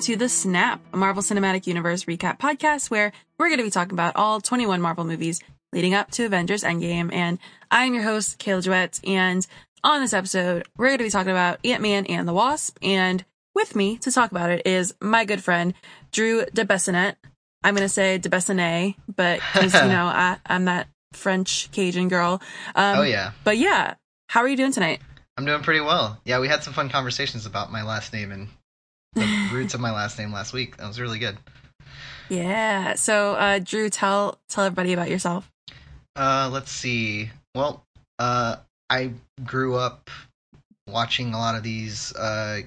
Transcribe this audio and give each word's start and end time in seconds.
to 0.00 0.16
The 0.16 0.28
Snap, 0.28 0.80
a 0.92 0.96
Marvel 0.96 1.22
Cinematic 1.22 1.66
Universe 1.66 2.04
recap 2.04 2.38
podcast 2.38 2.88
where 2.88 3.10
we're 3.36 3.48
going 3.48 3.58
to 3.58 3.64
be 3.64 3.70
talking 3.70 3.94
about 3.94 4.14
all 4.14 4.40
21 4.40 4.80
Marvel 4.80 5.04
movies 5.04 5.40
leading 5.72 5.92
up 5.92 6.10
to 6.12 6.24
Avengers 6.24 6.62
Endgame. 6.62 7.12
And 7.12 7.38
I'm 7.70 7.94
your 7.94 8.04
host, 8.04 8.38
Kayla 8.38 8.62
Duet, 8.62 9.00
and 9.04 9.44
on 9.82 10.00
this 10.00 10.12
episode, 10.12 10.68
we're 10.76 10.86
going 10.86 10.98
to 10.98 11.04
be 11.04 11.10
talking 11.10 11.32
about 11.32 11.58
Ant-Man 11.64 12.06
and 12.06 12.28
the 12.28 12.32
Wasp, 12.32 12.78
and 12.80 13.24
with 13.56 13.74
me 13.74 13.96
to 13.98 14.12
talk 14.12 14.30
about 14.30 14.50
it 14.50 14.66
is 14.66 14.94
my 15.00 15.24
good 15.24 15.42
friend, 15.42 15.74
Drew 16.12 16.44
DeBessonette. 16.44 17.16
I'm 17.64 17.74
going 17.74 17.84
to 17.84 17.88
say 17.88 18.20
DeBessonnet, 18.20 18.94
but 19.14 19.40
because, 19.52 19.74
you 19.74 19.80
know, 19.88 20.06
I, 20.06 20.36
I'm 20.46 20.66
that 20.66 20.86
French 21.12 21.72
Cajun 21.72 22.08
girl. 22.08 22.40
Um, 22.76 22.98
oh, 23.00 23.02
yeah. 23.02 23.32
But 23.42 23.58
yeah, 23.58 23.94
how 24.28 24.42
are 24.42 24.48
you 24.48 24.56
doing 24.56 24.72
tonight? 24.72 25.00
I'm 25.36 25.44
doing 25.44 25.62
pretty 25.62 25.80
well. 25.80 26.20
Yeah, 26.24 26.38
we 26.38 26.46
had 26.46 26.62
some 26.62 26.72
fun 26.72 26.88
conversations 26.88 27.46
about 27.46 27.72
my 27.72 27.82
last 27.82 28.12
name 28.12 28.30
and 28.30 28.48
the 29.14 29.48
roots 29.52 29.74
of 29.74 29.80
my 29.80 29.92
last 29.92 30.18
name 30.18 30.32
last 30.32 30.52
week. 30.52 30.76
That 30.76 30.86
was 30.86 31.00
really 31.00 31.18
good. 31.18 31.36
Yeah. 32.28 32.94
So, 32.94 33.34
uh, 33.34 33.58
Drew, 33.58 33.88
tell 33.88 34.38
tell 34.48 34.64
everybody 34.64 34.92
about 34.92 35.10
yourself. 35.10 35.50
Uh, 36.16 36.50
let's 36.52 36.70
see. 36.70 37.30
Well, 37.54 37.84
uh, 38.18 38.56
I 38.90 39.12
grew 39.44 39.76
up 39.76 40.10
watching 40.88 41.34
a 41.34 41.38
lot 41.38 41.54
of 41.54 41.62
these 41.62 42.14
uh, 42.16 42.60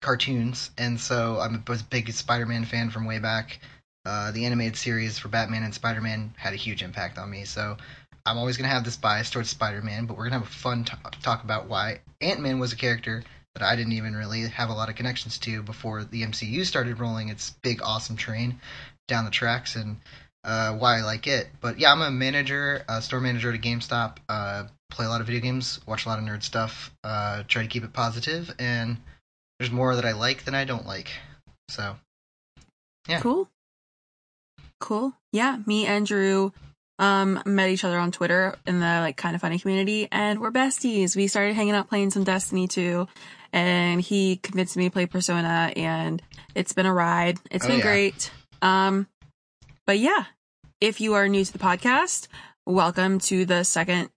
cartoons, 0.00 0.70
and 0.78 0.98
so 0.98 1.38
I'm 1.40 1.54
a 1.54 1.76
big 1.90 2.10
Spider-Man 2.10 2.64
fan 2.64 2.90
from 2.90 3.04
way 3.04 3.18
back. 3.18 3.60
Uh, 4.04 4.30
the 4.30 4.46
animated 4.46 4.76
series 4.76 5.18
for 5.18 5.28
Batman 5.28 5.64
and 5.64 5.74
Spider-Man 5.74 6.32
had 6.36 6.54
a 6.54 6.56
huge 6.56 6.82
impact 6.82 7.18
on 7.18 7.30
me. 7.30 7.44
So 7.44 7.76
I'm 8.24 8.38
always 8.38 8.56
going 8.56 8.68
to 8.68 8.74
have 8.74 8.84
this 8.84 8.96
bias 8.96 9.30
towards 9.30 9.50
Spider 9.50 9.82
Man, 9.82 10.06
but 10.06 10.16
we're 10.16 10.28
going 10.28 10.40
to 10.40 10.46
have 10.46 10.48
a 10.48 10.58
fun 10.58 10.84
t- 10.84 10.92
talk 11.22 11.44
about 11.44 11.68
why 11.68 12.00
Ant 12.20 12.40
Man 12.40 12.58
was 12.58 12.72
a 12.72 12.76
character 12.76 13.24
that 13.58 13.66
I 13.66 13.76
didn't 13.76 13.92
even 13.92 14.14
really 14.14 14.42
have 14.42 14.70
a 14.70 14.72
lot 14.72 14.88
of 14.88 14.94
connections 14.94 15.38
to 15.38 15.62
before 15.62 16.04
the 16.04 16.22
MCU 16.22 16.64
started 16.64 17.00
rolling 17.00 17.28
its 17.28 17.50
big, 17.62 17.80
awesome 17.82 18.16
train 18.16 18.60
down 19.08 19.24
the 19.24 19.30
tracks 19.30 19.74
and 19.74 19.96
uh, 20.44 20.74
why 20.74 20.98
I 20.98 21.02
like 21.02 21.26
it. 21.26 21.48
But 21.60 21.78
yeah, 21.78 21.92
I'm 21.92 22.02
a 22.02 22.10
manager, 22.10 22.84
a 22.88 23.02
store 23.02 23.20
manager 23.20 23.50
at 23.50 23.56
a 23.56 23.58
GameStop, 23.58 24.18
uh, 24.28 24.64
play 24.90 25.06
a 25.06 25.08
lot 25.08 25.20
of 25.20 25.26
video 25.26 25.42
games, 25.42 25.80
watch 25.86 26.06
a 26.06 26.08
lot 26.08 26.18
of 26.18 26.24
nerd 26.24 26.42
stuff, 26.42 26.92
uh, 27.02 27.42
try 27.48 27.62
to 27.62 27.68
keep 27.68 27.84
it 27.84 27.92
positive, 27.92 28.54
and 28.58 28.98
there's 29.58 29.72
more 29.72 29.96
that 29.96 30.04
I 30.04 30.12
like 30.12 30.44
than 30.44 30.54
I 30.54 30.64
don't 30.64 30.86
like. 30.86 31.10
So, 31.68 31.96
yeah. 33.08 33.20
Cool. 33.20 33.48
Cool. 34.80 35.14
Yeah, 35.32 35.58
me 35.66 35.86
and 35.86 36.06
Drew 36.06 36.52
um, 37.00 37.42
met 37.44 37.70
each 37.70 37.84
other 37.84 37.98
on 37.98 38.12
Twitter 38.12 38.56
in 38.66 38.80
the 38.80 38.86
like 39.00 39.16
Kinda 39.16 39.38
Funny 39.38 39.58
community 39.58 40.08
and 40.10 40.40
we're 40.40 40.50
besties. 40.50 41.16
We 41.16 41.26
started 41.26 41.54
hanging 41.54 41.74
out 41.74 41.88
playing 41.88 42.10
some 42.10 42.24
Destiny 42.24 42.68
2 42.68 43.06
and 43.52 44.00
he 44.00 44.36
convinced 44.36 44.76
me 44.76 44.84
to 44.84 44.90
play 44.90 45.06
Persona 45.06 45.72
and 45.76 46.22
it's 46.54 46.72
been 46.72 46.86
a 46.86 46.92
ride. 46.92 47.38
It's 47.50 47.64
oh, 47.64 47.68
been 47.68 47.78
yeah. 47.78 47.84
great. 47.84 48.30
Um, 48.62 49.06
but 49.86 49.98
yeah, 49.98 50.24
if 50.80 51.00
you 51.00 51.14
are 51.14 51.28
new 51.28 51.44
to 51.44 51.52
the 51.52 51.58
podcast, 51.58 52.28
welcome 52.66 53.18
to 53.20 53.44
the 53.44 53.64
second 53.64 54.10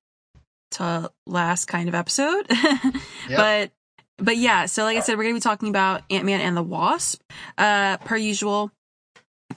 to 0.72 1.12
last 1.28 1.66
kind 1.66 1.90
of 1.90 1.96
episode. 1.96 2.46
yep. 2.50 3.02
But 3.30 3.72
but 4.18 4.38
yeah, 4.38 4.68
so 4.68 4.84
like 4.84 4.98
I 4.98 5.02
said, 5.02 5.18
we're 5.18 5.24
gonna 5.24 5.36
be 5.36 5.42
talking 5.42 5.70
about 5.70 6.04
Ant 6.10 6.26
Man 6.26 6.42
and 6.42 6.56
the 6.56 6.64
Wasp. 6.64 7.22
Uh, 7.58 7.98
per 7.98 8.18
usual, 8.18 8.72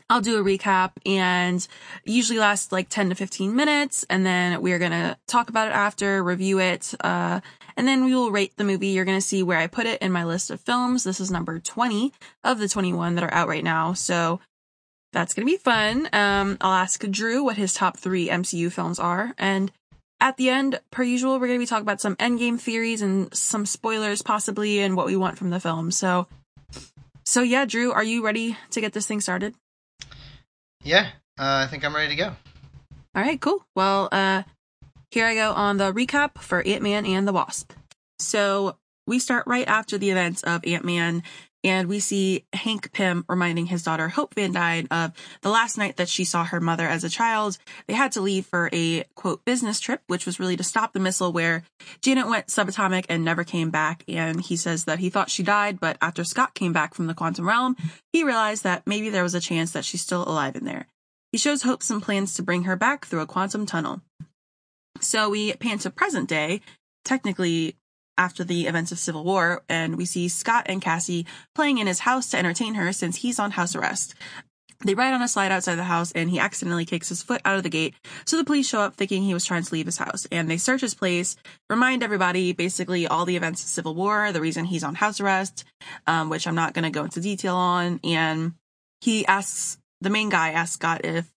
I'll 0.09 0.21
do 0.21 0.39
a 0.39 0.45
recap 0.45 0.93
and 1.07 1.67
usually 2.05 2.39
lasts 2.39 2.73
like 2.73 2.89
10 2.89 3.11
to 3.11 3.15
15 3.15 3.55
minutes. 3.55 4.05
And 4.09 4.25
then 4.25 4.61
we're 4.63 4.79
going 4.79 4.93
to 4.93 5.17
talk 5.27 5.49
about 5.49 5.69
it 5.69 5.75
after, 5.75 6.23
review 6.23 6.61
it. 6.61 6.95
Uh, 7.01 7.41
and 7.77 7.87
then 7.87 8.05
we 8.05 8.15
will 8.15 8.31
rate 8.31 8.57
the 8.57 8.65
movie. 8.65 8.89
You're 8.89 9.05
going 9.05 9.19
to 9.19 9.27
see 9.27 9.43
where 9.43 9.59
I 9.59 9.67
put 9.67 9.87
it 9.87 10.03
in 10.03 10.13
my 10.13 10.25
list 10.25 10.51
of 10.51 10.61
films. 10.61 11.05
This 11.05 11.21
is 11.21 11.31
number 11.31 11.59
20 11.59 12.13
of 12.43 12.59
the 12.59 12.69
21 12.69 13.15
that 13.15 13.25
are 13.25 13.35
out 13.35 13.49
right 13.49 13.65
now. 13.65 13.93
So 13.93 14.41
that's 15.13 15.35
going 15.35 15.47
to 15.47 15.53
be 15.53 15.57
fun. 15.57 16.09
Um, 16.13 16.59
I'll 16.61 16.73
ask 16.73 17.01
Drew 17.09 17.45
what 17.45 17.57
his 17.57 17.75
top 17.75 17.97
three 17.97 18.29
MCU 18.29 18.71
films 18.71 18.99
are. 18.99 19.35
And 19.39 19.71
at 20.21 20.37
the 20.37 20.51
end, 20.51 20.81
per 20.91 21.03
usual, 21.03 21.35
we're 21.35 21.47
going 21.47 21.59
to 21.59 21.63
be 21.63 21.67
talking 21.67 21.83
about 21.83 22.01
some 22.01 22.17
endgame 22.17 22.59
theories 22.61 23.03
and 23.03 23.33
some 23.35 23.67
spoilers 23.67 24.23
possibly 24.23 24.81
and 24.81 24.97
what 24.97 25.07
we 25.07 25.17
want 25.17 25.39
from 25.39 25.51
the 25.51 25.61
film. 25.61 25.91
So, 25.91 26.27
so 27.25 27.43
yeah, 27.43 27.65
Drew, 27.65 27.93
are 27.93 28.05
you 28.05 28.25
ready 28.25 28.57
to 28.71 28.81
get 28.81 28.93
this 28.93 29.07
thing 29.07 29.21
started? 29.21 29.55
Yeah, 30.83 31.09
uh, 31.39 31.65
I 31.65 31.69
think 31.69 31.85
I'm 31.85 31.95
ready 31.95 32.15
to 32.15 32.17
go. 32.17 32.37
All 33.15 33.23
right, 33.23 33.41
cool. 33.41 33.65
Well, 33.75 34.09
uh, 34.13 34.43
here 35.15 35.27
I 35.27 35.37
go 35.37 35.53
on 35.53 35.77
the 35.77 35.93
recap 35.93 36.39
for 36.39 36.61
Ant 36.67 36.83
Man 36.83 37.07
and 37.07 37.27
the 37.27 37.33
Wasp. 37.33 37.73
So 38.19 38.77
we 39.07 39.21
start 39.21 39.47
right 39.47 39.67
after 39.69 39.97
the 39.97 40.11
events 40.11 40.43
of 40.43 40.67
Ant 40.67 40.85
Man, 40.85 41.23
and 41.63 41.89
we 41.89 42.01
see 42.01 42.45
Hank 42.53 42.93
Pym 42.93 43.25
reminding 43.29 43.67
his 43.67 43.85
daughter 43.85 44.09
Hope 44.09 44.35
Van 44.35 44.51
Dyne 44.51 44.89
of 44.91 45.13
the 45.43 45.51
last 45.51 45.79
night 45.79 45.99
that 45.99 46.09
she 46.09 46.25
saw 46.25 46.45
her 46.45 46.61
mother 46.61 46.89
as 46.89 47.05
a 47.05 47.09
child. 47.09 47.59
They 47.87 47.95
had 47.95 48.11
to 48.13 48.21
leave 48.21 48.47
for 48.47 48.69
a 48.73 49.05
quote 49.15 49.45
business 49.45 49.79
trip, 49.79 50.03
which 50.09 50.27
was 50.27 50.41
really 50.41 50.57
to 50.57 50.65
stop 50.65 50.93
the 50.93 50.99
missile 50.99 51.33
where 51.33 51.63
Janet 52.03 52.27
went 52.27 52.49
subatomic 52.49 53.07
and 53.09 53.25
never 53.25 53.45
came 53.45 53.71
back. 53.71 54.03
And 54.09 54.41
he 54.41 54.57
says 54.57 54.85
that 54.87 54.99
he 54.99 55.11
thought 55.11 55.31
she 55.31 55.45
died, 55.45 55.79
but 55.79 55.97
after 56.03 56.25
Scott 56.25 56.55
came 56.55 56.73
back 56.73 56.93
from 56.93 57.07
the 57.07 57.15
quantum 57.15 57.47
realm, 57.47 57.77
he 58.13 58.25
realized 58.25 58.65
that 58.65 58.83
maybe 58.85 59.11
there 59.11 59.23
was 59.23 59.37
a 59.37 59.41
chance 59.41 59.71
that 59.73 59.85
she's 59.85 60.03
still 60.03 60.29
alive 60.29 60.57
in 60.57 60.65
there. 60.65 60.89
He 61.31 61.39
shows 61.39 61.63
Hope 61.63 61.85
some 61.85 62.01
plans 62.01 62.35
to 62.35 62.43
bring 62.43 62.65
her 62.65 62.75
back 62.75 63.07
through 63.07 63.21
a 63.21 63.27
quantum 63.27 63.65
tunnel. 63.65 64.03
So 65.01 65.31
we 65.31 65.53
pan 65.55 65.79
to 65.79 65.91
present 65.91 66.29
day, 66.29 66.61
technically 67.05 67.77
after 68.17 68.45
the 68.45 68.67
events 68.67 68.93
of 68.93 68.99
Civil 68.99 69.25
War, 69.25 69.63
and 69.69 69.97
we 69.97 70.05
see 70.05 70.29
Scott 70.29 70.67
and 70.69 70.81
Cassie 70.81 71.27
playing 71.55 71.79
in 71.79 71.87
his 71.87 72.01
house 72.01 72.31
to 72.31 72.39
entertain 72.39 72.75
her 72.75 72.93
since 72.93 73.17
he's 73.17 73.39
on 73.39 73.53
house 73.53 73.75
arrest. 73.75 74.15
They 74.85 74.95
ride 74.95 75.15
on 75.15 75.23
a 75.23 75.29
slide 75.29 75.51
outside 75.51 75.77
the 75.77 75.85
house 75.85 76.13
and 76.13 76.29
he 76.29 76.39
accidentally 76.39 76.85
kicks 76.85 77.09
his 77.09 77.23
foot 77.23 77.41
out 77.45 77.57
of 77.57 77.63
the 77.63 77.71
gate. 77.71 77.95
So 78.27 78.37
the 78.37 78.45
police 78.45 78.69
show 78.69 78.81
up 78.81 78.97
thinking 78.97 79.23
he 79.23 79.33
was 79.33 79.45
trying 79.45 79.63
to 79.63 79.73
leave 79.73 79.87
his 79.87 79.97
house 79.97 80.27
and 80.31 80.51
they 80.51 80.59
search 80.59 80.83
his 80.83 80.95
place, 80.95 81.37
remind 81.71 82.03
everybody 82.03 82.53
basically 82.53 83.07
all 83.07 83.25
the 83.25 83.37
events 83.37 83.63
of 83.63 83.69
Civil 83.69 83.95
War, 83.95 84.31
the 84.33 84.41
reason 84.41 84.67
he's 84.67 84.85
on 84.85 84.95
house 84.95 85.21
arrest, 85.21 85.65
um, 86.07 86.29
which 86.29 86.47
I'm 86.47 86.55
not 86.55 86.75
going 86.75 86.85
to 86.85 86.91
go 86.91 87.05
into 87.05 87.21
detail 87.21 87.57
on. 87.57 88.01
And 88.05 88.55
he 89.01 89.25
asks, 89.27 89.79
the 90.01 90.11
main 90.11 90.29
guy 90.29 90.51
asks 90.51 90.75
Scott 90.75 91.03
if 91.05 91.31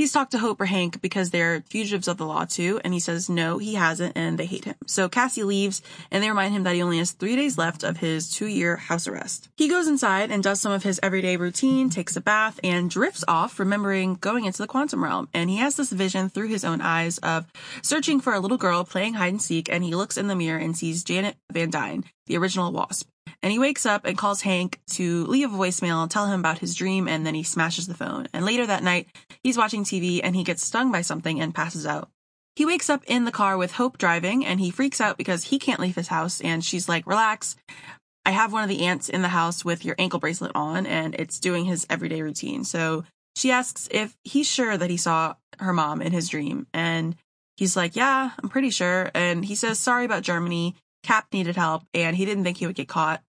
He's 0.00 0.12
talked 0.12 0.30
to 0.32 0.38
Hope 0.38 0.58
or 0.62 0.64
Hank 0.64 1.02
because 1.02 1.28
they're 1.28 1.62
fugitives 1.68 2.08
of 2.08 2.16
the 2.16 2.24
law 2.24 2.46
too, 2.46 2.80
and 2.82 2.94
he 2.94 3.00
says 3.00 3.28
no, 3.28 3.58
he 3.58 3.74
hasn't, 3.74 4.16
and 4.16 4.38
they 4.38 4.46
hate 4.46 4.64
him. 4.64 4.76
So 4.86 5.10
Cassie 5.10 5.42
leaves, 5.42 5.82
and 6.10 6.24
they 6.24 6.30
remind 6.30 6.54
him 6.54 6.62
that 6.62 6.74
he 6.74 6.82
only 6.82 6.96
has 6.96 7.10
three 7.10 7.36
days 7.36 7.58
left 7.58 7.84
of 7.84 7.98
his 7.98 8.30
two 8.30 8.46
year 8.46 8.76
house 8.76 9.06
arrest. 9.06 9.50
He 9.58 9.68
goes 9.68 9.86
inside 9.86 10.30
and 10.30 10.42
does 10.42 10.58
some 10.58 10.72
of 10.72 10.84
his 10.84 11.00
everyday 11.02 11.36
routine, 11.36 11.90
takes 11.90 12.16
a 12.16 12.22
bath, 12.22 12.58
and 12.64 12.88
drifts 12.88 13.24
off, 13.28 13.58
remembering 13.58 14.14
going 14.14 14.46
into 14.46 14.62
the 14.62 14.66
quantum 14.66 15.04
realm. 15.04 15.28
And 15.34 15.50
he 15.50 15.58
has 15.58 15.76
this 15.76 15.92
vision 15.92 16.30
through 16.30 16.48
his 16.48 16.64
own 16.64 16.80
eyes 16.80 17.18
of 17.18 17.52
searching 17.82 18.20
for 18.20 18.32
a 18.32 18.40
little 18.40 18.56
girl 18.56 18.84
playing 18.84 19.12
hide 19.12 19.34
and 19.34 19.42
seek, 19.42 19.68
and 19.70 19.84
he 19.84 19.94
looks 19.94 20.16
in 20.16 20.28
the 20.28 20.34
mirror 20.34 20.58
and 20.58 20.74
sees 20.74 21.04
Janet 21.04 21.36
Van 21.52 21.68
Dyne, 21.68 22.06
the 22.24 22.38
original 22.38 22.72
Wasp. 22.72 23.06
And 23.42 23.52
he 23.52 23.58
wakes 23.58 23.86
up 23.86 24.04
and 24.04 24.18
calls 24.18 24.42
Hank 24.42 24.80
to 24.92 25.24
leave 25.26 25.52
a 25.52 25.56
voicemail 25.56 26.08
tell 26.10 26.26
him 26.26 26.40
about 26.40 26.58
his 26.58 26.74
dream, 26.74 27.08
and 27.08 27.24
then 27.24 27.34
he 27.34 27.42
smashes 27.42 27.86
the 27.86 27.94
phone. 27.94 28.28
And 28.32 28.44
later 28.44 28.66
that 28.66 28.82
night, 28.82 29.08
he's 29.42 29.56
watching 29.56 29.84
TV 29.84 30.20
and 30.22 30.36
he 30.36 30.44
gets 30.44 30.64
stung 30.64 30.92
by 30.92 31.00
something 31.00 31.40
and 31.40 31.54
passes 31.54 31.86
out. 31.86 32.10
He 32.56 32.66
wakes 32.66 32.90
up 32.90 33.02
in 33.06 33.24
the 33.24 33.32
car 33.32 33.56
with 33.56 33.72
Hope 33.72 33.96
driving 33.96 34.44
and 34.44 34.60
he 34.60 34.70
freaks 34.70 35.00
out 35.00 35.16
because 35.16 35.44
he 35.44 35.58
can't 35.58 35.80
leave 35.80 35.94
his 35.94 36.08
house. 36.08 36.40
And 36.42 36.64
she's 36.64 36.88
like, 36.88 37.06
Relax. 37.06 37.56
I 38.26 38.32
have 38.32 38.52
one 38.52 38.62
of 38.62 38.68
the 38.68 38.84
ants 38.84 39.08
in 39.08 39.22
the 39.22 39.28
house 39.28 39.64
with 39.64 39.82
your 39.82 39.94
ankle 39.98 40.20
bracelet 40.20 40.52
on, 40.54 40.86
and 40.86 41.14
it's 41.14 41.40
doing 41.40 41.64
his 41.64 41.86
everyday 41.88 42.20
routine. 42.20 42.64
So 42.64 43.04
she 43.34 43.50
asks 43.50 43.88
if 43.90 44.14
he's 44.24 44.46
sure 44.46 44.76
that 44.76 44.90
he 44.90 44.98
saw 44.98 45.36
her 45.58 45.72
mom 45.72 46.02
in 46.02 46.12
his 46.12 46.28
dream. 46.28 46.66
And 46.74 47.16
he's 47.56 47.76
like, 47.76 47.96
Yeah, 47.96 48.32
I'm 48.42 48.50
pretty 48.50 48.70
sure. 48.70 49.10
And 49.14 49.44
he 49.44 49.54
says, 49.54 49.78
Sorry 49.78 50.04
about 50.04 50.22
Germany. 50.22 50.76
Cap 51.02 51.28
needed 51.32 51.56
help 51.56 51.84
and 51.94 52.14
he 52.14 52.26
didn't 52.26 52.44
think 52.44 52.58
he 52.58 52.66
would 52.66 52.76
get 52.76 52.88
caught. 52.88 53.22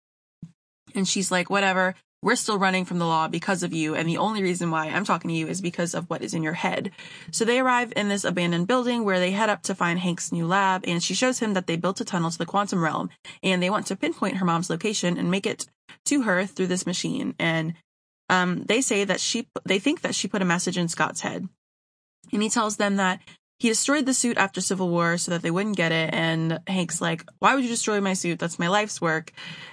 And 0.95 1.07
she's 1.07 1.31
like, 1.31 1.51
whatever, 1.51 1.95
we're 2.23 2.37
still 2.37 2.59
running 2.59 2.85
from 2.85 2.99
the 2.99 3.07
law 3.07 3.29
because 3.29 3.63
of 3.63 3.73
you. 3.73 3.95
And 3.95 4.09
the 4.09 4.19
only 4.19 4.43
reason 4.43 4.71
why 4.71 4.87
I'm 4.87 5.05
talking 5.05 5.31
to 5.31 5.37
you 5.37 5.47
is 5.47 5.61
because 5.61 5.95
of 5.95 6.09
what 6.11 6.23
is 6.23 6.35
in 6.35 6.43
your 6.43 6.53
head. 6.53 6.91
So 7.31 7.45
they 7.45 7.59
arrive 7.59 7.93
in 7.97 8.09
this 8.09 8.25
abandoned 8.25 8.67
building 8.67 9.05
where 9.05 9.19
they 9.19 9.31
head 9.31 9.49
up 9.49 9.63
to 9.63 9.75
find 9.75 9.99
Hank's 9.99 10.31
new 10.31 10.47
lab. 10.47 10.85
And 10.87 11.03
she 11.03 11.15
shows 11.15 11.39
him 11.39 11.55
that 11.55 11.67
they 11.67 11.77
built 11.77 12.01
a 12.01 12.05
tunnel 12.05 12.31
to 12.31 12.39
the 12.39 12.47
quantum 12.47 12.83
realm 12.83 13.11
and 13.43 13.63
they 13.63 13.71
want 13.71 13.87
to 13.87 13.97
pinpoint 13.97 14.37
her 14.37 14.45
mom's 14.45 14.69
location 14.69 15.17
and 15.17 15.31
make 15.31 15.47
it 15.47 15.67
to 16.07 16.23
her 16.23 16.45
through 16.45 16.67
this 16.67 16.87
machine. 16.87 17.35
And, 17.39 17.75
um, 18.29 18.65
they 18.65 18.81
say 18.81 19.05
that 19.05 19.21
she, 19.21 19.49
they 19.65 19.79
think 19.79 20.03
that 20.03 20.15
she 20.15 20.29
put 20.29 20.43
a 20.43 20.47
message 20.47 20.79
in 20.79 20.89
Scott's 20.89 21.23
head. 21.23 21.49
And 22.33 22.43
he 22.43 22.49
tells 22.49 22.77
them 22.77 22.97
that 22.97 23.21
he 23.61 23.69
destroyed 23.69 24.07
the 24.07 24.15
suit 24.15 24.39
after 24.39 24.63
Civil 24.63 24.89
War 24.89 25.19
so 25.19 25.33
that 25.33 25.43
they 25.43 25.51
wouldn't 25.51 25.77
get 25.77 25.93
it. 25.93 26.15
And 26.15 26.61
Hank's 26.67 27.01
like, 27.01 27.25
why 27.41 27.55
would 27.55 27.63
you 27.63 27.69
destroy 27.69 28.01
my 28.01 28.15
suit? 28.15 28.39
That's 28.39 28.59
my 28.59 28.69
life's 28.69 29.03
work. 29.03 29.33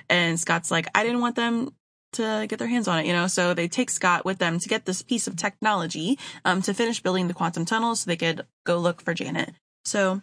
And 0.10 0.38
Scott's 0.38 0.70
like, 0.70 0.88
I 0.94 1.04
didn't 1.04 1.22
want 1.22 1.38
them 1.38 1.74
to 2.14 2.46
get 2.50 2.60
their 2.60 2.68
hands 2.68 2.90
on 2.90 3.00
it, 3.00 3.06
you 3.06 3.14
know? 3.14 3.28
So 3.28 3.54
they 3.54 3.70
take 3.70 3.90
Scott 3.90 4.26
with 4.26 4.40
them 4.40 4.60
to 4.60 4.68
get 4.68 4.86
this 4.86 5.02
piece 5.02 5.26
of 5.26 5.38
technology, 5.38 6.20
um, 6.44 6.62
to 6.64 6.74
finish 6.74 7.02
building 7.02 7.30
the 7.30 7.34
quantum 7.34 7.64
tunnel 7.64 7.96
so 7.96 8.10
they 8.10 8.18
could 8.18 8.46
go 8.66 8.78
look 8.78 9.02
for 9.02 9.14
Janet. 9.14 9.54
So 9.86 10.22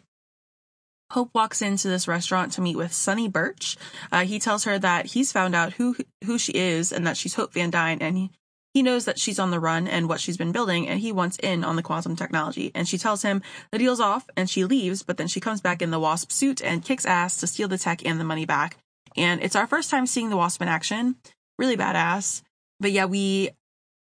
Hope 1.12 1.30
walks 1.34 1.62
into 1.62 1.88
this 1.88 2.06
restaurant 2.06 2.52
to 2.52 2.60
meet 2.60 2.76
with 2.76 2.92
Sonny 2.92 3.28
Birch. 3.28 3.78
Uh, 4.12 4.24
he 4.24 4.38
tells 4.38 4.64
her 4.64 4.78
that 4.78 5.06
he's 5.06 5.32
found 5.32 5.54
out 5.54 5.74
who 5.74 5.96
who 6.24 6.38
she 6.38 6.52
is 6.52 6.92
and 6.92 7.06
that 7.06 7.16
she's 7.16 7.34
Hope 7.34 7.54
Van 7.54 7.70
Dyne, 7.70 7.98
and 8.00 8.18
he, 8.18 8.30
he 8.74 8.82
knows 8.82 9.04
that 9.04 9.20
she's 9.20 9.38
on 9.38 9.52
the 9.52 9.60
run 9.60 9.86
and 9.86 10.08
what 10.08 10.20
she's 10.20 10.36
been 10.36 10.52
building, 10.52 10.88
and 10.88 11.00
he 11.00 11.12
wants 11.12 11.38
in 11.38 11.62
on 11.64 11.76
the 11.76 11.82
quantum 11.82 12.16
technology. 12.16 12.72
And 12.74 12.88
she 12.88 12.98
tells 12.98 13.22
him 13.22 13.40
the 13.70 13.78
deal's 13.78 14.00
off, 14.00 14.28
and 14.36 14.50
she 14.50 14.64
leaves, 14.64 15.04
but 15.04 15.16
then 15.16 15.28
she 15.28 15.40
comes 15.40 15.60
back 15.60 15.80
in 15.80 15.92
the 15.92 16.00
Wasp 16.00 16.32
suit 16.32 16.60
and 16.60 16.84
kicks 16.84 17.06
ass 17.06 17.36
to 17.38 17.46
steal 17.46 17.68
the 17.68 17.78
tech 17.78 18.04
and 18.04 18.18
the 18.18 18.24
money 18.24 18.44
back. 18.44 18.76
And 19.16 19.42
it's 19.42 19.56
our 19.56 19.68
first 19.68 19.90
time 19.90 20.06
seeing 20.06 20.28
the 20.28 20.36
Wasp 20.36 20.60
in 20.60 20.68
action. 20.68 21.14
Really 21.56 21.76
badass. 21.76 22.42
But 22.80 22.90
yeah, 22.90 23.04
we 23.04 23.50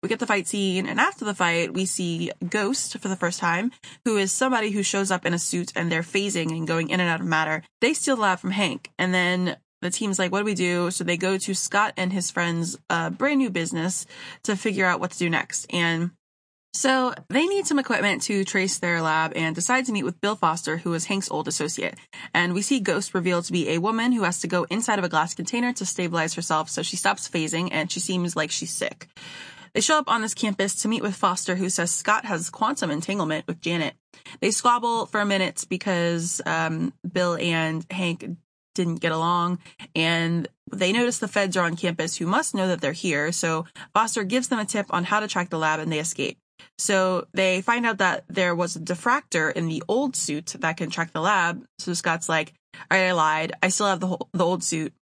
we 0.02 0.08
get 0.08 0.20
the 0.20 0.26
fight 0.26 0.46
scene, 0.46 0.86
and 0.86 1.00
after 1.00 1.24
the 1.24 1.34
fight, 1.34 1.74
we 1.74 1.84
see 1.84 2.30
Ghost 2.48 2.96
for 2.98 3.08
the 3.08 3.16
first 3.16 3.40
time, 3.40 3.72
who 4.04 4.16
is 4.16 4.30
somebody 4.30 4.70
who 4.70 4.84
shows 4.84 5.10
up 5.10 5.26
in 5.26 5.34
a 5.34 5.38
suit 5.40 5.72
and 5.74 5.90
they're 5.90 6.02
phasing 6.02 6.52
and 6.52 6.68
going 6.68 6.90
in 6.90 7.00
and 7.00 7.08
out 7.08 7.20
of 7.20 7.26
matter. 7.26 7.64
They 7.80 7.94
steal 7.94 8.14
the 8.14 8.22
lab 8.22 8.38
from 8.38 8.52
Hank, 8.52 8.90
and 8.98 9.12
then 9.12 9.56
the 9.80 9.90
team's 9.90 10.18
like, 10.18 10.32
what 10.32 10.40
do 10.40 10.44
we 10.44 10.54
do? 10.54 10.90
So 10.90 11.04
they 11.04 11.16
go 11.16 11.38
to 11.38 11.54
Scott 11.54 11.94
and 11.96 12.12
his 12.12 12.30
friend's 12.30 12.78
uh, 12.90 13.10
brand 13.10 13.38
new 13.38 13.50
business 13.50 14.06
to 14.44 14.56
figure 14.56 14.86
out 14.86 15.00
what 15.00 15.12
to 15.12 15.18
do 15.18 15.30
next. 15.30 15.66
And 15.72 16.10
so 16.74 17.14
they 17.28 17.46
need 17.46 17.66
some 17.66 17.78
equipment 17.78 18.22
to 18.22 18.44
trace 18.44 18.78
their 18.78 19.00
lab 19.00 19.32
and 19.34 19.54
decide 19.54 19.86
to 19.86 19.92
meet 19.92 20.04
with 20.04 20.20
Bill 20.20 20.36
Foster, 20.36 20.76
who 20.76 20.94
is 20.94 21.06
Hank's 21.06 21.30
old 21.30 21.48
associate. 21.48 21.96
And 22.34 22.54
we 22.54 22.62
see 22.62 22.80
Ghost 22.80 23.14
revealed 23.14 23.46
to 23.46 23.52
be 23.52 23.70
a 23.70 23.78
woman 23.78 24.12
who 24.12 24.22
has 24.24 24.40
to 24.40 24.48
go 24.48 24.64
inside 24.64 24.98
of 24.98 25.04
a 25.04 25.08
glass 25.08 25.34
container 25.34 25.72
to 25.72 25.86
stabilize 25.86 26.34
herself. 26.34 26.68
So 26.68 26.82
she 26.82 26.96
stops 26.96 27.28
phasing 27.28 27.68
and 27.72 27.90
she 27.90 28.00
seems 28.00 28.36
like 28.36 28.50
she's 28.50 28.72
sick. 28.72 29.08
They 29.74 29.80
show 29.80 29.98
up 29.98 30.08
on 30.08 30.22
this 30.22 30.34
campus 30.34 30.82
to 30.82 30.88
meet 30.88 31.02
with 31.02 31.14
Foster, 31.14 31.54
who 31.54 31.68
says 31.68 31.90
Scott 31.90 32.24
has 32.24 32.50
quantum 32.50 32.90
entanglement 32.90 33.46
with 33.46 33.60
Janet. 33.60 33.94
They 34.40 34.50
squabble 34.50 35.06
for 35.06 35.20
a 35.20 35.26
minute 35.26 35.64
because 35.68 36.40
um, 36.46 36.92
Bill 37.10 37.36
and 37.36 37.84
Hank 37.90 38.24
didn't 38.78 39.00
get 39.00 39.12
along, 39.12 39.58
and 39.94 40.48
they 40.72 40.92
notice 40.92 41.18
the 41.18 41.28
feds 41.28 41.56
are 41.56 41.66
on 41.66 41.76
campus 41.76 42.16
who 42.16 42.26
must 42.26 42.54
know 42.54 42.68
that 42.68 42.80
they're 42.80 42.92
here. 42.92 43.32
So 43.32 43.66
Foster 43.92 44.24
gives 44.24 44.48
them 44.48 44.60
a 44.60 44.64
tip 44.64 44.86
on 44.90 45.04
how 45.04 45.20
to 45.20 45.28
track 45.28 45.50
the 45.50 45.58
lab, 45.58 45.80
and 45.80 45.92
they 45.92 45.98
escape. 45.98 46.38
So 46.78 47.26
they 47.34 47.60
find 47.60 47.84
out 47.84 47.98
that 47.98 48.24
there 48.28 48.54
was 48.54 48.76
a 48.76 48.80
diffractor 48.80 49.52
in 49.52 49.68
the 49.68 49.82
old 49.88 50.14
suit 50.14 50.54
that 50.60 50.76
can 50.76 50.90
track 50.90 51.12
the 51.12 51.20
lab. 51.20 51.64
So 51.78 51.92
Scott's 51.92 52.28
like, 52.28 52.54
"All 52.90 52.96
right, 52.96 53.08
I 53.08 53.12
lied. 53.12 53.52
I 53.62 53.68
still 53.68 53.86
have 53.86 54.00
the 54.00 54.06
whole, 54.06 54.28
the 54.32 54.44
old 54.44 54.62
suit." 54.62 54.92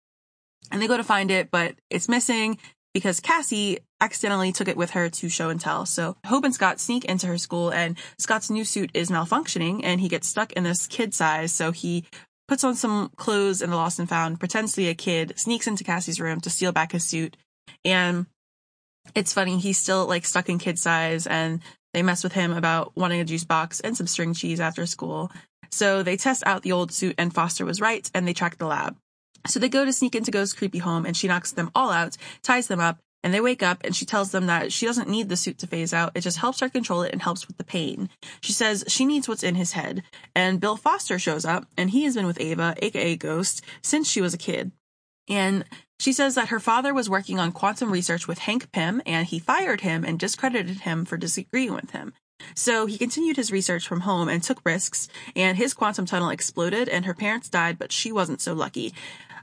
And 0.72 0.80
they 0.80 0.88
go 0.88 0.96
to 0.96 1.04
find 1.04 1.30
it, 1.30 1.50
but 1.50 1.76
it's 1.90 2.08
missing 2.08 2.58
because 2.96 3.20
Cassie 3.20 3.78
accidentally 4.00 4.52
took 4.52 4.68
it 4.68 4.76
with 4.76 4.92
her 4.92 5.10
to 5.10 5.28
show 5.28 5.50
and 5.50 5.60
tell. 5.60 5.84
So 5.84 6.16
Hope 6.26 6.44
and 6.44 6.54
Scott 6.54 6.80
sneak 6.80 7.04
into 7.04 7.26
her 7.26 7.36
school 7.36 7.70
and 7.70 7.96
Scott's 8.18 8.48
new 8.48 8.64
suit 8.64 8.90
is 8.94 9.10
malfunctioning 9.10 9.80
and 9.84 10.00
he 10.00 10.08
gets 10.08 10.26
stuck 10.28 10.52
in 10.54 10.64
this 10.64 10.86
kid 10.86 11.12
size. 11.14 11.52
So 11.52 11.72
he 11.72 12.04
puts 12.48 12.64
on 12.64 12.74
some 12.74 13.10
clothes 13.16 13.62
in 13.62 13.70
the 13.70 13.76
lost 13.76 13.98
and 13.98 14.08
found, 14.08 14.38
pretends 14.38 14.72
to 14.72 14.78
be 14.78 14.88
a 14.88 14.94
kid, 14.94 15.34
sneaks 15.36 15.66
into 15.66 15.84
Cassie's 15.84 16.20
room 16.20 16.40
to 16.40 16.50
steal 16.50 16.72
back 16.72 16.92
his 16.92 17.04
suit. 17.04 17.36
And 17.84 18.26
it's 19.14 19.32
funny, 19.32 19.58
he's 19.58 19.78
still 19.78 20.06
like 20.06 20.24
stuck 20.24 20.48
in 20.48 20.58
kid 20.58 20.78
size 20.78 21.26
and 21.26 21.60
they 21.92 22.02
mess 22.02 22.22
with 22.22 22.32
him 22.32 22.52
about 22.52 22.96
wanting 22.96 23.20
a 23.20 23.24
juice 23.24 23.44
box 23.44 23.80
and 23.80 23.96
some 23.96 24.06
string 24.06 24.34
cheese 24.34 24.60
after 24.60 24.86
school. 24.86 25.30
So 25.70 26.02
they 26.02 26.16
test 26.16 26.42
out 26.46 26.62
the 26.62 26.72
old 26.72 26.92
suit 26.92 27.14
and 27.18 27.34
Foster 27.34 27.64
was 27.64 27.80
right 27.80 28.08
and 28.14 28.26
they 28.26 28.34
track 28.34 28.58
the 28.58 28.66
lab. 28.66 28.96
So 29.46 29.60
they 29.60 29.68
go 29.68 29.84
to 29.84 29.92
sneak 29.92 30.14
into 30.14 30.30
Ghost's 30.30 30.54
creepy 30.54 30.78
home 30.78 31.06
and 31.06 31.16
she 31.16 31.28
knocks 31.28 31.52
them 31.52 31.70
all 31.74 31.90
out, 31.90 32.16
ties 32.42 32.66
them 32.66 32.80
up, 32.80 32.98
and 33.26 33.34
they 33.34 33.40
wake 33.40 33.60
up 33.60 33.82
and 33.82 33.96
she 33.96 34.04
tells 34.04 34.30
them 34.30 34.46
that 34.46 34.72
she 34.72 34.86
doesn't 34.86 35.08
need 35.08 35.28
the 35.28 35.36
suit 35.36 35.58
to 35.58 35.66
phase 35.66 35.92
out. 35.92 36.12
It 36.14 36.20
just 36.20 36.38
helps 36.38 36.60
her 36.60 36.68
control 36.68 37.02
it 37.02 37.12
and 37.12 37.20
helps 37.20 37.48
with 37.48 37.56
the 37.56 37.64
pain. 37.64 38.08
She 38.40 38.52
says 38.52 38.84
she 38.86 39.04
needs 39.04 39.26
what's 39.26 39.42
in 39.42 39.56
his 39.56 39.72
head. 39.72 40.04
And 40.32 40.60
Bill 40.60 40.76
Foster 40.76 41.18
shows 41.18 41.44
up 41.44 41.66
and 41.76 41.90
he 41.90 42.04
has 42.04 42.14
been 42.14 42.28
with 42.28 42.40
Ava, 42.40 42.76
aka 42.80 43.16
Ghost, 43.16 43.64
since 43.82 44.08
she 44.08 44.20
was 44.20 44.32
a 44.32 44.38
kid. 44.38 44.70
And 45.28 45.64
she 45.98 46.12
says 46.12 46.36
that 46.36 46.50
her 46.50 46.60
father 46.60 46.94
was 46.94 47.10
working 47.10 47.40
on 47.40 47.50
quantum 47.50 47.90
research 47.90 48.28
with 48.28 48.38
Hank 48.38 48.70
Pym 48.70 49.02
and 49.04 49.26
he 49.26 49.40
fired 49.40 49.80
him 49.80 50.04
and 50.04 50.20
discredited 50.20 50.82
him 50.82 51.04
for 51.04 51.16
disagreeing 51.16 51.74
with 51.74 51.90
him. 51.90 52.12
So 52.54 52.86
he 52.86 52.96
continued 52.96 53.38
his 53.38 53.50
research 53.50 53.88
from 53.88 54.02
home 54.02 54.28
and 54.28 54.42
took 54.42 54.60
risks, 54.64 55.08
and 55.34 55.56
his 55.56 55.74
quantum 55.74 56.06
tunnel 56.06 56.28
exploded, 56.28 56.88
and 56.88 57.06
her 57.06 57.14
parents 57.14 57.48
died, 57.48 57.78
but 57.78 57.92
she 57.92 58.12
wasn't 58.12 58.42
so 58.42 58.52
lucky. 58.52 58.92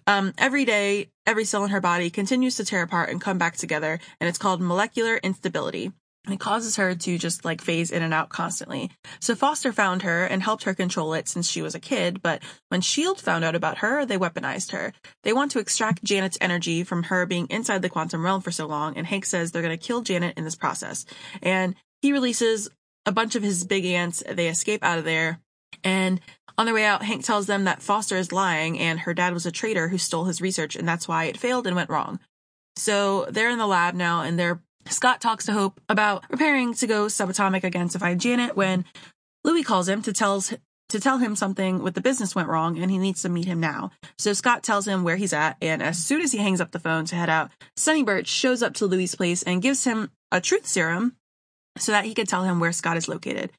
Um, 0.07 0.33
every 0.37 0.65
day, 0.65 1.09
every 1.25 1.45
cell 1.45 1.63
in 1.63 1.71
her 1.71 1.81
body 1.81 2.09
continues 2.09 2.55
to 2.57 2.65
tear 2.65 2.83
apart 2.83 3.09
and 3.09 3.21
come 3.21 3.37
back 3.37 3.57
together, 3.57 3.99
and 4.19 4.27
it's 4.27 4.37
called 4.37 4.61
molecular 4.61 5.17
instability. 5.17 5.91
And 6.25 6.33
it 6.33 6.39
causes 6.39 6.77
her 6.77 6.95
to 6.95 7.17
just 7.17 7.43
like 7.43 7.61
phase 7.61 7.91
in 7.91 8.01
and 8.01 8.13
out 8.13 8.29
constantly. 8.29 8.89
So 9.19 9.35
Foster 9.35 9.73
found 9.73 10.03
her 10.03 10.23
and 10.23 10.41
helped 10.41 10.63
her 10.63 10.73
control 10.73 11.13
it 11.13 11.27
since 11.27 11.49
she 11.49 11.61
was 11.61 11.75
a 11.75 11.81
kid, 11.81 12.21
but 12.21 12.41
when 12.69 12.79
S.H.I.E.L.D. 12.79 13.21
found 13.21 13.43
out 13.43 13.55
about 13.55 13.79
her, 13.79 14.05
they 14.05 14.17
weaponized 14.17 14.71
her. 14.71 14.93
They 15.23 15.33
want 15.33 15.51
to 15.51 15.59
extract 15.59 16.03
Janet's 16.03 16.37
energy 16.39 16.85
from 16.85 17.03
her 17.03 17.25
being 17.25 17.47
inside 17.47 17.81
the 17.81 17.89
quantum 17.89 18.23
realm 18.23 18.41
for 18.41 18.51
so 18.51 18.65
long, 18.67 18.95
and 18.95 19.05
Hank 19.05 19.25
says 19.25 19.51
they're 19.51 19.61
gonna 19.61 19.75
kill 19.75 20.01
Janet 20.01 20.37
in 20.37 20.45
this 20.45 20.55
process. 20.55 21.05
And 21.41 21.75
he 22.01 22.13
releases 22.13 22.69
a 23.05 23.11
bunch 23.11 23.35
of 23.35 23.43
his 23.43 23.65
big 23.65 23.83
ants, 23.83 24.23
they 24.29 24.47
escape 24.47 24.81
out 24.81 24.99
of 24.99 25.03
there, 25.03 25.41
and 25.83 26.21
on 26.57 26.65
their 26.65 26.75
way 26.75 26.85
out, 26.85 27.03
Hank 27.03 27.23
tells 27.23 27.47
them 27.47 27.63
that 27.63 27.81
Foster 27.81 28.17
is 28.17 28.31
lying 28.31 28.79
and 28.79 29.01
her 29.01 29.13
dad 29.13 29.33
was 29.33 29.45
a 29.45 29.51
traitor 29.51 29.87
who 29.87 29.97
stole 29.97 30.25
his 30.25 30.41
research 30.41 30.75
and 30.75 30.87
that's 30.87 31.07
why 31.07 31.25
it 31.25 31.37
failed 31.37 31.67
and 31.67 31.75
went 31.75 31.89
wrong. 31.89 32.19
So 32.75 33.25
they're 33.29 33.49
in 33.49 33.57
the 33.59 33.67
lab 33.67 33.95
now 33.95 34.21
and 34.21 34.37
they're 34.37 34.61
Scott 34.89 35.21
talks 35.21 35.45
to 35.45 35.53
Hope 35.53 35.79
about 35.87 36.23
preparing 36.29 36.73
to 36.75 36.87
go 36.87 37.05
subatomic 37.05 37.63
again 37.63 37.87
to 37.89 37.99
find 37.99 38.19
Janet 38.19 38.57
when 38.57 38.83
Louis 39.43 39.63
calls 39.63 39.87
him 39.87 40.01
to 40.01 40.13
tells 40.13 40.53
to 40.89 40.99
tell 40.99 41.17
him 41.17 41.35
something 41.35 41.81
with 41.81 41.95
the 41.95 42.01
business 42.01 42.35
went 42.35 42.49
wrong 42.49 42.77
and 42.77 42.91
he 42.91 42.97
needs 42.97 43.21
to 43.21 43.29
meet 43.29 43.45
him 43.45 43.59
now. 43.59 43.91
So 44.19 44.33
Scott 44.33 44.61
tells 44.61 44.87
him 44.87 45.03
where 45.03 45.15
he's 45.15 45.33
at 45.33 45.57
and 45.61 45.81
as 45.81 45.97
soon 45.97 46.21
as 46.21 46.31
he 46.31 46.37
hangs 46.37 46.61
up 46.61 46.71
the 46.71 46.79
phone 46.79 47.05
to 47.05 47.15
head 47.15 47.29
out, 47.29 47.49
Sonny 47.77 48.03
Birch 48.03 48.27
shows 48.27 48.61
up 48.61 48.73
to 48.75 48.85
Louis' 48.85 49.15
place 49.15 49.41
and 49.43 49.61
gives 49.61 49.85
him 49.85 50.11
a 50.31 50.41
truth 50.41 50.67
serum 50.67 51.15
so 51.77 51.91
that 51.91 52.05
he 52.05 52.13
could 52.13 52.27
tell 52.27 52.43
him 52.43 52.59
where 52.59 52.71
Scott 52.71 52.97
is 52.97 53.07
located. 53.07 53.51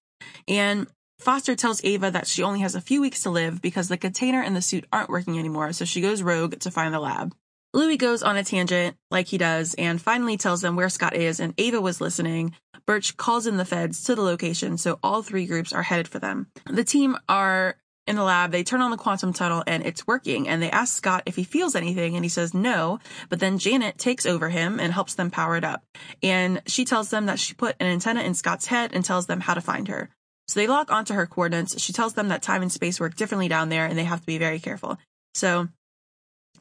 And 0.46 0.86
Foster 1.24 1.56
tells 1.56 1.82
Ava 1.84 2.10
that 2.10 2.26
she 2.26 2.42
only 2.42 2.60
has 2.60 2.74
a 2.74 2.82
few 2.82 3.00
weeks 3.00 3.22
to 3.22 3.30
live 3.30 3.62
because 3.62 3.88
the 3.88 3.96
container 3.96 4.42
and 4.42 4.54
the 4.54 4.60
suit 4.60 4.84
aren't 4.92 5.08
working 5.08 5.38
anymore, 5.38 5.72
so 5.72 5.86
she 5.86 6.02
goes 6.02 6.22
rogue 6.22 6.58
to 6.60 6.70
find 6.70 6.92
the 6.92 7.00
lab. 7.00 7.34
Louis 7.72 7.96
goes 7.96 8.22
on 8.22 8.36
a 8.36 8.44
tangent, 8.44 8.94
like 9.10 9.28
he 9.28 9.38
does, 9.38 9.72
and 9.72 10.02
finally 10.02 10.36
tells 10.36 10.60
them 10.60 10.76
where 10.76 10.90
Scott 10.90 11.16
is, 11.16 11.40
and 11.40 11.54
Ava 11.56 11.80
was 11.80 11.98
listening. 11.98 12.54
Birch 12.84 13.16
calls 13.16 13.46
in 13.46 13.56
the 13.56 13.64
feds 13.64 14.04
to 14.04 14.14
the 14.14 14.20
location, 14.20 14.76
so 14.76 14.98
all 15.02 15.22
three 15.22 15.46
groups 15.46 15.72
are 15.72 15.82
headed 15.84 16.06
for 16.06 16.18
them. 16.18 16.48
The 16.70 16.84
team 16.84 17.16
are 17.26 17.76
in 18.06 18.16
the 18.16 18.22
lab, 18.22 18.50
they 18.50 18.62
turn 18.62 18.82
on 18.82 18.90
the 18.90 18.98
quantum 18.98 19.32
tunnel 19.32 19.64
and 19.66 19.84
it's 19.86 20.06
working. 20.06 20.46
And 20.46 20.62
they 20.62 20.70
ask 20.70 20.94
Scott 20.94 21.22
if 21.24 21.36
he 21.36 21.44
feels 21.44 21.74
anything, 21.74 22.16
and 22.16 22.24
he 22.24 22.28
says 22.28 22.52
no. 22.52 23.00
But 23.30 23.40
then 23.40 23.56
Janet 23.56 23.96
takes 23.96 24.26
over 24.26 24.50
him 24.50 24.78
and 24.78 24.92
helps 24.92 25.14
them 25.14 25.30
power 25.30 25.56
it 25.56 25.64
up. 25.64 25.82
And 26.22 26.60
she 26.66 26.84
tells 26.84 27.08
them 27.08 27.24
that 27.26 27.38
she 27.38 27.54
put 27.54 27.76
an 27.80 27.86
antenna 27.86 28.20
in 28.20 28.34
Scott's 28.34 28.66
head 28.66 28.90
and 28.92 29.02
tells 29.02 29.24
them 29.24 29.40
how 29.40 29.54
to 29.54 29.62
find 29.62 29.88
her. 29.88 30.10
So 30.48 30.60
they 30.60 30.66
lock 30.66 30.92
onto 30.92 31.14
her 31.14 31.26
coordinates. 31.26 31.80
She 31.80 31.92
tells 31.92 32.14
them 32.14 32.28
that 32.28 32.42
time 32.42 32.62
and 32.62 32.70
space 32.70 33.00
work 33.00 33.16
differently 33.16 33.48
down 33.48 33.68
there 33.68 33.86
and 33.86 33.98
they 33.98 34.04
have 34.04 34.20
to 34.20 34.26
be 34.26 34.38
very 34.38 34.58
careful. 34.58 34.98
So 35.34 35.68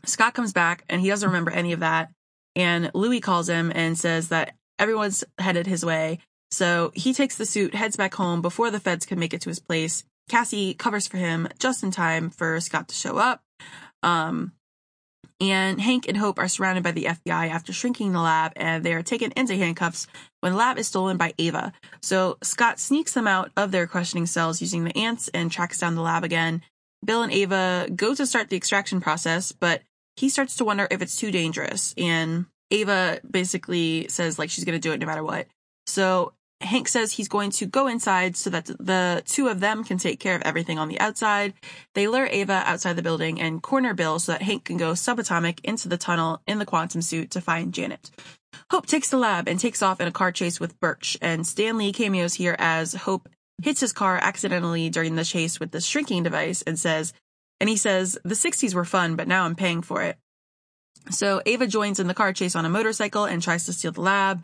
Scott 0.06 0.34
comes 0.34 0.54
back 0.54 0.84
and 0.90 1.02
he 1.02 1.10
doesn't 1.10 1.28
remember 1.28 1.52
any 1.52 1.74
of 1.74 1.82
that. 1.82 2.12
And 2.56 2.92
Louis 2.94 3.20
calls 3.20 3.50
him 3.50 3.72
and 3.74 3.98
says 3.98 4.30
that 4.30 4.56
everyone's 4.80 5.24
headed 5.38 5.68
his 5.68 5.84
way. 5.84 6.20
So 6.52 6.92
he 6.94 7.14
takes 7.14 7.36
the 7.36 7.46
suit, 7.46 7.74
heads 7.74 7.98
back 7.98 8.14
home 8.14 8.42
before 8.42 8.70
the 8.70 8.80
feds 8.80 9.06
can 9.06 9.20
make 9.20 9.34
it 9.34 9.42
to 9.42 9.50
his 9.50 9.60
place. 9.60 10.04
Cassie 10.30 10.74
covers 10.74 11.08
for 11.08 11.18
him 11.18 11.48
just 11.60 11.84
in 11.84 11.92
time 11.92 12.30
for 12.30 12.60
Scott 12.60 12.88
to 12.90 12.96
show 12.96 13.18
up. 13.18 13.42
Um, 14.04 14.54
and 15.40 15.82
Hank 15.82 16.08
and 16.08 16.18
Hope 16.18 16.40
are 16.40 16.48
surrounded 16.48 16.84
by 16.84 16.92
the 16.92 17.06
FBI 17.06 17.50
after 17.50 17.74
shrinking 17.74 18.12
the 18.12 18.22
lab 18.22 18.54
and 18.56 18.84
they 18.84 18.94
are 18.94 19.04
taken 19.04 19.32
into 19.32 19.56
handcuffs 19.56 20.08
when 20.40 20.54
the 20.54 20.58
lab 20.58 20.78
is 20.78 20.88
stolen 20.88 21.18
by 21.18 21.34
Ava. 21.38 21.74
So 22.02 22.38
Scott 22.42 22.80
sneaks 22.80 23.14
them 23.14 23.28
out 23.28 23.52
of 23.58 23.72
their 23.72 23.88
questioning 23.88 24.26
cells 24.26 24.62
using 24.62 24.84
the 24.84 24.98
ants 24.98 25.30
and 25.34 25.52
tracks 25.52 25.80
down 25.80 25.96
the 25.96 26.02
lab 26.02 26.24
again. 26.24 26.62
Bill 27.04 27.24
and 27.24 27.32
Ava 27.32 27.90
go 27.94 28.16
to 28.16 28.26
start 28.26 28.50
the 28.50 28.58
extraction 28.58 29.02
process, 29.02 29.52
but 29.52 29.82
he 30.16 30.30
starts 30.30 30.56
to 30.58 30.66
wonder 30.66 30.88
if 30.90 31.02
it's 31.02 31.18
too 31.18 31.32
dangerous. 31.32 31.94
And 31.98 32.46
Ava 32.72 33.20
basically 33.30 34.08
says 34.10 34.40
like 34.40 34.50
she's 34.50 34.64
going 34.64 34.80
to 34.80 34.88
do 34.88 34.94
it 34.94 35.00
no 35.00 35.06
matter 35.06 35.24
what. 35.24 35.48
So 35.88 36.34
Hank 36.64 36.88
says 36.88 37.14
he's 37.14 37.28
going 37.28 37.52
to 37.52 37.66
go 37.66 37.88
inside 37.88 38.36
so 38.36 38.50
that 38.50 38.66
the 38.66 39.24
two 39.26 39.48
of 39.48 39.60
them 39.60 39.84
can 39.84 39.98
take 39.98 40.20
care 40.20 40.36
of 40.36 40.42
everything 40.44 40.80
on 40.80 40.88
the 40.88 41.00
outside. 41.00 41.54
They 41.94 42.08
lure 42.08 42.28
Ava 42.28 42.64
outside 42.66 42.96
the 42.96 43.02
building 43.02 43.40
and 43.40 43.62
corner 43.62 43.94
Bill 43.94 44.20
so 44.20 44.32
that 44.32 44.42
Hank 44.42 44.66
can 44.66 44.78
go 44.78 44.94
subatomic 44.94 45.60
into 45.64 45.88
the 45.88 45.98
tunnel 45.98 46.42
in 46.48 46.60
the 46.60 46.66
quantum 46.66 47.02
suit 47.02 47.32
to 47.32 47.42
find 47.42 47.74
Janet. 47.74 48.12
Hope 48.72 48.86
takes 48.86 49.10
the 49.10 49.18
lab 49.18 49.48
and 49.48 49.60
takes 49.60 49.82
off 49.82 50.00
in 50.00 50.08
a 50.08 50.12
car 50.12 50.32
chase 50.32 50.60
with 50.60 50.80
Birch, 50.80 51.18
and 51.22 51.46
Stan 51.46 51.78
Lee 51.78 51.92
cameos 51.92 52.36
here 52.36 52.56
as 52.60 52.94
Hope 52.94 53.30
hits 53.62 53.82
his 53.82 53.94
car 53.94 54.18
accidentally 54.22 54.90
during 54.90 55.16
the 55.16 55.26
chase 55.26 55.60
with 55.60 55.72
the 55.72 55.82
shrinking 55.82 56.24
device 56.24 56.62
and 56.64 56.78
says, 56.78 57.14
and 57.60 57.70
he 57.70 57.78
says, 57.78 58.18
the 58.24 58.36
60s 58.36 58.74
were 58.74 58.86
fun, 58.86 59.16
but 59.16 59.28
now 59.28 59.46
I'm 59.46 59.56
paying 59.56 59.82
for 59.82 60.02
it. 60.02 60.18
So 61.12 61.42
Ava 61.46 61.68
joins 61.68 62.00
in 62.00 62.08
the 62.08 62.14
car 62.14 62.34
chase 62.34 62.56
on 62.56 62.66
a 62.66 62.70
motorcycle 62.70 63.26
and 63.26 63.42
tries 63.42 63.66
to 63.66 63.74
steal 63.74 63.92
the 63.92 64.02
lab. 64.02 64.44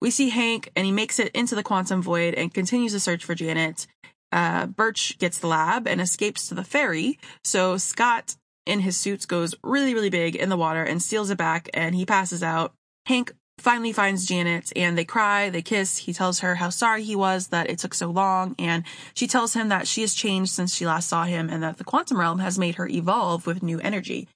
We 0.00 0.10
see 0.10 0.30
Hank 0.30 0.70
and 0.76 0.84
he 0.84 0.92
makes 0.92 1.18
it 1.18 1.32
into 1.34 1.54
the 1.54 1.62
quantum 1.62 2.02
void 2.02 2.34
and 2.34 2.52
continues 2.52 2.92
to 2.92 3.00
search 3.00 3.24
for 3.24 3.34
Janet. 3.34 3.86
uh, 4.32 4.66
Birch 4.66 5.18
gets 5.18 5.38
the 5.38 5.46
lab 5.46 5.86
and 5.86 6.00
escapes 6.00 6.48
to 6.48 6.54
the 6.54 6.64
ferry. 6.64 7.18
So 7.44 7.76
Scott 7.76 8.36
in 8.66 8.80
his 8.80 8.96
suits 8.96 9.26
goes 9.26 9.54
really, 9.62 9.94
really 9.94 10.10
big 10.10 10.36
in 10.36 10.48
the 10.48 10.56
water 10.56 10.82
and 10.82 11.02
steals 11.02 11.30
it 11.30 11.38
back 11.38 11.70
and 11.72 11.94
he 11.94 12.04
passes 12.04 12.42
out. 12.42 12.72
Hank 13.06 13.32
finally 13.58 13.92
finds 13.92 14.26
Janet 14.26 14.72
and 14.76 14.98
they 14.98 15.04
cry, 15.04 15.48
they 15.48 15.62
kiss. 15.62 15.98
He 15.98 16.12
tells 16.12 16.40
her 16.40 16.56
how 16.56 16.68
sorry 16.68 17.02
he 17.04 17.16
was 17.16 17.48
that 17.48 17.70
it 17.70 17.78
took 17.78 17.94
so 17.94 18.10
long. 18.10 18.54
And 18.58 18.84
she 19.14 19.26
tells 19.26 19.54
him 19.54 19.68
that 19.70 19.86
she 19.86 20.02
has 20.02 20.12
changed 20.12 20.52
since 20.52 20.74
she 20.74 20.86
last 20.86 21.08
saw 21.08 21.24
him 21.24 21.48
and 21.48 21.62
that 21.62 21.78
the 21.78 21.84
quantum 21.84 22.18
realm 22.18 22.40
has 22.40 22.58
made 22.58 22.74
her 22.74 22.88
evolve 22.88 23.46
with 23.46 23.62
new 23.62 23.80
energy. 23.80 24.28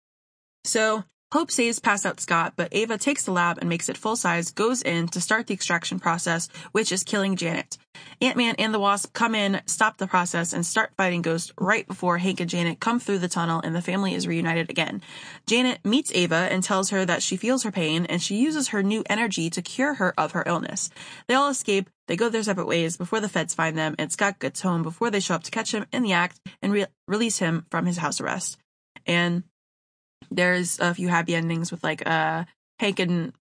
So 0.65 1.05
Hope 1.33 1.53
saves 1.53 1.79
pass 1.79 2.05
out 2.05 2.19
Scott, 2.19 2.55
but 2.57 2.71
Ava 2.73 2.99
takes 2.99 3.25
the 3.25 3.31
lab 3.31 3.59
and 3.59 3.69
makes 3.69 3.89
it 3.89 3.97
full 3.97 4.17
size, 4.17 4.51
goes 4.51 4.83
in 4.83 5.07
to 5.09 5.21
start 5.21 5.47
the 5.47 5.55
extraction 5.55 6.01
process, 6.01 6.49
which 6.73 6.91
is 6.91 7.05
killing 7.05 7.37
Janet. 7.37 7.79
Ant-Man 8.21 8.57
and 8.59 8.75
the 8.75 8.81
Wasp 8.81 9.13
come 9.13 9.37
in, 9.37 9.61
stop 9.67 9.99
the 9.99 10.09
process, 10.09 10.53
and 10.53 10.67
start 10.67 10.91
fighting 10.97 11.23
Ghost 11.23 11.53
right 11.57 11.87
before 11.87 12.19
Hank 12.19 12.41
and 12.41 12.51
Janet 12.51 12.81
come 12.81 12.99
through 12.99 13.21
the 13.21 13.29
tunnel 13.29 13.61
and 13.63 13.77
the 13.77 13.81
family 13.81 14.13
is 14.13 14.27
reunited 14.27 14.71
again. 14.71 15.03
Janet 15.47 15.79
meets 15.85 16.11
Ava 16.13 16.49
and 16.51 16.65
tells 16.65 16.91
her 16.91 17.05
that 17.05 17.23
she 17.23 17.37
feels 17.37 17.63
her 17.63 17.71
pain 17.71 18.07
and 18.07 18.21
she 18.21 18.35
uses 18.35 18.69
her 18.69 18.83
new 18.83 19.05
energy 19.09 19.51
to 19.51 19.63
cure 19.63 19.95
her 19.95 20.13
of 20.19 20.33
her 20.33 20.43
illness. 20.47 20.91
They 21.29 21.35
all 21.35 21.49
escape, 21.49 21.89
they 22.09 22.17
go 22.17 22.29
their 22.29 22.43
separate 22.43 22.67
ways 22.67 22.97
before 22.97 23.21
the 23.21 23.29
feds 23.29 23.55
find 23.55 23.79
them, 23.79 23.95
and 24.01 24.11
Scott 24.11 24.41
gets 24.41 24.63
home 24.63 24.83
before 24.83 25.13
they 25.13 25.21
show 25.21 25.37
up 25.37 25.45
to 25.45 25.53
catch 25.53 25.73
him 25.73 25.87
in 25.93 26.03
the 26.03 26.13
act 26.13 26.41
and 26.61 26.73
re- 26.73 26.87
release 27.07 27.39
him 27.39 27.67
from 27.71 27.87
his 27.87 27.99
house 27.99 28.21
arrest. 28.21 28.59
And 29.07 29.45
there's 30.31 30.79
a 30.79 30.95
few 30.95 31.09
happy 31.09 31.35
endings 31.35 31.71
with 31.71 31.83
like 31.83 32.07
uh 32.07 32.45
Hank 32.79 32.99
and 32.99 33.33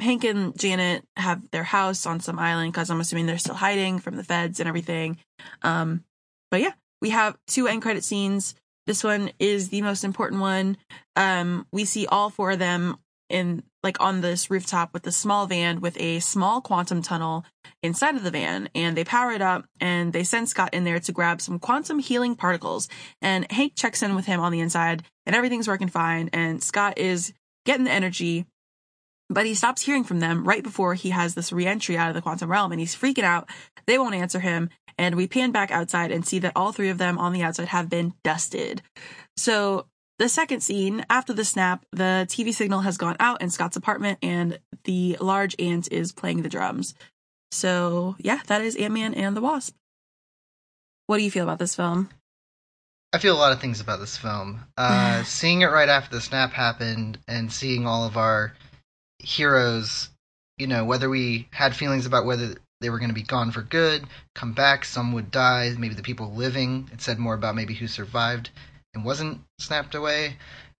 Hank 0.00 0.24
and 0.24 0.58
Janet 0.58 1.04
have 1.16 1.50
their 1.50 1.62
house 1.62 2.04
on 2.04 2.20
some 2.20 2.38
island 2.38 2.72
because 2.72 2.90
I'm 2.90 3.00
assuming 3.00 3.26
they're 3.26 3.38
still 3.38 3.54
hiding 3.54 3.98
from 3.98 4.16
the 4.16 4.24
feds 4.24 4.60
and 4.60 4.68
everything. 4.68 5.16
Um, 5.62 6.04
but 6.50 6.60
yeah, 6.60 6.72
we 7.00 7.10
have 7.10 7.36
two 7.46 7.66
end 7.66 7.82
credit 7.82 8.04
scenes. 8.04 8.54
This 8.86 9.02
one 9.02 9.30
is 9.38 9.70
the 9.70 9.82
most 9.82 10.04
important 10.04 10.40
one. 10.40 10.76
Um, 11.16 11.66
we 11.72 11.84
see 11.84 12.06
all 12.06 12.30
four 12.30 12.52
of 12.52 12.58
them 12.58 12.98
in 13.28 13.62
like 13.86 14.00
on 14.00 14.20
this 14.20 14.50
rooftop 14.50 14.92
with 14.92 15.06
a 15.06 15.12
small 15.12 15.46
van 15.46 15.80
with 15.80 15.96
a 16.00 16.18
small 16.18 16.60
quantum 16.60 17.00
tunnel 17.02 17.44
inside 17.84 18.16
of 18.16 18.24
the 18.24 18.32
van 18.32 18.68
and 18.74 18.96
they 18.96 19.04
power 19.04 19.30
it 19.30 19.40
up 19.40 19.64
and 19.80 20.12
they 20.12 20.24
send 20.24 20.48
Scott 20.48 20.74
in 20.74 20.82
there 20.82 20.98
to 20.98 21.12
grab 21.12 21.40
some 21.40 21.60
quantum 21.60 22.00
healing 22.00 22.34
particles 22.34 22.88
and 23.22 23.50
Hank 23.52 23.74
checks 23.76 24.02
in 24.02 24.16
with 24.16 24.26
him 24.26 24.40
on 24.40 24.50
the 24.50 24.58
inside 24.58 25.04
and 25.24 25.36
everything's 25.36 25.68
working 25.68 25.86
fine 25.86 26.28
and 26.32 26.60
Scott 26.60 26.98
is 26.98 27.32
getting 27.64 27.84
the 27.84 27.92
energy 27.92 28.44
but 29.28 29.46
he 29.46 29.54
stops 29.54 29.82
hearing 29.82 30.02
from 30.02 30.18
them 30.18 30.42
right 30.42 30.64
before 30.64 30.94
he 30.94 31.10
has 31.10 31.36
this 31.36 31.52
reentry 31.52 31.96
out 31.96 32.08
of 32.08 32.14
the 32.14 32.22
quantum 32.22 32.50
realm 32.50 32.72
and 32.72 32.80
he's 32.80 32.96
freaking 32.96 33.24
out. 33.24 33.48
They 33.86 33.98
won't 33.98 34.16
answer 34.16 34.40
him 34.40 34.68
and 34.98 35.14
we 35.14 35.28
pan 35.28 35.52
back 35.52 35.70
outside 35.70 36.10
and 36.10 36.26
see 36.26 36.40
that 36.40 36.52
all 36.56 36.72
three 36.72 36.88
of 36.88 36.98
them 36.98 37.18
on 37.18 37.32
the 37.32 37.42
outside 37.42 37.68
have 37.68 37.88
been 37.88 38.14
dusted. 38.24 38.82
So 39.36 39.86
the 40.18 40.28
second 40.28 40.62
scene, 40.62 41.04
after 41.10 41.32
the 41.32 41.44
snap, 41.44 41.84
the 41.92 42.26
TV 42.28 42.52
signal 42.52 42.80
has 42.80 42.96
gone 42.96 43.16
out 43.20 43.42
in 43.42 43.50
Scott's 43.50 43.76
apartment 43.76 44.18
and 44.22 44.58
the 44.84 45.16
large 45.20 45.54
ant 45.58 45.92
is 45.92 46.12
playing 46.12 46.42
the 46.42 46.48
drums. 46.48 46.94
So, 47.50 48.16
yeah, 48.18 48.40
that 48.46 48.62
is 48.62 48.76
Ant 48.76 48.94
Man 48.94 49.14
and 49.14 49.36
the 49.36 49.40
Wasp. 49.40 49.74
What 51.06 51.18
do 51.18 51.22
you 51.22 51.30
feel 51.30 51.44
about 51.44 51.58
this 51.58 51.74
film? 51.74 52.08
I 53.12 53.18
feel 53.18 53.34
a 53.34 53.38
lot 53.38 53.52
of 53.52 53.60
things 53.60 53.80
about 53.80 54.00
this 54.00 54.16
film. 54.16 54.60
Uh, 54.76 55.22
seeing 55.24 55.60
it 55.60 55.66
right 55.66 55.88
after 55.88 56.14
the 56.14 56.20
snap 56.20 56.52
happened 56.52 57.18
and 57.28 57.52
seeing 57.52 57.86
all 57.86 58.04
of 58.04 58.16
our 58.16 58.54
heroes, 59.18 60.08
you 60.58 60.66
know, 60.66 60.84
whether 60.84 61.08
we 61.08 61.48
had 61.50 61.76
feelings 61.76 62.06
about 62.06 62.26
whether 62.26 62.54
they 62.80 62.90
were 62.90 62.98
going 62.98 63.10
to 63.10 63.14
be 63.14 63.22
gone 63.22 63.52
for 63.52 63.62
good, 63.62 64.04
come 64.34 64.52
back, 64.52 64.84
some 64.84 65.12
would 65.12 65.30
die, 65.30 65.72
maybe 65.78 65.94
the 65.94 66.02
people 66.02 66.32
living. 66.32 66.88
It 66.92 67.00
said 67.00 67.18
more 67.18 67.34
about 67.34 67.54
maybe 67.54 67.74
who 67.74 67.86
survived 67.86 68.50
and 68.96 69.04
wasn't 69.04 69.40
snapped 69.60 69.94
away, 69.94 70.36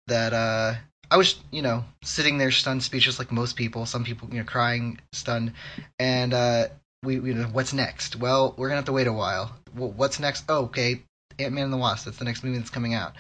that 0.08 0.32
uh, 0.32 0.75
I 1.11 1.16
was, 1.16 1.37
you 1.52 1.62
know, 1.62 1.85
sitting 2.02 2.38
there 2.38 2.50
stunned, 2.50 2.82
speechless, 2.82 3.18
like 3.18 3.30
most 3.30 3.54
people. 3.54 3.87
Some 3.87 4.04
people, 4.04 4.28
you 4.32 4.38
know, 4.38 4.44
crying, 4.44 4.99
stunned, 5.12 5.52
and 6.00 6.35
uh, 6.35 6.68
we, 7.04 7.16
you 7.16 7.35
know, 7.35 7.44
what's 7.44 7.73
next? 7.73 8.16
Well, 8.16 8.54
we're 8.56 8.68
gonna 8.68 8.76
have 8.76 8.87
to 8.87 8.92
wait 8.92 9.06
a 9.06 9.12
while. 9.12 9.54
Well, 9.76 9.92
what's 9.92 10.18
next? 10.18 10.44
Oh, 10.49 10.64
okay, 10.64 11.02
Ant 11.38 11.54
Man 11.54 11.64
and 11.64 11.73
the 11.73 11.76
Wasp. 11.76 12.06
That's 12.06 12.16
the 12.18 12.25
next 12.25 12.42
movie 12.42 12.58
that's 12.58 12.70
coming 12.70 12.94
out. 12.94 13.12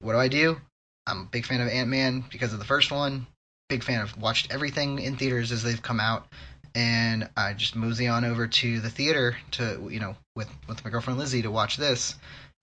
What 0.00 0.12
do 0.12 0.18
I 0.18 0.28
do? 0.28 0.60
I'm 1.06 1.22
a 1.22 1.24
big 1.24 1.46
fan 1.46 1.60
of 1.60 1.68
Ant 1.68 1.88
Man 1.88 2.24
because 2.30 2.52
of 2.52 2.58
the 2.58 2.64
first 2.64 2.92
one. 2.92 3.26
Big 3.68 3.82
fan 3.82 4.02
of 4.02 4.16
watched 4.20 4.52
everything 4.52 5.00
in 5.00 5.16
theaters 5.16 5.50
as 5.50 5.62
they've 5.62 5.82
come 5.82 5.98
out, 5.98 6.26
and 6.74 7.28
I 7.36 7.54
just 7.54 7.74
mosey 7.74 8.06
on 8.06 8.24
over 8.24 8.46
to 8.46 8.80
the 8.80 8.90
theater 8.90 9.36
to, 9.52 9.88
you 9.90 9.98
know, 9.98 10.14
with 10.36 10.48
with 10.68 10.84
my 10.84 10.90
girlfriend 10.90 11.18
Lizzie 11.18 11.42
to 11.42 11.50
watch 11.50 11.76
this 11.78 12.16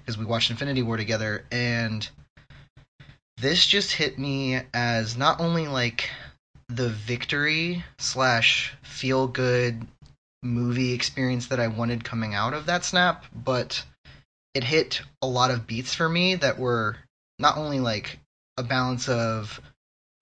because 0.04 0.18
we 0.18 0.26
watched 0.26 0.52
Infinity 0.52 0.84
War 0.84 0.98
together, 0.98 1.46
and 1.52 2.08
this 3.38 3.66
just 3.66 3.94
hit 3.94 4.20
me 4.20 4.62
as 4.74 5.18
not 5.18 5.40
only 5.40 5.68
like 5.68 6.10
the 6.68 6.90
victory 6.90 7.84
slash 7.98 8.74
feel 8.82 9.28
good 9.28 9.88
movie 10.42 10.94
experience 10.94 11.48
that 11.48 11.60
I 11.60 11.68
wanted 11.68 12.04
coming 12.04 12.34
out 12.34 12.54
of 12.54 12.66
that 12.66 12.84
snap, 12.84 13.26
but 13.34 13.84
it 14.54 14.64
hit 14.64 15.02
a 15.22 15.28
lot 15.28 15.52
of 15.52 15.68
beats 15.68 15.94
for 15.94 16.10
me 16.10 16.36
that 16.36 16.60
were 16.60 16.98
not 17.40 17.58
only 17.58 17.80
like 17.80 18.20
a 18.58 18.64
balance 18.64 19.08
of 19.08 19.60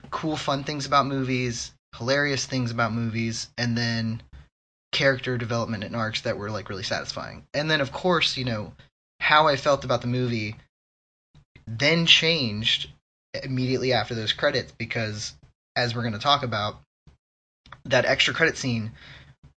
cool, 0.10 0.38
fun 0.38 0.64
things 0.64 0.86
about 0.86 1.06
movies, 1.06 1.72
hilarious 1.98 2.46
things 2.46 2.72
about 2.72 2.94
movies, 2.94 3.50
and 3.58 3.78
then 3.78 4.22
character 4.92 5.38
development 5.38 5.84
and 5.84 5.96
arcs 5.96 6.22
that 6.22 6.38
were 6.38 6.52
like 6.52 6.70
really 6.70 6.84
satisfying. 6.84 7.44
And 7.54 7.70
then, 7.70 7.82
of 7.82 7.92
course, 7.92 8.38
you 8.38 8.46
know, 8.46 8.74
how 9.22 9.48
I 9.48 9.56
felt 9.56 9.86
about 9.86 10.02
the 10.02 10.08
movie 10.08 10.56
then 11.68 12.08
changed 12.08 12.90
immediately 13.44 13.94
after 13.94 14.16
those 14.16 14.34
credits 14.34 14.74
because, 14.78 15.36
as 15.76 15.96
we're 15.96 16.02
going 16.02 16.14
to 16.14 16.20
talk 16.20 16.44
about, 16.44 16.82
that 17.86 18.06
extra 18.06 18.34
credit 18.34 18.58
scene, 18.58 18.92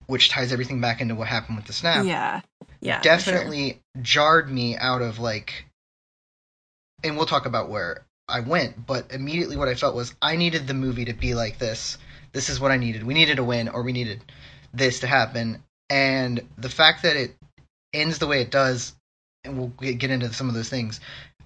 which 0.07 0.29
ties 0.29 0.51
everything 0.51 0.81
back 0.81 0.99
into 0.99 1.15
what 1.15 1.29
happened 1.29 1.57
with 1.57 1.65
the 1.65 1.73
snap, 1.73 2.05
yeah, 2.05 2.41
yeah, 2.81 3.01
definitely 3.01 3.69
sure. 3.69 4.03
jarred 4.03 4.51
me 4.51 4.77
out 4.77 5.01
of 5.01 5.17
like. 5.17 5.65
And 7.03 7.15
we'll 7.15 7.25
talk 7.25 7.45
about 7.45 7.69
where 7.69 8.05
I 8.27 8.41
went, 8.41 8.85
but 8.85 9.11
immediately 9.11 9.57
what 9.57 9.69
I 9.69 9.75
felt 9.75 9.95
was 9.95 10.13
I 10.21 10.35
needed 10.35 10.67
the 10.67 10.73
movie 10.73 11.05
to 11.05 11.13
be 11.13 11.33
like 11.33 11.57
this. 11.57 11.97
This 12.33 12.49
is 12.49 12.59
what 12.59 12.71
I 12.71 12.77
needed. 12.77 13.03
We 13.03 13.13
needed 13.13 13.39
a 13.39 13.43
win, 13.43 13.69
or 13.69 13.81
we 13.81 13.93
needed 13.93 14.21
this 14.73 14.99
to 14.99 15.07
happen. 15.07 15.63
And 15.89 16.41
the 16.57 16.69
fact 16.69 17.03
that 17.03 17.15
it 17.15 17.35
ends 17.93 18.19
the 18.19 18.27
way 18.27 18.41
it 18.41 18.51
does 18.51 18.93
and 19.43 19.57
we'll 19.57 19.67
get 19.67 20.11
into 20.11 20.31
some 20.33 20.49
of 20.49 20.55
those 20.55 20.69
things, 20.69 20.99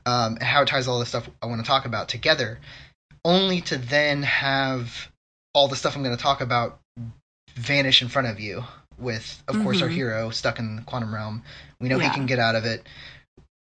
um, 0.06 0.38
how 0.38 0.62
it 0.62 0.68
ties 0.68 0.88
all 0.88 1.00
the 1.00 1.06
stuff 1.06 1.30
I 1.42 1.48
want 1.48 1.62
to 1.62 1.68
talk 1.68 1.86
about 1.86 2.10
together, 2.10 2.60
only 3.26 3.62
to 3.62 3.78
then 3.78 4.24
have 4.24 5.10
all 5.54 5.68
the 5.68 5.76
stuff 5.76 5.96
I'm 5.96 6.04
going 6.04 6.16
to 6.16 6.22
talk 6.22 6.42
about 6.42 6.80
vanish 7.56 8.02
in 8.02 8.08
front 8.08 8.28
of 8.28 8.40
you. 8.40 8.64
With, 9.00 9.44
of 9.48 9.54
mm-hmm. 9.56 9.64
course, 9.64 9.82
our 9.84 9.88
mm-hmm. 9.88 9.96
hero 9.96 10.30
stuck 10.32 10.58
in 10.58 10.78
the 10.78 10.82
quantum 10.82 11.14
realm. 11.14 11.44
We 11.80 11.88
know 11.88 12.00
yeah. 12.00 12.10
he 12.10 12.16
can 12.16 12.26
get 12.26 12.40
out 12.40 12.56
of 12.56 12.66
it. 12.66 12.88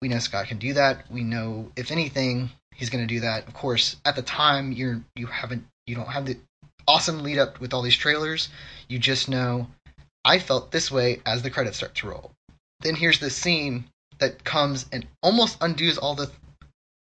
We 0.02 0.10
know 0.10 0.20
Scott 0.20 0.48
can 0.48 0.58
do 0.58 0.74
that. 0.74 1.10
We 1.10 1.24
know, 1.24 1.72
if 1.78 1.90
anything, 1.90 2.50
he's 2.76 2.90
going 2.90 3.08
to 3.08 3.14
do 3.14 3.22
that. 3.22 3.48
Of 3.48 3.54
course, 3.54 3.96
at 4.04 4.18
the 4.18 4.24
time, 4.24 4.74
you're 4.74 5.02
you 5.16 5.28
haven't 5.28 5.66
you 5.88 5.96
don't 5.96 6.10
have 6.10 6.26
the 6.26 6.38
awesome 6.88 7.24
lead 7.24 7.38
up 7.38 7.62
with 7.62 7.74
all 7.74 7.82
these 7.82 7.96
trailers. 7.96 8.50
You 8.90 9.00
just 9.00 9.30
know 9.30 9.68
I 10.26 10.40
felt 10.40 10.72
this 10.72 10.92
way 10.92 11.22
as 11.26 11.44
the 11.44 11.50
credits 11.50 11.78
start 11.78 11.96
to 11.96 12.10
roll. 12.10 12.32
Then 12.82 12.96
here's 12.96 13.20
this 13.20 13.36
scene 13.36 13.86
that 14.22 14.44
comes 14.44 14.86
and 14.92 15.06
almost 15.22 15.58
undoes 15.60 15.98
all 15.98 16.16
the 16.16 16.32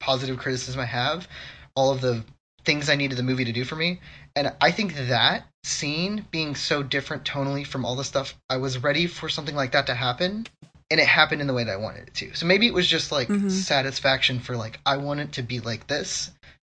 positive 0.00 0.38
criticism 0.38 0.80
I 0.80 0.86
have, 0.86 1.28
all 1.76 1.92
of 1.92 2.00
the 2.00 2.24
things 2.64 2.90
I 2.90 2.96
needed 2.96 3.16
the 3.16 3.22
movie 3.22 3.44
to 3.44 3.52
do 3.52 3.64
for 3.64 3.76
me. 3.76 4.00
And 4.34 4.52
I 4.60 4.70
think 4.70 4.94
that 4.94 5.44
scene 5.62 6.26
being 6.30 6.54
so 6.54 6.82
different 6.82 7.24
tonally 7.24 7.66
from 7.66 7.84
all 7.84 7.94
the 7.94 8.04
stuff, 8.04 8.34
I 8.48 8.56
was 8.56 8.82
ready 8.82 9.06
for 9.06 9.28
something 9.28 9.54
like 9.54 9.72
that 9.72 9.86
to 9.86 9.94
happen. 9.94 10.46
And 10.90 10.98
it 10.98 11.06
happened 11.06 11.40
in 11.40 11.46
the 11.46 11.54
way 11.54 11.62
that 11.62 11.72
I 11.72 11.76
wanted 11.76 12.08
it 12.08 12.14
to. 12.14 12.34
So 12.34 12.46
maybe 12.46 12.66
it 12.66 12.74
was 12.74 12.86
just 12.86 13.12
like 13.12 13.28
mm-hmm. 13.28 13.48
satisfaction 13.48 14.40
for 14.40 14.56
like, 14.56 14.80
I 14.84 14.96
want 14.96 15.20
it 15.20 15.32
to 15.32 15.42
be 15.42 15.60
like 15.60 15.86
this. 15.86 16.32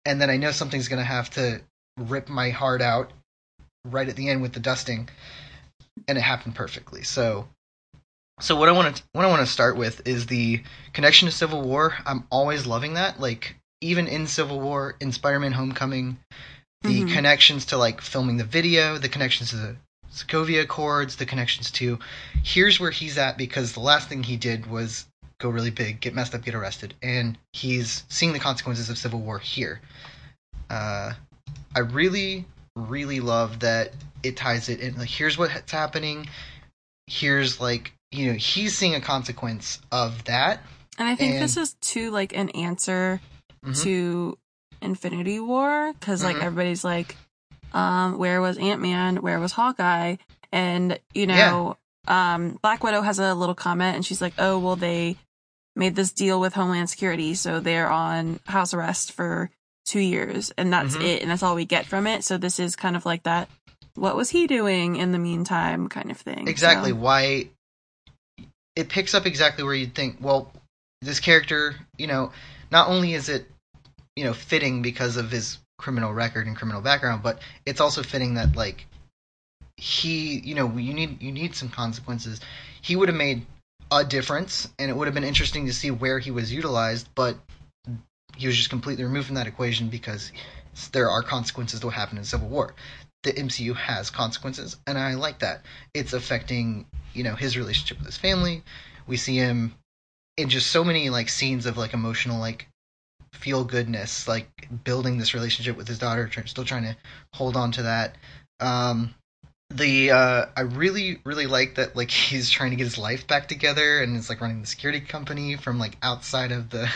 And 0.05 0.21
then 0.21 0.29
I 0.29 0.37
know 0.37 0.51
something's 0.51 0.87
going 0.87 0.99
to 0.99 1.05
have 1.05 1.31
to 1.31 1.61
rip 1.97 2.29
my 2.29 2.49
heart 2.51 2.81
out 2.81 3.11
right 3.85 4.07
at 4.07 4.15
the 4.15 4.29
end 4.29 4.41
with 4.41 4.53
the 4.53 4.59
dusting. 4.59 5.09
And 6.07 6.17
it 6.17 6.21
happened 6.21 6.53
perfectly. 6.53 7.03
So 7.03 7.47
so 8.39 8.55
what 8.55 8.69
I 8.69 8.71
want 8.71 8.95
to 8.95 9.03
what 9.13 9.25
I 9.25 9.29
want 9.29 9.41
to 9.41 9.51
start 9.51 9.77
with 9.77 10.07
is 10.07 10.25
the 10.25 10.63
connection 10.93 11.27
to 11.27 11.33
Civil 11.33 11.61
War. 11.61 11.95
I'm 12.05 12.25
always 12.31 12.65
loving 12.65 12.95
that. 12.95 13.19
Like 13.19 13.55
even 13.81 14.07
in 14.07 14.27
Civil 14.27 14.59
War, 14.59 14.95
in 14.99 15.11
Spider-Man: 15.11 15.51
Homecoming, 15.51 16.17
the 16.81 17.01
mm-hmm. 17.01 17.13
connections 17.13 17.65
to 17.67 17.77
like 17.77 18.01
filming 18.01 18.37
the 18.37 18.43
video, 18.43 18.97
the 18.97 19.09
connections 19.09 19.51
to 19.51 19.57
the 19.57 19.75
Sokovia 20.11 20.61
Accords, 20.61 21.15
the 21.15 21.25
connections 21.25 21.71
to 21.71 21.99
here's 22.43 22.79
where 22.79 22.91
he's 22.91 23.17
at 23.17 23.37
because 23.37 23.73
the 23.73 23.79
last 23.79 24.09
thing 24.09 24.23
he 24.23 24.37
did 24.37 24.67
was 24.67 25.05
go 25.39 25.49
really 25.49 25.71
big, 25.71 25.99
get 25.99 26.13
messed 26.13 26.33
up, 26.33 26.43
get 26.43 26.55
arrested, 26.55 26.93
and 27.01 27.37
he's 27.51 28.03
seeing 28.09 28.33
the 28.33 28.39
consequences 28.39 28.89
of 28.89 28.97
Civil 28.97 29.19
War 29.19 29.39
here. 29.39 29.81
Uh, 30.69 31.13
I 31.75 31.79
really, 31.79 32.45
really 32.75 33.19
love 33.19 33.59
that 33.59 33.93
it 34.23 34.37
ties 34.37 34.69
it 34.69 34.79
in. 34.79 34.97
Like, 34.97 35.09
here's 35.09 35.37
what's 35.37 35.71
happening. 35.71 36.27
Here's 37.07 37.59
like 37.59 37.93
you 38.13 38.27
know 38.31 38.37
he's 38.37 38.77
seeing 38.77 38.95
a 38.95 39.01
consequence 39.01 39.79
of 39.91 40.23
that. 40.25 40.61
And 40.97 41.07
I 41.07 41.15
think 41.15 41.33
And- 41.35 41.43
this 41.43 41.57
is 41.57 41.73
too 41.81 42.11
like 42.11 42.35
an 42.35 42.49
answer 42.51 43.19
Mhm. 43.65 43.81
to 43.83 44.37
Infinity 44.81 45.39
War 45.39 45.93
because 45.93 46.23
like 46.23 46.35
Mhm. 46.37 46.43
everybody's 46.43 46.83
like, 46.83 47.15
um, 47.73 48.17
where 48.17 48.41
was 48.41 48.57
Ant 48.57 48.81
Man? 48.81 49.17
Where 49.17 49.39
was 49.39 49.51
Hawkeye? 49.53 50.17
And 50.51 50.99
you 51.13 51.25
know, 51.27 51.77
um, 52.07 52.59
Black 52.61 52.83
Widow 52.83 53.01
has 53.01 53.17
a 53.19 53.33
little 53.33 53.55
comment 53.55 53.95
and 53.95 54.05
she's 54.05 54.21
like, 54.21 54.33
oh 54.37 54.59
well, 54.59 54.75
they 54.75 55.17
made 55.75 55.95
this 55.95 56.11
deal 56.11 56.39
with 56.39 56.53
Homeland 56.53 56.89
Security, 56.89 57.33
so 57.33 57.59
they're 57.59 57.89
on 57.89 58.39
house 58.45 58.73
arrest 58.75 59.11
for 59.13 59.49
two 59.85 59.99
years, 59.99 60.51
and 60.57 60.71
that's 60.71 60.95
Mhm. 60.95 61.03
it, 61.03 61.21
and 61.23 61.31
that's 61.31 61.41
all 61.41 61.55
we 61.55 61.65
get 61.65 61.87
from 61.87 62.05
it. 62.05 62.23
So 62.23 62.37
this 62.37 62.59
is 62.59 62.75
kind 62.75 62.95
of 62.95 63.05
like 63.07 63.23
that. 63.23 63.49
What 63.95 64.15
was 64.15 64.29
he 64.29 64.45
doing 64.47 64.97
in 64.97 65.11
the 65.11 65.17
meantime, 65.19 65.89
kind 65.89 66.11
of 66.11 66.17
thing? 66.17 66.47
exactly 66.47 66.91
So- 66.91 66.97
why 66.97 67.49
it 68.75 68.89
picks 68.89 69.13
up 69.13 69.25
exactly 69.25 69.63
where 69.63 69.73
you'd 69.75 69.95
think 69.95 70.17
well 70.19 70.51
this 71.01 71.19
character 71.19 71.75
you 71.97 72.07
know 72.07 72.31
not 72.71 72.87
only 72.87 73.13
is 73.13 73.29
it 73.29 73.45
you 74.15 74.23
know 74.23 74.33
fitting 74.33 74.81
because 74.81 75.17
of 75.17 75.31
his 75.31 75.57
criminal 75.77 76.13
record 76.13 76.47
and 76.47 76.55
criminal 76.55 76.81
background 76.81 77.21
but 77.21 77.39
it's 77.65 77.81
also 77.81 78.03
fitting 78.03 78.35
that 78.35 78.55
like 78.55 78.85
he 79.77 80.39
you 80.39 80.55
know 80.55 80.71
you 80.77 80.93
need 80.93 81.21
you 81.21 81.31
need 81.31 81.55
some 81.55 81.69
consequences. 81.69 82.39
He 82.81 82.95
would 82.95 83.09
have 83.09 83.17
made 83.17 83.45
a 83.91 84.03
difference 84.03 84.69
and 84.79 84.89
it 84.89 84.95
would 84.95 85.07
have 85.07 85.13
been 85.13 85.23
interesting 85.23 85.65
to 85.65 85.73
see 85.73 85.91
where 85.91 86.19
he 86.19 86.31
was 86.31 86.51
utilized 86.53 87.07
but 87.15 87.37
he 88.37 88.47
was 88.47 88.55
just 88.55 88.69
completely 88.69 89.03
removed 89.03 89.27
from 89.27 89.35
that 89.35 89.47
equation 89.47 89.89
because 89.89 90.31
there 90.91 91.09
are 91.09 91.21
consequences 91.21 91.79
to 91.79 91.87
what 91.87 91.95
happened 91.95 92.17
in 92.17 92.23
civil 92.25 92.47
war 92.47 92.73
the 93.23 93.33
mcu 93.33 93.75
has 93.75 94.09
consequences 94.09 94.77
and 94.87 94.97
i 94.97 95.13
like 95.15 95.39
that. 95.39 95.61
It's 95.93 96.13
affecting 96.13 96.85
you 97.13 97.23
know 97.23 97.35
his 97.35 97.57
relationship 97.57 97.97
with 97.97 98.07
his 98.07 98.17
family. 98.17 98.63
We 99.07 99.17
see 99.17 99.35
him 99.35 99.75
in 100.37 100.49
just 100.49 100.71
so 100.71 100.83
many 100.83 101.09
like 101.09 101.29
scenes 101.29 101.65
of 101.65 101.77
like 101.77 101.93
emotional 101.93 102.39
like 102.39 102.67
feel 103.33 103.63
goodness 103.63 104.27
like 104.27 104.67
building 104.83 105.17
this 105.17 105.33
relationship 105.33 105.75
with 105.75 105.87
his 105.87 105.99
daughter 105.99 106.29
still 106.45 106.63
trying 106.63 106.83
to 106.83 106.95
hold 107.33 107.55
on 107.55 107.71
to 107.73 107.83
that. 107.83 108.15
Um 108.59 109.13
the 109.69 110.11
uh 110.11 110.45
i 110.55 110.61
really 110.61 111.19
really 111.23 111.47
like 111.47 111.75
that 111.75 111.95
like 111.95 112.11
he's 112.29 112.49
trying 112.49 112.69
to 112.69 112.75
get 112.75 112.83
his 112.83 112.97
life 112.97 113.25
back 113.25 113.47
together 113.47 114.03
and 114.03 114.15
is 114.15 114.29
like 114.29 114.39
running 114.39 114.61
the 114.61 114.67
security 114.67 114.99
company 114.99 115.55
from 115.55 115.79
like 115.79 115.97
outside 116.03 116.51
of 116.51 116.69
the 116.69 116.83
I 116.83 116.89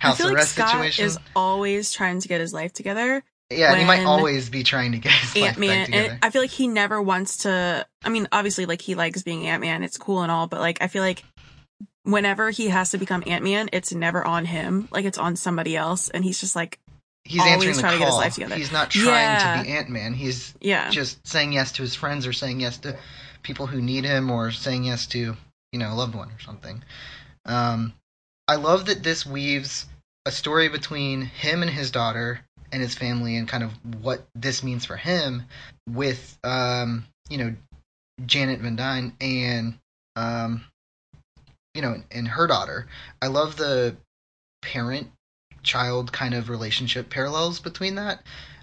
house 0.00 0.18
feel 0.18 0.32
like 0.32 0.42
Scott 0.42 0.70
situation. 0.70 1.04
is 1.06 1.18
always 1.36 1.92
trying 1.92 2.20
to 2.20 2.28
get 2.28 2.40
his 2.40 2.52
life 2.52 2.72
together. 2.72 3.22
Yeah 3.50 3.70
and 3.70 3.80
he 3.80 3.86
might 3.86 4.04
always 4.04 4.50
be 4.50 4.62
trying 4.62 4.92
to 4.92 4.98
get 4.98 5.12
his 5.12 5.36
life 5.36 5.50
Ant 5.50 5.58
Man, 5.58 6.18
I 6.22 6.30
feel 6.30 6.42
like 6.42 6.50
he 6.50 6.68
never 6.68 7.00
wants 7.00 7.38
to. 7.38 7.86
I 8.04 8.08
mean, 8.08 8.28
obviously, 8.32 8.66
like 8.66 8.80
he 8.80 8.94
likes 8.94 9.22
being 9.22 9.46
Ant 9.46 9.60
Man. 9.60 9.82
It's 9.82 9.98
cool 9.98 10.22
and 10.22 10.30
all, 10.32 10.46
but 10.46 10.60
like 10.60 10.82
I 10.82 10.88
feel 10.88 11.02
like 11.02 11.24
whenever 12.02 12.50
he 12.50 12.68
has 12.68 12.90
to 12.90 12.98
become 12.98 13.22
Ant 13.26 13.44
Man, 13.44 13.68
it's 13.72 13.92
never 13.92 14.24
on 14.24 14.44
him. 14.44 14.88
Like 14.90 15.04
it's 15.04 15.18
on 15.18 15.36
somebody 15.36 15.76
else, 15.76 16.08
and 16.08 16.24
he's 16.24 16.40
just 16.40 16.56
like, 16.56 16.78
he's 17.24 17.40
always 17.42 17.78
trying 17.78 17.92
to 17.94 17.98
get 17.98 18.08
his 18.08 18.16
life 18.16 18.34
together. 18.34 18.54
he's 18.54 18.72
not 18.72 18.90
trying 18.90 19.04
Yeah. 19.04 19.56
to 19.56 19.62
be 19.64 19.72
ant-man 19.76 20.14
he's 20.14 20.54
yeah, 20.60 20.90
just 20.90 21.26
saying 21.26 21.52
yes 21.52 21.72
to 21.72 21.82
his 21.82 21.94
friends 21.94 22.26
or 22.26 22.32
saying 22.32 22.60
yes 22.60 22.78
to 22.78 22.96
people 23.42 23.66
who 23.66 23.80
need 23.82 24.04
him 24.04 24.30
or 24.30 24.50
saying 24.52 24.84
yes 24.84 25.06
to 25.06 25.36
you 25.72 25.78
know 25.78 25.92
a 25.92 25.94
loved 25.94 26.14
one 26.14 26.28
or 26.28 26.38
something 26.38 26.82
um 27.44 27.92
i 28.46 28.54
love 28.56 28.86
that 28.86 29.02
this 29.02 29.26
weaves 29.26 29.86
a 30.24 30.30
story 30.30 30.68
between 30.68 31.22
him 31.22 31.62
and 31.62 31.70
his 31.70 31.90
daughter 31.90 32.40
and 32.72 32.82
his 32.82 32.94
family 32.94 33.36
and 33.36 33.48
kind 33.48 33.62
of 33.62 33.72
what 34.02 34.26
this 34.34 34.62
means 34.62 34.84
for 34.84 34.96
him 34.96 35.44
with 35.88 36.38
um 36.44 37.04
you 37.28 37.38
know 37.38 37.54
janet 38.26 38.60
van 38.60 38.76
dyne 38.76 39.12
and 39.20 39.78
um 40.16 40.64
you 41.74 41.82
know 41.82 42.02
and 42.10 42.26
her 42.26 42.46
daughter. 42.46 42.86
I 43.22 43.26
love 43.28 43.56
the 43.56 43.96
parent 44.62 45.10
child 45.62 46.12
kind 46.12 46.34
of 46.34 46.48
relationship 46.48 47.10
parallels 47.10 47.60
between 47.60 47.96
that. 47.96 48.22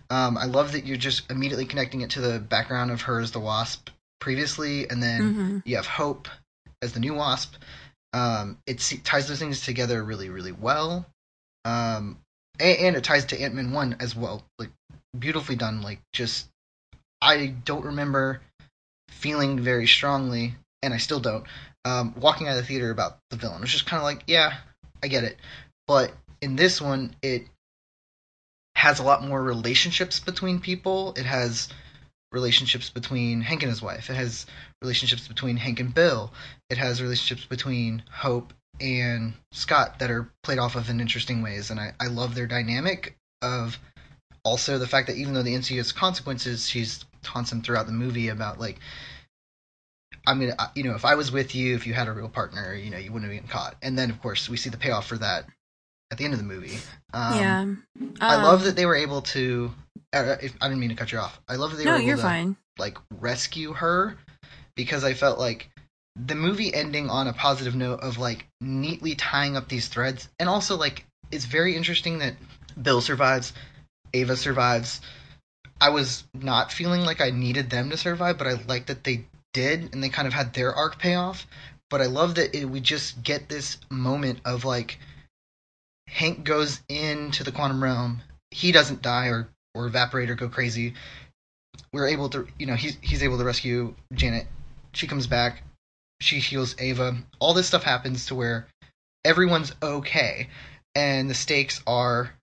Um, 0.09 0.37
I 0.37 0.45
love 0.45 0.73
that 0.73 0.85
you're 0.85 0.97
just 0.97 1.29
immediately 1.31 1.65
connecting 1.65 2.01
it 2.01 2.09
to 2.11 2.21
the 2.21 2.39
background 2.39 2.91
of 2.91 3.03
her 3.03 3.19
as 3.19 3.31
the 3.31 3.39
Wasp 3.39 3.89
previously, 4.19 4.89
and 4.89 5.01
then 5.01 5.33
hmm 5.33 5.57
you 5.65 5.75
have 5.77 5.85
Hope 5.87 6.27
as 6.81 6.93
the 6.93 6.99
new 6.99 7.13
Wasp. 7.13 7.55
Um, 8.13 8.57
it 8.67 8.79
ties 9.03 9.27
those 9.27 9.39
things 9.39 9.61
together 9.61 10.03
really, 10.03 10.29
really 10.29 10.51
well, 10.51 11.05
um, 11.65 12.19
and, 12.59 12.95
it 12.95 13.03
ties 13.03 13.25
to 13.25 13.41
Ant 13.41 13.55
Man 13.55 13.71
one 13.71 13.95
as 13.99 14.15
well. 14.15 14.43
Like 14.59 14.69
beautifully 15.17 15.55
done. 15.55 15.81
Like 15.81 15.99
just, 16.13 16.47
I 17.21 17.47
don't 17.47 17.85
remember 17.85 18.41
feeling 19.09 19.59
very 19.59 19.87
strongly, 19.87 20.55
and 20.81 20.93
I 20.93 20.97
still 20.97 21.19
don't. 21.19 21.45
Um, 21.85 22.15
walking 22.17 22.47
out 22.47 22.51
of 22.51 22.57
the 22.57 22.67
theater 22.67 22.91
about 22.91 23.17
the 23.29 23.35
villain, 23.35 23.57
it 23.57 23.61
was 23.61 23.71
just 23.71 23.85
kind 23.85 23.99
of 23.99 24.05
like, 24.05 24.23
yeah, 24.27 24.57
I 25.03 25.07
get 25.07 25.25
it, 25.25 25.37
but 25.87 26.13
in 26.41 26.55
this 26.55 26.81
one, 26.81 27.15
it 27.21 27.47
has 28.75 28.99
a 28.99 29.03
lot 29.03 29.23
more 29.23 29.41
relationships 29.41 30.19
between 30.19 30.59
people. 30.59 31.13
It 31.15 31.25
has 31.25 31.69
relationships 32.33 32.89
between 32.89 33.41
Hank 33.41 33.63
and 33.63 33.69
his 33.69 33.81
wife. 33.81 34.09
It 34.09 34.15
has 34.15 34.45
relationships 34.81 35.27
between 35.27 35.55
Hank 35.55 35.79
and 35.79 35.93
Bill. 35.93 36.33
It 36.69 36.77
has 36.77 37.01
relationships 37.01 37.45
between 37.45 38.03
Hope 38.11 38.53
and 38.79 39.33
Scott 39.51 39.99
that 39.99 40.11
are 40.11 40.31
played 40.43 40.59
off 40.59 40.75
of 40.75 40.89
in 40.89 40.99
interesting 40.99 41.41
ways. 41.41 41.69
And 41.69 41.79
I, 41.79 41.93
I 41.99 42.07
love 42.07 42.35
their 42.35 42.47
dynamic 42.47 43.15
of 43.41 43.79
also 44.43 44.77
the 44.77 44.87
fact 44.87 45.07
that 45.07 45.15
even 45.17 45.33
though 45.33 45.43
the 45.43 45.55
MCU 45.55 45.77
has 45.77 45.91
consequences, 45.91 46.67
she's 46.67 47.05
taunts 47.21 47.51
him 47.51 47.61
throughout 47.61 47.85
the 47.85 47.93
movie 47.93 48.27
about 48.29 48.59
like, 48.59 48.79
I 50.25 50.33
mean, 50.33 50.53
I- 50.57 50.69
you 50.75 50.83
know, 50.83 50.95
if 50.95 51.05
I 51.05 51.15
was 51.15 51.31
with 51.31 51.55
you, 51.55 51.75
if 51.75 51.85
you 51.87 51.93
had 51.93 52.07
a 52.07 52.11
real 52.13 52.29
partner, 52.29 52.73
you 52.73 52.89
know, 52.89 52.97
you 52.97 53.11
wouldn't 53.11 53.31
have 53.31 53.41
been 53.41 53.49
caught. 53.49 53.75
And 53.81 53.97
then, 53.97 54.09
of 54.09 54.21
course, 54.21 54.49
we 54.49 54.57
see 54.57 54.69
the 54.69 54.77
payoff 54.77 55.07
for 55.07 55.17
that 55.17 55.45
at 56.11 56.17
the 56.17 56.25
end 56.25 56.33
of 56.33 56.39
the 56.39 56.45
movie. 56.45 56.77
Um, 57.13 57.35
yeah. 57.35 57.65
I 58.21 58.35
Um, 58.35 58.43
love 58.43 58.63
that 58.63 58.75
they 58.75 58.85
were 58.85 58.95
able 58.95 59.21
to. 59.21 59.73
Uh, 60.13 60.35
if, 60.41 60.53
I 60.61 60.67
didn't 60.67 60.79
mean 60.79 60.89
to 60.89 60.95
cut 60.95 61.11
you 61.11 61.17
off. 61.19 61.39
I 61.47 61.55
love 61.55 61.71
that 61.71 61.77
they 61.77 61.85
No, 61.85 61.91
were 61.91 61.97
able 61.97 62.07
you're 62.07 62.17
to 62.17 62.23
fine. 62.23 62.55
like 62.77 62.97
rescue 63.19 63.73
her 63.73 64.17
because 64.75 65.03
I 65.03 65.13
felt 65.13 65.39
like 65.39 65.69
the 66.15 66.35
movie 66.35 66.73
ending 66.73 67.09
on 67.09 67.27
a 67.27 67.33
positive 67.33 67.75
note 67.75 67.99
of 68.01 68.17
like 68.17 68.45
neatly 68.61 69.15
tying 69.15 69.57
up 69.57 69.67
these 69.67 69.87
threads, 69.87 70.29
and 70.39 70.47
also 70.47 70.77
like 70.77 71.05
it's 71.31 71.45
very 71.45 71.75
interesting 71.75 72.19
that 72.19 72.35
Bill 72.81 73.01
survives, 73.01 73.53
Ava 74.13 74.37
survives. 74.37 75.01
I 75.81 75.89
was 75.89 76.23
not 76.33 76.71
feeling 76.71 77.01
like 77.03 77.19
I 77.19 77.31
needed 77.31 77.69
them 77.69 77.89
to 77.89 77.97
survive, 77.97 78.37
but 78.37 78.47
I 78.47 78.53
like 78.67 78.85
that 78.85 79.03
they 79.03 79.25
did, 79.53 79.93
and 79.93 80.03
they 80.03 80.09
kind 80.09 80.27
of 80.27 80.33
had 80.33 80.53
their 80.53 80.73
arc 80.73 80.99
pay 80.99 81.15
off. 81.15 81.47
But 81.89 82.01
I 82.01 82.05
love 82.05 82.35
that 82.35 82.55
it, 82.55 82.65
we 82.65 82.79
just 82.79 83.23
get 83.23 83.49
this 83.49 83.77
moment 83.89 84.39
of 84.45 84.65
like 84.65 84.99
Hank 86.07 86.43
goes 86.43 86.81
into 86.89 87.43
the 87.43 87.51
quantum 87.51 87.83
realm. 87.83 88.21
He 88.51 88.71
doesn't 88.71 89.01
die 89.01 89.27
or 89.27 89.49
or 89.73 89.87
evaporate 89.87 90.29
or 90.29 90.35
go 90.35 90.47
crazy. 90.47 90.93
We're 91.91 92.07
able 92.07 92.29
to, 92.29 92.47
you 92.59 92.67
know, 92.67 92.75
he's 92.75 92.97
he's 93.01 93.23
able 93.23 93.39
to 93.39 93.43
rescue 93.43 93.95
Janet. 94.13 94.47
She 94.93 95.07
comes 95.07 95.25
back. 95.25 95.63
She 96.23 96.39
heals 96.39 96.75
Ava. 96.79 97.17
All 97.39 97.53
this 97.53 97.67
stuff 97.67 97.83
happens 97.83 98.27
to 98.27 98.35
where 98.35 98.67
everyone's 99.25 99.73
okay, 99.83 100.47
and 100.95 101.29
the 101.29 101.33
stakes 101.33 101.81
are, 101.85 102.33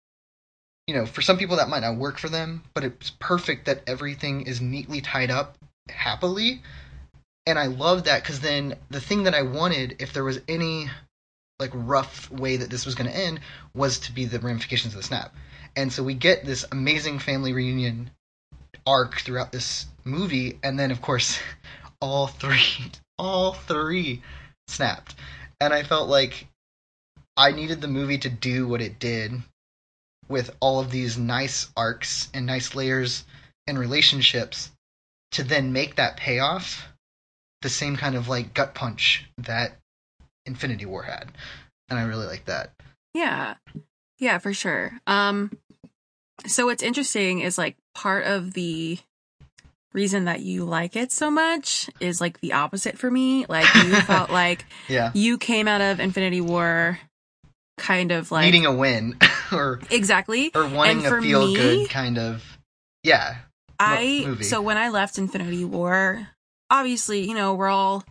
you 0.86 0.94
know, 0.94 1.06
for 1.06 1.22
some 1.22 1.38
people 1.38 1.56
that 1.56 1.70
might 1.70 1.80
not 1.80 1.96
work 1.96 2.18
for 2.18 2.28
them, 2.28 2.62
but 2.74 2.84
it's 2.84 3.10
perfect 3.18 3.64
that 3.64 3.82
everything 3.86 4.42
is 4.42 4.60
neatly 4.60 5.00
tied 5.00 5.30
up 5.30 5.56
happily. 5.88 6.62
And 7.46 7.58
I 7.58 7.66
love 7.66 8.04
that 8.04 8.22
because 8.22 8.40
then 8.40 8.76
the 8.90 9.00
thing 9.00 9.22
that 9.22 9.34
I 9.34 9.42
wanted, 9.42 9.96
if 9.98 10.12
there 10.12 10.24
was 10.24 10.40
any 10.46 10.90
like 11.58 11.70
rough 11.72 12.30
way 12.30 12.58
that 12.58 12.68
this 12.68 12.84
was 12.84 12.94
going 12.94 13.10
to 13.10 13.16
end, 13.16 13.40
was 13.74 13.98
to 14.00 14.12
be 14.12 14.26
the 14.26 14.40
ramifications 14.40 14.94
of 14.94 15.00
the 15.00 15.06
snap. 15.06 15.34
And 15.74 15.92
so 15.92 16.02
we 16.02 16.14
get 16.14 16.44
this 16.44 16.66
amazing 16.70 17.18
family 17.18 17.52
reunion 17.54 18.10
arc 18.86 19.20
throughout 19.20 19.52
this 19.52 19.86
movie, 20.04 20.58
and 20.62 20.78
then 20.78 20.90
of 20.90 21.00
course, 21.00 21.38
all 22.00 22.26
three, 22.26 22.90
all 23.20 23.52
three 23.52 24.22
snapped. 24.66 25.14
And 25.60 25.74
I 25.74 25.82
felt 25.82 26.08
like 26.08 26.46
I 27.36 27.52
needed 27.52 27.80
the 27.80 27.88
movie 27.88 28.18
to 28.18 28.30
do 28.30 28.66
what 28.66 28.80
it 28.80 28.98
did 28.98 29.32
with 30.28 30.56
all 30.60 30.80
of 30.80 30.90
these 30.90 31.18
nice 31.18 31.68
arcs 31.76 32.30
and 32.32 32.46
nice 32.46 32.74
layers 32.74 33.24
and 33.66 33.78
relationships 33.78 34.70
to 35.32 35.44
then 35.44 35.72
make 35.72 35.96
that 35.96 36.16
payoff 36.16 36.88
the 37.62 37.68
same 37.68 37.96
kind 37.96 38.14
of 38.14 38.28
like 38.28 38.54
gut 38.54 38.74
punch 38.74 39.26
that 39.36 39.76
Infinity 40.46 40.86
War 40.86 41.02
had. 41.02 41.30
And 41.90 41.98
I 41.98 42.04
really 42.04 42.26
like 42.26 42.46
that. 42.46 42.70
Yeah. 43.12 43.56
Yeah, 44.18 44.38
for 44.38 44.54
sure. 44.54 44.92
Um 45.06 45.58
so 46.46 46.66
what's 46.66 46.82
interesting 46.82 47.40
is 47.40 47.58
like 47.58 47.76
part 47.94 48.24
of 48.24 48.54
the 48.54 48.98
reason 49.92 50.24
that 50.26 50.40
you 50.40 50.64
like 50.64 50.94
it 50.96 51.10
so 51.12 51.30
much 51.30 51.90
is 52.00 52.20
like 52.20 52.40
the 52.40 52.52
opposite 52.52 52.98
for 52.98 53.10
me. 53.10 53.46
Like 53.48 53.72
you 53.74 53.94
felt 54.02 54.30
like 54.30 54.64
Yeah. 54.88 55.10
you 55.14 55.36
came 55.38 55.66
out 55.68 55.80
of 55.80 56.00
Infinity 56.00 56.40
War 56.40 56.98
kind 57.78 58.12
of 58.12 58.30
like 58.30 58.44
Needing 58.44 58.66
a 58.66 58.72
win 58.74 59.16
or 59.52 59.80
exactly. 59.90 60.50
or 60.54 60.66
wanting 60.68 61.06
a 61.06 61.20
feel 61.20 61.46
me- 61.46 61.54
good 61.56 61.88
kind 61.90 62.18
of 62.18 62.44
yeah. 63.02 63.36
I 63.78 64.24
movie? 64.26 64.44
so 64.44 64.60
when 64.60 64.76
I 64.76 64.90
left 64.90 65.16
Infinity 65.18 65.64
War, 65.64 66.28
obviously, 66.70 67.26
you 67.26 67.34
know, 67.34 67.54
we're 67.54 67.68
all 67.70 68.04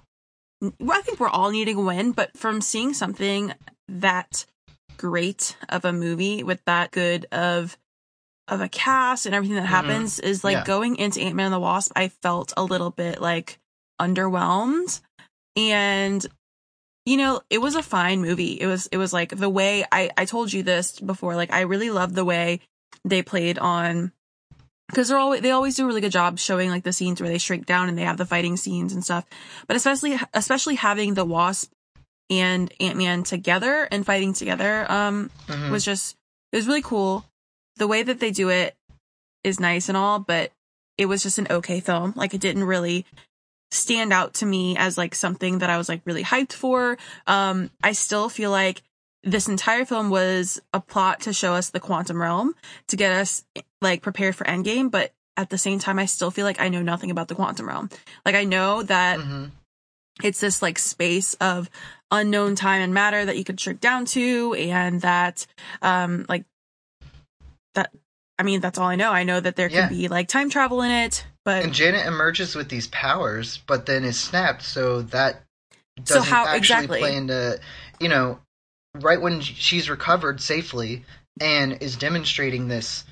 I 0.61 1.01
think 1.01 1.19
we're 1.19 1.29
all 1.29 1.51
needing 1.51 1.77
a 1.77 1.81
win, 1.81 2.11
but 2.11 2.35
from 2.37 2.59
seeing 2.61 2.93
something 2.93 3.53
that 3.87 4.45
great 4.97 5.55
of 5.69 5.85
a 5.85 5.93
movie 5.93 6.43
with 6.43 6.59
that 6.65 6.91
good 6.91 7.25
of 7.31 7.77
of 8.49 8.61
a 8.61 8.69
cast 8.69 9.25
and 9.25 9.33
everything 9.35 9.55
that 9.55 9.63
Mhm. 9.65 9.67
happens 9.67 10.19
is 10.19 10.43
like 10.43 10.53
Yeah. 10.57 10.63
going 10.63 10.95
into 10.97 11.21
Ant 11.21 11.35
Man 11.35 11.45
and 11.47 11.53
the 11.53 11.59
Wasp. 11.59 11.91
I 11.95 12.07
felt 12.09 12.53
a 12.57 12.63
little 12.63 12.89
bit 12.91 13.21
like 13.21 13.59
underwhelmed, 14.01 15.01
and 15.55 16.25
you 17.05 17.17
know, 17.17 17.41
it 17.49 17.59
was 17.59 17.75
a 17.75 17.81
fine 17.83 18.21
movie. 18.21 18.59
It 18.59 18.67
was 18.67 18.87
it 18.87 18.97
was 18.97 19.13
like 19.13 19.35
the 19.35 19.49
way 19.49 19.85
I 19.91 20.09
I 20.17 20.25
told 20.25 20.51
you 20.53 20.63
this 20.63 20.99
before. 20.99 21.35
Like 21.35 21.51
I 21.51 21.61
really 21.61 21.89
love 21.89 22.13
the 22.13 22.25
way 22.25 22.61
they 23.05 23.21
played 23.21 23.57
on 23.57 24.11
because 24.89 25.07
they're 25.07 25.17
always 25.17 25.41
they 25.41 25.51
always 25.51 25.75
do 25.75 25.83
a 25.83 25.87
really 25.87 26.01
good 26.01 26.11
job 26.11 26.37
showing 26.39 26.69
like 26.69 26.83
the 26.83 26.93
scenes 26.93 27.19
where 27.21 27.29
they 27.29 27.37
shrink 27.37 27.65
down 27.65 27.89
and 27.89 27.97
they 27.97 28.03
have 28.03 28.17
the 28.17 28.25
fighting 28.25 28.57
scenes 28.57 28.93
and 28.93 29.03
stuff. 29.03 29.25
But 29.67 29.75
especially 29.77 30.19
especially 30.33 30.75
having 30.75 31.13
the 31.13 31.25
Wasp 31.25 31.71
and 32.29 32.71
Ant 32.79 32.97
Man 32.97 33.23
together 33.23 33.87
and 33.91 34.05
fighting 34.05 34.33
together 34.33 34.85
um 34.91 35.31
Mhm. 35.47 35.71
was 35.71 35.83
just 35.85 36.15
it 36.51 36.57
was 36.57 36.67
really 36.67 36.81
cool. 36.83 37.25
The 37.79 37.87
way 37.87 38.03
that 38.03 38.19
they 38.19 38.31
do 38.31 38.49
it 38.49 38.75
is 39.43 39.59
nice 39.59 39.89
and 39.89 39.97
all, 39.97 40.19
but 40.19 40.51
it 40.97 41.07
was 41.07 41.23
just 41.23 41.39
an 41.39 41.47
okay 41.49 41.79
film. 41.79 42.13
Like 42.15 42.33
it 42.33 42.41
didn't 42.41 42.65
really 42.65 43.05
stand 43.71 44.11
out 44.11 44.33
to 44.35 44.45
me 44.45 44.75
as 44.77 44.97
like 44.97 45.13
something 45.15 45.59
that 45.59 45.69
I 45.69 45.77
was 45.77 45.87
like 45.89 46.01
really 46.05 46.23
hyped 46.23 46.53
for. 46.53 46.97
Um 47.27 47.69
I 47.83 47.93
still 47.93 48.29
feel 48.29 48.51
like 48.51 48.81
this 49.23 49.47
entire 49.47 49.85
film 49.85 50.09
was 50.09 50.61
a 50.73 50.79
plot 50.79 51.21
to 51.21 51.33
show 51.33 51.53
us 51.53 51.69
the 51.69 51.79
quantum 51.79 52.21
realm 52.21 52.55
to 52.87 52.95
get 52.95 53.11
us 53.11 53.43
like 53.81 54.01
prepared 54.01 54.35
for 54.35 54.45
endgame, 54.45 54.89
but 54.89 55.11
at 55.37 55.49
the 55.49 55.57
same 55.57 55.79
time 55.79 55.99
I 55.99 56.05
still 56.05 56.31
feel 56.31 56.45
like 56.45 56.59
I 56.59 56.69
know 56.69 56.81
nothing 56.81 57.11
about 57.11 57.27
the 57.27 57.35
quantum 57.35 57.67
realm. 57.67 57.89
Like 58.25 58.35
I 58.35 58.43
know 58.43 58.81
that 58.83 59.19
Mhm. 59.19 59.51
it's 60.23 60.39
this 60.39 60.61
like 60.61 60.79
space 60.79 61.33
of 61.35 61.69
unknown 62.11 62.55
time 62.55 62.81
and 62.81 62.93
matter 62.93 63.23
that 63.23 63.37
you 63.37 63.43
could 63.43 63.59
shrink 63.59 63.79
down 63.79 64.03
to 64.05 64.53
and 64.55 65.01
that 65.01 65.45
um 65.81 66.25
like 66.27 66.43
that 67.75 67.91
I 68.37 68.43
mean 68.43 68.61
that's 68.61 68.77
all 68.77 68.87
I 68.87 68.95
know. 68.95 69.11
I 69.11 69.23
know 69.23 69.39
that 69.39 69.55
there 69.55 69.69
Yeah. 69.69 69.87
could 69.87 69.95
be 69.97 70.07
like 70.07 70.27
time 70.27 70.49
travel 70.49 70.81
in 70.81 70.91
it, 70.91 71.25
but 71.45 71.63
And 71.63 71.73
Janet 71.73 72.05
emerges 72.05 72.55
with 72.55 72.69
these 72.69 72.87
powers, 72.87 73.57
but 73.67 73.85
then 73.85 74.03
is 74.03 74.19
snapped, 74.19 74.63
so 74.63 75.01
that 75.03 75.43
So 76.05 76.15
doesn't 76.15 76.31
how- 76.31 76.45
actually 76.45 76.57
exactly. 76.57 76.99
play 76.99 77.15
into 77.15 77.59
you 77.99 78.07
know, 78.09 78.39
right 78.95 79.21
when 79.21 79.41
she's 79.41 79.89
recovered 79.89 80.41
safely 80.41 81.03
and 81.41 81.81
is 81.81 81.95
demonstrating 81.97 82.67
this 82.67 83.03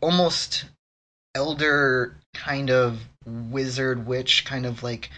almost 0.00 0.66
elder 1.34 2.16
kind 2.34 2.70
of 2.70 3.00
wizard 3.24 4.06
witch 4.06 4.44
kind 4.44 4.66
of 4.66 4.82
like 4.82 5.10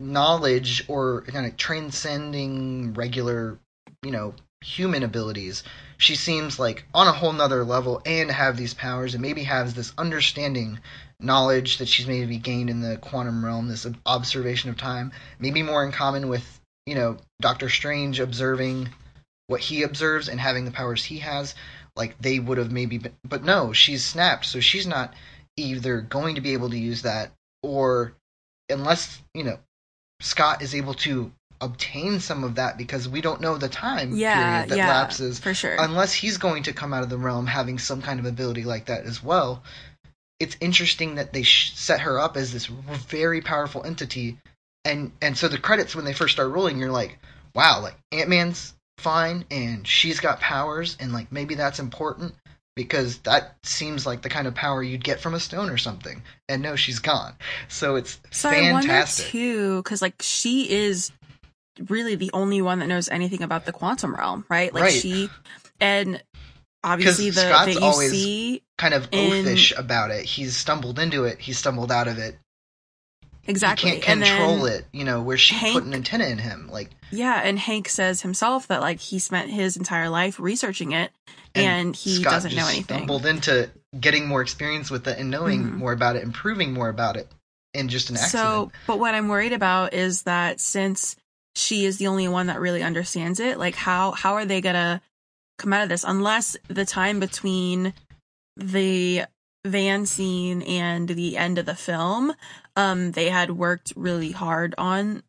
knowledge 0.00 0.84
or 0.88 1.22
kind 1.22 1.46
of 1.46 1.56
transcending 1.56 2.94
regular, 2.94 3.58
you 4.02 4.10
know, 4.10 4.34
human 4.62 5.02
abilities. 5.02 5.62
She 5.98 6.14
seems 6.14 6.58
like 6.58 6.84
on 6.92 7.06
a 7.06 7.12
whole 7.12 7.32
nother 7.32 7.64
level 7.64 8.02
and 8.04 8.30
have 8.30 8.56
these 8.56 8.74
powers 8.74 9.14
and 9.14 9.22
maybe 9.22 9.44
has 9.44 9.74
this 9.74 9.92
understanding 9.96 10.80
knowledge 11.18 11.78
that 11.78 11.88
she's 11.88 12.06
maybe 12.06 12.36
gained 12.36 12.68
in 12.68 12.80
the 12.80 12.98
quantum 12.98 13.44
realm, 13.44 13.68
this 13.68 13.86
observation 14.04 14.68
of 14.68 14.76
time, 14.76 15.12
maybe 15.38 15.62
more 15.62 15.84
in 15.84 15.92
common 15.92 16.28
with, 16.28 16.60
you 16.84 16.94
know, 16.94 17.16
Doctor 17.40 17.68
Strange 17.70 18.20
observing 18.20 18.90
what 19.46 19.60
he 19.60 19.82
observes 19.82 20.28
and 20.28 20.40
having 20.40 20.64
the 20.64 20.70
powers 20.70 21.04
he 21.04 21.18
has. 21.20 21.54
Like 21.96 22.20
they 22.20 22.38
would 22.38 22.58
have 22.58 22.70
maybe 22.70 22.98
been, 22.98 23.16
but 23.24 23.42
no, 23.42 23.72
she's 23.72 24.04
snapped, 24.04 24.44
so 24.44 24.60
she's 24.60 24.86
not 24.86 25.14
either 25.56 26.02
going 26.02 26.34
to 26.34 26.42
be 26.42 26.52
able 26.52 26.68
to 26.70 26.78
use 26.78 27.02
that 27.02 27.32
or 27.62 28.12
unless, 28.68 29.22
you 29.32 29.44
know, 29.44 29.58
Scott 30.20 30.60
is 30.60 30.74
able 30.74 30.94
to 30.94 31.32
obtain 31.60 32.20
some 32.20 32.44
of 32.44 32.56
that 32.56 32.76
because 32.76 33.08
we 33.08 33.20
don't 33.20 33.40
know 33.40 33.56
the 33.56 33.68
time 33.68 34.14
yeah, 34.14 34.34
period 34.34 34.70
that 34.70 34.78
yeah, 34.78 34.88
lapses 34.88 35.38
for 35.38 35.54
sure. 35.54 35.76
unless 35.78 36.12
he's 36.12 36.38
going 36.38 36.62
to 36.64 36.72
come 36.72 36.92
out 36.92 37.02
of 37.02 37.08
the 37.08 37.18
realm 37.18 37.46
having 37.46 37.78
some 37.78 38.02
kind 38.02 38.20
of 38.20 38.26
ability 38.26 38.64
like 38.64 38.86
that 38.86 39.04
as 39.04 39.22
well. 39.22 39.62
It's 40.38 40.56
interesting 40.60 41.14
that 41.14 41.32
they 41.32 41.42
sh- 41.42 41.72
set 41.74 42.00
her 42.00 42.18
up 42.18 42.36
as 42.36 42.52
this 42.52 42.66
very 42.66 43.40
powerful 43.40 43.84
entity, 43.84 44.38
and 44.84 45.12
and 45.22 45.36
so 45.36 45.48
the 45.48 45.58
credits 45.58 45.94
when 45.94 46.04
they 46.04 46.12
first 46.12 46.34
start 46.34 46.50
rolling, 46.50 46.78
you're 46.78 46.90
like, 46.90 47.18
wow, 47.54 47.80
like 47.80 47.96
Ant 48.12 48.28
Man's 48.28 48.74
fine 48.98 49.44
and 49.50 49.86
she's 49.86 50.20
got 50.20 50.40
powers, 50.40 50.96
and 51.00 51.12
like 51.12 51.32
maybe 51.32 51.54
that's 51.54 51.78
important 51.78 52.34
because 52.76 53.16
that 53.18 53.56
seems 53.62 54.06
like 54.06 54.22
the 54.22 54.28
kind 54.28 54.46
of 54.46 54.54
power 54.54 54.82
you'd 54.82 55.02
get 55.02 55.18
from 55.18 55.34
a 55.34 55.40
stone 55.40 55.70
or 55.70 55.78
something. 55.78 56.22
And 56.48 56.62
no, 56.62 56.76
she's 56.76 56.98
gone. 56.98 57.34
So 57.68 57.96
it's 57.96 58.20
so 58.30 58.50
I 58.50 58.70
wonder 58.70 58.88
fantastic. 58.88 59.26
too, 59.26 59.82
because 59.82 60.02
like 60.02 60.16
she 60.20 60.70
is 60.70 61.10
really 61.88 62.14
the 62.14 62.30
only 62.32 62.62
one 62.62 62.78
that 62.80 62.86
knows 62.86 63.08
anything 63.08 63.42
about 63.42 63.64
the 63.66 63.72
quantum 63.72 64.14
realm, 64.14 64.44
right? 64.48 64.72
Like 64.72 64.82
Right. 64.84 64.92
she 65.00 65.28
and 65.80 66.22
obviously 66.84 67.30
the 67.30 67.40
Scott's 67.40 67.66
that 67.74 67.80
you 67.80 67.86
always 67.86 68.10
see 68.10 68.62
kind 68.78 68.94
of 68.94 69.08
in- 69.12 69.44
oafish 69.44 69.76
about 69.78 70.10
it. 70.10 70.24
He's 70.24 70.56
stumbled 70.56 70.98
into 70.98 71.24
it. 71.24 71.38
He's 71.40 71.58
stumbled 71.58 71.90
out 71.92 72.08
of 72.08 72.18
it. 72.18 72.38
exactly 73.48 73.90
he 73.92 74.00
can't 74.00 74.22
control 74.24 74.66
it, 74.66 74.86
you 74.92 75.04
know, 75.04 75.22
where 75.22 75.36
she 75.38 75.54
Hank- 75.54 75.74
put 75.74 75.84
an 75.84 75.94
antenna 75.94 76.24
in 76.26 76.38
him. 76.38 76.68
Like 76.70 76.90
Yeah, 77.12 77.40
and 77.44 77.58
Hank 77.58 77.88
says 77.88 78.22
himself 78.22 78.66
that 78.68 78.80
like 78.80 78.98
he 78.98 79.18
spent 79.20 79.50
his 79.50 79.76
entire 79.76 80.08
life 80.08 80.40
researching 80.40 80.92
it 80.92 81.12
and, 81.54 81.94
he 81.96 82.16
Scott 82.16 82.32
doesn't 82.32 82.54
know 82.54 82.66
anything. 82.66 82.84
Stumbled 82.98 83.24
into 83.24 83.70
getting 83.98 84.26
more 84.26 84.42
experience 84.42 84.90
with 84.90 85.06
it 85.08 85.18
and 85.18 85.30
knowing 85.30 85.62
Mhm. 85.64 85.72
more 85.76 85.92
about 85.92 86.16
it 86.16 86.22
and 86.24 86.34
proving 86.34 86.72
more 86.74 86.88
about 86.88 87.16
it 87.16 87.30
in 87.72 87.88
just 87.88 88.10
an 88.10 88.16
accident. 88.16 88.42
So, 88.42 88.72
but 88.86 88.98
what 88.98 89.14
I'm 89.14 89.28
worried 89.28 89.52
about 89.54 89.94
is 89.94 90.22
that 90.22 90.60
since 90.60 91.14
she 91.56 91.84
is 91.84 91.96
the 91.96 92.06
only 92.06 92.28
one 92.28 92.46
that 92.48 92.60
really 92.60 92.82
understands 92.82 93.40
it, 93.40 93.58
like 93.58 93.74
how 93.74 94.12
how 94.12 94.34
are 94.34 94.44
they 94.44 94.60
gonna 94.60 95.00
come 95.58 95.72
out 95.72 95.82
of 95.82 95.88
this 95.88 96.04
unless 96.04 96.56
the 96.68 96.84
time 96.84 97.18
between 97.18 97.94
the 98.56 99.22
van 99.64 100.06
scene 100.06 100.62
and 100.62 101.08
the 101.08 101.36
end 101.36 101.58
of 101.58 101.66
the 101.66 101.74
film, 101.74 102.32
um, 102.76 103.12
they 103.12 103.30
had 103.30 103.50
worked 103.50 103.92
really 103.96 104.32
hard 104.32 104.74
on 104.78 105.22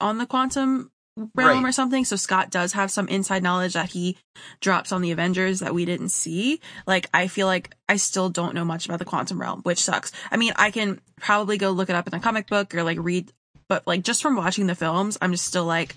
on 0.00 0.18
the 0.18 0.26
quantum 0.26 0.90
realm 1.34 1.62
Right. 1.62 1.68
or 1.68 1.72
something. 1.72 2.04
So 2.04 2.16
Scott 2.16 2.50
does 2.50 2.72
have 2.72 2.90
some 2.90 3.06
inside 3.08 3.42
knowledge 3.42 3.74
that 3.74 3.90
he 3.90 4.16
drops 4.60 4.92
on 4.92 5.02
the 5.02 5.10
Avengers 5.12 5.60
that 5.60 5.74
we 5.74 5.84
didn't 5.84 6.08
see. 6.08 6.60
Like 6.86 7.08
I 7.14 7.28
feel 7.28 7.46
like 7.46 7.74
I 7.88 7.96
still 7.96 8.28
don't 8.30 8.54
know 8.54 8.64
much 8.64 8.86
about 8.86 8.98
the 8.98 9.04
quantum 9.04 9.40
realm, 9.40 9.60
which 9.62 9.80
sucks. 9.82 10.10
I 10.30 10.36
mean, 10.36 10.52
I 10.56 10.70
can 10.70 11.00
probably 11.20 11.58
go 11.58 11.70
look 11.70 11.90
it 11.90 11.96
up 11.96 12.08
in 12.08 12.14
a 12.14 12.20
comic 12.20 12.48
book 12.48 12.74
or 12.74 12.82
like 12.82 12.98
read, 13.00 13.30
but 13.72 13.86
like 13.86 14.02
just 14.02 14.20
from 14.20 14.36
watching 14.36 14.66
the 14.66 14.74
films, 14.74 15.16
I'm 15.22 15.32
just 15.32 15.46
still 15.46 15.64
like, 15.64 15.96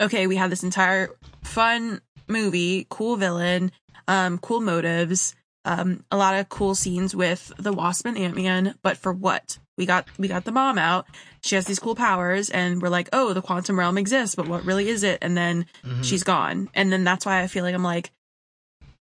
okay, 0.00 0.26
we 0.26 0.36
have 0.36 0.48
this 0.48 0.62
entire 0.62 1.10
fun 1.42 2.00
movie, 2.28 2.86
cool 2.88 3.16
villain, 3.18 3.72
um, 4.08 4.38
cool 4.38 4.62
motives, 4.62 5.34
um, 5.66 6.02
a 6.10 6.16
lot 6.16 6.34
of 6.34 6.48
cool 6.48 6.74
scenes 6.74 7.14
with 7.14 7.52
the 7.58 7.74
Wasp 7.74 8.06
and 8.06 8.16
Ant 8.16 8.36
Man, 8.36 8.74
but 8.82 8.96
for 8.96 9.12
what? 9.12 9.58
We 9.76 9.84
got 9.84 10.06
we 10.18 10.28
got 10.28 10.46
the 10.46 10.50
mom 10.50 10.78
out. 10.78 11.08
She 11.42 11.56
has 11.56 11.66
these 11.66 11.78
cool 11.78 11.94
powers, 11.94 12.48
and 12.48 12.80
we're 12.80 12.88
like, 12.88 13.10
oh, 13.12 13.34
the 13.34 13.42
quantum 13.42 13.78
realm 13.78 13.98
exists, 13.98 14.34
but 14.34 14.48
what 14.48 14.64
really 14.64 14.88
is 14.88 15.02
it? 15.02 15.18
And 15.20 15.36
then 15.36 15.66
Mhm. 15.84 16.02
she's 16.02 16.24
gone, 16.24 16.70
and 16.72 16.90
then 16.90 17.04
that's 17.04 17.26
why 17.26 17.42
I 17.42 17.48
feel 17.48 17.64
like 17.64 17.74
I'm 17.74 17.84
like, 17.84 18.12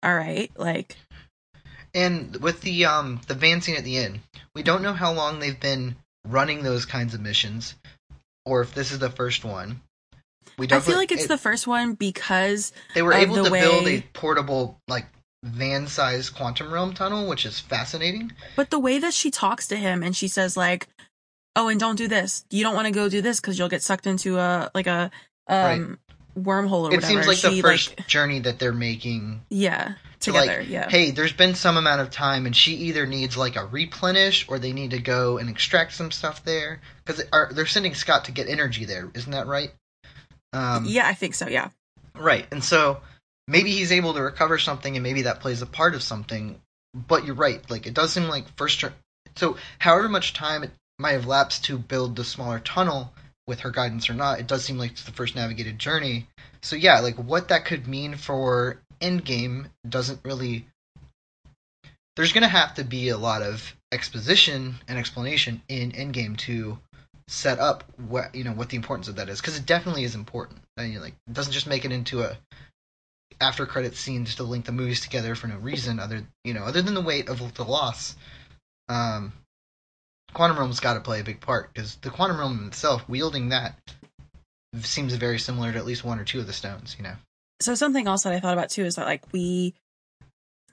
all 0.03 0.15
right, 0.17 0.51
like 0.57 0.97
and 1.95 2.35
with 2.37 2.63
the 2.63 2.87
um 2.87 3.21
the 3.27 3.35
van 3.35 3.61
scene 3.61 3.77
at 3.77 3.85
the 3.85 3.99
end, 3.99 4.21
we 4.55 4.63
don't 4.63 4.81
know 4.81 4.95
how 4.95 5.13
long 5.13 5.39
they've 5.39 5.61
been 5.61 5.97
running 6.27 6.65
those 6.65 6.85
kinds 6.85 7.15
of 7.15 7.21
missions, 7.21 7.77
or 8.47 8.63
if 8.63 8.75
this 8.75 8.93
is 8.93 8.99
the 8.99 9.11
first 9.11 9.45
one. 9.45 9.83
We 10.57 10.67
I 10.71 10.81
feel 10.81 10.97
like 10.97 11.13
it's 11.13 11.25
it- 11.25 11.29
the 11.29 11.37
first 11.37 11.67
one 11.67 11.93
because 11.95 12.73
they 12.95 13.03
were 13.03 13.13
able 13.13 13.37
the 13.37 13.45
to 13.45 13.51
build 13.51 13.87
a 13.89 14.01
portable 14.15 14.81
like 14.89 15.05
van-sized 15.45 16.35
quantum 16.35 16.73
realm 16.73 16.95
tunnel, 16.95 17.29
which 17.29 17.45
is 17.45 17.61
fascinating. 17.61 18.33
But 18.57 18.71
the 18.71 18.79
way 18.79 18.99
that 18.99 19.13
she 19.13 19.31
talks 19.31 19.67
to 19.69 19.77
him 19.77 20.03
and 20.03 20.17
she 20.17 20.29
says 20.29 20.57
like, 20.57 20.89
"Oh, 21.55 21.69
and 21.69 21.79
don't 21.79 21.97
do 21.97 22.09
this. 22.09 22.47
You 22.51 22.63
don't 22.63 22.75
want 22.75 22.87
to 22.87 22.93
go 22.93 23.09
do 23.11 23.21
this 23.21 23.39
because 23.39 23.59
you'll 23.59 23.69
get 23.69 23.83
sucked 23.83 24.07
into 24.07 24.39
a 24.39 24.71
like 24.75 24.87
a 24.87 25.11
um 25.49 25.99
wormhole 26.37 26.85
or 26.85 26.93
It 26.93 26.97
whatever." 26.97 27.07
seems 27.07 27.27
like 27.27 27.41
the 27.41 27.61
first 27.63 27.97
like, 27.99 28.07
journey 28.07 28.41
that 28.41 28.59
they're 28.59 28.73
making 28.73 29.43
yeah, 29.49 29.95
to 30.21 30.33
together. 30.33 30.59
like, 30.61 30.69
yeah, 30.69 30.89
hey, 30.89 31.11
there's 31.11 31.33
been 31.33 31.55
some 31.55 31.77
amount 31.77 32.01
of 32.01 32.11
time, 32.11 32.47
and 32.47 32.55
she 32.55 32.73
either 32.75 33.07
needs 33.07 33.37
like 33.37 33.57
a 33.57 33.67
replenish, 33.67 34.47
or 34.49 34.59
they 34.59 34.73
need 34.73 34.91
to 34.91 34.99
go 35.01 35.39
and 35.39 35.49
extract 35.49 35.93
some 35.93 36.11
stuff 36.11 36.45
there 36.45 36.81
because 37.05 37.23
they're 37.53 37.67
sending 37.67 37.95
Scott 37.95 38.27
to 38.27 38.33
get 38.33 38.49
energy 38.49 38.85
there. 38.85 39.11
Isn't 39.15 39.33
that 39.33 39.47
right? 39.47 39.73
Um, 40.53 40.85
yeah, 40.87 41.07
I 41.07 41.15
think 41.15 41.35
so. 41.35 41.49
Yeah, 41.49 41.71
Right, 42.15 42.47
and 42.51 42.63
so 42.65 43.01
maybe 43.47 43.73
he's 43.73 43.93
able 43.93 44.15
to 44.15 44.23
recover 44.23 44.59
something, 44.59 44.97
and 44.97 45.03
maybe 45.03 45.23
that 45.23 45.41
plays 45.41 45.63
a 45.63 45.67
part 45.67 45.95
of 45.95 46.03
something. 46.03 46.61
But 46.95 47.27
you're 47.27 47.35
right; 47.35 47.69
like 47.71 47.87
it 47.87 47.95
does 47.95 48.13
seem 48.13 48.29
like 48.29 48.45
first. 48.57 48.81
Turn- 48.81 48.95
so, 49.35 49.57
however 49.79 50.09
much 50.09 50.33
time 50.33 50.63
it 50.63 50.71
might 50.99 51.13
have 51.13 51.27
lapsed 51.27 51.65
to 51.65 51.77
build 51.77 52.17
the 52.17 52.25
smaller 52.25 52.59
tunnel 52.59 53.13
with 53.47 53.61
her 53.61 53.71
guidance 53.71 54.11
or 54.11 54.15
not, 54.15 54.41
it 54.41 54.47
does 54.47 54.65
seem 54.65 54.79
like 54.79 54.93
it's 54.93 55.05
the 55.05 55.13
first 55.13 55.37
navigated 55.37 55.79
journey. 55.79 56.27
So 56.63 56.77
yeah, 56.77 57.01
like 57.01 57.17
what 57.17 57.49
that 57.49 57.65
could 57.65 57.87
mean 57.87 58.17
for 58.17 58.81
Endgame 59.01 59.71
doesn't 59.89 60.21
really. 60.25 60.67
There's 62.17 62.33
gonna 62.33 62.49
have 62.49 62.75
to 62.75 62.85
be 62.85 63.11
a 63.11 63.19
lot 63.19 63.43
of 63.43 63.75
exposition 63.93 64.77
and 64.89 64.99
explanation 64.99 65.63
in 65.69 65.93
Endgame 65.93 66.37
to 66.39 66.79
set 67.29 67.59
up 67.59 67.85
what 68.09 68.35
you 68.35 68.45
know 68.45 68.53
what 68.53 68.69
the 68.69 68.77
importance 68.77 69.09
of 69.09 69.17
that 69.17 69.29
is 69.29 69.41
because 69.41 69.59
it 69.59 69.67
definitely 69.67 70.05
is 70.05 70.15
important. 70.15 70.61
And 70.77 70.93
you 70.93 71.01
like 71.01 71.15
it 71.27 71.33
doesn't 71.33 71.53
just 71.53 71.67
make 71.67 71.85
it 71.85 71.93
into 71.93 72.23
a 72.23 72.37
after 73.41 73.67
credit 73.67 73.95
scene 73.97 74.25
just 74.25 74.39
to 74.39 74.45
link 74.45 74.65
the 74.65 74.73
movies 74.73 75.01
together 75.01 75.35
for 75.35 75.47
no 75.47 75.57
reason 75.59 76.01
other 76.01 76.27
you 76.45 76.55
know 76.55 76.65
other 76.65 76.83
than 76.83 76.95
the 76.95 77.01
weight 77.01 77.29
of 77.29 77.55
the 77.55 77.65
loss. 77.65 78.17
Um, 78.89 79.33
quantum 80.37 80.59
realm's 80.59 80.81
got 80.81 80.95
to 80.95 81.01
play 81.01 81.21
a 81.21 81.25
big 81.25 81.41
part 81.41 81.73
because 81.73 81.97
the 81.97 82.11
quantum 82.11 82.39
realm 82.39 82.67
itself 82.67 83.09
wielding 83.09 83.49
that 83.49 83.75
seems 84.83 85.15
very 85.15 85.39
similar 85.39 85.73
to 85.73 85.79
at 85.79 85.87
least 85.87 86.05
one 86.05 86.19
or 86.19 86.25
two 86.25 86.39
of 86.39 86.47
the 86.47 86.53
stones. 86.53 86.95
You 86.99 87.05
know. 87.05 87.15
So 87.63 87.75
something 87.75 88.07
else 88.07 88.25
that 88.25 88.35
I 88.35 88.41
thought 88.41 88.53
about 88.53 88.69
too 88.69 88.85
is 88.85 88.97
that 88.97 89.07
like 89.07 89.23
we 89.33 89.73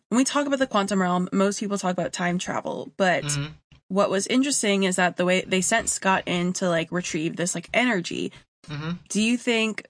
when 0.09 0.17
we 0.17 0.25
talk 0.25 0.45
about 0.45 0.59
the 0.59 0.67
quantum 0.67 1.01
realm, 1.01 1.29
most 1.31 1.61
people 1.61 1.77
talk 1.77 1.93
about 1.93 2.11
time 2.11 2.37
travel, 2.37 2.91
but 2.97 3.23
Mhm. 3.23 3.53
what 3.87 4.09
was 4.09 4.27
interesting 4.27 4.83
is 4.83 4.97
that 4.97 5.15
the 5.15 5.23
way 5.23 5.41
they 5.47 5.61
sent 5.61 5.87
Scott 5.87 6.23
in 6.25 6.51
to 6.53 6.67
like 6.67 6.91
retrieve 6.91 7.37
this 7.37 7.55
like 7.55 7.69
energy. 7.73 8.33
Mhm. 8.67 8.99
Do 9.07 9.21
you 9.21 9.37
think 9.37 9.87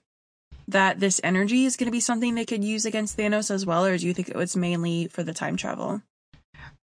that 0.67 0.99
this 0.99 1.19
energy 1.23 1.65
is 1.65 1.77
going 1.77 1.87
to 1.87 1.91
be 1.91 1.99
something 1.99 2.35
they 2.35 2.45
could 2.45 2.63
use 2.63 2.85
against 2.85 3.17
Thanos 3.17 3.49
as 3.49 3.65
well, 3.65 3.85
or 3.85 3.97
do 3.97 4.05
you 4.05 4.13
think 4.13 4.29
it 4.29 4.35
was 4.35 4.55
mainly 4.55 5.07
for 5.07 5.23
the 5.23 5.33
time 5.33 5.57
travel? 5.57 6.03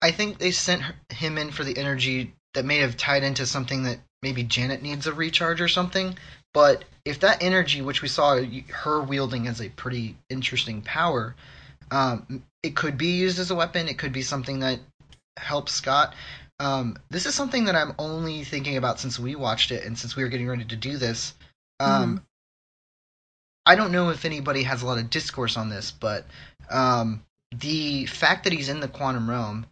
I 0.02 0.12
think 0.12 0.38
they 0.38 0.52
sent 0.52 0.84
him 1.10 1.38
in 1.38 1.52
for 1.52 1.66
the 1.66 1.78
energy 1.78 2.34
that 2.54 2.66
may 2.66 2.78
have 2.78 2.98
tied 2.98 3.24
into 3.24 3.46
something 3.46 3.84
that 3.84 4.00
maybe 4.22 4.44
Janet 4.44 4.82
needs 4.82 5.08
a 5.08 5.14
recharge 5.14 5.62
or 5.62 5.68
something. 5.68 6.18
But 6.54 6.86
if 7.06 7.20
that 7.20 7.44
energy, 7.44 7.82
which 7.82 8.02
we 8.02 8.08
saw 8.08 8.42
her 8.72 9.02
wielding 9.02 9.48
as 9.48 9.62
a 9.62 9.70
pretty 9.70 10.18
interesting 10.30 10.82
power, 10.82 11.36
um, 11.92 12.44
it 12.64 12.76
could 12.76 12.98
be 12.98 13.18
used 13.18 13.40
as 13.40 13.52
a 13.52 13.56
weapon. 13.56 13.88
It 13.88 13.98
could 13.98 14.14
be 14.14 14.22
something 14.22 14.60
that 14.60 14.80
helps 15.38 15.74
Scott. 15.74 16.16
Um, 16.60 16.98
this 17.10 17.26
is 17.26 17.36
something 17.36 17.66
that 17.66 17.76
I'm 17.76 17.94
only 18.00 18.44
thinking 18.44 18.78
about 18.78 19.00
since 19.00 19.20
we 19.20 19.36
watched 19.36 19.72
it 19.72 19.86
and 19.86 19.98
since 19.98 20.16
we 20.16 20.24
were 20.24 20.30
getting 20.30 20.48
ready 20.48 20.66
to 20.66 20.76
do 20.76 20.98
this. 20.98 21.34
Um, 21.80 22.26
I 23.66 23.76
don't 23.76 23.92
know 23.92 24.10
if 24.10 24.26
anybody 24.26 24.64
has 24.64 24.82
a 24.82 24.88
lot 24.88 24.98
of 24.98 25.10
discourse 25.10 25.58
on 25.58 25.70
this, 25.70 25.92
but 25.92 26.26
um, 26.72 27.24
the 27.52 28.08
fact 28.08 28.46
that 28.46 28.54
he's 28.54 28.70
in 28.70 28.80
the 28.80 28.88
quantum 28.88 29.30
realm 29.30 29.68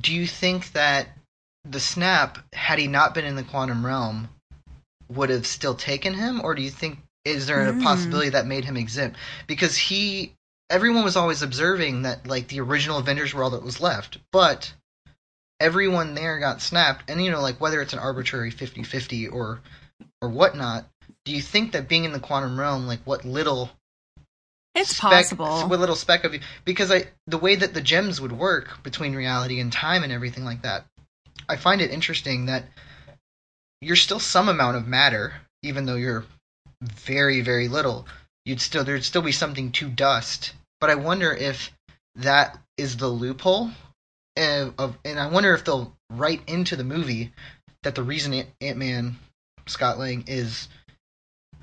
do 0.00 0.12
you 0.14 0.26
think 0.26 0.72
that 0.72 1.08
the 1.64 1.80
snap, 1.80 2.38
had 2.52 2.78
he 2.78 2.86
not 2.86 3.14
been 3.14 3.24
in 3.24 3.36
the 3.36 3.42
quantum 3.42 3.84
realm, 3.84 4.28
would 5.08 5.30
have 5.30 5.46
still 5.46 5.74
taken 5.74 6.14
him, 6.14 6.40
or 6.42 6.54
do 6.54 6.62
you 6.62 6.70
think 6.70 6.98
is 7.24 7.46
there 7.46 7.68
a 7.68 7.72
Hmm. 7.72 7.80
possibility 7.80 8.30
that 8.30 8.46
made 8.46 8.64
him 8.64 8.76
exempt? 8.76 9.16
Because 9.46 9.76
he, 9.76 10.32
everyone 10.70 11.04
was 11.04 11.16
always 11.16 11.42
observing 11.42 12.02
that 12.02 12.26
like 12.26 12.48
the 12.48 12.60
original 12.60 12.98
Avengers 12.98 13.34
were 13.34 13.42
all 13.42 13.50
that 13.50 13.62
was 13.62 13.80
left, 13.80 14.18
but 14.32 14.72
everyone 15.60 16.14
there 16.14 16.38
got 16.38 16.62
snapped, 16.62 17.08
and 17.10 17.24
you 17.24 17.30
know 17.30 17.40
like 17.40 17.60
whether 17.60 17.80
it's 17.80 17.92
an 17.92 17.98
arbitrary 17.98 18.50
50-50 18.52 19.32
or 19.32 19.60
or 20.20 20.28
whatnot. 20.28 20.86
Do 21.24 21.32
you 21.32 21.42
think 21.42 21.72
that 21.72 21.88
being 21.88 22.04
in 22.04 22.12
the 22.12 22.20
quantum 22.20 22.58
realm, 22.58 22.86
like 22.86 23.00
what 23.04 23.24
little 23.24 23.70
It's 24.76 24.96
speck- 24.96 25.10
possible. 25.10 25.68
What 25.68 25.80
little 25.80 25.96
speck 25.96 26.24
of 26.24 26.34
you? 26.34 26.40
Because 26.64 26.92
I, 26.92 27.06
the 27.26 27.38
way 27.38 27.56
that 27.56 27.74
the 27.74 27.80
gems 27.80 28.20
would 28.20 28.32
work 28.32 28.82
between 28.82 29.14
reality 29.14 29.58
and 29.58 29.72
time 29.72 30.04
and 30.04 30.12
everything 30.12 30.44
like 30.44 30.62
that, 30.62 30.84
I 31.48 31.56
find 31.56 31.80
it 31.80 31.90
interesting 31.90 32.46
that 32.46 32.64
you're 33.80 33.96
still 33.96 34.20
some 34.20 34.48
amount 34.48 34.76
of 34.76 34.86
matter, 34.86 35.34
even 35.62 35.86
though 35.86 35.96
you're 35.96 36.24
very, 36.82 37.40
very 37.40 37.68
little. 37.68 38.06
You'd 38.44 38.60
still 38.60 38.84
there'd 38.84 39.04
still 39.04 39.22
be 39.22 39.32
something 39.32 39.72
to 39.72 39.88
dust. 39.88 40.52
But 40.80 40.90
I 40.90 40.94
wonder 40.94 41.32
if 41.32 41.72
that 42.16 42.58
is 42.76 42.96
the 42.96 43.08
loophole 43.08 43.70
of, 44.36 44.74
of 44.78 44.98
and 45.04 45.18
I 45.18 45.28
wonder 45.28 45.54
if 45.54 45.64
they'll 45.64 45.96
write 46.10 46.48
into 46.48 46.76
the 46.76 46.84
movie 46.84 47.32
that 47.82 47.94
the 47.94 48.02
reason 48.02 48.46
Ant 48.60 48.78
Man 48.78 49.18
Scott 49.66 49.98
Lang 49.98 50.24
is 50.26 50.68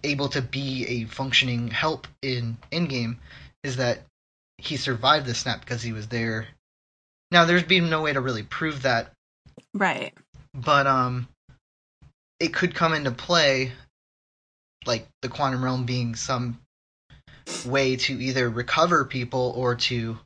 able 0.04 0.30
to 0.30 0.42
be 0.42 0.86
a 0.88 1.06
functioning 1.06 1.70
help 1.70 2.08
in 2.22 2.58
Endgame 2.72 3.18
is 3.63 3.78
that 3.78 4.04
he 4.58 4.78
survived 4.78 5.26
the 5.26 5.34
snap 5.34 5.62
because 5.62 5.82
he 5.82 5.94
was 5.94 6.08
there. 6.08 6.48
Now 7.32 7.46
there's 7.46 7.63
been 7.63 7.89
no 7.89 8.02
way 8.02 8.13
to 8.13 8.22
really 8.22 8.44
prove 8.44 8.84
that, 8.84 9.12
right. 9.74 10.13
but 10.54 10.88
um 10.88 11.28
it 12.39 12.54
could 12.54 12.76
come 12.76 12.94
into 12.94 13.12
play 13.12 13.72
like 14.86 15.08
the 15.22 15.30
quantum 15.30 15.63
realm 15.63 15.86
being 15.86 16.16
some 16.16 16.60
way 17.66 17.96
to 17.96 18.22
either 18.22 18.50
recover 18.50 19.06
people 19.06 19.54
or 19.56 19.76
to 19.76 20.18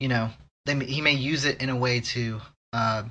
you 0.00 0.08
know 0.08 0.30
they 0.66 0.74
may, 0.74 0.84
he 0.84 1.00
may 1.00 1.14
use 1.14 1.44
it 1.44 1.62
in 1.62 1.70
a 1.70 1.76
way 1.76 2.00
to 2.00 2.40
uh, 2.72 3.02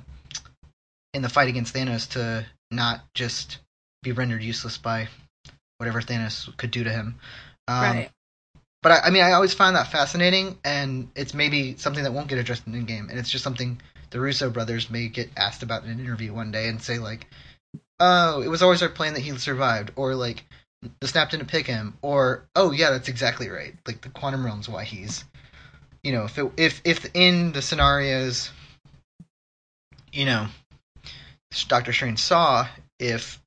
in 1.12 1.22
the 1.22 1.28
fight 1.28 1.48
against 1.48 1.74
Thanos 1.74 2.08
to 2.10 2.46
not 2.70 3.02
just 3.14 3.58
be 4.02 4.12
rendered 4.12 4.42
useless 4.42 4.78
by 4.78 5.08
whatever 5.78 6.00
Thanos 6.00 6.54
could 6.56 6.70
do 6.70 6.84
to 6.84 6.90
him. 6.90 7.16
Um, 7.66 7.82
right. 7.82 8.10
But 8.82 8.92
I, 8.92 9.00
I 9.06 9.10
mean, 9.10 9.22
I 9.22 9.32
always 9.32 9.54
find 9.54 9.74
that 9.76 9.90
fascinating, 9.90 10.58
and 10.64 11.10
it's 11.16 11.34
maybe 11.34 11.76
something 11.76 12.04
that 12.04 12.12
won't 12.12 12.28
get 12.28 12.38
addressed 12.38 12.66
in 12.66 12.72
the 12.72 12.80
game, 12.80 13.08
and 13.10 13.18
it's 13.18 13.30
just 13.30 13.44
something 13.44 13.80
the 14.10 14.20
Russo 14.20 14.50
brothers 14.50 14.90
may 14.90 15.08
get 15.08 15.30
asked 15.36 15.62
about 15.62 15.84
in 15.84 15.90
an 15.90 16.00
interview 16.00 16.32
one 16.32 16.52
day 16.52 16.68
and 16.68 16.80
say 16.80 16.98
like, 16.98 17.26
"Oh, 17.98 18.40
it 18.42 18.48
was 18.48 18.62
always 18.62 18.82
our 18.82 18.88
plan 18.88 19.14
that 19.14 19.20
he 19.20 19.36
survived," 19.38 19.90
or 19.96 20.14
like, 20.14 20.44
"The 21.00 21.08
snap 21.08 21.30
didn't 21.30 21.48
pick 21.48 21.66
him," 21.66 21.98
or 22.02 22.44
"Oh 22.54 22.70
yeah, 22.70 22.90
that's 22.90 23.08
exactly 23.08 23.48
right." 23.48 23.74
Like 23.86 24.00
the 24.00 24.10
quantum 24.10 24.44
realm's 24.44 24.68
why 24.68 24.84
he's, 24.84 25.24
you 26.04 26.12
know, 26.12 26.24
if 26.24 26.38
it, 26.38 26.52
if 26.56 26.80
if 26.84 27.06
in 27.14 27.52
the 27.52 27.62
scenarios, 27.62 28.50
you 30.12 30.24
know, 30.24 30.46
Doctor 31.66 31.92
Strange 31.92 32.20
saw 32.20 32.68
if 33.00 33.40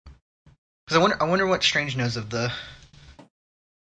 because 0.91 0.99
I 0.99 1.01
wonder 1.01 1.23
I 1.23 1.29
wonder 1.29 1.47
what 1.47 1.63
Strange 1.63 1.95
knows 1.95 2.17
of 2.17 2.29
the 2.29 2.51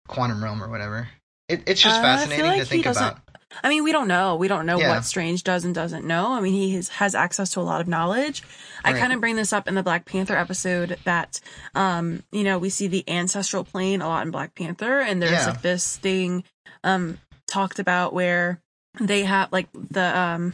quantum 0.08 0.43
realm 0.43 0.63
or 0.63 0.69
whatever. 0.69 1.10
It, 1.48 1.63
it's 1.65 1.82
just 1.82 1.98
Uh, 1.98 2.02
fascinating 2.02 2.45
like 2.52 2.60
to 2.60 2.65
think 2.65 2.86
about. 2.86 3.17
I 3.63 3.69
mean, 3.69 3.84
we 3.84 3.91
don't 3.91 4.08
know. 4.08 4.36
We 4.36 4.48
don't 4.48 4.67
know 4.67 4.78
Yeah. 4.78 4.89
what 4.89 5.06
Strange 5.06 5.43
does 5.43 5.65
and 5.65 5.74
doesn't 5.74 6.06
know. 6.06 6.34
I 6.34 6.39
mean, 6.39 6.54
he 6.54 6.76
has, 6.76 6.89
has 6.89 7.15
access 7.15 7.50
to 7.54 7.60
a 7.60 7.62
lot 7.62 7.82
of 7.82 7.88
knowledge. 7.88 8.43
I 8.86 8.91
Right. 8.91 9.00
kind 9.00 9.12
of 9.12 9.19
bring 9.19 9.36
this 9.36 9.52
up 9.52 9.67
in 9.67 9.74
the 9.74 9.82
Black 9.82 10.06
Panther 10.06 10.38
episode 10.38 11.00
that, 11.06 11.41
um, 11.74 12.22
you 12.32 12.43
know, 12.43 12.60
we 12.60 12.69
see 12.69 12.86
the 12.88 13.04
ancestral 13.10 13.63
plane 13.63 14.02
a 14.04 14.08
lot 14.08 14.24
in 14.24 14.30
Black 14.30 14.54
Panther, 14.54 15.00
and 15.00 15.19
there's 15.19 15.32
Yeah. 15.32 15.45
like 15.48 15.62
this 15.63 15.98
thing, 15.98 16.43
um, 16.84 17.17
talked 17.48 17.80
about 17.80 18.13
where 18.13 18.60
they 19.00 19.24
have 19.24 19.52
like 19.52 19.67
the 19.74 20.15
um, 20.15 20.54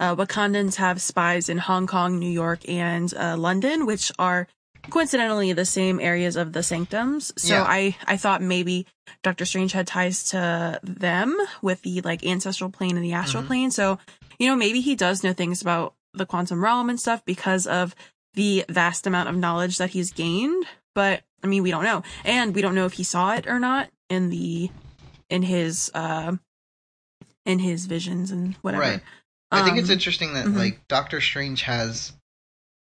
uh, 0.00 0.16
Wakandans 0.16 0.74
have 0.76 1.00
spies 1.00 1.48
in 1.48 1.58
Hong 1.58 1.86
Kong, 1.86 2.18
New 2.18 2.30
York, 2.30 2.68
and 2.68 3.14
uh, 3.14 3.36
London, 3.36 3.86
which 3.86 4.10
are 4.18 4.48
coincidentally 4.90 5.52
the 5.52 5.64
same 5.64 6.00
areas 6.00 6.36
of 6.36 6.52
the 6.52 6.62
sanctums. 6.62 7.32
So 7.36 7.54
Yeah. 7.54 7.64
I 7.66 7.96
I 8.06 8.16
thought 8.16 8.42
maybe 8.42 8.86
Doctor 9.22 9.44
Strange 9.44 9.72
had 9.72 9.86
ties 9.86 10.24
to 10.30 10.80
them 10.82 11.36
with 11.60 11.82
the 11.82 12.00
like 12.02 12.24
ancestral 12.24 12.70
plane 12.70 12.96
and 12.96 13.04
the 13.04 13.12
astral 13.12 13.42
Mhm. 13.42 13.46
plane. 13.46 13.70
So 13.70 13.98
you 14.38 14.48
know 14.48 14.56
maybe 14.56 14.80
he 14.80 14.94
does 14.94 15.22
know 15.22 15.32
things 15.32 15.62
about 15.62 15.94
the 16.14 16.26
quantum 16.26 16.62
realm 16.62 16.90
and 16.90 17.00
stuff 17.00 17.24
because 17.24 17.66
of 17.66 17.94
the 18.34 18.64
vast 18.68 19.06
amount 19.06 19.28
of 19.28 19.36
knowledge 19.36 19.78
that 19.78 19.90
he's 19.90 20.12
gained. 20.12 20.64
But 20.94 21.22
I 21.42 21.46
mean, 21.46 21.62
we 21.62 21.70
don't 21.70 21.84
know, 21.84 22.02
and 22.24 22.54
we 22.54 22.60
don't 22.62 22.74
know 22.74 22.86
if 22.86 22.94
he 22.94 23.04
saw 23.04 23.34
it 23.34 23.46
or 23.46 23.58
not 23.58 23.88
in 24.08 24.30
the 24.30 24.70
in 25.30 25.42
his 25.42 25.90
uh 25.94 26.36
in 27.44 27.58
his 27.58 27.86
visions 27.86 28.30
and 28.30 28.54
whatever. 28.62 28.82
Right. 28.82 29.00
I 29.50 29.64
think 29.64 29.76
it's 29.78 29.88
Um, 29.88 29.94
interesting 29.94 30.34
that 30.34 30.46
mhm. 30.46 30.56
like 30.56 30.86
Doctor 30.88 31.20
Strange 31.20 31.62
has 31.62 32.12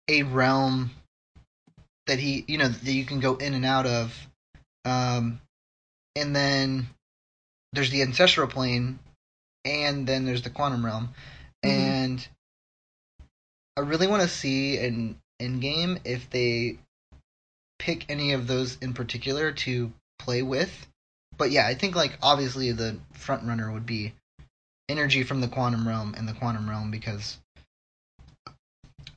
a 0.07 0.23
realm 0.23 0.91
that 2.07 2.19
he, 2.19 2.45
you 2.47 2.57
know, 2.57 2.67
that 2.67 2.91
you 2.91 3.05
can 3.05 3.19
go 3.19 3.35
in 3.35 3.53
and 3.53 3.65
out 3.65 3.85
of, 3.85 4.27
um, 4.85 5.41
and 6.15 6.35
then 6.35 6.87
there's 7.73 7.89
the 7.89 8.01
ancestral 8.01 8.47
plane, 8.47 8.99
and 9.63 10.07
then 10.07 10.25
there's 10.25 10.43
the 10.43 10.49
quantum 10.49 10.85
realm, 10.85 11.13
Mhm. 11.63 11.69
and 11.69 12.27
I 13.77 13.81
really 13.81 14.07
want 14.07 14.21
to 14.21 14.29
see 14.29 14.77
in 14.77 15.19
game 15.59 15.99
if 16.05 16.29
they 16.29 16.77
pick 17.79 18.09
any 18.09 18.31
of 18.31 18.47
those 18.47 18.77
in 18.77 18.93
particular 18.93 19.51
to 19.51 19.93
play 20.17 20.41
with. 20.41 20.87
But 21.37 21.51
yeah, 21.51 21.67
I 21.67 21.75
think 21.75 21.95
like 21.95 22.17
obviously 22.21 22.71
the 22.71 22.99
front 23.13 23.43
runner 23.43 23.71
would 23.71 23.85
be 23.85 24.13
energy 24.87 25.23
from 25.23 25.41
the 25.41 25.47
quantum 25.47 25.87
realm 25.87 26.13
and 26.15 26.27
the 26.27 26.33
quantum 26.33 26.69
realm 26.69 26.91
because 26.91 27.37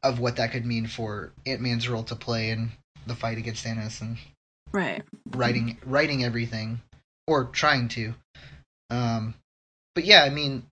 of 0.02 0.18
what 0.18 0.36
that 0.36 0.50
could 0.50 0.66
mean 0.66 0.86
for 0.86 1.32
Ant 1.46 1.60
Man's 1.60 1.88
role 1.88 2.02
to 2.04 2.16
play 2.16 2.50
in 2.50 2.72
the 3.08 3.14
fight 3.14 3.38
against 3.38 3.64
Thanos 3.64 4.00
and 4.00 4.16
right. 4.72 5.02
writing 5.30 5.78
writing 5.84 6.24
everything 6.24 6.80
or 7.26 7.44
trying 7.44 7.88
to. 7.88 8.14
Um, 8.90 9.34
but 9.94 10.04
yeah, 10.04 10.22
I 10.22 10.30
mean, 10.30 10.64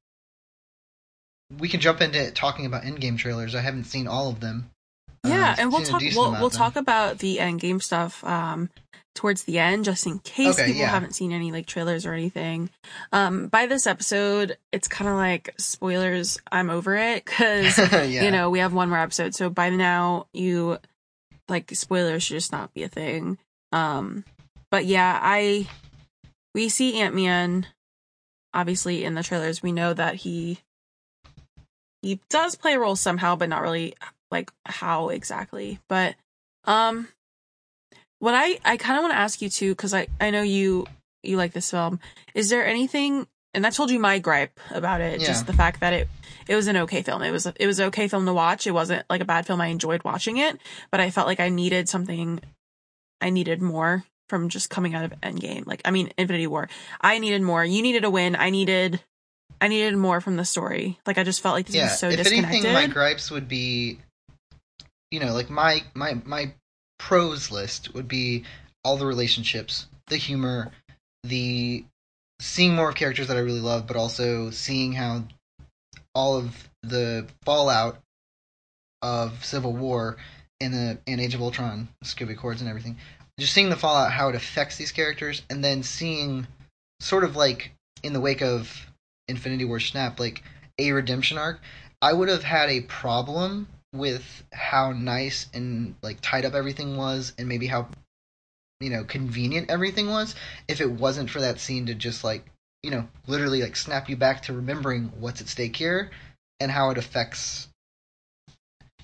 we 1.59 1.69
can 1.69 1.81
jump 1.81 2.01
into 2.01 2.31
talking 2.31 2.67
about 2.67 2.83
Endgame 2.83 3.19
trailers. 3.19 3.55
I 3.55 3.61
haven't 3.61 3.85
seen 3.85 4.07
all 4.07 4.29
of 4.29 4.41
them. 4.41 4.71
Uh, 5.25 5.29
Yeah, 5.29 5.53
I've 5.53 5.59
and 5.59 5.73
we'll 5.73 5.83
talk. 5.83 6.03
We'll 6.15 6.33
we'll 6.33 6.51
talk 6.51 6.77
about 6.77 7.19
the 7.19 7.41
end 7.41 7.61
game 7.61 7.81
stuff 7.81 8.25
um, 8.25 8.71
towards 9.15 9.45
the 9.45 9.59
end, 9.59 9.85
just 9.85 10.07
in 10.07 10.19
case 10.21 10.55
Okay, 10.55 10.67
people 10.67 10.81
yeah. 10.81 10.89
haven't 10.89 11.15
seen 11.15 11.33
any 11.33 11.53
like 11.53 11.67
trailers 11.67 12.07
or 12.07 12.13
anything. 12.13 12.71
Um, 13.13 13.49
by 13.49 13.67
this 13.67 13.87
episode, 13.87 14.57
it's 14.73 14.89
kind 14.89 15.09
of 15.09 15.17
like 15.17 15.55
spoilers. 15.59 16.39
I'm 16.51 16.71
over 16.71 16.97
it 16.97 17.25
because 17.25 17.79
yeah. 17.93 18.05
you 18.05 18.31
know 18.31 18.51
we 18.51 18.61
have 18.61 18.73
one 18.73 18.89
more 18.89 18.99
episode. 18.99 19.35
So 19.35 19.51
by 19.51 19.71
now, 19.71 20.27
you 20.33 20.79
like 21.49 21.71
spoilers 21.75 22.23
should 22.23 22.35
just 22.35 22.53
not 22.53 22.73
be 22.75 22.83
a 22.83 22.89
thing. 22.89 23.39
Um, 23.73 24.25
but 24.71 24.85
yeah, 24.85 25.19
I 25.23 25.69
we 26.55 26.69
see 26.69 27.01
Ant 27.01 27.15
Man. 27.15 27.67
Obviously, 28.55 29.05
in 29.05 29.15
the 29.15 29.23
trailers, 29.23 29.63
we 29.63 29.73
know 29.73 29.93
that 29.93 30.15
he 30.17 30.59
he 32.03 32.21
does 32.31 32.55
play 32.57 32.75
a 32.75 32.79
role 32.79 32.97
somehow, 32.97 33.37
but 33.37 33.49
not 33.49 33.63
really 33.63 33.95
like 34.31 34.51
how 34.65 35.09
exactly. 35.11 35.79
But 35.89 36.15
um, 36.65 37.09
what 38.19 38.35
I 38.35 38.59
I 38.65 38.77
kind 38.77 38.97
of 38.99 39.03
want 39.03 39.13
to 39.13 39.19
ask 39.19 39.43
you 39.43 39.51
too, 39.51 39.73
because 39.73 39.93
I 39.93 40.07
I 40.21 40.31
know 40.31 40.43
you 40.43 40.87
you 41.23 41.37
like 41.37 41.53
this 41.53 41.71
film. 41.71 42.01
Is 42.35 42.49
there 42.49 42.67
anything? 42.67 43.27
And 43.53 43.67
I 43.67 43.71
told 43.71 43.91
you 43.91 43.99
my 43.99 44.19
gripe 44.19 44.59
about 44.71 45.01
it, 45.01 45.21
Yeah. 45.21 45.27
just 45.29 45.47
the 45.47 45.53
fact 45.55 45.81
that 45.81 45.93
it 45.93 46.09
it 46.49 46.55
was 46.55 46.67
an 46.67 46.77
okay 46.77 47.03
film. 47.03 47.23
It 47.23 47.31
was 47.31 47.47
it 47.47 47.67
was 47.67 47.79
an 47.79 47.87
okay 47.89 48.09
film 48.09 48.27
to 48.27 48.33
watch. 48.33 48.67
It 48.67 48.73
wasn't 48.73 49.05
like 49.11 49.21
a 49.21 49.27
bad 49.27 49.47
film. 49.47 49.61
I 49.61 49.67
enjoyed 49.67 50.05
watching 50.05 50.37
it, 50.37 50.59
but 50.91 51.01
I 51.01 51.11
felt 51.11 51.27
like 51.27 51.41
I 51.41 51.49
needed 51.49 51.89
something. 51.89 52.41
I 53.21 53.31
needed 53.31 53.63
more 53.63 54.05
from 54.29 54.49
just 54.49 54.71
coming 54.71 54.95
out 54.95 55.05
of 55.05 55.13
Endgame. 55.21 55.67
Like 55.67 55.83
I 55.85 55.91
mean, 55.91 56.11
Infinity 56.19 56.47
War. 56.47 56.69
I 57.01 57.19
needed 57.19 57.43
more. 57.43 57.65
You 57.65 57.83
needed 57.83 58.05
a 58.05 58.11
win. 58.11 58.37
I 58.37 58.51
needed. 58.51 59.01
I 59.61 59.69
needed 59.69 59.97
more 59.97 60.21
from 60.21 60.37
the 60.37 60.45
story. 60.45 60.99
Like 61.07 61.19
I 61.19 61.25
just 61.25 61.41
felt 61.41 61.55
like 61.55 61.67
this 61.67 61.77
yeah. 61.77 61.85
was 61.85 61.99
so 61.99 62.09
if 62.09 62.19
disconnected. 62.19 62.65
anything, 62.65 62.73
my 62.73 62.87
gripes 62.87 63.31
would 63.31 63.49
be, 63.49 63.99
you 65.11 65.21
know, 65.21 65.33
like 65.33 65.51
my 65.51 65.83
my 65.95 66.21
my 66.25 66.53
pros 66.99 67.51
list 67.51 67.95
would 67.95 68.09
be 68.09 68.45
all 68.85 68.97
the 68.97 69.07
relationships, 69.07 69.87
the 70.09 70.17
humor, 70.17 70.71
the 71.25 71.85
seeing 72.41 72.75
more 72.75 72.91
of 72.91 72.95
characters 72.95 73.29
that 73.29 73.37
I 73.37 73.41
really 73.41 73.61
love, 73.61 73.87
but 73.87 73.97
also 73.97 74.51
seeing 74.51 74.93
how 74.93 75.25
all 76.17 76.35
of 76.35 76.71
the 76.83 77.27
fallout 77.45 77.99
of 79.03 79.45
Civil 79.45 79.75
War 79.75 80.17
and 80.63 80.73
the 80.73 80.99
and 81.07 81.21
Age 81.21 81.35
of 81.35 81.43
Ultron, 81.43 81.89
Sokovia 82.03 82.33
Accords 82.33 82.63
and 82.63 82.71
everything. 82.71 82.97
Just 83.39 83.53
seeing 83.53 83.69
the 83.69 83.77
fallout, 83.77 84.13
how 84.13 84.31
it 84.31 84.35
affects 84.35 84.77
these 84.77 84.93
characters, 84.93 85.43
and 85.51 85.63
then 85.63 85.83
seeing 85.83 86.47
sort 87.01 87.23
of 87.23 87.37
like 87.37 87.73
in 88.03 88.15
the 88.15 88.21
wake 88.21 88.41
of 88.41 88.91
Infinity 89.29 89.67
War 89.67 89.79
Snap, 89.79 90.19
like 90.19 90.43
a 90.79 90.93
redemption 90.93 91.37
arc. 91.37 91.61
I 92.01 92.15
would 92.15 92.31
have 92.31 92.45
had 92.45 92.71
a 92.71 92.81
problem 92.81 93.69
with 93.93 94.45
how 94.53 94.93
nice 94.93 95.49
and 95.53 95.97
like 96.03 96.19
tied 96.23 96.47
up 96.47 96.55
everything 96.55 96.97
was, 96.97 97.35
and 97.39 97.47
maybe 97.47 97.67
how 97.67 97.89
you 98.81 98.89
know 98.89 99.05
convenient 99.05 99.71
everything 99.71 100.09
was 100.09 100.35
if 100.69 100.81
it 100.81 100.91
wasn't 100.91 101.31
for 101.31 101.41
that 101.41 101.61
scene 101.61 101.87
to 101.87 101.95
just 101.95 102.25
like 102.25 102.45
you 102.87 102.93
know 102.93 103.09
literally 103.27 103.63
like 103.63 103.75
snap 103.75 104.09
you 104.09 104.17
back 104.17 104.43
to 104.43 104.53
remembering 104.53 105.11
what's 105.19 105.41
at 105.41 105.49
stake 105.49 105.75
here 105.75 106.09
and 106.61 106.71
how 106.71 106.91
it 106.91 106.99
affects 106.99 107.67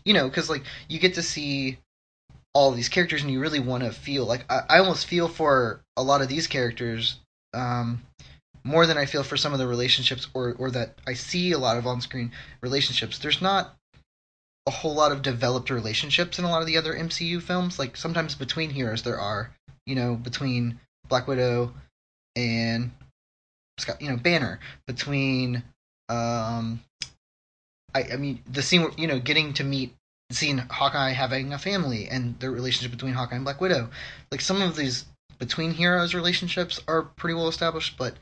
you 0.05 0.15
know 0.15 0.29
because 0.29 0.49
like 0.49 0.63
you 0.89 1.01
get 1.01 1.15
to 1.15 1.23
see 1.23 1.79
all 2.55 2.71
these 2.71 2.89
characters 2.89 3.23
and 3.23 3.33
you 3.33 3.41
really 3.41 3.59
want 3.59 3.83
to 3.83 3.91
feel 3.91 4.25
like 4.25 4.45
I, 4.49 4.61
I 4.71 4.79
almost 4.79 5.07
feel 5.07 5.27
for 5.27 5.81
a 5.97 6.03
lot 6.03 6.23
of 6.23 6.29
these 6.29 6.47
characters 6.47 7.19
um 7.55 8.03
more 8.63 8.87
than 8.87 8.97
I 8.97 9.07
feel 9.07 9.25
for 9.25 9.37
some 9.37 9.53
of 9.53 9.59
the 9.59 9.67
relationships 9.67 10.29
or 10.33 10.55
or 10.61 10.71
that 10.71 10.95
I 11.05 11.15
see 11.15 11.51
a 11.51 11.59
lot 11.59 11.77
of 11.77 11.85
on 11.85 12.01
screen 12.01 12.31
relationships. 12.61 13.19
There's 13.19 13.43
not 13.43 13.75
a 14.69 14.71
whole 14.71 14.95
lot 14.95 15.11
of 15.11 15.23
developed 15.23 15.71
relationships 15.71 16.39
in 16.39 16.45
a 16.45 16.49
lot 16.49 16.61
of 16.61 16.69
the 16.69 16.77
other 16.77 16.95
MCU 16.95 17.43
films. 17.43 17.81
Like 17.81 17.97
sometimes 17.97 18.37
between 18.37 18.71
heroes 18.71 19.03
there 19.03 19.19
are, 19.19 19.51
you 19.87 19.97
know, 19.97 20.15
between 20.15 20.79
Black 21.09 21.27
Widow 21.27 21.75
and 22.37 22.93
You 24.01 24.11
know, 24.11 24.17
Banner, 24.17 24.61
between 24.87 25.63
um 26.09 26.81
I 27.95 28.05
I 28.13 28.17
mean 28.17 28.43
the 28.51 28.63
scene 28.63 28.83
where, 28.83 28.93
you 28.97 29.07
know, 29.07 29.19
getting 29.19 29.53
to 29.55 29.65
meet 29.65 29.95
seeing 30.31 30.59
Hawkeye 30.59 31.11
having 31.11 31.53
a 31.53 31.59
family 31.59 32.09
and 32.09 32.39
the 32.41 32.51
relationship 32.51 32.91
between 32.91 33.15
Hawkeye 33.15 33.37
and 33.37 33.45
Black 33.45 33.61
Widow. 33.61 33.91
Like 34.31 34.41
some 34.41 34.63
of 34.63 34.77
these 34.77 35.05
between 35.39 35.73
heroes 35.73 36.15
relationships 36.15 36.81
are 36.89 37.03
pretty 37.03 37.35
well 37.35 37.49
established, 37.49 37.97
but 37.97 38.15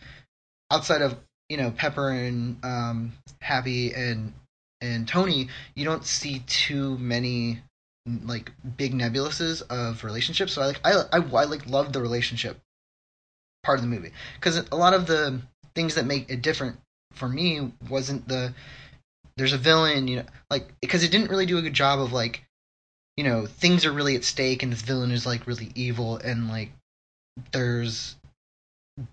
outside 0.70 1.02
of 1.02 1.16
you 1.48 1.56
know 1.56 1.70
Pepper 1.70 2.10
and 2.10 2.56
um, 2.64 3.12
Happy 3.40 3.92
and 3.92 4.32
and 4.80 5.06
Tony, 5.06 5.48
you 5.74 5.84
don't 5.84 6.04
see 6.04 6.40
too 6.46 6.96
many 6.98 7.60
like 8.24 8.50
big 8.76 8.94
nebuluses 8.94 9.62
of 9.68 10.04
relationships. 10.04 10.52
So 10.54 10.62
I 10.62 10.66
like 10.66 10.80
I 10.84 10.92
I, 11.12 11.18
I 11.18 11.44
like 11.44 11.66
love 11.68 11.92
the 11.92 12.00
relationship 12.00 12.58
part 13.62 13.78
of 13.78 13.82
the 13.82 13.88
movie 13.90 14.12
because 14.34 14.58
a 14.58 14.76
lot 14.76 14.94
of 14.94 15.06
the 15.06 15.40
things 15.74 15.94
that 15.94 16.06
make 16.06 16.30
it 16.30 16.42
different 16.42 16.76
for 17.12 17.28
me 17.28 17.72
wasn't 17.88 18.26
the 18.28 18.52
there's 19.36 19.52
a 19.52 19.58
villain 19.58 20.08
you 20.08 20.16
know 20.16 20.24
like 20.50 20.68
because 20.80 21.04
it 21.04 21.10
didn't 21.10 21.30
really 21.30 21.46
do 21.46 21.58
a 21.58 21.62
good 21.62 21.74
job 21.74 22.00
of 22.00 22.12
like 22.12 22.42
you 23.16 23.24
know 23.24 23.46
things 23.46 23.84
are 23.84 23.92
really 23.92 24.16
at 24.16 24.24
stake 24.24 24.62
and 24.62 24.72
this 24.72 24.82
villain 24.82 25.10
is 25.10 25.26
like 25.26 25.46
really 25.46 25.70
evil 25.74 26.16
and 26.16 26.48
like 26.48 26.70
there's 27.52 28.16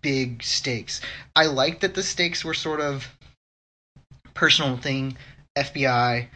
big 0.01 0.43
stakes. 0.43 1.01
I 1.36 1.45
like 1.45 1.79
that 1.81 1.93
the 1.93 2.03
stakes 2.03 2.43
were 2.43 2.53
sort 2.53 2.79
of 2.81 3.07
personal 4.33 4.77
thing, 4.77 5.17
FBI, 5.57 6.27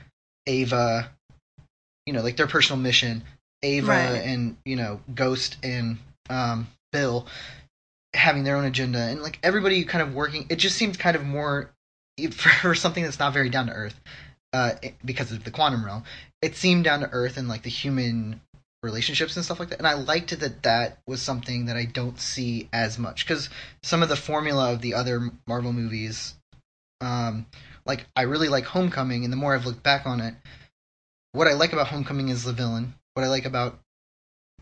Ava, 0.47 1.12
you 2.06 2.13
know, 2.13 2.21
like 2.21 2.38
their 2.38 2.47
personal 2.47 2.82
mission, 2.82 3.24
Ava 3.63 3.88
Right. 3.88 4.21
and, 4.24 4.58
you 4.65 4.76
know, 4.76 5.02
Ghost 5.13 5.58
and 5.63 5.97
um 6.30 6.67
Bill 6.91 7.26
having 8.13 8.43
their 8.43 8.58
own 8.58 8.65
agenda 8.65 9.00
and 9.00 9.21
like 9.21 9.39
everybody 9.41 9.84
kind 9.86 10.02
of 10.02 10.13
working 10.13 10.45
it 10.50 10.58
just 10.58 10.76
seems 10.76 10.97
kind 10.97 11.15
of 11.15 11.26
more 11.26 11.71
for 12.32 12.76
something 12.76 13.04
that's 13.04 13.19
not 13.19 13.34
very 13.34 13.50
down 13.50 13.67
to 13.67 13.74
earth 13.74 14.00
uh 14.54 14.74
because 15.06 15.32
of 15.32 15.43
the 15.43 15.52
quantum 15.52 15.86
realm 15.86 16.04
it 16.41 16.56
seemed 16.56 16.84
down 16.84 17.00
to 17.00 17.10
earth 17.12 17.38
and 17.38 17.47
like 17.47 17.63
the 17.63 17.69
human 17.69 18.41
relationships 18.84 19.36
and 19.36 19.45
stuff 19.45 19.60
like 19.60 19.69
that. 19.69 19.78
And 19.78 19.88
I 19.88 19.93
liked 19.93 20.38
that 20.39 20.63
that 20.63 21.00
was 21.06 21.21
something 21.21 21.65
that 21.67 21.78
I 21.78 21.86
don't 21.86 22.19
see 22.19 22.67
as 22.74 22.97
much 22.97 23.26
because 23.26 23.50
some 23.84 24.02
of 24.02 24.10
the 24.10 24.15
formula 24.15 24.74
of 24.74 24.82
the 24.82 24.95
other 24.95 25.32
Marvel 25.47 25.74
movies, 25.74 26.34
um, 27.00 27.45
like 27.86 28.06
I 28.15 28.24
really 28.24 28.50
like 28.50 28.65
Homecoming, 28.65 29.24
and 29.24 29.32
the 29.32 29.38
more 29.38 29.54
I've 29.54 29.65
looked 29.65 29.84
back 29.84 30.06
on 30.06 30.19
it, 30.19 30.34
what 31.32 31.47
I 31.47 31.54
like 31.54 31.74
about 31.74 31.88
Homecoming 31.88 32.30
is 32.30 32.43
the 32.43 32.54
villain. 32.54 32.95
What 33.13 33.24
I 33.24 33.30
like 33.30 33.45
about 33.45 33.80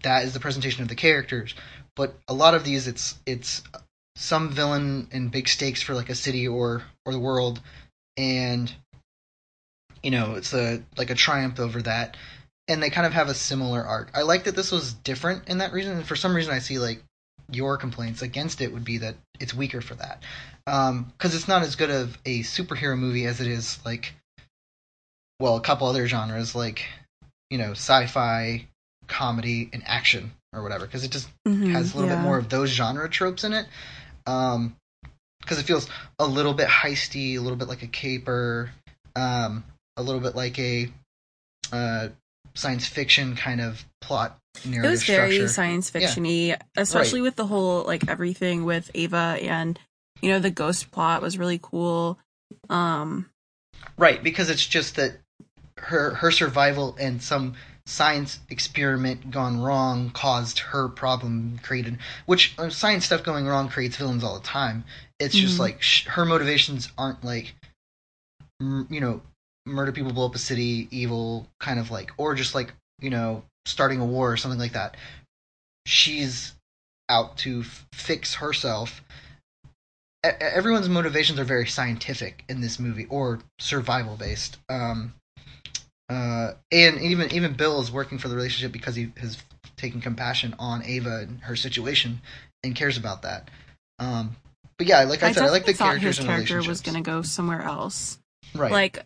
that 0.04 0.24
is 0.24 0.34
the 0.34 0.40
presentation 0.40 0.82
of 0.82 0.90
the 0.90 0.96
characters. 0.96 1.56
But 1.96 2.16
a 2.28 2.34
lot 2.34 2.54
of 2.54 2.64
these, 2.64 2.88
it's 2.88 3.18
it's 3.26 3.62
some 4.16 4.50
villain 4.50 5.08
and 5.12 5.32
big 5.32 5.48
stakes 5.48 5.82
for 5.82 5.96
like 5.96 6.10
a 6.10 6.16
city 6.16 6.48
or 6.48 6.84
or 7.06 7.14
the 7.14 7.20
world, 7.20 7.62
and 8.18 8.72
you 10.04 10.12
know 10.12 10.36
it's 10.36 10.54
a 10.54 10.84
like 10.98 11.10
a 11.10 11.16
triumph 11.16 11.60
over 11.60 11.82
that. 11.84 12.18
And 12.68 12.84
they 12.84 12.92
kind 12.92 13.08
of 13.08 13.14
have 13.14 13.30
a 13.30 13.34
similar 13.34 13.84
arc. 13.84 14.12
I 14.14 14.22
like 14.22 14.44
that 14.44 14.56
this 14.56 14.72
was 14.72 14.94
different 14.94 15.50
in 15.50 15.58
that 15.58 15.74
reason, 15.74 15.98
and 15.98 16.06
for 16.06 16.16
some 16.16 16.36
reason, 16.36 16.54
I 16.54 16.60
see 16.60 16.78
like 16.78 17.02
your 17.52 17.78
complaints 17.78 18.22
against 18.22 18.62
it 18.62 18.72
would 18.72 18.84
be 18.84 19.00
that 19.00 19.16
it's 19.40 19.56
weaker 19.56 19.82
for 19.82 19.96
that, 19.96 20.22
um, 20.68 21.12
because 21.18 21.34
it's 21.34 21.48
not 21.48 21.64
as 21.64 21.76
good 21.76 21.90
of 21.90 22.18
a 22.26 22.42
superhero 22.42 22.98
movie 22.98 23.26
as 23.26 23.42
it 23.42 23.48
is 23.48 23.80
like, 23.86 24.14
well, 25.40 25.56
a 25.56 25.62
couple 25.62 25.88
other 25.88 26.08
genres 26.08 26.54
like, 26.54 26.86
you 27.50 27.58
know, 27.58 27.72
sci-fi, 27.72 28.68
comedy, 29.08 29.70
and 29.74 29.82
action 29.88 30.32
or 30.54 30.64
whatever, 30.64 30.86
because 30.86 31.04
it 31.04 31.12
just 31.12 31.30
Mhm, 31.48 31.72
has 31.72 31.94
a 31.94 31.98
little 31.98 32.10
yeah. 32.10 32.18
bit 32.18 32.24
more 32.24 32.38
of 32.38 32.50
those 32.50 32.70
genre 32.70 33.10
tropes 33.10 33.44
in 33.44 33.54
it. 33.54 33.66
Um, 34.26 34.76
because 35.42 35.60
it 35.60 35.64
feels 35.64 35.88
a 36.20 36.28
little 36.28 36.54
bit 36.54 36.68
heisty, 36.68 37.36
a 37.38 37.40
little 37.40 37.58
bit 37.58 37.68
like 37.68 37.82
a 37.82 37.88
caper, 37.88 38.72
um, 39.16 39.64
a 39.98 40.04
little 40.04 40.22
bit 40.22 40.36
like 40.36 40.60
a 40.60 40.92
uh, 41.72 42.10
science 42.54 42.86
fiction 42.86 43.36
kind 43.36 43.62
of 43.62 43.84
plot 44.02 44.38
narrative 44.66 44.86
It 44.86 44.90
was 44.90 45.04
very 45.04 45.32
structure. 45.36 45.48
science 45.48 45.90
fiction-y, 45.90 46.58
especially 46.76 47.22
with 47.22 47.36
the 47.36 47.48
whole 47.48 47.84
like 47.84 48.08
everything 48.10 48.66
with 48.66 48.92
Ava 48.94 49.38
and 49.42 49.80
you 50.22 50.30
know 50.30 50.40
the 50.40 50.52
ghost 50.52 50.92
plot 50.92 51.22
was 51.22 51.38
really 51.38 51.60
cool. 51.62 52.20
Um 52.70 53.30
Right, 53.98 54.22
because 54.22 54.50
it's 54.50 54.66
just 54.66 54.96
that 54.98 55.14
her 55.78 56.14
her 56.16 56.32
survival 56.32 56.96
and 57.00 57.22
some 57.22 57.54
science 57.90 58.40
experiment 58.50 59.32
gone 59.32 59.60
wrong 59.60 60.12
caused 60.12 60.60
her 60.60 60.88
problem 60.88 61.60
created 61.64 61.98
which 62.26 62.54
uh, 62.60 62.70
science 62.70 63.06
stuff 63.06 63.24
going 63.24 63.46
wrong 63.48 63.68
creates 63.68 63.98
villains 63.98 64.24
all 64.24 64.38
the 64.40 64.46
time. 64.46 64.84
It's 65.20 65.36
just 65.36 65.58
Mhm. 65.58 65.60
like 65.62 65.82
sh- 65.82 66.06
her 66.06 66.26
motivations 66.26 66.90
aren't 66.98 67.24
like 67.24 67.56
m- 68.62 68.88
you 68.90 69.02
know 69.02 69.22
murder 69.66 69.92
people 69.92 70.12
blow 70.14 70.26
up 70.28 70.36
a 70.36 70.40
city 70.40 70.88
evil 70.92 71.48
kind 71.60 71.80
of 71.80 71.92
like 71.92 72.12
or 72.18 72.36
just 72.36 72.56
like 72.56 72.74
you 73.00 73.10
know 73.10 73.44
starting 73.66 74.00
a 74.00 74.06
war 74.06 74.32
or 74.32 74.38
something 74.38 74.60
like 74.60 74.74
that. 74.74 74.96
She's 75.86 76.54
out 77.10 77.38
to 77.40 77.62
f- 77.62 77.88
fix 77.94 78.36
herself. 78.36 79.02
E- 80.26 80.30
everyone's 80.40 80.90
motivations 80.90 81.40
are 81.40 81.44
very 81.44 81.68
scientific 81.68 82.44
in 82.50 82.62
this 82.62 82.80
movie 82.80 83.06
or 83.06 83.40
survival 83.60 84.16
based 84.16 84.58
um 84.70 85.14
uh 86.10 86.54
and 86.72 87.00
even 87.02 87.32
even 87.32 87.54
bill 87.54 87.80
is 87.82 87.92
working 87.92 88.18
for 88.18 88.28
the 88.28 88.36
relationship 88.36 88.72
because 88.72 88.96
he 88.96 89.12
has 89.18 89.38
taken 89.78 90.02
compassion 90.02 90.56
on 90.60 90.84
ava 90.86 91.20
and 91.28 91.40
her 91.42 91.56
situation 91.56 92.22
and 92.64 92.76
cares 92.76 92.98
about 92.98 93.22
that 93.22 93.50
um 94.00 94.36
but 94.78 94.88
yeah 94.88 95.04
like 95.04 95.22
i, 95.24 95.32
said 95.32 95.44
i 95.44 95.50
like 95.50 95.66
the 95.66 95.74
thought 95.74 95.86
characters 95.90 96.18
his 96.18 96.26
character 96.26 96.62
was 96.64 96.82
gonna 96.82 97.02
go 97.02 97.22
somewhere 97.22 97.62
else. 97.62 98.18
right 98.56 98.72
Like 98.72 99.06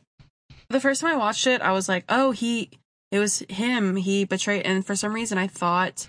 the 0.69 0.79
first 0.79 1.01
time 1.01 1.11
I 1.11 1.17
watched 1.17 1.45
it, 1.45 1.61
I 1.61 1.71
was 1.71 1.87
like, 1.87 2.03
oh, 2.09 2.31
he 2.31 2.69
it 3.11 3.19
was 3.19 3.43
him. 3.47 3.95
He 3.95 4.25
betrayed, 4.25 4.65
and 4.65 4.83
for 4.83 4.95
some 4.95 5.13
reason, 5.13 5.37
I 5.37 5.45
thought 5.45 6.07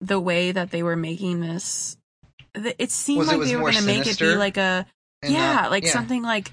the 0.00 0.20
way 0.20 0.52
that 0.52 0.70
they 0.70 0.82
were 0.84 0.94
making 0.94 1.40
this, 1.40 1.96
th- 2.54 2.76
it 2.78 2.90
seemed 2.92 3.20
Was 3.20 3.28
like 3.28 3.38
was 3.38 3.48
they 3.48 3.56
were 3.56 3.62
going 3.72 3.74
to 3.74 3.82
make 3.82 4.06
it 4.06 4.18
be 4.18 4.36
like 4.36 4.56
a 4.56 4.86
yeah, 5.24 5.54
not- 5.54 5.70
like 5.72 5.84
yeah. 5.84 5.90
something 5.90 6.22
like 6.22 6.52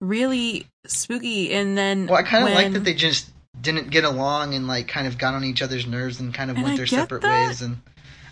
really 0.00 0.66
spooky. 0.90 1.52
And 1.52 1.76
then 1.76 2.06
Well, 2.06 2.18
I 2.18 2.22
kind 2.22 2.46
of 2.48 2.54
like 2.54 2.72
that 2.72 2.84
they 2.84 2.94
just 2.94 3.30
didn't 3.60 3.90
get 3.90 4.04
along 4.04 4.54
and 4.54 4.66
like 4.66 4.86
kind 4.88 5.06
of 5.06 5.16
got 5.18 5.34
on 5.34 5.44
each 5.44 5.62
other's 5.62 5.86
nerves 5.86 6.20
and 6.20 6.32
kind 6.34 6.50
of 6.50 6.56
And 6.56 6.64
went 6.64 6.74
I 6.74 6.76
their 6.78 6.86
separate 6.86 7.22
that, 7.22 7.48
ways. 7.48 7.62
And 7.62 7.78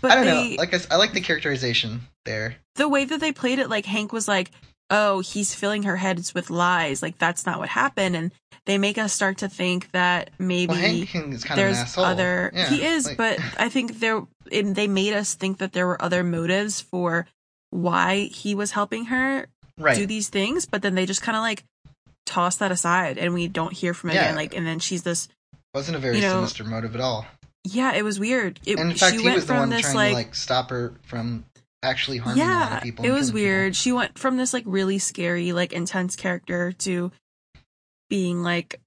but 0.01 0.11
I 0.11 0.15
don't 0.15 0.25
they, 0.25 0.49
know. 0.51 0.55
Like 0.61 0.91
I 0.91 0.95
like 0.97 1.13
the 1.13 1.21
characterization 1.21 2.01
there. 2.25 2.55
the 2.75 2.87
way 2.89 3.05
that 3.05 3.19
they 3.19 3.31
played 3.31 3.59
it, 3.59 3.69
like 3.69 3.85
Hank 3.85 4.13
was 4.13 4.27
like, 4.27 4.51
"Oh, 4.89 5.19
he's 5.21 5.55
filling 5.55 5.83
her 5.83 5.95
heads 5.97 6.33
with 6.35 6.49
lies." 6.49 7.01
Like 7.01 7.17
that's 7.17 7.45
not 7.45 7.59
what 7.59 7.69
happened, 7.69 8.15
and 8.15 8.31
they 8.65 8.77
make 8.77 8.97
us 8.99 9.13
start 9.13 9.39
to 9.39 9.49
think 9.49 9.91
that 9.91 10.29
maybe 10.37 10.71
Well, 10.73 10.79
Hank 10.81 11.15
is 11.33 11.43
kind 11.43 11.59
of 11.59 11.65
there's 11.65 11.77
an 11.77 11.83
asshole. 11.83 12.05
other. 12.05 12.51
Yeah, 12.53 12.69
he 12.69 12.85
is, 12.85 13.07
like- 13.07 13.17
but 13.17 13.39
I 13.57 13.69
think 13.69 13.99
there 13.99 14.21
it, 14.51 14.75
they 14.75 14.87
made 14.87 15.13
us 15.13 15.33
think 15.33 15.57
that 15.57 15.73
there 15.73 15.87
were 15.87 15.99
other 16.01 16.23
motives 16.23 16.81
for 16.81 17.25
why 17.71 18.29
he 18.31 18.53
was 18.55 18.71
helping 18.71 19.05
her 19.05 19.47
right. 19.79 19.95
do 19.97 20.05
these 20.05 20.29
things, 20.29 20.65
but 20.65 20.81
then 20.83 20.93
they 20.95 21.05
just 21.07 21.21
kind 21.23 21.35
of 21.35 21.41
like 21.41 21.63
toss 22.25 22.57
that 22.57 22.71
aside, 22.71 23.17
and 23.17 23.33
we 23.33 23.47
don't 23.47 23.73
hear 23.73 23.93
from 23.93 24.09
her 24.09 24.15
Yeah. 24.15 24.23
again. 24.25 24.35
Like, 24.35 24.55
and 24.55 24.65
then 24.65 24.79
she's 24.79 25.03
this. 25.03 25.27
wasn't 25.73 25.97
a 25.97 25.99
very 25.99 26.15
you 26.17 26.21
know, 26.21 26.33
sinister 26.33 26.63
motive 26.63 26.95
at 26.95 27.01
all. 27.01 27.25
Yeah, 27.63 27.93
it 27.93 28.03
was 28.03 28.19
weird. 28.19 28.59
It, 28.65 28.77
And 28.79 28.91
in 28.91 28.97
fact, 28.97 29.13
she 29.13 29.19
he 29.19 29.25
went 29.25 29.35
was 29.35 29.45
the 29.45 29.53
from 29.53 29.57
one 29.59 29.69
this 29.69 29.81
trying 29.81 29.95
like 29.95 30.09
to 30.11 30.15
like 30.15 30.35
stop 30.35 30.69
her 30.69 30.93
from 31.03 31.45
actually 31.83 32.17
harming 32.17 32.39
yeah 32.43 32.79
people. 32.79 33.05
it 33.05 33.11
was 33.11 33.27
people. 33.27 33.41
weird 33.41 33.75
she 33.75 33.91
went 33.91 34.17
from 34.17 34.37
this 34.37 34.53
like 34.53 34.63
really 34.65 34.97
scary 34.97 35.51
like 35.51 35.71
intense 35.71 36.15
character 36.15 36.71
to 36.71 37.11
being 38.09 38.41
like 38.41 38.79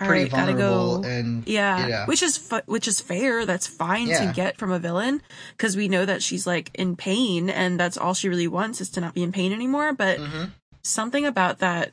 all 0.00 0.06
Pretty 0.06 0.24
right 0.24 0.30
gotta 0.30 0.52
vulnerable 0.52 1.02
go 1.02 1.08
and 1.08 1.48
yeah, 1.48 1.86
yeah. 1.88 2.06
which 2.06 2.22
is 2.22 2.38
fu- 2.38 2.60
which 2.66 2.86
is 2.86 3.00
fair 3.00 3.44
that's 3.44 3.66
fine 3.66 4.06
Yeah. 4.06 4.28
to 4.28 4.32
get 4.32 4.56
from 4.56 4.70
a 4.70 4.78
villain 4.78 5.20
because 5.56 5.76
we 5.76 5.88
know 5.88 6.04
that 6.06 6.22
she's 6.22 6.46
like 6.46 6.70
in 6.74 6.94
pain 6.94 7.50
and 7.50 7.80
that's 7.80 7.96
all 7.96 8.14
she 8.14 8.28
really 8.28 8.46
wants 8.46 8.80
is 8.80 8.90
to 8.90 9.00
not 9.00 9.14
be 9.14 9.24
in 9.24 9.32
pain 9.32 9.52
anymore 9.52 9.92
but 9.92 10.18
hmm 10.20 10.44
something 10.84 11.26
about 11.26 11.58
that 11.58 11.90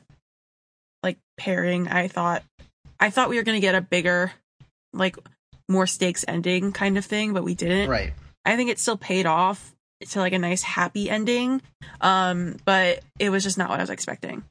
pairing 1.36 1.88
i 1.88 2.08
thought 2.08 2.42
i 3.00 3.10
thought 3.10 3.28
we 3.28 3.36
were 3.36 3.42
gonna 3.42 3.60
get 3.60 3.74
a 3.74 3.80
bigger 3.80 4.32
like 4.92 5.16
more 5.68 5.86
stakes 5.86 6.24
ending 6.28 6.72
kind 6.72 6.96
of 6.96 7.04
thing 7.04 7.32
but 7.32 7.44
we 7.44 7.54
didn't 7.54 7.88
right. 7.88 8.12
I 8.46 8.56
think 8.56 8.70
it 8.70 8.78
still 8.78 8.96
paid 8.96 9.26
off 9.26 9.74
to 10.10 10.20
like 10.20 10.32
a 10.32 10.38
nice 10.38 10.62
happy 10.62 11.10
ending. 11.10 11.62
Um, 12.00 12.56
but 12.64 13.00
it 13.18 13.30
was 13.30 13.42
just 13.42 13.58
not 13.58 13.68
what 13.68 13.80
I 13.80 13.82
was 13.82 13.90
expecting. 13.90 14.44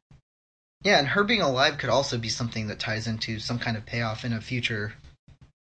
Yeah, 0.84 1.00
and 1.00 1.08
her 1.08 1.24
being 1.24 1.42
alive 1.42 1.78
could 1.78 1.90
also 1.90 2.18
be 2.18 2.30
something 2.30 2.68
that 2.68 2.80
ties 2.80 3.08
into 3.08 3.40
some 3.40 3.58
kind 3.58 3.78
of 3.78 3.86
payoff 3.86 4.26
in 4.26 4.34
a 4.34 4.42
future. 4.42 4.94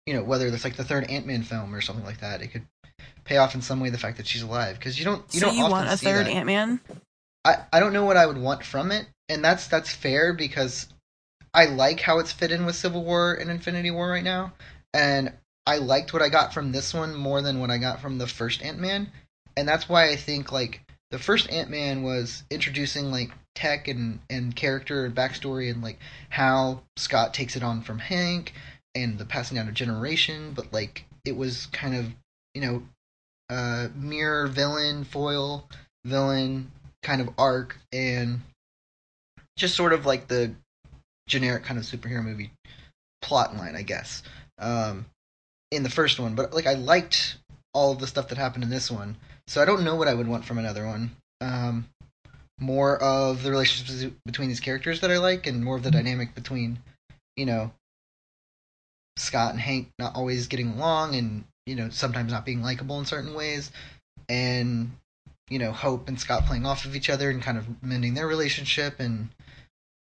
You 0.06 0.14
know, 0.14 0.22
whether 0.22 0.46
it's 0.46 0.64
like 0.64 0.76
the 0.76 0.84
third 0.84 1.10
Ant 1.10 1.26
Man 1.26 1.42
film 1.42 1.74
or 1.74 1.80
something 1.80 2.04
like 2.04 2.20
that, 2.20 2.42
it 2.42 2.48
could 2.48 2.66
pay 3.24 3.38
off 3.38 3.54
in 3.54 3.62
some 3.62 3.80
way 3.80 3.90
the 3.90 3.98
fact 3.98 4.18
that 4.18 4.26
she's 4.26 4.42
alive 4.42 4.78
because 4.78 4.98
you 4.98 5.04
don't 5.04 5.22
you 5.32 5.40
so 5.40 5.46
don't 5.46 5.56
you 5.56 5.62
often 5.62 5.72
want 5.72 5.88
a 5.88 5.96
see 5.96 6.06
third. 6.06 6.26
Ant 6.26 6.46
Man? 6.46 6.80
I 7.44 7.56
I 7.72 7.80
don't 7.80 7.92
know 7.92 8.04
what 8.04 8.16
I 8.16 8.26
would 8.26 8.38
want 8.38 8.64
from 8.64 8.92
it, 8.92 9.06
and 9.28 9.44
that's 9.44 9.68
that's 9.68 9.90
fair 9.90 10.32
because 10.32 10.88
I 11.56 11.64
like 11.64 12.00
how 12.00 12.18
it's 12.18 12.32
fit 12.32 12.52
in 12.52 12.66
with 12.66 12.76
Civil 12.76 13.02
War 13.02 13.32
and 13.32 13.50
Infinity 13.50 13.90
War 13.90 14.10
right 14.10 14.22
now, 14.22 14.52
and 14.92 15.32
I 15.66 15.78
liked 15.78 16.12
what 16.12 16.20
I 16.20 16.28
got 16.28 16.52
from 16.52 16.70
this 16.70 16.92
one 16.92 17.14
more 17.14 17.40
than 17.40 17.60
what 17.60 17.70
I 17.70 17.78
got 17.78 18.02
from 18.02 18.18
the 18.18 18.26
first 18.26 18.62
Ant 18.62 18.78
Man, 18.78 19.10
and 19.56 19.66
that's 19.66 19.88
why 19.88 20.10
I 20.10 20.16
think 20.16 20.52
like 20.52 20.82
the 21.10 21.18
first 21.18 21.50
Ant 21.50 21.70
Man 21.70 22.02
was 22.02 22.44
introducing 22.50 23.10
like 23.10 23.30
tech 23.54 23.88
and 23.88 24.20
and 24.28 24.54
character 24.54 25.06
and 25.06 25.14
backstory 25.14 25.70
and 25.70 25.82
like 25.82 25.98
how 26.28 26.82
Scott 26.98 27.32
takes 27.32 27.56
it 27.56 27.62
on 27.62 27.80
from 27.80 28.00
Hank 28.00 28.52
and 28.94 29.18
the 29.18 29.24
passing 29.24 29.56
down 29.56 29.66
of 29.66 29.72
generation, 29.74 30.52
but 30.54 30.74
like 30.74 31.06
it 31.24 31.38
was 31.38 31.66
kind 31.72 31.96
of 31.96 32.14
you 32.54 32.60
know 32.60 32.82
uh 33.48 33.88
mirror 33.94 34.46
villain 34.46 35.04
foil 35.04 35.66
villain 36.04 36.70
kind 37.02 37.22
of 37.22 37.30
arc 37.38 37.78
and 37.94 38.42
just 39.56 39.74
sort 39.74 39.94
of 39.94 40.04
like 40.04 40.28
the 40.28 40.54
generic 41.28 41.64
kind 41.64 41.78
of 41.78 41.84
superhero 41.84 42.24
movie 42.24 42.50
plot 43.22 43.56
line, 43.56 43.76
I 43.76 43.82
guess. 43.82 44.22
Um, 44.58 45.06
in 45.70 45.82
the 45.82 45.90
first 45.90 46.18
one, 46.20 46.34
but 46.34 46.54
like 46.54 46.66
I 46.66 46.74
liked 46.74 47.36
all 47.74 47.94
the 47.94 48.06
stuff 48.06 48.28
that 48.28 48.38
happened 48.38 48.64
in 48.64 48.70
this 48.70 48.90
one, 48.90 49.16
so 49.46 49.60
I 49.60 49.64
don't 49.64 49.84
know 49.84 49.96
what 49.96 50.08
I 50.08 50.14
would 50.14 50.28
want 50.28 50.44
from 50.44 50.58
another 50.58 50.86
one. 50.86 51.10
Um, 51.40 51.88
more 52.58 53.02
of 53.02 53.42
the 53.42 53.50
relationships 53.50 54.14
between 54.24 54.48
these 54.48 54.60
characters 54.60 55.00
that 55.00 55.10
I 55.10 55.18
like, 55.18 55.46
and 55.46 55.64
more 55.64 55.76
of 55.76 55.82
the 55.82 55.90
dynamic 55.90 56.34
between, 56.34 56.78
you 57.36 57.44
know, 57.44 57.72
Scott 59.16 59.52
and 59.52 59.60
Hank 59.60 59.88
not 59.98 60.14
always 60.14 60.46
getting 60.46 60.72
along, 60.72 61.16
and 61.16 61.44
you 61.66 61.74
know 61.74 61.90
sometimes 61.90 62.32
not 62.32 62.46
being 62.46 62.62
likable 62.62 62.98
in 62.98 63.04
certain 63.04 63.34
ways, 63.34 63.72
and 64.28 64.92
you 65.50 65.58
know 65.58 65.72
Hope 65.72 66.08
and 66.08 66.18
Scott 66.18 66.46
playing 66.46 66.64
off 66.64 66.84
of 66.84 66.94
each 66.94 67.10
other 67.10 67.28
and 67.28 67.42
kind 67.42 67.58
of 67.58 67.82
mending 67.82 68.14
their 68.14 68.28
relationship 68.28 69.00
and 69.00 69.28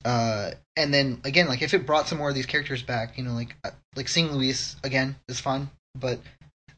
uh 0.04 0.50
and 0.76 0.92
then 0.94 1.20
again 1.24 1.48
like 1.48 1.62
if 1.62 1.74
it 1.74 1.86
brought 1.86 2.08
some 2.08 2.18
more 2.18 2.30
of 2.30 2.34
these 2.34 2.46
characters 2.46 2.82
back 2.82 3.18
you 3.18 3.24
know 3.24 3.32
like 3.32 3.54
uh, 3.64 3.70
like 3.96 4.08
seeing 4.08 4.32
Luis 4.32 4.76
again 4.82 5.16
is 5.28 5.40
fun 5.40 5.70
but 5.94 6.20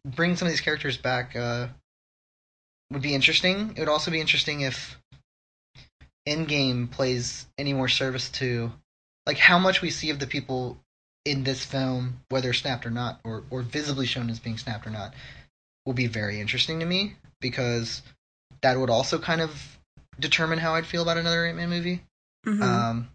bring 0.04 0.36
some 0.36 0.46
of 0.46 0.52
these 0.52 0.60
characters 0.60 0.96
back 0.96 1.36
uh 1.36 1.68
would 2.90 3.02
be 3.02 3.14
interesting 3.14 3.72
it 3.76 3.78
would 3.78 3.88
also 3.88 4.10
be 4.10 4.20
interesting 4.20 4.62
if 4.62 4.98
Endgame 6.28 6.90
plays 6.90 7.46
any 7.58 7.72
more 7.72 7.88
service 7.88 8.28
to 8.30 8.72
like 9.26 9.38
how 9.38 9.58
much 9.58 9.82
we 9.82 9.90
see 9.90 10.10
of 10.10 10.18
the 10.18 10.26
people 10.26 10.78
in 11.24 11.44
this 11.44 11.64
film 11.64 12.20
whether 12.28 12.52
snapped 12.52 12.84
or 12.84 12.90
not 12.90 13.20
or 13.24 13.44
or 13.50 13.62
visibly 13.62 14.06
shown 14.06 14.30
as 14.30 14.40
being 14.40 14.58
snapped 14.58 14.86
or 14.86 14.90
not 14.90 15.14
will 15.86 15.92
be 15.92 16.06
very 16.06 16.40
interesting 16.40 16.80
to 16.80 16.86
me 16.86 17.14
because 17.40 18.02
that 18.62 18.78
would 18.78 18.90
also 18.90 19.18
kind 19.18 19.40
of 19.40 19.78
determine 20.18 20.58
how 20.58 20.74
I'd 20.74 20.86
feel 20.86 21.02
about 21.02 21.18
another 21.18 21.44
Ant 21.44 21.56
Man 21.56 21.68
movie. 21.68 22.02
Mhm. 22.46 22.62
Um, 22.62 23.08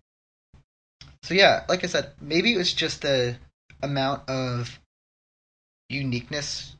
so 1.24 1.34
yeah, 1.34 1.66
like 1.68 1.84
I 1.84 1.88
said, 1.88 2.12
maybe 2.22 2.54
it 2.54 2.58
was 2.58 2.74
just 2.74 3.02
the 3.02 3.38
amount 3.82 4.30
of 4.30 4.80
uniqueness. 5.90 6.76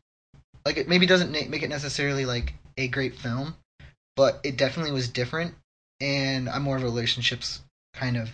Like 0.66 0.78
it 0.78 0.88
maybe 0.88 1.06
doesn't 1.06 1.32
make 1.32 1.64
it 1.64 1.70
necessarily 1.70 2.26
like 2.26 2.54
a 2.78 2.88
great 2.88 3.16
film, 3.16 3.56
but 4.16 4.40
it 4.44 4.58
definitely 4.58 4.92
was 4.92 5.08
different. 5.10 5.56
And 6.00 6.48
I'm 6.50 6.62
more 6.64 6.78
of 6.78 6.84
a 6.84 6.86
relationships 6.86 7.62
kind 7.94 8.18
of. 8.18 8.30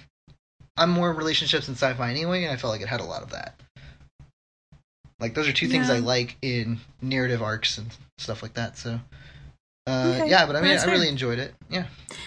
I'm 0.76 0.90
more 0.90 1.14
relationships 1.14 1.68
in 1.68 1.76
sci-fi 1.76 2.10
anyway, 2.10 2.44
and 2.44 2.52
I 2.52 2.58
felt 2.58 2.72
like 2.74 2.82
it 2.82 2.88
had 2.88 3.00
a 3.00 3.06
lot 3.06 3.22
of 3.22 3.30
that. 3.32 3.60
Like 5.20 5.36
those 5.36 5.48
are 5.48 5.54
two 5.54 5.68
things 5.68 5.90
I 5.90 6.00
like 6.00 6.36
in 6.42 6.80
narrative 7.02 7.42
arcs 7.42 7.78
and 7.78 7.96
stuff 8.18 8.42
like 8.42 8.56
that. 8.56 8.78
So, 8.78 9.00
uh, 9.88 10.14
Okay, 10.16 10.30
yeah, 10.30 10.46
but 10.46 10.56
I 10.56 10.62
mean, 10.62 10.72
that's 10.72 10.84
I 10.84 10.88
really 10.88 11.06
fair. 11.06 11.12
enjoyed 11.12 11.40
it. 11.40 11.54
Yeah, 11.70 11.86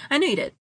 I 0.09 0.19
knew 0.19 0.29
you 0.29 0.37
did. 0.37 0.55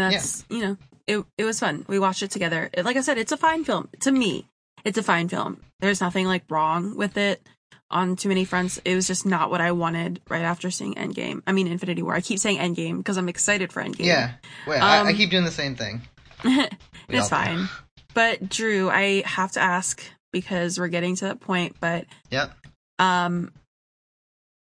And 0.00 0.12
that's, 0.14 0.44
you 0.48 0.60
know, 0.60 0.76
it, 1.06 1.24
it 1.36 1.44
was 1.44 1.58
fun. 1.60 1.84
We 1.88 1.98
watched 1.98 2.22
it 2.22 2.30
together. 2.30 2.70
It- 2.72 2.84
like 2.84 2.96
I 2.96 3.00
said, 3.00 3.18
it's 3.18 3.32
a 3.32 3.36
fine 3.36 3.64
film. 3.64 3.88
To 4.00 4.10
me, 4.12 4.46
it's 4.84 4.98
a 4.98 5.02
fine 5.02 5.28
film. 5.28 5.60
There's 5.80 6.00
nothing 6.00 6.26
like 6.26 6.44
wrong 6.50 6.96
with 6.96 7.16
it 7.16 7.46
on 7.90 8.16
too 8.16 8.28
many 8.28 8.44
fronts. 8.44 8.78
It 8.84 8.94
was 8.94 9.06
just 9.06 9.24
not 9.26 9.50
what 9.50 9.60
I 9.60 9.72
wanted 9.72 10.20
right 10.28 10.42
after 10.42 10.70
seeing 10.70 10.94
Endgame. 10.94 11.42
I 11.46 11.52
mean, 11.52 11.66
Infinity 11.66 12.02
War. 12.02 12.14
I 12.14 12.20
keep 12.20 12.38
saying 12.38 12.58
Endgame 12.58 12.98
because 12.98 13.16
I'm 13.16 13.28
excited 13.28 13.72
for 13.72 13.82
Endgame. 13.82 14.04
yeah. 14.04 14.32
Wait, 14.66 14.78
I, 14.78 14.98
I 14.98 15.00
Um, 15.10 15.14
keep 15.16 15.30
doing 15.30 15.44
the 15.44 15.50
same 15.50 15.74
thing. 15.74 16.02
It's 17.08 17.30
fine. 17.30 17.68
But 18.12 18.48
Drew, 18.50 18.90
I 18.90 19.22
have 19.24 19.52
to 19.52 19.60
ask 19.60 20.02
because 20.30 20.78
we're 20.78 20.88
getting 20.88 21.16
to 21.16 21.24
that 21.26 21.40
point, 21.40 21.76
but 21.80 22.04
Yep. 22.30 22.52
um 22.98 23.50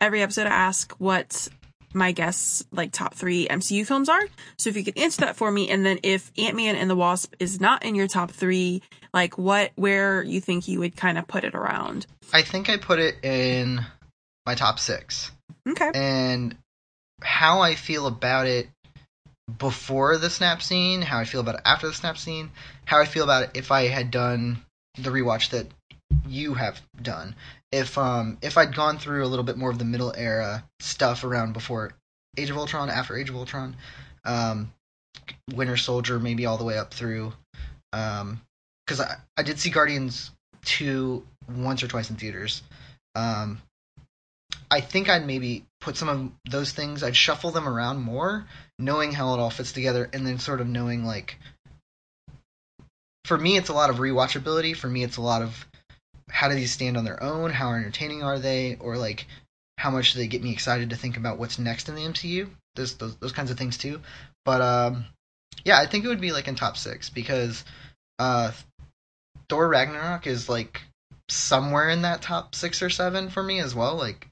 every 0.00 0.20
episode 0.22 0.46
I 0.48 0.50
ask 0.50 0.92
what 0.98 1.48
my 1.94 2.12
guests 2.12 2.64
like 2.72 2.92
top 2.92 3.14
three 3.14 3.46
MCU 3.46 3.86
films 3.86 4.08
are. 4.08 4.22
So 4.58 4.70
if 4.70 4.76
you 4.76 4.84
could 4.84 4.98
answer 4.98 5.22
that 5.22 5.36
for 5.36 5.50
me, 5.50 5.70
and 5.70 5.86
then 5.86 5.98
if 6.02 6.30
Ant 6.36 6.56
Man 6.56 6.76
and 6.76 6.90
the 6.90 6.96
Wasp 6.96 7.34
is 7.38 7.60
not 7.60 7.84
in 7.84 7.94
your 7.94 8.08
top 8.08 8.30
three, 8.30 8.82
like 9.12 9.38
what 9.38 9.72
where 9.76 10.22
you 10.22 10.40
think 10.40 10.68
you 10.68 10.80
would 10.80 10.96
kind 10.96 11.18
of 11.18 11.26
put 11.26 11.44
it 11.44 11.54
around. 11.54 12.06
I 12.32 12.42
think 12.42 12.68
I 12.68 12.76
put 12.76 12.98
it 12.98 13.16
in 13.24 13.80
my 14.46 14.54
top 14.54 14.78
six. 14.78 15.30
Okay. 15.68 15.90
And 15.94 16.56
how 17.22 17.60
I 17.60 17.74
feel 17.74 18.06
about 18.06 18.46
it 18.46 18.68
before 19.58 20.18
the 20.18 20.30
snap 20.30 20.62
scene, 20.62 21.02
how 21.02 21.18
I 21.18 21.24
feel 21.24 21.40
about 21.40 21.56
it 21.56 21.62
after 21.64 21.86
the 21.86 21.94
snap 21.94 22.18
scene, 22.18 22.50
how 22.84 22.98
I 22.98 23.04
feel 23.04 23.24
about 23.24 23.44
it 23.44 23.50
if 23.54 23.70
I 23.70 23.88
had 23.88 24.10
done 24.10 24.62
the 24.98 25.10
rewatch 25.10 25.50
that 25.50 25.66
you 26.26 26.54
have 26.54 26.80
done. 27.00 27.34
If 27.72 27.98
um 27.98 28.38
if 28.42 28.56
I'd 28.56 28.74
gone 28.74 28.98
through 28.98 29.24
a 29.24 29.28
little 29.28 29.44
bit 29.44 29.56
more 29.56 29.70
of 29.70 29.78
the 29.78 29.84
middle 29.84 30.12
era 30.16 30.64
stuff 30.80 31.24
around 31.24 31.52
before 31.52 31.92
Age 32.36 32.50
of 32.50 32.58
Ultron, 32.58 32.90
after 32.90 33.16
Age 33.16 33.30
of 33.30 33.36
Ultron, 33.36 33.76
um 34.24 34.72
Winter 35.52 35.76
Soldier 35.76 36.18
maybe 36.18 36.46
all 36.46 36.58
the 36.58 36.64
way 36.64 36.78
up 36.78 36.92
through 36.92 37.32
um 37.92 38.40
cuz 38.86 39.00
I 39.00 39.16
I 39.36 39.42
did 39.42 39.58
see 39.58 39.70
Guardians 39.70 40.30
2 40.64 41.26
once 41.48 41.82
or 41.82 41.88
twice 41.88 42.10
in 42.10 42.16
theaters. 42.16 42.62
Um 43.14 43.60
I 44.70 44.80
think 44.80 45.08
I'd 45.08 45.26
maybe 45.26 45.66
put 45.80 45.96
some 45.96 46.08
of 46.08 46.32
those 46.50 46.72
things, 46.72 47.02
I'd 47.02 47.16
shuffle 47.16 47.50
them 47.50 47.68
around 47.68 48.00
more, 48.00 48.46
knowing 48.78 49.12
how 49.12 49.34
it 49.34 49.40
all 49.40 49.50
fits 49.50 49.72
together, 49.72 50.08
and 50.12 50.26
then 50.26 50.38
sort 50.38 50.60
of 50.60 50.66
knowing 50.66 51.04
like 51.04 51.38
for 53.24 53.38
me, 53.38 53.56
it's 53.56 53.70
a 53.70 53.74
lot 53.74 53.90
of 53.90 53.96
rewatchability. 53.96 54.76
For 54.76 54.88
me, 54.88 55.02
it's 55.02 55.16
a 55.16 55.22
lot 55.22 55.40
of 55.42 55.66
how 56.34 56.48
do 56.48 56.54
these 56.56 56.72
stand 56.72 56.96
on 56.96 57.04
their 57.04 57.22
own? 57.22 57.50
How 57.50 57.72
entertaining 57.74 58.24
are 58.24 58.40
they? 58.40 58.76
Or 58.80 58.96
like 58.96 59.26
how 59.78 59.92
much 59.92 60.12
do 60.12 60.18
they 60.18 60.26
get 60.26 60.42
me 60.42 60.50
excited 60.50 60.90
to 60.90 60.96
think 60.96 61.16
about 61.16 61.38
what's 61.38 61.60
next 61.60 61.88
in 61.88 61.94
the 61.94 62.02
MCU? 62.02 62.48
Those 62.74 62.96
those, 62.96 63.14
those 63.16 63.30
kinds 63.30 63.52
of 63.52 63.56
things 63.56 63.78
too. 63.78 64.00
But 64.44 64.60
um, 64.60 65.04
yeah, 65.64 65.78
I 65.78 65.86
think 65.86 66.04
it 66.04 66.08
would 66.08 66.20
be 66.20 66.32
like 66.32 66.48
in 66.48 66.56
top 66.56 66.76
six 66.76 67.08
because 67.08 67.64
uh, 68.18 68.50
Thor 69.48 69.68
Ragnarok 69.68 70.26
is 70.26 70.48
like 70.48 70.82
somewhere 71.28 71.88
in 71.88 72.02
that 72.02 72.20
top 72.20 72.56
six 72.56 72.82
or 72.82 72.90
seven 72.90 73.30
for 73.30 73.42
me 73.42 73.60
as 73.60 73.72
well. 73.72 73.94
Like 73.94 74.26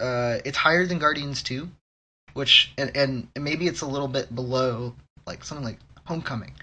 uh, 0.00 0.38
it's 0.44 0.58
higher 0.58 0.86
than 0.86 0.98
Guardians 0.98 1.40
two, 1.40 1.70
which 2.32 2.72
and, 2.76 2.96
and 2.96 3.28
maybe 3.38 3.68
it's 3.68 3.82
a 3.82 3.86
little 3.86 4.08
bit 4.08 4.34
below 4.34 4.96
like 5.24 5.44
something 5.44 5.64
like 5.64 5.78
Homecoming, 6.04 6.54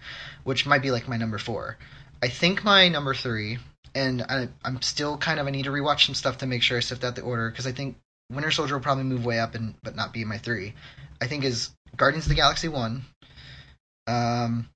which 0.44 0.66
might 0.66 0.82
be 0.82 0.92
like 0.92 1.08
my 1.08 1.16
number 1.16 1.38
four. 1.38 1.78
I 2.22 2.28
think 2.28 2.66
my 2.66 2.90
number 2.90 3.16
three, 3.16 3.58
and 3.96 4.22
I, 4.24 4.48
I'm 4.64 4.82
still 4.82 5.18
kind 5.18 5.40
of 5.40 5.48
I 5.48 5.52
need 5.52 5.64
to 5.66 5.72
rewatch 5.72 6.06
some 6.06 6.16
stuff 6.16 6.38
to 6.40 6.46
make 6.46 6.64
sure 6.64 6.78
I 6.78 6.82
sift 6.82 7.04
out 7.04 7.16
the 7.16 7.22
order 7.22 7.50
because 7.50 7.68
I 7.68 7.72
think 7.72 7.98
Winter 8.32 8.52
Soldier 8.52 8.76
will 8.76 8.84
probably 8.84 9.04
move 9.04 9.26
way 9.26 9.40
up 9.40 9.56
and 9.56 9.76
but 9.84 9.96
not 9.96 10.14
be 10.14 10.24
my 10.26 10.38
three. 10.38 10.74
I 11.22 11.28
think 11.28 11.44
is 11.44 11.70
Guardians 11.98 12.26
of 12.26 12.30
the 12.30 12.36
Galaxy 12.36 12.68
one. 12.68 13.04
Um, 14.08 14.70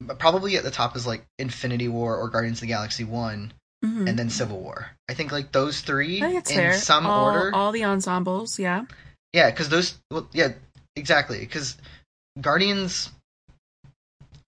but 0.00 0.18
probably 0.18 0.56
at 0.56 0.64
the 0.64 0.70
top 0.70 0.96
is 0.96 1.06
like 1.06 1.24
Infinity 1.38 1.88
War 1.88 2.16
or 2.16 2.28
Guardians 2.28 2.58
of 2.58 2.62
the 2.62 2.66
Galaxy 2.66 3.04
one, 3.04 3.52
Mhm. 3.84 4.08
and 4.08 4.18
then 4.18 4.30
Civil 4.30 4.60
War. 4.60 4.90
I 5.08 5.14
think 5.14 5.30
like 5.32 5.52
those 5.52 5.80
three 5.80 6.18
I 6.18 6.26
think 6.26 6.38
it's 6.40 6.50
in 6.50 6.56
fair. 6.56 6.74
some 6.78 7.06
all, 7.06 7.26
order. 7.30 7.54
all 7.54 7.72
the 7.72 7.84
ensembles, 7.84 8.58
yeah. 8.58 8.84
Yeah, 9.32 9.50
because 9.50 9.68
those. 9.68 9.98
Well, 10.10 10.28
yeah, 10.32 10.52
exactly. 10.96 11.38
Because 11.40 11.76
Guardians. 12.40 13.10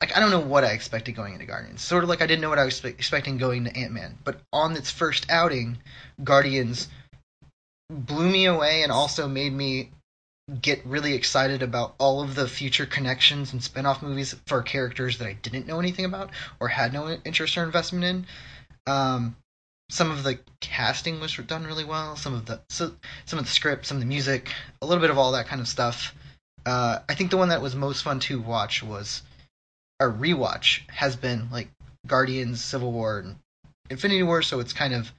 Like 0.05 0.19
I 0.19 0.21
don't 0.21 0.31
know 0.31 0.39
what 0.41 0.65
I 0.65 0.73
expected 0.73 1.17
going 1.17 1.33
into 1.33 1.47
Guardians. 1.47 1.81
Sort 1.81 2.03
of 2.05 2.11
like 2.11 2.21
I 2.21 2.27
didn't 2.27 2.43
know 2.43 2.51
what 2.51 2.59
I 2.59 2.67
was 2.67 2.79
expe- 2.79 2.91
expecting 2.91 3.39
going 3.39 3.65
to 3.65 3.75
Ant 3.75 3.91
Man. 3.91 4.19
But 4.23 4.39
on 4.53 4.77
its 4.77 4.91
first 4.91 5.25
outing, 5.31 5.79
Guardians 6.23 6.89
blew 7.89 8.29
me 8.29 8.45
away 8.45 8.83
and 8.83 8.93
also 8.93 9.27
made 9.27 9.55
me 9.55 9.93
get 10.61 10.85
really 10.85 11.15
excited 11.15 11.63
about 11.63 11.95
all 11.97 12.23
of 12.23 12.35
the 12.35 12.47
future 12.47 12.85
connections 12.85 13.55
and 13.55 13.65
spin-off 13.65 14.03
movies 14.03 14.37
for 14.47 14.61
characters 14.61 15.17
that 15.17 15.27
I 15.27 15.33
didn't 15.33 15.67
know 15.67 15.79
anything 15.81 16.05
about 16.05 16.29
or 16.61 16.69
had 16.69 16.93
no 16.93 17.09
interest 17.25 17.57
or 17.57 17.65
investment 17.65 18.05
in. 18.05 18.27
Um, 18.87 19.37
some 19.89 20.11
of 20.11 20.23
the 20.23 20.39
casting 20.61 21.19
was 21.19 21.35
done 21.35 21.65
really 21.65 21.85
well. 21.85 22.15
Some 22.17 22.35
of 22.35 22.45
the 22.45 22.61
so, 22.69 22.95
some 23.25 23.39
of 23.39 23.47
the 23.47 23.51
script, 23.51 23.87
some 23.87 23.97
of 23.97 24.03
the 24.03 24.07
music, 24.07 24.53
a 24.83 24.87
little 24.87 25.01
bit 25.01 25.09
of 25.09 25.17
all 25.17 25.33
that 25.33 25.47
kind 25.47 25.63
of 25.63 25.67
stuff. 25.67 26.15
Uh, 26.67 26.99
I 27.09 27.15
think 27.15 27.31
the 27.31 27.39
one 27.39 27.49
that 27.49 27.63
was 27.63 27.75
most 27.75 28.03
fun 28.03 28.21
to 28.21 28.39
watch 28.39 28.83
was 28.83 29.23
a 30.01 30.05
rewatch 30.05 30.89
has 30.91 31.17
been 31.17 31.49
like 31.51 31.69
Guardians, 32.07 32.63
Civil 32.63 32.93
War, 32.93 33.21
and 33.21 33.37
Infinity 33.91 34.23
War. 34.23 34.43
So 34.43 34.61
it's 34.61 34.73
kind 34.73 34.95
of 34.95 35.13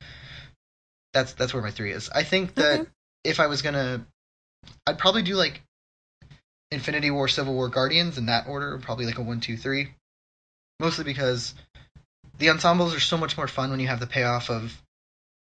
that's 1.14 1.34
that's 1.34 1.54
where 1.54 1.64
my 1.64 1.72
three 1.72 1.92
is. 1.92 2.10
I 2.10 2.24
think 2.24 2.56
that 2.56 2.82
Okay. 2.82 2.90
if 3.24 3.40
I 3.40 3.48
was 3.48 3.62
gonna, 3.62 4.06
I'd 4.86 4.98
probably 4.98 5.24
do 5.24 5.36
like 5.36 5.62
Infinity 6.72 7.12
War, 7.12 7.28
Civil 7.28 7.54
War, 7.54 7.70
Guardians 7.70 8.18
in 8.18 8.26
that 8.28 8.48
order, 8.48 8.78
probably 8.80 9.06
like 9.06 9.18
a 9.18 9.22
one, 9.22 9.40
two, 9.40 9.58
three. 9.58 9.90
Mostly 10.80 11.06
because 11.06 11.54
the 12.38 12.50
ensembles 12.50 12.94
are 12.94 13.00
so 13.00 13.18
much 13.18 13.38
more 13.38 13.48
fun 13.48 13.72
when 13.72 13.80
you 13.80 13.88
have 13.88 14.02
the 14.02 14.08
payoff 14.08 14.50
of 14.50 14.82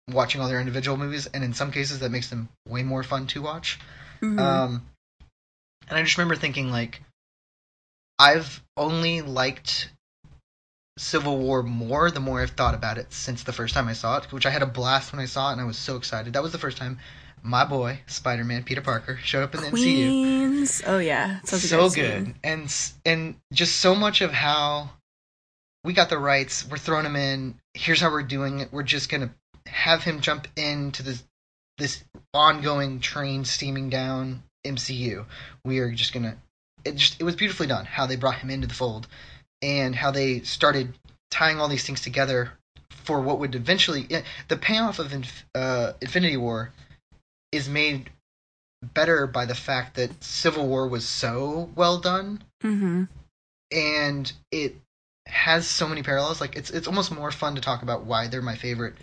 watching 0.09 0.41
all 0.41 0.49
their 0.49 0.59
individual 0.59 0.97
movies, 0.97 1.27
and 1.27 1.43
in 1.45 1.53
some 1.53 1.71
cases 1.71 1.99
that 1.99 2.11
makes 2.11 2.29
them 2.29 2.49
way 2.67 2.83
more 2.83 3.03
fun 3.03 3.25
to 3.27 3.41
watch. 3.41 3.79
Mhm. 4.21 4.39
Um, 4.39 4.85
and 5.87 5.97
I 5.97 6.03
just 6.03 6.17
remember 6.17 6.35
thinking 6.35 6.69
like, 6.71 7.01
I've 8.19 8.63
only 8.77 9.21
liked 9.21 9.89
Civil 10.97 11.39
War 11.39 11.63
more 11.63 12.11
the 12.11 12.19
more 12.19 12.41
I've 12.41 12.51
thought 12.51 12.75
about 12.75 12.97
it 12.97 13.11
since 13.11 13.43
the 13.43 13.53
first 13.53 13.73
time 13.73 13.87
I 13.87 13.93
saw 13.93 14.17
it, 14.17 14.31
which 14.31 14.45
I 14.45 14.51
had 14.51 14.61
a 14.61 14.67
blast 14.67 15.11
when 15.11 15.21
I 15.21 15.25
saw 15.25 15.49
it, 15.49 15.53
and 15.53 15.61
I 15.61 15.65
was 15.65 15.77
so 15.77 15.95
excited. 15.95 16.33
That 16.33 16.43
was 16.43 16.51
the 16.51 16.59
first 16.59 16.77
time 16.77 16.99
my 17.41 17.65
boy 17.65 17.99
Spider-Man 18.07 18.63
Peter 18.63 18.81
Parker 18.81 19.17
showed 19.17 19.43
up 19.43 19.55
in 19.55 19.61
the 19.61 19.67
MCU 19.67 19.73
Queens. 19.73 20.81
Oh 20.85 20.99
yeah, 20.99 21.41
so 21.43 21.57
scene. 21.57 22.03
good 22.03 22.35
and 22.43 22.73
and 23.05 23.35
just 23.51 23.77
so 23.77 23.95
much 23.95 24.21
of 24.21 24.31
how 24.31 24.91
we 25.83 25.93
got 25.93 26.09
the 26.09 26.17
rights 26.17 26.67
we're 26.69 26.77
throwing 26.77 27.05
him 27.05 27.15
in 27.15 27.59
here's 27.73 27.99
how 27.99 28.11
we're 28.11 28.23
doing 28.23 28.59
it 28.59 28.71
we're 28.71 28.83
just 28.83 29.09
gonna 29.09 29.33
have 29.67 30.03
him 30.03 30.21
jump 30.21 30.47
into 30.55 31.03
this 31.03 31.23
this 31.77 32.03
ongoing 32.33 32.99
train 32.99 33.43
steaming 33.45 33.89
down 33.89 34.43
mcu 34.65 35.25
we 35.65 35.79
are 35.79 35.91
just 35.91 36.13
gonna 36.13 36.37
it 36.85 36.95
just 36.95 37.19
it 37.19 37.23
was 37.23 37.35
beautifully 37.35 37.67
done 37.67 37.85
how 37.85 38.05
they 38.05 38.15
brought 38.15 38.35
him 38.35 38.49
into 38.49 38.67
the 38.67 38.73
fold 38.73 39.07
and 39.61 39.95
how 39.95 40.11
they 40.11 40.41
started 40.41 40.93
tying 41.31 41.59
all 41.59 41.67
these 41.67 41.85
things 41.85 42.01
together 42.01 42.53
for 42.89 43.21
what 43.21 43.39
would 43.39 43.55
eventually 43.55 44.07
eh, 44.11 44.21
the 44.47 44.57
payoff 44.57 44.99
of 44.99 45.13
Inf- 45.13 45.45
uh, 45.55 45.93
infinity 46.01 46.37
war 46.37 46.71
is 47.51 47.67
made 47.69 48.09
better 48.93 49.27
by 49.27 49.45
the 49.45 49.55
fact 49.55 49.95
that 49.95 50.23
Civil 50.23 50.67
War 50.67 50.87
was 50.87 51.07
so 51.07 51.69
well 51.75 51.97
done 51.99 52.43
Mhm. 52.63 53.07
and 53.71 54.33
it 54.51 54.75
has 55.27 55.67
so 55.67 55.87
many 55.87 56.03
parallels. 56.03 56.41
Like 56.41 56.55
it's 56.55 56.69
it's 56.69 56.87
almost 56.87 57.11
more 57.11 57.31
fun 57.31 57.55
to 57.55 57.61
talk 57.61 57.81
about 57.81 58.05
why 58.05 58.27
they're 58.27 58.41
my 58.41 58.55
favorite 58.55 58.95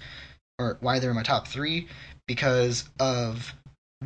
or 0.58 0.76
why 0.80 0.98
they're 0.98 1.10
in 1.10 1.16
my 1.16 1.22
top 1.22 1.48
three 1.48 1.88
because 2.26 2.84
of 2.98 3.54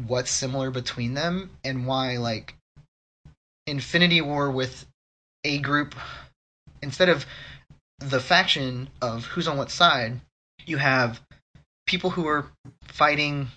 what's 0.06 0.30
similar 0.30 0.70
between 0.70 1.14
them 1.14 1.50
and 1.64 1.86
why 1.86 2.16
like 2.16 2.54
Infinity 3.66 4.20
War 4.20 4.50
with 4.50 4.86
a 5.44 5.58
group 5.58 5.94
instead 6.82 7.08
of 7.08 7.26
the 7.98 8.20
faction 8.20 8.88
of 9.00 9.24
who's 9.24 9.48
on 9.48 9.56
what 9.56 9.70
side, 9.70 10.20
you 10.66 10.76
have 10.76 11.20
people 11.86 12.10
who 12.10 12.26
are 12.26 12.46
fighting 12.82 13.48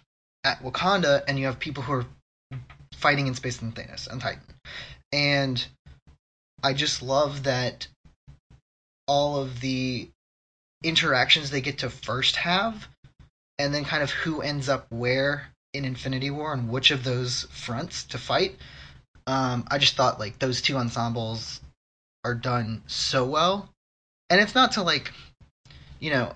at 0.44 0.62
Wakanda 0.62 1.24
and 1.28 1.38
you 1.38 1.46
have 1.46 1.60
people 1.60 1.84
who 1.84 1.94
are 1.94 2.06
fighting 2.96 3.28
in 3.28 3.36
space 3.36 3.62
and 3.62 3.76
Thanos 3.76 4.08
and 4.08 4.22
Titan. 4.22 4.42
And 5.12 5.66
I 6.64 6.74
just 6.74 7.02
love 7.02 7.44
that 7.44 7.88
all 9.08 9.38
of 9.38 9.62
the 9.62 10.10
interactions 10.84 11.50
they 11.50 11.62
get 11.62 11.80
to 11.80 11.90
first 11.90 12.36
have 12.38 12.88
and 13.60 13.74
then 13.74 13.86
kind 13.86 14.04
of 14.04 14.12
who 14.12 14.42
ends 14.42 14.70
up 14.70 14.86
where 14.90 15.48
in 15.74 15.86
Infinity 15.86 16.30
War 16.30 16.54
and 16.54 16.70
which 16.70 16.92
of 16.92 17.04
those 17.04 17.48
fronts 17.52 18.04
to 18.06 18.18
fight. 18.18 18.56
Um, 19.28 19.66
I 19.70 19.78
just 19.78 19.96
thought 19.96 20.20
like 20.20 20.40
those 20.40 20.62
two 20.62 20.78
ensembles 20.78 21.62
are 22.24 22.34
done 22.34 22.82
so 22.88 23.26
well. 23.26 23.70
And 24.30 24.42
it's 24.42 24.56
not 24.56 24.74
to 24.74 24.82
like 24.82 25.12
you 26.00 26.12
know, 26.12 26.36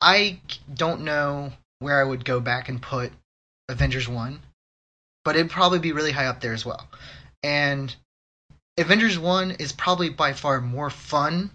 I- 0.00 0.40
don't 0.72 1.02
know 1.02 1.52
where 1.80 2.00
I 2.00 2.04
would 2.04 2.24
go 2.24 2.40
back 2.40 2.68
and 2.68 2.80
put 2.80 3.12
Avengers 3.68 4.08
1, 4.08 4.40
but 5.24 5.36
it'd 5.36 5.50
probably 5.50 5.78
be 5.78 5.92
really 5.92 6.12
high 6.12 6.26
up 6.26 6.40
there 6.40 6.52
as 6.52 6.64
well. 6.64 6.88
And 7.42 7.94
Avengers 8.78 9.18
1 9.18 9.52
is 9.52 9.72
probably 9.72 10.10
by 10.10 10.32
far 10.32 10.60
more 10.60 10.90
fun 10.90 11.50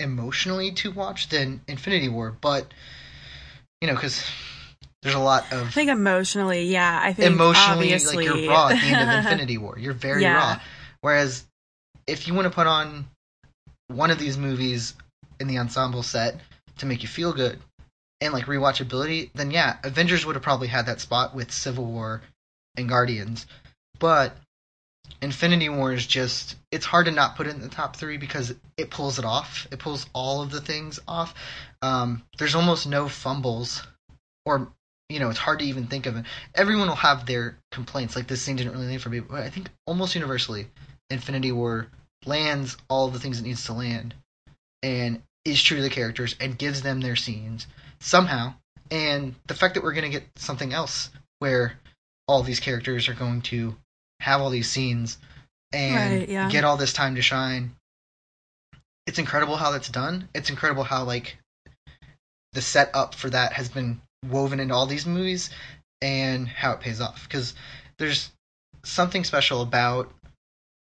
emotionally 0.00 0.72
to 0.72 0.90
watch 0.90 1.28
than 1.28 1.62
Infinity 1.68 2.08
War, 2.08 2.36
but 2.40 2.72
you 3.80 3.88
know, 3.88 3.94
because 3.94 4.24
there's 5.04 5.14
a 5.14 5.20
lot 5.20 5.52
of. 5.52 5.68
I 5.68 5.70
think 5.70 5.90
emotionally, 5.90 6.64
yeah. 6.64 6.98
I 7.00 7.12
think 7.12 7.30
emotionally, 7.32 7.92
obviously, 7.92 8.26
like 8.26 8.40
you're 8.42 8.50
raw 8.50 8.68
at 8.70 8.80
the 8.80 8.86
end 8.86 9.10
of 9.10 9.18
Infinity 9.24 9.58
War. 9.58 9.78
You're 9.78 9.92
very 9.92 10.22
Yeah. 10.22 10.34
raw. 10.54 10.60
Whereas 11.02 11.44
if 12.06 12.26
you 12.26 12.34
want 12.34 12.46
to 12.46 12.50
put 12.50 12.66
on 12.66 13.06
one 13.88 14.10
of 14.10 14.18
these 14.18 14.36
movies 14.38 14.94
in 15.38 15.46
the 15.46 15.58
ensemble 15.58 16.02
set 16.02 16.40
to 16.78 16.86
make 16.86 17.02
you 17.02 17.08
feel 17.08 17.32
good 17.34 17.58
and 18.22 18.32
like 18.32 18.46
rewatchability, 18.46 19.30
then 19.34 19.50
yeah, 19.50 19.76
Avengers 19.84 20.24
would 20.24 20.36
have 20.36 20.42
probably 20.42 20.68
had 20.68 20.86
that 20.86 21.00
spot 21.00 21.34
with 21.34 21.52
Civil 21.52 21.84
War 21.84 22.22
and 22.76 22.88
Guardians. 22.88 23.46
But 23.98 24.34
Infinity 25.20 25.68
War 25.68 25.92
is 25.92 26.06
just 26.06 26.56
it's 26.72 26.86
hard 26.86 27.06
to 27.06 27.12
not 27.12 27.36
put 27.36 27.46
it 27.46 27.54
in 27.54 27.60
the 27.60 27.68
top 27.68 27.96
three 27.96 28.16
because 28.16 28.54
it 28.78 28.90
pulls 28.90 29.18
it 29.18 29.24
off. 29.26 29.66
It 29.70 29.78
pulls 29.78 30.06
all 30.14 30.40
of 30.42 30.50
the 30.50 30.60
things 30.62 30.98
off. 31.06 31.34
Um, 31.82 32.22
there's 32.38 32.54
almost 32.54 32.86
no 32.86 33.08
fumbles 33.08 33.82
or 34.46 34.68
you 35.14 35.20
know, 35.20 35.30
it's 35.30 35.38
hard 35.38 35.60
to 35.60 35.64
even 35.64 35.86
think 35.86 36.06
of 36.06 36.16
it. 36.16 36.24
Everyone 36.56 36.88
will 36.88 36.96
have 36.96 37.24
their 37.24 37.56
complaints, 37.70 38.16
like 38.16 38.26
this 38.26 38.42
scene 38.42 38.56
didn't 38.56 38.72
really 38.72 38.88
land 38.88 39.00
for 39.00 39.10
me. 39.10 39.20
But 39.20 39.44
I 39.44 39.48
think 39.48 39.68
almost 39.86 40.16
universally, 40.16 40.66
Infinity 41.08 41.52
War 41.52 41.86
lands 42.26 42.76
all 42.88 43.08
the 43.08 43.20
things 43.20 43.38
it 43.38 43.44
needs 43.44 43.64
to 43.66 43.74
land, 43.74 44.12
and 44.82 45.22
is 45.44 45.62
true 45.62 45.76
to 45.76 45.82
the 45.84 45.90
characters 45.90 46.34
and 46.40 46.58
gives 46.58 46.82
them 46.82 47.00
their 47.00 47.14
scenes 47.14 47.68
somehow. 48.00 48.54
And 48.90 49.36
the 49.46 49.54
fact 49.54 49.74
that 49.74 49.84
we're 49.84 49.92
gonna 49.92 50.08
get 50.08 50.26
something 50.34 50.72
else 50.72 51.10
where 51.38 51.78
all 52.26 52.42
these 52.42 52.60
characters 52.60 53.08
are 53.08 53.14
going 53.14 53.42
to 53.42 53.76
have 54.18 54.40
all 54.40 54.50
these 54.50 54.70
scenes 54.70 55.18
and 55.72 56.20
Right, 56.20 56.28
yeah. 56.28 56.50
get 56.50 56.64
all 56.64 56.76
this 56.76 56.92
time 56.92 57.14
to 57.14 57.22
shine. 57.22 57.76
It's 59.06 59.18
incredible 59.20 59.56
how 59.56 59.70
that's 59.70 59.88
done. 59.88 60.28
It's 60.34 60.50
incredible 60.50 60.82
how 60.82 61.04
like 61.04 61.36
the 62.52 62.62
setup 62.62 63.14
for 63.14 63.30
that 63.30 63.52
has 63.52 63.68
been 63.68 64.00
woven 64.30 64.60
into 64.60 64.74
all 64.74 64.86
these 64.86 65.06
movies 65.06 65.50
and 66.02 66.48
how 66.48 66.72
it 66.72 66.80
pays 66.80 67.00
off 67.00 67.26
because 67.28 67.54
there's 67.98 68.30
something 68.82 69.24
special 69.24 69.62
about 69.62 70.12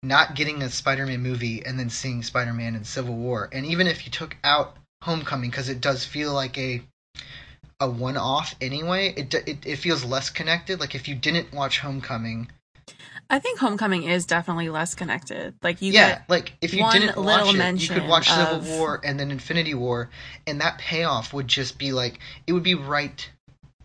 not 0.04 0.36
getting 0.36 0.62
a 0.62 0.70
Spider-Man 0.70 1.22
movie 1.22 1.66
and 1.66 1.80
then 1.80 1.90
seeing 1.90 2.22
Spider-Man 2.22 2.76
in 2.76 2.84
Civil 2.84 3.16
War, 3.16 3.50
and 3.52 3.66
even 3.66 3.88
if 3.88 4.06
you 4.06 4.12
took 4.12 4.38
out 4.44 4.78
Homecoming 5.02 5.50
because 5.50 5.70
it 5.70 5.82
does 5.82 6.04
feel 6.04 6.34
like 6.34 6.58
a 6.58 6.82
a 7.80 7.90
one-off 7.90 8.56
anyway, 8.62 9.14
it, 9.16 9.34
it 9.34 9.66
it 9.66 9.76
feels 9.76 10.04
less 10.06 10.30
connected. 10.30 10.80
Like 10.80 10.96
if 10.96 11.08
you 11.08 11.16
didn't 11.16 11.54
watch 11.54 11.80
Homecoming, 11.80 12.50
I 13.30 13.40
think 13.40 13.60
Homecoming 13.60 14.04
is 14.04 14.26
definitely 14.26 14.70
less 14.70 14.96
connected. 14.96 15.56
Like 15.64 15.82
you 15.82 15.92
yeah, 15.92 16.22
like 16.28 16.54
if 16.62 16.74
you 16.74 16.86
didn't 16.92 17.18
watch 17.18 17.54
it, 17.54 17.82
you 17.82 17.90
could 17.90 18.08
watch 18.08 18.30
Civil 18.30 18.58
of- 18.58 18.70
War 18.70 19.02
and 19.04 19.20
then 19.20 19.32
Infinity 19.32 19.74
War, 19.74 20.10
and 20.46 20.62
that 20.62 20.78
payoff 20.78 21.34
would 21.34 21.48
just 21.48 21.78
be 21.78 21.92
like 21.92 22.20
it 22.48 22.54
would 22.54 22.64
be 22.64 22.76
right, 22.76 23.30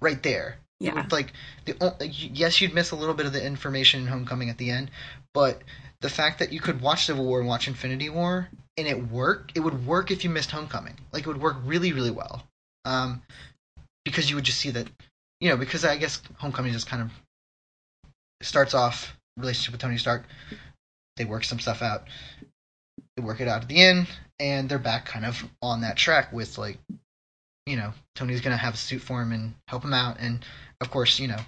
right 0.00 0.22
there. 0.22 0.58
Yeah. 0.78 0.94
would, 0.94 1.12
like 1.12 1.32
the 1.66 2.10
yes, 2.10 2.60
you'd 2.60 2.74
miss 2.74 2.90
a 2.90 2.96
little 2.96 3.14
bit 3.14 3.26
of 3.26 3.32
the 3.32 3.44
information 3.44 4.00
in 4.00 4.06
Homecoming 4.06 4.50
at 4.50 4.58
the 4.58 4.70
end, 4.70 4.90
but 5.34 5.62
the 6.00 6.10
fact 6.10 6.38
that 6.38 6.52
you 6.52 6.60
could 6.60 6.80
watch 6.80 7.06
Civil 7.06 7.24
War 7.24 7.40
and 7.40 7.48
watch 7.48 7.68
Infinity 7.68 8.08
War 8.08 8.48
and 8.76 8.86
it 8.86 9.10
worked, 9.10 9.52
it 9.54 9.60
would 9.60 9.86
work 9.86 10.10
if 10.10 10.24
you 10.24 10.30
missed 10.30 10.50
Homecoming. 10.50 10.98
Like 11.12 11.22
it 11.22 11.28
would 11.28 11.40
work 11.40 11.56
really, 11.64 11.92
really 11.92 12.10
well, 12.10 12.42
um, 12.84 13.22
because 14.04 14.30
you 14.30 14.36
would 14.36 14.44
just 14.44 14.58
see 14.58 14.70
that, 14.70 14.88
you 15.40 15.50
know, 15.50 15.56
because 15.56 15.84
I 15.84 15.96
guess 15.96 16.22
Homecoming 16.38 16.72
just 16.72 16.86
kind 16.86 17.02
of 17.02 17.10
starts 18.42 18.72
off 18.72 19.14
relationship 19.40 19.72
with 19.72 19.80
Tony 19.80 19.98
Stark. 19.98 20.24
They 21.16 21.24
work 21.24 21.44
some 21.44 21.60
stuff 21.60 21.82
out. 21.82 22.04
They 23.16 23.22
work 23.22 23.40
it 23.40 23.48
out 23.48 23.62
at 23.62 23.68
the 23.68 23.82
end, 23.82 24.08
and 24.38 24.68
they're 24.68 24.78
back 24.78 25.06
kind 25.06 25.26
of 25.26 25.44
on 25.60 25.82
that 25.82 25.96
track 25.96 26.32
with 26.32 26.56
like, 26.58 26.78
you 27.66 27.76
know, 27.76 27.92
Tony's 28.14 28.40
gonna 28.40 28.56
have 28.56 28.74
a 28.74 28.78
suit 28.78 29.02
for 29.02 29.20
him 29.20 29.32
and 29.32 29.54
help 29.68 29.84
him 29.84 29.94
out, 29.94 30.18
and 30.18 30.44
of 30.80 30.90
course, 30.90 31.18
you 31.18 31.28
know, 31.28 31.40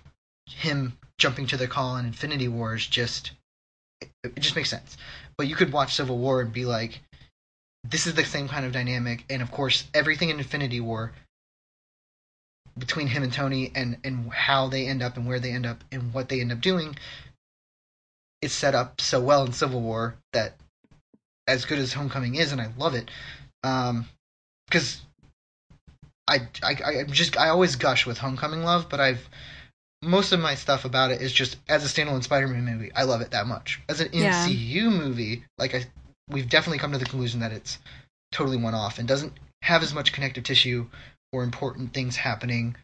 him 0.47 0.99
jumping 1.19 1.47
to 1.47 1.57
the 1.57 1.69
call 1.69 1.97
in 1.97 2.07
Infinity 2.07 2.49
War 2.49 2.75
is 2.75 2.87
just 2.87 3.33
it, 4.01 4.11
it 4.25 4.41
just 4.41 4.57
makes 4.57 4.71
sense. 4.71 4.97
But 5.39 5.47
you 5.47 5.55
could 5.57 5.73
watch 5.73 5.95
Civil 5.95 6.19
War 6.19 6.41
and 6.41 6.53
be 6.53 6.65
like, 6.65 7.01
this 7.85 8.07
is 8.07 8.15
the 8.15 8.25
same 8.25 8.49
kind 8.49 8.67
of 8.67 8.73
dynamic, 8.73 9.25
and 9.31 9.43
of 9.43 9.51
course, 9.51 9.85
everything 9.95 10.31
in 10.31 10.39
Infinity 10.39 10.81
War 10.81 11.13
between 12.79 13.07
him 13.07 13.23
and 13.23 13.33
Tony 13.33 13.71
and 13.75 13.99
and 14.05 14.33
how 14.33 14.69
they 14.69 14.87
end 14.87 15.03
up 15.03 15.17
and 15.17 15.27
where 15.27 15.41
they 15.41 15.53
end 15.53 15.67
up 15.67 15.85
and 15.93 16.13
what 16.13 16.29
they 16.29 16.41
end 16.41 16.53
up 16.53 16.61
doing 16.61 16.97
is 18.43 18.53
set 18.53 18.75
up 18.75 19.01
so 19.01 19.21
well 19.21 19.47
in 19.47 19.53
Civil 19.53 19.81
War 19.81 20.17
that 20.33 20.57
as 21.47 21.65
good 21.65 21.79
as 21.79 21.93
Homecoming 21.95 22.35
is, 22.35 22.53
and 22.53 22.61
I 22.61 22.69
love 22.77 22.95
it, 22.95 23.11
um, 23.63 24.07
because 24.67 25.01
I, 26.29 26.49
I 26.63 26.77
I 26.85 27.05
just 27.05 27.37
I 27.39 27.49
always 27.49 27.77
gush 27.77 28.07
with 28.07 28.19
Homecoming 28.19 28.65
love, 28.65 28.89
but 28.89 29.01
I've 29.01 29.29
most 30.03 30.33
of 30.33 30.41
my 30.41 30.55
stuff 30.57 30.85
about 30.85 31.13
it 31.13 31.23
is 31.23 31.33
just 31.33 31.57
as 31.69 31.85
a 31.85 31.89
standalone 31.89 32.25
Spider-Man 32.25 32.65
movie, 32.65 32.91
I 32.95 33.05
love 33.05 33.21
it 33.21 33.31
that 33.31 33.47
much. 33.47 33.81
As 33.89 34.01
an 34.01 34.09
Yeah. 34.13 34.31
MCU 34.31 34.91
movie, 34.91 35.45
like 35.59 35.75
I, 35.75 35.87
we've 36.29 36.49
definitely 36.49 36.79
come 36.79 36.93
to 36.93 36.99
the 36.99 37.05
conclusion 37.05 37.41
that 37.41 37.53
it's 37.53 37.79
totally 38.33 38.57
one 38.57 38.75
off 38.75 38.99
and 38.99 39.07
doesn't 39.07 39.33
have 39.63 39.83
as 39.83 39.95
much 39.95 40.13
connective 40.13 40.43
tissue 40.43 40.89
or 41.33 41.45
important 41.45 41.95
things 41.95 42.17
happening. 42.17 42.75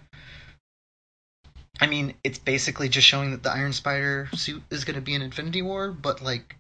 I 1.81 1.87
mean, 1.87 2.15
it's 2.25 2.39
basically 2.39 2.89
just 2.89 3.07
showing 3.07 3.31
that 3.31 3.43
the 3.43 3.51
Iron 3.53 3.73
Spider 3.73 4.29
suit 4.35 4.63
is 4.71 4.85
going 4.85 4.97
to 4.97 5.01
be 5.01 5.15
in 5.15 5.23
Infinity 5.23 5.63
War, 5.63 5.91
but 5.93 6.23
like 6.23 6.57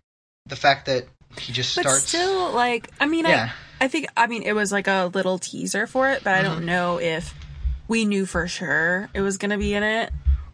the 0.46 0.56
fact 0.56 0.86
that 0.86 1.06
he 1.38 1.52
just 1.52 1.74
but 1.76 1.82
starts. 1.82 2.08
still, 2.08 2.52
like, 2.52 2.90
I 3.00 3.06
mean, 3.06 3.24
yeah, 3.26 3.50
I, 3.80 3.84
I 3.84 3.88
think, 3.88 4.06
I 4.16 4.26
mean, 4.28 4.42
it 4.42 4.52
was 4.54 4.72
like 4.72 4.86
a 4.88 5.10
little 5.12 5.38
teaser 5.38 5.86
for 5.86 6.10
it, 6.10 6.22
but 6.24 6.34
I 6.34 6.42
Mm-hmm. 6.42 6.52
don't 6.54 6.66
know 6.66 6.98
if 7.00 7.34
we 7.88 8.04
knew 8.04 8.26
for 8.26 8.46
sure 8.48 9.08
it 9.14 9.20
was 9.20 9.38
going 9.38 9.50
to 9.50 9.58
be 9.58 9.74
in 9.74 9.82
it. 9.82 10.10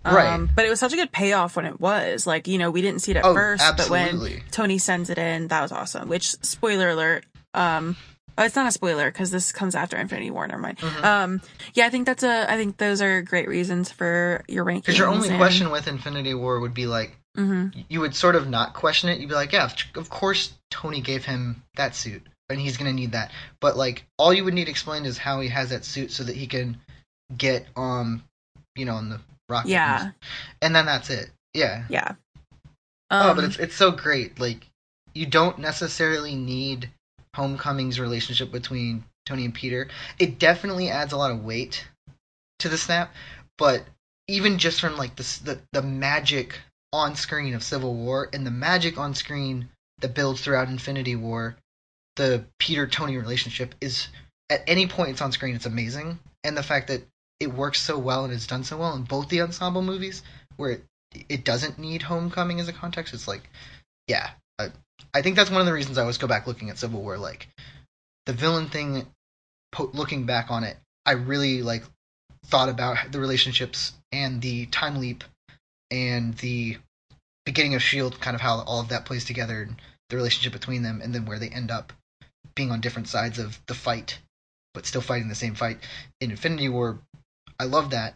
Right. 0.06 0.46
but 0.54 0.66
it 0.66 0.68
was 0.68 0.80
such 0.80 0.92
a 0.92 0.96
good 0.96 1.12
payoff 1.12 1.56
when 1.56 1.64
it 1.64 1.80
was. 1.80 2.26
Like, 2.26 2.46
you 2.46 2.58
know, 2.58 2.70
we 2.70 2.82
didn't 2.82 3.00
see 3.00 3.12
it 3.12 3.16
at 3.16 3.24
Oh, 3.24 3.32
first, 3.32 3.64
but 3.76 3.88
when. 3.88 4.42
Tony 4.50 4.76
sends 4.78 5.08
it 5.08 5.16
in, 5.16 5.48
that 5.48 5.62
was 5.62 5.72
awesome. 5.72 6.08
Which, 6.10 6.26
spoiler 6.42 6.90
alert, 6.90 7.24
um, 7.54 7.96
oh, 8.38 8.44
it's 8.44 8.56
not 8.56 8.66
a 8.66 8.70
spoiler 8.72 9.10
because 9.10 9.30
this 9.30 9.52
comes 9.52 9.74
after 9.74 9.96
Infinity 9.96 10.30
War. 10.30 10.46
Never 10.46 10.60
mind. 10.60 10.78
Mm-hmm. 10.78 11.04
Um, 11.04 11.40
yeah, 11.74 11.86
I 11.86 11.90
think 11.90 12.06
that's 12.06 12.22
a. 12.22 12.50
I 12.50 12.56
think 12.56 12.76
those 12.76 13.00
are 13.02 13.22
great 13.22 13.48
reasons 13.48 13.90
for 13.90 14.44
your 14.48 14.64
rankings. 14.64 14.82
because 14.82 14.98
your 14.98 15.08
only 15.08 15.28
and- 15.28 15.38
question 15.38 15.70
with 15.70 15.86
Infinity 15.88 16.34
War 16.34 16.60
would 16.60 16.74
be 16.74 16.86
like, 16.86 17.16
Mhm. 17.36 17.84
you 17.88 18.00
would 18.00 18.14
sort 18.14 18.36
of 18.36 18.48
not 18.48 18.74
question 18.74 19.10
it. 19.10 19.18
You'd 19.18 19.28
be 19.28 19.34
like, 19.34 19.52
yeah, 19.52 19.68
of 19.96 20.08
course 20.10 20.52
Tony 20.70 21.00
gave 21.00 21.24
him 21.24 21.62
that 21.76 21.94
suit, 21.96 22.22
and 22.48 22.60
he's 22.60 22.76
gonna 22.76 22.92
need 22.92 23.12
that. 23.12 23.32
But 23.60 23.76
like, 23.76 24.04
all 24.18 24.32
you 24.32 24.44
would 24.44 24.54
need 24.54 24.68
explained 24.68 25.06
is 25.06 25.18
how 25.18 25.40
he 25.40 25.48
has 25.48 25.70
that 25.70 25.84
suit 25.84 26.12
so 26.12 26.22
that 26.24 26.36
he 26.36 26.46
can 26.46 26.76
get 27.36 27.66
um, 27.76 28.22
you 28.76 28.84
know, 28.84 28.94
on 28.94 29.08
the 29.08 29.20
rocket. 29.48 29.68
Yeah. 29.70 30.10
and 30.62 30.74
then 30.74 30.86
that's 30.86 31.10
it. 31.10 31.30
Yeah. 31.54 31.84
Yeah. 31.88 32.12
oh, 33.10 33.30
Um, 33.30 33.36
but 33.36 33.44
it's 33.44 33.58
it's 33.58 33.74
so 33.76 33.90
great. 33.90 34.38
Like, 34.40 34.66
you 35.14 35.26
don't 35.26 35.58
necessarily 35.58 36.34
need 36.34 36.90
Homecoming's 37.34 38.00
relationship 38.00 38.50
between 38.50 39.04
Tony 39.26 39.44
and 39.44 39.54
Peter. 39.54 39.88
It 40.18 40.38
definitely 40.38 40.90
adds 40.90 41.12
a 41.12 41.16
lot 41.16 41.30
of 41.30 41.44
weight 41.44 41.86
to 42.60 42.68
the 42.68 42.78
snap, 42.78 43.12
but 43.58 43.84
even 44.28 44.58
just 44.58 44.80
from 44.80 44.96
like 44.96 45.16
the 45.16 45.40
the, 45.44 45.60
the 45.72 45.82
magic 45.82 46.60
on 46.92 47.16
screen 47.16 47.54
of 47.54 47.62
Civil 47.62 47.94
War 47.94 48.28
and 48.32 48.46
the 48.46 48.50
magic 48.50 48.98
on 48.98 49.14
screen 49.14 49.68
that 50.00 50.14
builds 50.14 50.40
throughout 50.40 50.68
Infinity 50.68 51.16
War, 51.16 51.56
the 52.16 52.44
Peter 52.58 52.86
Tony 52.86 53.16
relationship 53.16 53.74
is 53.80 54.08
at 54.50 54.62
any 54.66 54.86
point 54.86 55.10
it's 55.10 55.22
on 55.22 55.32
screen 55.32 55.54
it's 55.54 55.66
amazing, 55.66 56.18
and 56.44 56.56
the 56.56 56.62
fact 56.62 56.88
that 56.88 57.06
it 57.40 57.52
works 57.52 57.80
so 57.80 57.98
well 57.98 58.24
and 58.24 58.32
it's 58.32 58.46
done 58.46 58.64
so 58.64 58.76
well 58.76 58.94
in 58.94 59.02
both 59.02 59.28
the 59.28 59.40
ensemble 59.40 59.82
movies 59.82 60.22
where 60.56 60.70
it 60.70 60.84
it 61.28 61.44
doesn't 61.44 61.78
need 61.78 62.02
Homecoming 62.02 62.60
as 62.60 62.68
a 62.68 62.72
context. 62.72 63.14
It's 63.14 63.28
like, 63.28 63.48
yeah, 64.08 64.30
I, 64.58 65.22
think 65.22 65.36
that's 65.36 65.50
one 65.50 65.60
of 65.60 65.66
the 65.66 65.72
reasons 65.72 65.98
I 65.98 66.02
always 66.02 66.18
go 66.18 66.26
back 66.26 66.46
looking 66.46 66.70
at 66.70 66.78
Civil 66.78 67.02
War. 67.02 67.18
Like 67.18 67.48
the 68.26 68.32
villain 68.32 68.68
thing, 68.68 69.06
po- 69.72 69.90
looking 69.92 70.24
back 70.26 70.50
on 70.50 70.64
it, 70.64 70.76
I 71.06 71.12
really 71.12 71.62
like 71.62 71.84
thought 72.46 72.68
about 72.68 73.10
the 73.10 73.20
relationships 73.20 73.92
and 74.12 74.40
the 74.40 74.66
time 74.66 75.00
leap 75.00 75.24
and 75.90 76.34
the 76.38 76.78
beginning 77.44 77.74
of 77.74 77.82
Shield, 77.82 78.20
kind 78.20 78.34
of 78.34 78.40
how 78.40 78.60
all 78.60 78.80
of 78.80 78.88
that 78.88 79.04
plays 79.04 79.24
together, 79.24 79.62
and 79.62 79.76
the 80.08 80.16
relationship 80.16 80.52
between 80.52 80.82
them, 80.82 81.00
and 81.02 81.14
then 81.14 81.26
where 81.26 81.38
they 81.38 81.48
end 81.48 81.70
up 81.70 81.92
being 82.54 82.70
on 82.70 82.80
different 82.80 83.08
sides 83.08 83.38
of 83.38 83.60
the 83.66 83.74
fight, 83.74 84.18
but 84.72 84.86
still 84.86 85.00
fighting 85.00 85.28
the 85.28 85.34
same 85.34 85.54
fight 85.54 85.78
in 86.20 86.30
Infinity 86.30 86.68
War. 86.68 86.98
I 87.58 87.64
love 87.64 87.90
that, 87.90 88.14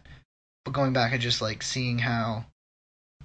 but 0.65 0.73
going 0.73 0.93
back 0.93 1.13
and 1.13 1.21
just 1.21 1.41
like 1.41 1.63
seeing 1.63 1.99
how 1.99 2.45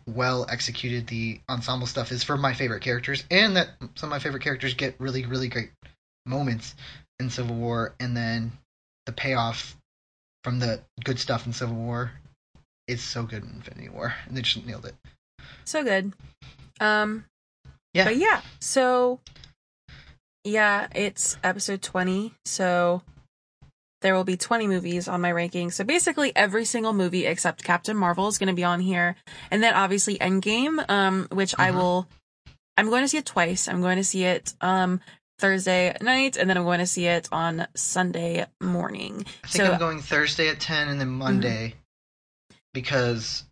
well 0.07 0.47
executed 0.49 1.07
the 1.07 1.41
ensemble 1.49 1.87
stuff 1.87 2.13
is 2.13 2.23
for 2.23 2.37
my 2.37 2.55
favorite 2.55 2.83
characters, 2.83 3.25
and 3.31 3.57
that 3.57 3.69
some 3.95 4.09
of 4.09 4.11
my 4.11 4.19
favorite 4.19 4.43
characters 4.43 4.75
get 4.75 4.95
really, 4.99 5.25
really 5.25 5.49
great 5.49 5.71
moments 6.27 6.75
in 7.21 7.31
Civil 7.31 7.57
War, 7.57 7.95
and 8.01 8.17
then 8.17 8.53
the 9.07 9.13
payoff 9.13 9.77
from 10.43 10.59
the 10.59 10.81
good 11.03 11.19
stuff 11.19 11.47
in 11.47 11.53
Civil 11.53 11.77
War 11.77 12.13
is 12.87 13.03
so 13.03 13.23
good 13.23 13.43
in 13.43 13.51
Infinity 13.51 13.89
War, 13.89 14.15
and 14.27 14.37
they 14.37 14.43
just 14.43 14.65
nailed 14.67 14.85
it. 14.87 14.95
so 15.65 15.83
good. 15.83 16.13
Um, 16.81 17.25
Yeah. 17.95 18.05
But 18.05 18.17
yeah, 18.17 18.43
so 18.61 19.21
yeah, 20.45 20.89
it's 20.95 21.39
episode 21.45 21.81
20. 21.81 22.35
So 22.45 23.03
there 24.05 24.15
will 24.15 24.23
be 24.23 24.37
20 24.37 24.67
movies 24.69 25.09
on 25.09 25.23
my 25.23 25.33
ranking. 25.33 25.71
So 25.71 25.83
basically 25.83 26.31
every 26.37 26.67
single 26.67 26.93
movie 26.93 27.25
except 27.25 27.65
Captain 27.65 27.97
Marvel 27.97 28.29
is 28.29 28.37
going 28.37 28.49
to 28.49 28.55
be 28.55 28.63
on 28.63 28.79
here. 28.81 29.17
And 29.51 29.63
then 29.63 29.73
obviously 29.73 30.19
Endgame, 30.19 30.85
um, 30.91 31.27
which 31.33 31.55
I 31.59 31.71
Mhm. 31.71 31.75
will, 31.77 32.09
I'm 32.77 32.91
going 32.91 33.01
to 33.03 33.09
see 33.09 33.17
it 33.17 33.25
twice. 33.25 33.67
I'm 33.67 33.81
going 33.81 33.97
to 33.97 34.05
see 34.05 34.25
it, 34.25 34.53
um, 34.61 35.01
Thursday 35.39 35.97
night 36.03 36.37
and 36.37 36.49
then 36.51 36.59
I'm 36.59 36.65
going 36.65 36.81
to 36.81 36.87
see 36.87 37.07
it 37.07 37.29
on 37.33 37.67
Sunday 37.75 38.45
morning. 38.63 39.25
I 39.43 39.47
think 39.49 39.65
So- 39.65 39.73
I'm 39.73 39.79
going 39.79 40.01
Thursday 40.03 40.49
at 40.49 40.61
ten, 40.61 40.89
and 40.89 41.01
then 41.01 41.09
Monday 41.09 41.75
because 42.75 43.45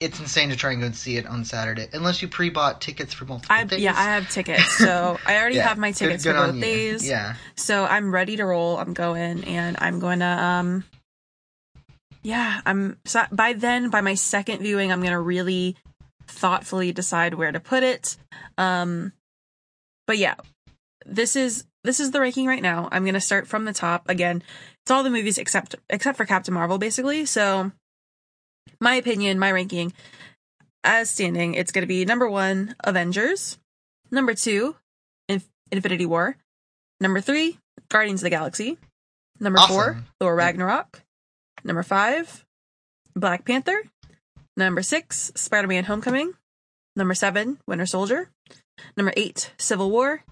it's 0.00 0.20
insane 0.20 0.48
to 0.50 0.56
try 0.56 0.70
and 0.72 0.80
go 0.80 0.86
and 0.86 0.96
see 0.96 1.16
it 1.16 1.26
on 1.26 1.44
Saturday 1.44 1.88
unless 1.92 2.22
you 2.22 2.28
pre-bought 2.28 2.80
tickets 2.80 3.12
for 3.12 3.24
multiple 3.24 3.54
I, 3.56 3.64
days. 3.64 3.80
yeah, 3.80 3.94
I 3.96 4.04
have 4.04 4.30
tickets. 4.30 4.78
So 4.78 5.18
I 5.26 5.38
already 5.38 5.56
Yeah, 5.56 5.68
have 5.68 5.78
my 5.78 5.90
tickets 5.90 6.22
good 6.22 6.36
for 6.36 6.52
both 6.52 6.60
days. 6.60 7.08
Yeah, 7.08 7.34
So 7.56 7.84
I'm 7.84 8.12
ready 8.14 8.36
to 8.36 8.44
roll. 8.44 8.78
I'm 8.78 8.94
going 8.94 9.42
and 9.44 9.76
I'm 9.80 9.98
going 9.98 10.20
to 10.20 10.26
um 10.26 10.84
yeah, 12.22 12.60
I'm 12.64 12.98
so 13.04 13.24
by 13.32 13.54
then 13.54 13.90
by 13.90 14.00
my 14.00 14.14
second 14.14 14.60
viewing 14.60 14.92
I'm 14.92 15.00
going 15.00 15.12
to 15.12 15.20
really 15.20 15.76
thoughtfully 16.26 16.92
decide 16.92 17.34
where 17.34 17.50
to 17.50 17.58
put 17.60 17.82
it. 17.82 18.16
Um 18.56 19.12
but 20.06 20.18
yeah, 20.18 20.36
this 21.06 21.34
is 21.34 21.64
this 21.82 21.98
is 21.98 22.12
the 22.12 22.20
ranking 22.20 22.46
right 22.46 22.62
now. 22.62 22.88
I'm 22.92 23.02
going 23.02 23.14
to 23.14 23.20
start 23.20 23.48
from 23.48 23.64
the 23.64 23.72
top. 23.72 24.08
Again, 24.08 24.42
it's 24.82 24.90
all 24.90 25.02
the 25.02 25.10
movies 25.10 25.38
except 25.38 25.74
except 25.90 26.16
for 26.16 26.24
Captain 26.24 26.54
Marvel 26.54 26.78
basically. 26.78 27.24
So 27.24 27.72
my 28.80 28.94
opinion, 28.94 29.38
my 29.38 29.50
ranking 29.52 29.92
as 30.84 31.10
standing, 31.10 31.54
it's 31.54 31.72
going 31.72 31.82
to 31.82 31.86
be 31.88 32.04
number 32.04 32.28
1 32.28 32.76
Avengers, 32.84 33.58
number 34.10 34.34
2 34.34 34.74
Inf- 35.28 35.48
Infinity 35.70 36.06
War, 36.06 36.36
Number 37.00 37.20
three, 37.20 37.58
Guardians 37.88 38.20
of 38.20 38.24
the 38.24 38.30
Galaxy. 38.30 38.76
Number 39.38 39.60
four, 39.68 40.02
Thor 40.20 40.34
Ragnarok. 40.34 41.02
Number 41.62 41.84
five, 41.84 42.44
Black 43.14 43.44
Panther. 43.44 43.84
Number 44.56 44.82
six, 44.82 45.30
Spider 45.36 45.68
Man 45.68 45.84
Homecoming. 45.84 46.32
Number 46.96 47.14
seven, 47.14 47.58
Winter 47.68 47.86
Soldier. 47.86 48.30
Number 48.96 49.12
eight, 49.16 49.52
Civil 49.58 49.90
War. 49.92 50.24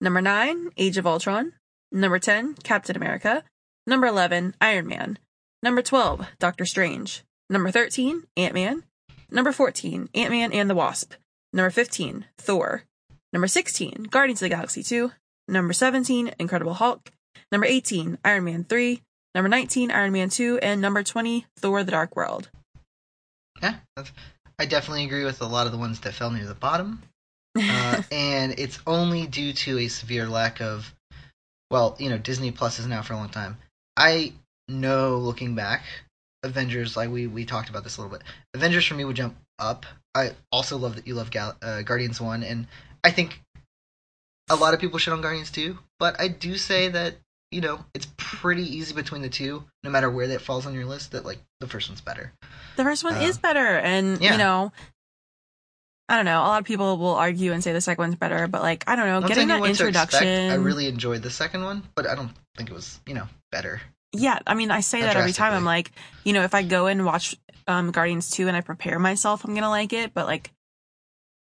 Number 0.00 0.22
nine, 0.22 0.70
Age 0.78 0.96
of 0.96 1.06
Ultron. 1.06 1.52
Number 1.92 2.18
10, 2.18 2.54
Captain 2.54 2.96
America. 2.96 3.44
Number 3.86 4.06
11, 4.06 4.54
Iron 4.60 4.86
Man. 4.86 5.18
Number 5.62 5.82
12, 5.82 6.26
Doctor 6.38 6.64
Strange. 6.64 7.24
Number 7.48 7.70
13, 7.70 8.24
Ant 8.36 8.54
Man. 8.54 8.82
Number 9.30 9.52
14, 9.52 10.08
Ant 10.14 10.30
Man 10.30 10.52
and 10.52 10.68
the 10.68 10.74
Wasp. 10.74 11.14
Number 11.52 11.70
15, 11.70 12.26
Thor. 12.38 12.82
Number 13.32 13.46
16, 13.46 14.08
Guardians 14.10 14.42
of 14.42 14.46
the 14.46 14.54
Galaxy 14.54 14.82
2. 14.82 15.12
Number 15.48 15.72
17, 15.72 16.32
Incredible 16.38 16.74
Hulk. 16.74 17.10
Number 17.52 17.66
18, 17.66 18.18
Iron 18.24 18.44
Man 18.44 18.64
3. 18.64 19.02
Number 19.34 19.48
19, 19.48 19.90
Iron 19.90 20.12
Man 20.12 20.28
2. 20.28 20.58
And 20.58 20.80
number 20.80 21.02
20, 21.02 21.46
Thor 21.58 21.84
the 21.84 21.92
Dark 21.92 22.16
World. 22.16 22.48
Yeah, 23.62 23.76
that's, 23.96 24.12
I 24.58 24.66
definitely 24.66 25.04
agree 25.04 25.24
with 25.24 25.40
a 25.40 25.46
lot 25.46 25.66
of 25.66 25.72
the 25.72 25.78
ones 25.78 26.00
that 26.00 26.14
fell 26.14 26.30
near 26.30 26.46
the 26.46 26.54
bottom. 26.54 27.02
Uh, 27.58 28.02
and 28.12 28.58
it's 28.58 28.78
only 28.86 29.26
due 29.26 29.50
to 29.50 29.78
a 29.78 29.88
severe 29.88 30.28
lack 30.28 30.60
of, 30.60 30.94
well, 31.70 31.96
you 31.98 32.10
know, 32.10 32.18
Disney 32.18 32.50
Plus 32.50 32.78
is 32.78 32.86
now 32.86 33.00
for 33.00 33.14
a 33.14 33.16
long 33.16 33.30
time. 33.30 33.56
I 33.96 34.34
know 34.68 35.16
looking 35.16 35.54
back, 35.54 35.82
Avengers, 36.46 36.96
like 36.96 37.10
we, 37.10 37.26
we 37.26 37.44
talked 37.44 37.68
about 37.68 37.84
this 37.84 37.96
a 37.98 38.02
little 38.02 38.16
bit, 38.16 38.26
Avengers 38.54 38.86
for 38.86 38.94
me 38.94 39.04
would 39.04 39.16
jump 39.16 39.36
up. 39.58 39.84
I 40.14 40.32
also 40.50 40.76
love 40.78 40.96
that 40.96 41.06
you 41.06 41.14
love 41.14 41.30
Gal- 41.30 41.56
uh, 41.62 41.82
Guardians 41.82 42.20
1, 42.20 42.42
and 42.42 42.66
I 43.04 43.10
think 43.10 43.40
a 44.48 44.56
lot 44.56 44.72
of 44.74 44.80
people 44.80 44.98
shit 44.98 45.12
on 45.12 45.20
Guardians 45.20 45.50
2, 45.50 45.78
but 45.98 46.18
I 46.20 46.28
do 46.28 46.56
say 46.56 46.88
that, 46.88 47.16
you 47.50 47.60
know, 47.60 47.84
it's 47.94 48.06
pretty 48.16 48.62
easy 48.62 48.94
between 48.94 49.22
the 49.22 49.28
two, 49.28 49.64
no 49.84 49.90
matter 49.90 50.08
where 50.10 50.28
that 50.28 50.40
falls 50.40 50.66
on 50.66 50.74
your 50.74 50.84
list, 50.86 51.12
that, 51.12 51.24
like, 51.24 51.38
the 51.60 51.66
first 51.66 51.88
one's 51.88 52.00
better. 52.00 52.32
The 52.76 52.84
first 52.84 53.04
one 53.04 53.14
Uh, 53.14 53.20
is 53.20 53.38
better. 53.38 53.78
And, 53.78 54.20
yeah. 54.20 54.32
you 54.32 54.38
know, 54.38 54.72
I 56.08 56.16
don't 56.16 56.24
know. 56.24 56.38
A 56.40 56.46
lot 56.46 56.60
of 56.60 56.66
people 56.66 56.98
will 56.98 57.14
argue 57.14 57.52
and 57.52 57.62
say 57.64 57.72
the 57.72 57.80
second 57.80 58.02
one's 58.02 58.14
better, 58.14 58.46
but, 58.46 58.62
like, 58.62 58.84
I 58.86 58.94
don't 58.96 59.06
know. 59.06 59.20
Not 59.20 59.28
Getting 59.28 59.48
that 59.48 59.58
to 59.58 59.64
expect. 59.64 59.80
introduction. 59.88 60.50
I 60.50 60.54
really 60.54 60.86
enjoyed 60.86 61.22
the 61.22 61.30
second 61.30 61.64
one, 61.64 61.82
but 61.96 62.06
I 62.06 62.14
don't 62.14 62.30
think 62.56 62.70
it 62.70 62.74
was, 62.74 63.00
you 63.06 63.14
know, 63.14 63.26
better. 63.50 63.80
Yeah, 64.12 64.38
I 64.46 64.54
mean, 64.54 64.70
I 64.70 64.80
say 64.80 65.02
that 65.02 65.16
every 65.16 65.32
time. 65.32 65.52
I'm 65.52 65.64
like, 65.64 65.92
you 66.24 66.32
know, 66.32 66.42
if 66.42 66.54
I 66.54 66.62
go 66.62 66.86
and 66.86 67.04
watch 67.04 67.36
um, 67.66 67.90
Guardians 67.90 68.30
2 68.30 68.48
and 68.48 68.56
I 68.56 68.60
prepare 68.60 68.98
myself, 68.98 69.44
I'm 69.44 69.50
going 69.50 69.62
to 69.62 69.68
like 69.68 69.92
it. 69.92 70.14
But, 70.14 70.26
like, 70.26 70.52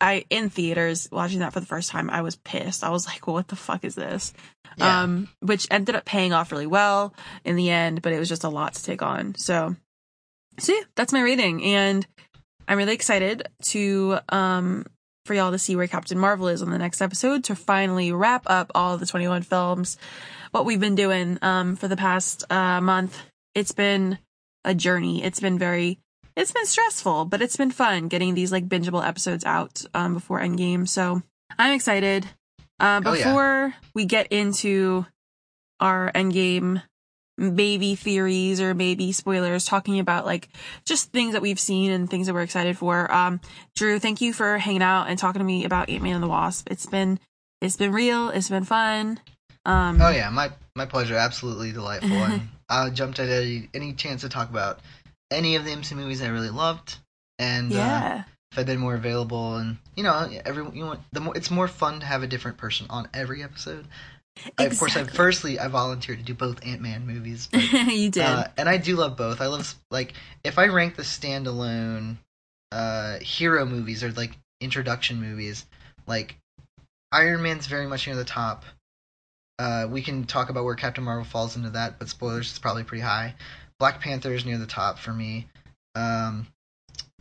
I, 0.01 0.25
in 0.29 0.49
theaters, 0.49 1.07
watching 1.11 1.39
that 1.39 1.53
for 1.53 1.59
the 1.59 1.65
first 1.65 1.89
time, 1.89 2.09
I 2.09 2.21
was 2.21 2.35
pissed. 2.35 2.83
I 2.83 2.89
was 2.89 3.05
like, 3.05 3.27
well, 3.27 3.35
what 3.35 3.47
the 3.47 3.55
fuck 3.55 3.83
is 3.83 3.95
this? 3.95 4.33
Yeah. 4.77 5.03
Um, 5.03 5.29
which 5.39 5.67
ended 5.71 5.95
up 5.95 6.05
paying 6.05 6.33
off 6.33 6.51
really 6.51 6.67
well 6.67 7.13
in 7.43 7.55
the 7.55 7.69
end, 7.69 8.01
but 8.01 8.11
it 8.11 8.19
was 8.19 8.29
just 8.29 8.43
a 8.43 8.49
lot 8.49 8.73
to 8.73 8.83
take 8.83 9.01
on. 9.01 9.35
So, 9.35 9.75
so 10.59 10.73
yeah, 10.73 10.83
that's 10.95 11.13
my 11.13 11.21
rating. 11.21 11.63
And 11.63 12.05
I'm 12.67 12.77
really 12.77 12.93
excited 12.93 13.47
to, 13.63 14.19
um, 14.29 14.85
for 15.25 15.33
y'all 15.33 15.51
to 15.51 15.59
see 15.59 15.75
where 15.75 15.87
Captain 15.87 16.19
Marvel 16.19 16.47
is 16.47 16.61
on 16.61 16.69
the 16.69 16.77
next 16.77 17.01
episode 17.01 17.45
to 17.45 17.55
finally 17.55 18.11
wrap 18.11 18.43
up 18.47 18.71
all 18.75 18.97
the 18.97 19.05
21 19.05 19.43
films. 19.43 19.97
What 20.55 20.63
we've 20.63 20.79
been 20.79 20.95
doing, 20.95 21.37
um, 21.41 21.75
for 21.75 21.89
the 21.89 21.97
past, 21.97 22.49
uh, 22.49 22.79
month. 22.79 23.21
It's 23.55 23.73
been 23.73 24.19
a 24.63 24.73
journey. 24.73 25.21
It's 25.21 25.41
been 25.41 25.59
very, 25.59 25.99
it's 26.37 26.53
been 26.53 26.65
stressful, 26.65 27.25
but 27.25 27.41
it's 27.41 27.57
been 27.57 27.71
fun 27.71 28.07
getting 28.07 28.35
these 28.35 28.53
like 28.53 28.69
bingeable 28.69 29.05
episodes 29.05 29.43
out, 29.43 29.83
um, 29.93 30.13
before 30.13 30.39
Endgame. 30.39 30.87
So 30.87 31.21
I'm 31.59 31.73
excited. 31.73 32.25
Uh, 32.79 33.01
Oh, 33.05 33.11
yeah. 33.11 33.25
before 33.25 33.75
we 33.93 34.05
get 34.05 34.27
into 34.31 35.05
our 35.81 36.09
Endgame 36.13 36.81
maybe 37.37 37.95
theories 37.95 38.61
or 38.61 38.73
maybe 38.73 39.11
spoilers 39.11 39.65
talking 39.65 39.99
about 39.99 40.25
like 40.25 40.47
just 40.85 41.11
things 41.11 41.33
that 41.33 41.41
we've 41.41 41.59
seen 41.59 41.91
and 41.91 42.09
things 42.09 42.27
that 42.27 42.33
we're 42.33 42.43
excited 42.43 42.77
for. 42.77 43.11
Um, 43.13 43.41
Drew, 43.75 43.99
thank 43.99 44.21
you 44.21 44.31
for 44.31 44.57
hanging 44.57 44.83
out 44.83 45.09
and 45.09 45.19
talking 45.19 45.39
to 45.39 45.45
me 45.45 45.65
about 45.65 45.89
Ant-Man 45.89 46.13
and 46.15 46.23
the 46.23 46.29
Wasp. 46.29 46.71
It's 46.71 46.85
been, 46.85 47.19
it's 47.59 47.75
been 47.75 47.91
real. 47.91 48.29
It's 48.29 48.47
been 48.47 48.63
fun. 48.63 49.19
Um, 49.65 50.01
Oh 50.01 50.09
yeah, 50.09 50.29
my 50.29 50.51
my 50.75 50.85
pleasure. 50.85 51.15
Absolutely 51.15 51.71
delightful. 51.71 52.11
and 52.23 52.49
I 52.69 52.89
jumped 52.89 53.19
at 53.19 53.29
any, 53.29 53.69
any 53.73 53.93
chance 53.93 54.21
to 54.21 54.29
talk 54.29 54.49
about 54.49 54.79
any 55.31 55.55
of 55.55 55.65
the 55.65 55.71
MC 55.71 55.95
movies 55.95 56.21
I 56.21 56.27
really 56.27 56.49
loved, 56.49 56.97
and 57.39 57.71
uh, 57.73 58.23
if 58.51 58.59
I'd 58.59 58.65
been 58.65 58.79
more 58.79 58.95
available, 58.95 59.57
and 59.57 59.77
you 59.95 60.03
know, 60.03 60.29
every 60.45 60.63
you 60.73 60.85
know, 60.85 60.97
the 61.11 61.19
more 61.19 61.35
it's 61.35 61.51
more 61.51 61.67
fun 61.67 61.99
to 61.99 62.05
have 62.05 62.23
a 62.23 62.27
different 62.27 62.57
person 62.57 62.87
on 62.89 63.07
every 63.13 63.43
episode. 63.43 63.87
I, 64.57 64.65
of 64.65 64.77
course, 64.77 64.97
I 64.97 65.03
firstly 65.05 65.59
I 65.59 65.69
volunteered 65.69 66.19
to 66.19 66.25
do 66.25 66.33
both 66.33 66.65
Ant 66.65 66.81
Man 66.81 67.07
movies, 67.07 67.47
but 67.51 67.61
you 67.71 68.09
did. 68.09 68.23
Uh, 68.23 68.47
and 68.57 68.67
I 68.67 68.77
do 68.77 68.95
love 68.95 69.15
both. 69.15 69.41
I 69.41 69.47
love 69.47 69.73
like 69.91 70.13
if 70.43 70.59
I 70.59 70.67
rank 70.67 70.95
the 70.95 71.03
standalone 71.03 72.17
uh, 72.71 73.19
hero 73.19 73.65
movies 73.65 74.03
or 74.03 74.11
like 74.11 74.37
introduction 74.59 75.21
movies, 75.21 75.65
like 76.07 76.35
Iron 77.11 77.41
Man's 77.43 77.67
very 77.67 77.87
much 77.87 78.07
near 78.07 78.15
the 78.15 78.25
top. 78.25 78.65
Uh, 79.57 79.87
we 79.89 80.01
can 80.01 80.25
talk 80.25 80.49
about 80.49 80.65
where 80.65 80.75
Captain 80.75 81.03
Marvel 81.03 81.23
falls 81.23 81.55
into 81.55 81.69
that, 81.71 81.97
but 81.97 82.09
spoilers, 82.09 82.49
it's 82.49 82.59
probably 82.59 82.83
pretty 82.83 83.03
high. 83.03 83.35
Black 83.79 84.01
Panther 84.01 84.33
is 84.33 84.45
near 84.45 84.57
the 84.57 84.65
top 84.65 84.99
for 84.99 85.13
me. 85.13 85.47
Um, 85.95 86.47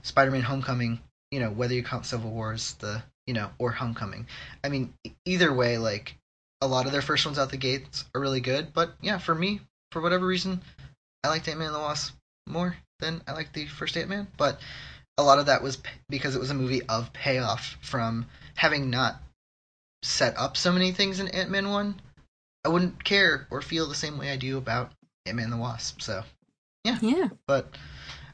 Spider-Man: 0.03 0.43
Homecoming, 0.43 1.01
you 1.31 1.41
know, 1.41 1.51
whether 1.51 1.75
you 1.75 1.83
count 1.83 2.07
Civil 2.07 2.31
War 2.31 2.53
as 2.53 2.75
the, 2.75 3.03
you 3.27 3.35
know, 3.35 3.51
or 3.59 3.71
Homecoming. 3.71 4.27
I 4.63 4.69
mean, 4.69 4.93
either 5.25 5.53
way, 5.53 5.79
like 5.79 6.17
a 6.61 6.67
lot 6.67 6.87
of 6.87 6.93
their 6.93 7.03
first 7.03 7.25
ones 7.25 7.39
out 7.39 7.51
the 7.51 7.57
gates 7.57 8.05
are 8.15 8.21
really 8.21 8.41
good. 8.41 8.73
But 8.73 8.95
yeah, 9.01 9.19
for 9.19 9.35
me, 9.35 9.61
for 9.93 10.03
whatever 10.03 10.27
reason, 10.27 10.61
I 11.23 11.29
liked 11.29 11.49
Ant 11.49 11.59
Man 11.59 11.69
and 11.69 11.77
the 11.77 11.81
Wasp 11.81 12.15
more 12.47 12.77
than 13.01 13.23
I 13.27 13.33
liked 13.33 13.55
the 13.55 13.67
first 13.67 13.97
Ant 13.97 14.09
Man. 14.09 14.27
But 14.37 14.61
a 15.19 15.23
lot 15.23 15.39
of 15.39 15.47
that 15.47 15.63
was 15.63 15.79
because 16.09 16.35
it 16.35 16.41
was 16.41 16.51
a 16.51 16.55
movie 16.55 16.83
of 16.89 17.13
payoff 17.13 17.77
from 17.81 18.27
having 18.57 18.91
not 18.91 19.23
set 20.03 20.37
up 20.37 20.57
so 20.57 20.73
many 20.73 20.93
things 20.93 21.21
in 21.21 21.29
Ant 21.29 21.51
Man 21.51 21.71
1. 21.71 22.01
I 22.65 22.69
wouldn't 22.69 23.05
care 23.05 23.47
or 23.51 23.61
feel 23.61 23.89
the 23.89 23.95
same 23.95 24.19
way 24.19 24.31
I 24.31 24.37
do 24.37 24.57
about 24.59 24.93
Ant 25.27 25.37
Man 25.37 25.45
and 25.45 25.53
the 25.53 25.59
Wasp. 25.59 26.01
So, 26.01 26.23
yeah. 26.85 26.99
Yeah. 27.01 27.29
But 27.47 27.77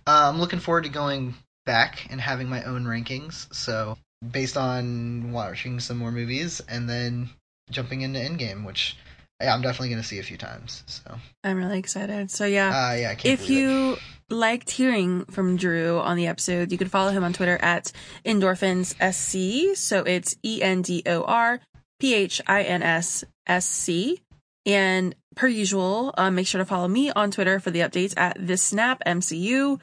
uh, 0.06 0.30
I'm 0.32 0.38
looking 0.38 0.60
forward 0.60 0.84
to 0.84 0.90
going 0.90 1.34
back 1.66 2.06
and 2.10 2.20
having 2.20 2.48
my 2.48 2.62
own 2.64 2.84
rankings. 2.84 3.52
So, 3.54 3.96
based 4.28 4.56
on 4.56 5.32
watching 5.32 5.80
some 5.80 5.98
more 5.98 6.12
movies 6.12 6.60
and 6.68 6.88
then 6.88 7.30
jumping 7.70 8.02
into 8.02 8.18
Endgame, 8.18 8.64
which 8.64 8.96
yeah, 9.40 9.54
I'm 9.54 9.62
definitely 9.62 9.88
going 9.88 10.02
to 10.02 10.06
see 10.06 10.18
a 10.18 10.22
few 10.22 10.36
times. 10.36 10.84
So, 10.86 11.16
I'm 11.42 11.56
really 11.56 11.78
excited. 11.78 12.30
So 12.30 12.44
yeah. 12.44 12.68
uh, 12.68 12.94
yeah, 12.94 13.12
if 13.12 13.22
believe 13.22 13.40
it. 13.40 13.48
you 13.48 13.96
liked 14.28 14.70
hearing 14.70 15.24
from 15.26 15.56
Drew 15.56 15.98
on 15.98 16.16
the 16.16 16.26
episode, 16.26 16.70
you 16.72 16.78
can 16.78 16.88
follow 16.88 17.10
him 17.10 17.24
on 17.24 17.32
Twitter 17.32 17.58
at 17.60 17.90
endorphins 18.24 18.94
sc. 19.12 19.76
So 19.78 20.02
it's 20.02 20.36
E 20.44 20.62
N 20.62 20.82
D 20.82 21.02
O 21.06 21.22
R 21.22 21.60
P 22.00 22.14
H 22.14 22.40
I 22.46 22.62
N 22.62 22.82
S 22.82 23.24
S 23.46 23.66
C. 23.66 24.20
And 24.66 25.14
per 25.36 25.46
usual, 25.46 26.12
um, 26.18 26.34
make 26.34 26.46
sure 26.46 26.58
to 26.58 26.64
follow 26.64 26.88
me 26.88 27.10
on 27.10 27.30
Twitter 27.30 27.60
for 27.60 27.70
the 27.70 27.80
updates 27.80 28.14
at 28.16 28.36
this 28.38 28.62
snap 28.62 29.02
MCU. 29.06 29.80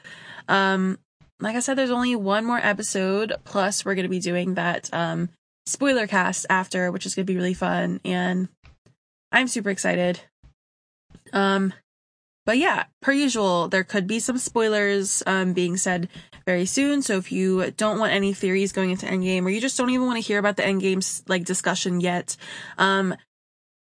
Um, 0.48 0.98
like 1.40 1.56
I 1.56 1.60
said, 1.60 1.74
there's 1.74 1.90
only 1.90 2.16
one 2.16 2.44
more 2.44 2.58
episode. 2.58 3.32
Plus, 3.44 3.84
we're 3.84 3.94
going 3.94 4.04
to 4.04 4.10
be 4.10 4.20
doing 4.20 4.54
that 4.54 4.92
um, 4.92 5.30
spoiler 5.66 6.06
cast 6.06 6.46
after, 6.50 6.92
which 6.92 7.06
is 7.06 7.14
going 7.14 7.26
to 7.26 7.32
be 7.32 7.36
really 7.36 7.54
fun. 7.54 8.00
And 8.04 8.48
I'm 9.32 9.48
super 9.48 9.70
excited. 9.70 10.20
Um, 11.32 11.72
but 12.48 12.56
yeah, 12.56 12.84
per 13.02 13.12
usual, 13.12 13.68
there 13.68 13.84
could 13.84 14.06
be 14.06 14.20
some 14.20 14.38
spoilers 14.38 15.22
um, 15.26 15.52
being 15.52 15.76
said 15.76 16.08
very 16.46 16.64
soon. 16.64 17.02
So 17.02 17.18
if 17.18 17.30
you 17.30 17.70
don't 17.72 17.98
want 17.98 18.14
any 18.14 18.32
theories 18.32 18.72
going 18.72 18.88
into 18.88 19.04
Endgame, 19.04 19.44
or 19.44 19.50
you 19.50 19.60
just 19.60 19.76
don't 19.76 19.90
even 19.90 20.06
want 20.06 20.16
to 20.16 20.26
hear 20.26 20.38
about 20.38 20.56
the 20.56 20.62
Endgame 20.62 21.22
like 21.28 21.44
discussion 21.44 22.00
yet, 22.00 22.38
um, 22.78 23.14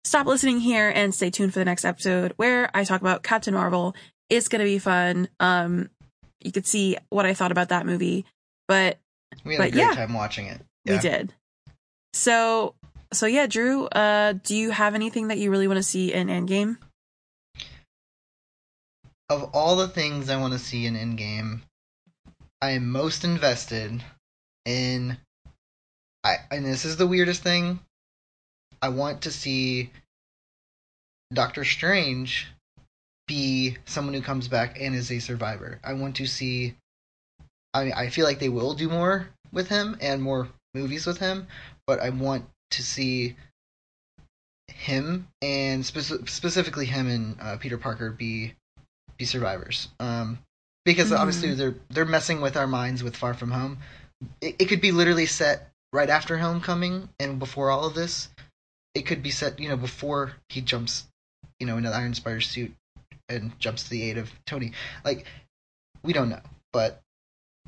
stop 0.05 0.27
listening 0.27 0.59
here 0.59 0.89
and 0.89 1.15
stay 1.15 1.29
tuned 1.29 1.53
for 1.53 1.59
the 1.59 1.67
next 1.67 1.85
episode 1.85 2.33
where 2.37 2.71
I 2.73 2.85
talk 2.85 3.03
about 3.03 3.23
Captain 3.23 3.53
Marvel. 3.53 3.95
It's 4.31 4.49
gonna 4.49 4.65
be 4.65 4.79
fun. 4.79 5.29
Um, 5.39 5.91
you 6.43 6.51
could 6.51 6.67
see 6.67 6.97
what 7.11 7.27
I 7.27 7.35
thought 7.35 7.53
about 7.53 7.69
that 7.69 7.85
movie, 7.85 8.25
but 8.69 8.99
we 9.45 9.57
had 9.57 9.61
a 9.61 9.65
but 9.65 9.73
great 9.73 9.85
yeah. 9.85 9.93
time 9.93 10.15
watching 10.15 10.47
it. 10.47 10.63
we 10.87 10.97
did. 10.97 11.35
So, 12.15 12.75
so 13.13 13.27
yeah, 13.27 13.49
Drew. 13.49 13.85
Uh, 13.85 14.33
do 14.33 14.57
you 14.57 14.71
have 14.71 14.95
anything 14.95 15.29
that 15.29 15.37
you 15.37 15.51
really 15.51 15.69
want 15.69 15.77
to 15.77 15.83
see 15.83 16.15
in 16.15 16.29
Endgame? 16.29 16.79
Of 19.29 19.51
all 19.55 19.75
the 19.75 19.89
things 19.89 20.31
I 20.31 20.37
want 20.37 20.53
to 20.53 20.59
see 20.59 20.87
in 20.87 20.95
Endgame, 20.95 21.63
I 22.63 22.71
am 22.71 22.91
most 22.91 23.25
invested 23.25 24.05
in. 24.65 25.19
I 26.23 26.37
and 26.51 26.65
this 26.65 26.85
is 26.85 26.97
the 26.97 27.09
weirdest 27.09 27.43
thing. 27.43 27.81
I 28.81 28.89
want 28.91 29.23
to 29.23 29.33
see 29.33 29.91
Doctor 31.33 31.65
Strange 31.65 32.47
be 33.27 33.79
someone 33.85 34.15
who 34.15 34.23
comes 34.23 34.47
back 34.47 34.81
and 34.81 34.95
is 34.95 35.11
a 35.11 35.19
survivor. 35.19 35.81
I 35.83 35.95
want 35.95 36.17
to 36.17 36.27
see. 36.27 36.77
I 37.75 37.85
mean, 37.85 37.93
I 37.95 38.11
feel 38.11 38.25
like 38.25 38.39
they 38.39 38.49
will 38.49 38.75
do 38.75 38.89
more 38.89 39.29
with 39.53 39.69
him 39.69 39.97
and 40.01 40.23
more 40.23 40.49
movies 40.73 41.05
with 41.05 41.19
him, 41.19 41.49
but 41.87 41.99
I 41.99 42.11
want 42.11 42.49
to 42.71 42.83
see 42.83 43.37
him 44.69 45.27
and 45.43 45.83
speci- 45.83 46.29
specifically 46.29 46.87
him 46.87 47.09
and 47.09 47.41
uh, 47.41 47.57
Peter 47.57 47.77
Parker 47.77 48.11
be 48.11 48.55
be 49.17 49.25
survivors. 49.25 49.89
Um, 50.01 50.39
because 50.85 51.11
Mhm. 51.11 51.19
obviously 51.19 51.55
they're 51.55 51.75
they're 51.91 52.05
messing 52.05 52.41
with 52.41 52.57
our 52.57 52.67
minds 52.67 53.03
with 53.03 53.17
Far 53.17 53.35
From 53.35 53.51
Home, 53.51 53.79
it, 54.41 54.57
it 54.59 54.65
could 54.67 54.81
be 54.81 54.93
literally 54.93 55.27
set 55.27 55.73
right 55.93 56.09
after 56.09 56.39
Homecoming 56.39 57.09
and 57.19 57.39
before 57.39 57.71
all 57.71 57.87
of 57.87 57.95
this. 57.95 58.29
It 58.95 59.07
could 59.07 59.23
be 59.23 59.31
set, 59.31 59.59
you 59.61 59.69
know, 59.69 59.77
before 59.77 60.33
he 60.49 60.61
jumps, 60.61 61.05
you 61.61 61.67
know, 61.67 61.77
in 61.77 61.85
an 61.85 61.93
Iron 61.93 62.15
Spider 62.15 62.41
suit 62.41 62.75
and 63.29 63.59
jumps 63.59 63.85
to 63.85 63.91
the 63.91 64.03
aid 64.03 64.17
of 64.17 64.31
Tony. 64.47 64.73
Like, 65.05 65.27
we 66.03 66.13
don't 66.13 66.31
know, 66.31 66.41
but 66.73 67.03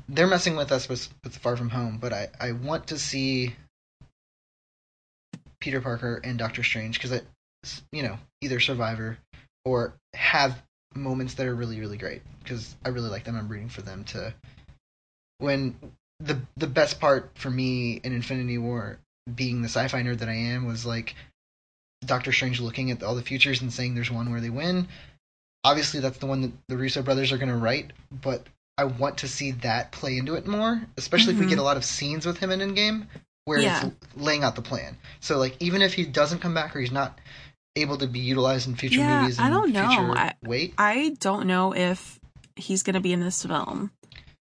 they're 0.07 0.27
messing 0.27 0.55
with 0.55 0.71
us 0.71 0.89
with, 0.89 1.09
with 1.23 1.37
Far 1.37 1.55
From 1.55 1.69
Home. 1.69 1.97
But 1.99 2.13
I, 2.13 2.29
I 2.39 2.53
want 2.53 2.87
to 2.87 2.97
see 2.97 3.55
Peter 5.59 5.81
Parker 5.81 6.19
and 6.23 6.39
Doctor 6.39 6.63
Strange 6.63 6.97
because 6.97 7.11
it, 7.11 7.25
you 7.91 8.01
know, 8.01 8.17
either 8.41 8.59
Survivor 8.59 9.17
or 9.65 9.93
have 10.13 10.61
moments 10.95 11.35
that 11.35 11.47
are 11.47 11.55
really 11.55 11.79
really 11.79 11.97
great 11.97 12.21
because 12.43 12.75
I 12.83 12.89
really 12.89 13.09
like 13.09 13.23
them. 13.23 13.35
I'm 13.35 13.47
rooting 13.47 13.69
for 13.69 13.81
them 13.81 14.03
to 14.05 14.33
when 15.37 15.75
the 16.19 16.39
the 16.57 16.67
best 16.67 16.99
part 16.99 17.31
for 17.35 17.49
me 17.49 17.99
in 18.03 18.13
Infinity 18.13 18.57
War 18.57 18.99
being 19.35 19.61
the 19.61 19.69
sci-fi 19.69 20.01
nerd 20.01 20.19
that 20.19 20.29
I 20.29 20.33
am 20.33 20.65
was 20.65 20.85
like 20.85 21.15
Doctor 22.05 22.31
Strange 22.31 22.59
looking 22.59 22.91
at 22.91 23.03
all 23.03 23.15
the 23.15 23.21
futures 23.21 23.61
and 23.61 23.71
saying 23.71 23.95
there's 23.95 24.11
one 24.11 24.31
where 24.31 24.41
they 24.41 24.49
win. 24.49 24.87
Obviously 25.63 25.99
that's 25.99 26.17
the 26.17 26.25
one 26.25 26.41
that 26.41 26.51
the 26.67 26.77
Russo 26.77 27.01
brothers 27.01 27.31
are 27.31 27.37
going 27.37 27.49
to 27.49 27.55
write, 27.55 27.91
but 28.11 28.47
I 28.77 28.85
want 28.85 29.17
to 29.19 29.27
see 29.27 29.51
that 29.51 29.91
play 29.91 30.17
into 30.17 30.35
it 30.35 30.47
more, 30.47 30.81
especially 30.97 31.33
mm-hmm. 31.33 31.41
if 31.41 31.45
we 31.45 31.49
get 31.49 31.55
mm-hmm. 31.55 31.61
a 31.61 31.65
lot 31.65 31.77
of 31.77 31.83
scenes 31.83 32.25
with 32.25 32.37
him 32.37 32.49
in 32.51 32.59
Endgame 32.59 33.07
where 33.45 33.59
yeah. 33.59 33.87
it's 33.87 33.95
laying 34.15 34.43
out 34.43 34.55
the 34.55 34.61
plan. 34.61 34.95
So 35.19 35.37
like 35.37 35.57
even 35.59 35.81
if 35.81 35.93
he 35.93 36.05
doesn't 36.05 36.39
come 36.39 36.53
back 36.53 36.75
or 36.75 36.79
he's 36.79 36.91
not 36.91 37.19
able 37.81 37.97
to 37.97 38.07
be 38.07 38.19
utilized 38.19 38.67
in 38.67 38.75
future 38.75 38.99
yeah, 38.99 39.21
movies. 39.21 39.39
I 39.39 39.49
don't 39.49 39.71
know. 39.71 40.13
I, 40.15 40.33
wait, 40.43 40.73
I 40.77 41.15
don't 41.19 41.47
know 41.47 41.73
if 41.75 42.19
he's 42.55 42.83
gonna 42.83 43.01
be 43.01 43.13
in 43.13 43.19
this 43.19 43.43
film. 43.43 43.91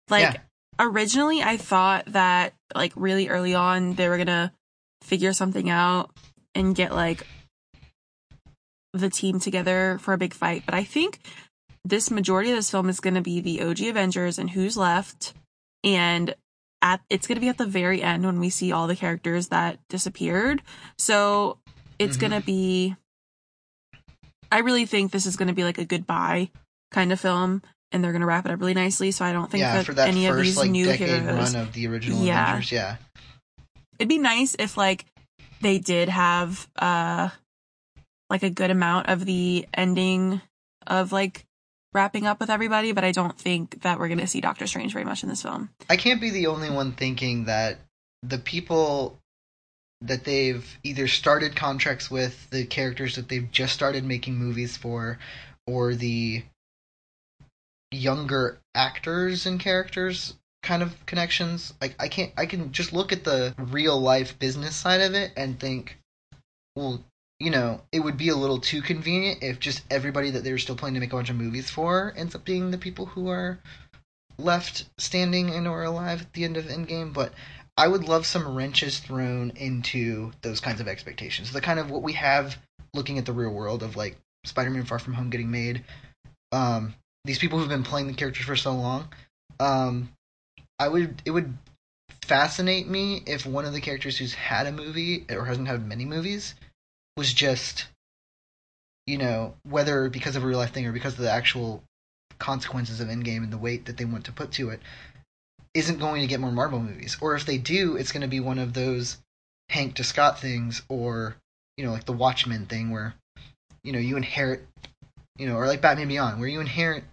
Like 0.10 0.22
yeah. 0.22 0.38
originally, 0.80 1.42
I 1.42 1.58
thought 1.58 2.06
that 2.08 2.54
like 2.76 2.94
really 2.96 3.30
early 3.30 3.56
on 3.56 3.94
they 3.94 4.10
were 4.10 4.18
gonna 4.18 4.52
figure 5.02 5.34
something 5.34 5.70
out 5.70 6.12
and 6.56 6.76
get 6.76 6.94
like 6.94 7.26
the 8.94 9.10
team 9.10 9.40
together 9.40 9.98
for 10.02 10.14
a 10.14 10.18
big 10.18 10.34
fight. 10.34 10.64
But 10.66 10.76
I 10.76 10.84
think 10.84 11.20
this 11.86 12.12
majority 12.12 12.50
of 12.50 12.56
this 12.56 12.72
film 12.72 12.90
is 12.90 13.00
gonna 13.00 13.22
be 13.22 13.40
the 13.40 13.62
OG 13.62 13.82
Avengers 13.82 14.38
and 14.40 14.50
who's 14.50 14.78
left, 14.78 15.34
and 15.84 16.36
at 16.82 17.02
it's 17.10 17.28
gonna 17.28 17.40
be 17.40 17.50
at 17.50 17.58
the 17.58 17.66
very 17.66 18.02
end 18.02 18.26
when 18.26 18.40
we 18.40 18.50
see 18.50 18.72
all 18.72 18.88
the 18.88 18.96
characters 18.96 19.48
that 19.50 19.80
disappeared. 19.90 20.62
So 20.98 21.60
it's 21.98 22.18
mm-hmm. 22.18 22.22
gonna 22.22 22.42
be 22.42 22.96
I 24.52 24.60
really 24.60 24.86
think 24.86 25.12
this 25.12 25.26
is 25.26 25.36
going 25.36 25.48
to 25.48 25.54
be 25.54 25.64
like 25.64 25.78
a 25.78 25.86
goodbye 25.86 26.50
kind 26.92 27.12
of 27.12 27.20
film, 27.20 27.62
and 27.92 28.04
they're 28.04 28.12
going 28.12 28.22
to 28.22 28.28
wrap 28.28 28.46
it 28.46 28.52
up 28.52 28.60
really 28.60 28.74
nicely. 28.74 29.12
So 29.12 29.26
I 29.26 29.32
don't 29.32 29.50
think 29.50 29.62
yeah, 29.62 29.82
that, 29.82 29.96
that, 29.96 30.08
any 30.08 30.26
first, 30.28 30.40
of 30.40 30.46
these 30.46 30.58
like, 30.58 30.72
new 30.72 30.86
decade 30.86 31.22
heroes 31.22 31.54
run 31.54 31.64
of 31.64 31.74
the 31.74 31.88
original 31.88 32.24
yeah. 32.24 32.50
Avengers, 32.50 32.72
yeah. 32.72 32.96
It'd 33.98 34.10
be 34.10 34.18
nice 34.18 34.56
if 34.58 34.78
like 34.78 35.06
they 35.62 35.78
did 35.78 36.08
have 36.10 36.68
uh 36.78 37.30
like 38.30 38.44
a 38.44 38.50
good 38.50 38.72
amount 38.72 39.08
of 39.08 39.26
the 39.26 39.68
ending 39.74 40.42
of 40.88 41.12
like 41.12 41.46
wrapping 41.94 42.28
up 42.28 42.40
with 42.40 42.50
everybody, 42.50 42.92
but 42.92 43.04
I 43.04 43.12
don't 43.12 43.38
think 43.38 43.82
that 43.82 44.00
we're 44.00 44.08
going 44.08 44.20
to 44.20 44.28
see 44.28 44.42
Doctor 44.42 44.68
Strange 44.68 44.94
very 44.94 45.06
much 45.06 45.24
in 45.24 45.30
this 45.30 45.42
film. 45.42 45.70
I 45.90 45.98
can't 45.98 46.22
be 46.22 46.30
the 46.30 46.48
only 46.48 46.70
one 46.70 46.92
thinking 46.92 47.46
that 47.46 47.80
the 48.22 48.38
people 48.38 49.20
that 50.02 50.24
they've 50.24 50.78
either 50.84 51.08
started 51.08 51.56
contracts 51.56 52.10
with 52.10 52.50
the 52.52 52.66
characters 52.66 53.16
that 53.16 53.28
they've 53.28 53.52
just 53.52 53.74
started 53.74 54.04
making 54.06 54.36
movies 54.36 54.78
for 54.78 55.20
or 55.68 55.94
the 55.94 56.44
younger 57.92 58.60
actors 58.76 59.46
and 59.46 59.60
characters 59.60 60.36
kind 60.62 60.84
of 60.84 61.06
connections. 61.06 61.74
Like 61.82 61.96
i 62.00 62.08
can't 62.08 62.32
i 62.38 62.46
can 62.46 62.72
just 62.72 62.94
look 62.94 63.12
at 63.12 63.24
the 63.24 63.54
real 63.58 64.00
life 64.00 64.38
business 64.40 64.76
side 64.76 65.02
of 65.02 65.14
it 65.14 65.32
and 65.36 65.60
think 65.60 65.98
well 66.76 67.04
you 67.40 67.50
know 67.50 67.82
it 67.92 68.02
would 68.02 68.18
be 68.18 68.30
a 68.30 68.36
little 68.36 68.60
too 68.60 68.82
convenient 68.82 69.44
if 69.44 69.60
just 69.60 69.84
everybody 69.90 70.32
that 70.32 70.44
they 70.44 70.52
were 70.52 70.58
still 70.58 70.76
planning 70.76 70.96
to 70.96 71.00
make 71.00 71.14
a 71.14 71.16
bunch 71.16 71.30
of 71.30 71.36
movies 71.36 71.70
for 71.70 72.14
ends 72.16 72.36
up 72.36 72.46
being 72.46 72.72
the 72.72 72.78
people 72.78 73.06
who 73.06 73.30
are 73.30 73.60
left 74.38 74.86
standing 74.98 75.50
and 75.50 75.68
or 75.68 75.84
alive 75.84 76.22
at 76.22 76.34
the 76.34 76.44
end 76.44 76.56
of 76.58 76.66
endgame 76.66 77.12
but 77.14 77.34
I 77.80 77.88
would 77.88 78.10
love 78.10 78.26
some 78.26 78.56
wrenches 78.56 79.00
thrown 79.00 79.52
into 79.56 80.34
those 80.42 80.60
kinds 80.60 80.82
of 80.82 80.90
expectations. 80.90 81.54
The 81.54 81.62
kind 81.62 81.80
of 81.80 81.90
what 81.90 82.04
we 82.04 82.12
have 82.12 82.58
looking 82.94 83.18
at 83.18 83.26
the 83.26 83.32
real 83.32 83.52
world 83.52 83.84
of 83.84 83.96
like 83.96 84.18
Spider-Man 84.44 84.84
Far 84.84 85.00
From 85.00 85.14
Home 85.14 85.30
getting 85.30 85.50
made. 85.50 85.86
Um, 86.52 86.94
these 87.24 87.40
people 87.40 87.58
who've 87.58 87.70
been 87.70 87.84
playing 87.84 88.08
the 88.08 88.14
characters 88.14 88.46
for 88.46 88.58
so 88.58 88.74
long. 88.74 89.08
Um, 89.62 90.10
I 90.78 90.90
would 90.90 91.22
it 91.24 91.32
would 91.32 91.58
fascinate 92.26 92.90
me 92.90 93.24
if 93.26 93.46
one 93.46 93.64
of 93.64 93.72
the 93.72 93.80
characters 93.80 94.18
who's 94.18 94.34
had 94.34 94.68
a 94.68 94.74
movie 94.74 95.26
or 95.30 95.46
hasn't 95.46 95.70
had 95.70 95.88
many 95.88 96.04
movies 96.04 96.56
was 97.16 97.34
just 97.34 97.88
you 99.08 99.18
know 99.18 99.54
whether 99.64 100.10
because 100.10 100.36
of 100.36 100.44
a 100.44 100.48
real 100.48 100.58
life 100.58 100.74
thing 100.74 100.86
or 100.86 100.92
because 100.92 101.14
of 101.14 101.20
the 101.20 101.32
actual 101.32 101.82
consequences 102.40 103.00
of 103.00 103.08
Endgame 103.08 103.44
and 103.44 103.54
the 103.54 103.58
weight 103.58 103.86
that 103.86 103.96
they 103.96 104.06
want 104.06 104.26
to 104.26 104.32
put 104.34 104.52
to 104.54 104.70
it 104.70 104.82
isn't 105.74 106.00
going 106.00 106.22
to 106.22 106.28
get 106.28 106.40
more 106.40 106.52
Marvel 106.52 106.80
movies. 106.80 107.18
Or 107.22 107.36
if 107.36 107.46
they 107.46 107.58
do, 107.58 107.96
it's 107.96 108.12
going 108.12 108.22
to 108.22 108.28
be 108.28 108.40
one 108.40 108.60
of 108.60 108.74
those 108.74 109.18
Hank 109.70 109.96
to 109.96 110.04
Scott 110.04 110.40
things, 110.40 110.82
or 110.90 111.36
you 111.78 111.86
know, 111.86 111.92
like 111.92 112.06
the 112.06 112.14
Watchmen 112.14 112.66
thing, 112.66 112.90
where 112.90 113.14
you 113.84 113.94
know 113.94 114.00
you 114.00 114.18
inherit, 114.18 114.66
you 115.38 115.48
know, 115.48 115.56
or 115.56 115.68
like 115.68 115.82
Batman 115.82 116.08
Beyond, 116.08 116.40
where 116.40 116.50
you 116.50 116.60
inherit 116.60 117.04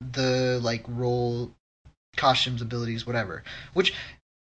the 0.00 0.58
like 0.62 0.84
role, 0.88 1.52
costumes, 2.16 2.62
abilities, 2.62 3.06
whatever. 3.06 3.44
Which 3.74 3.94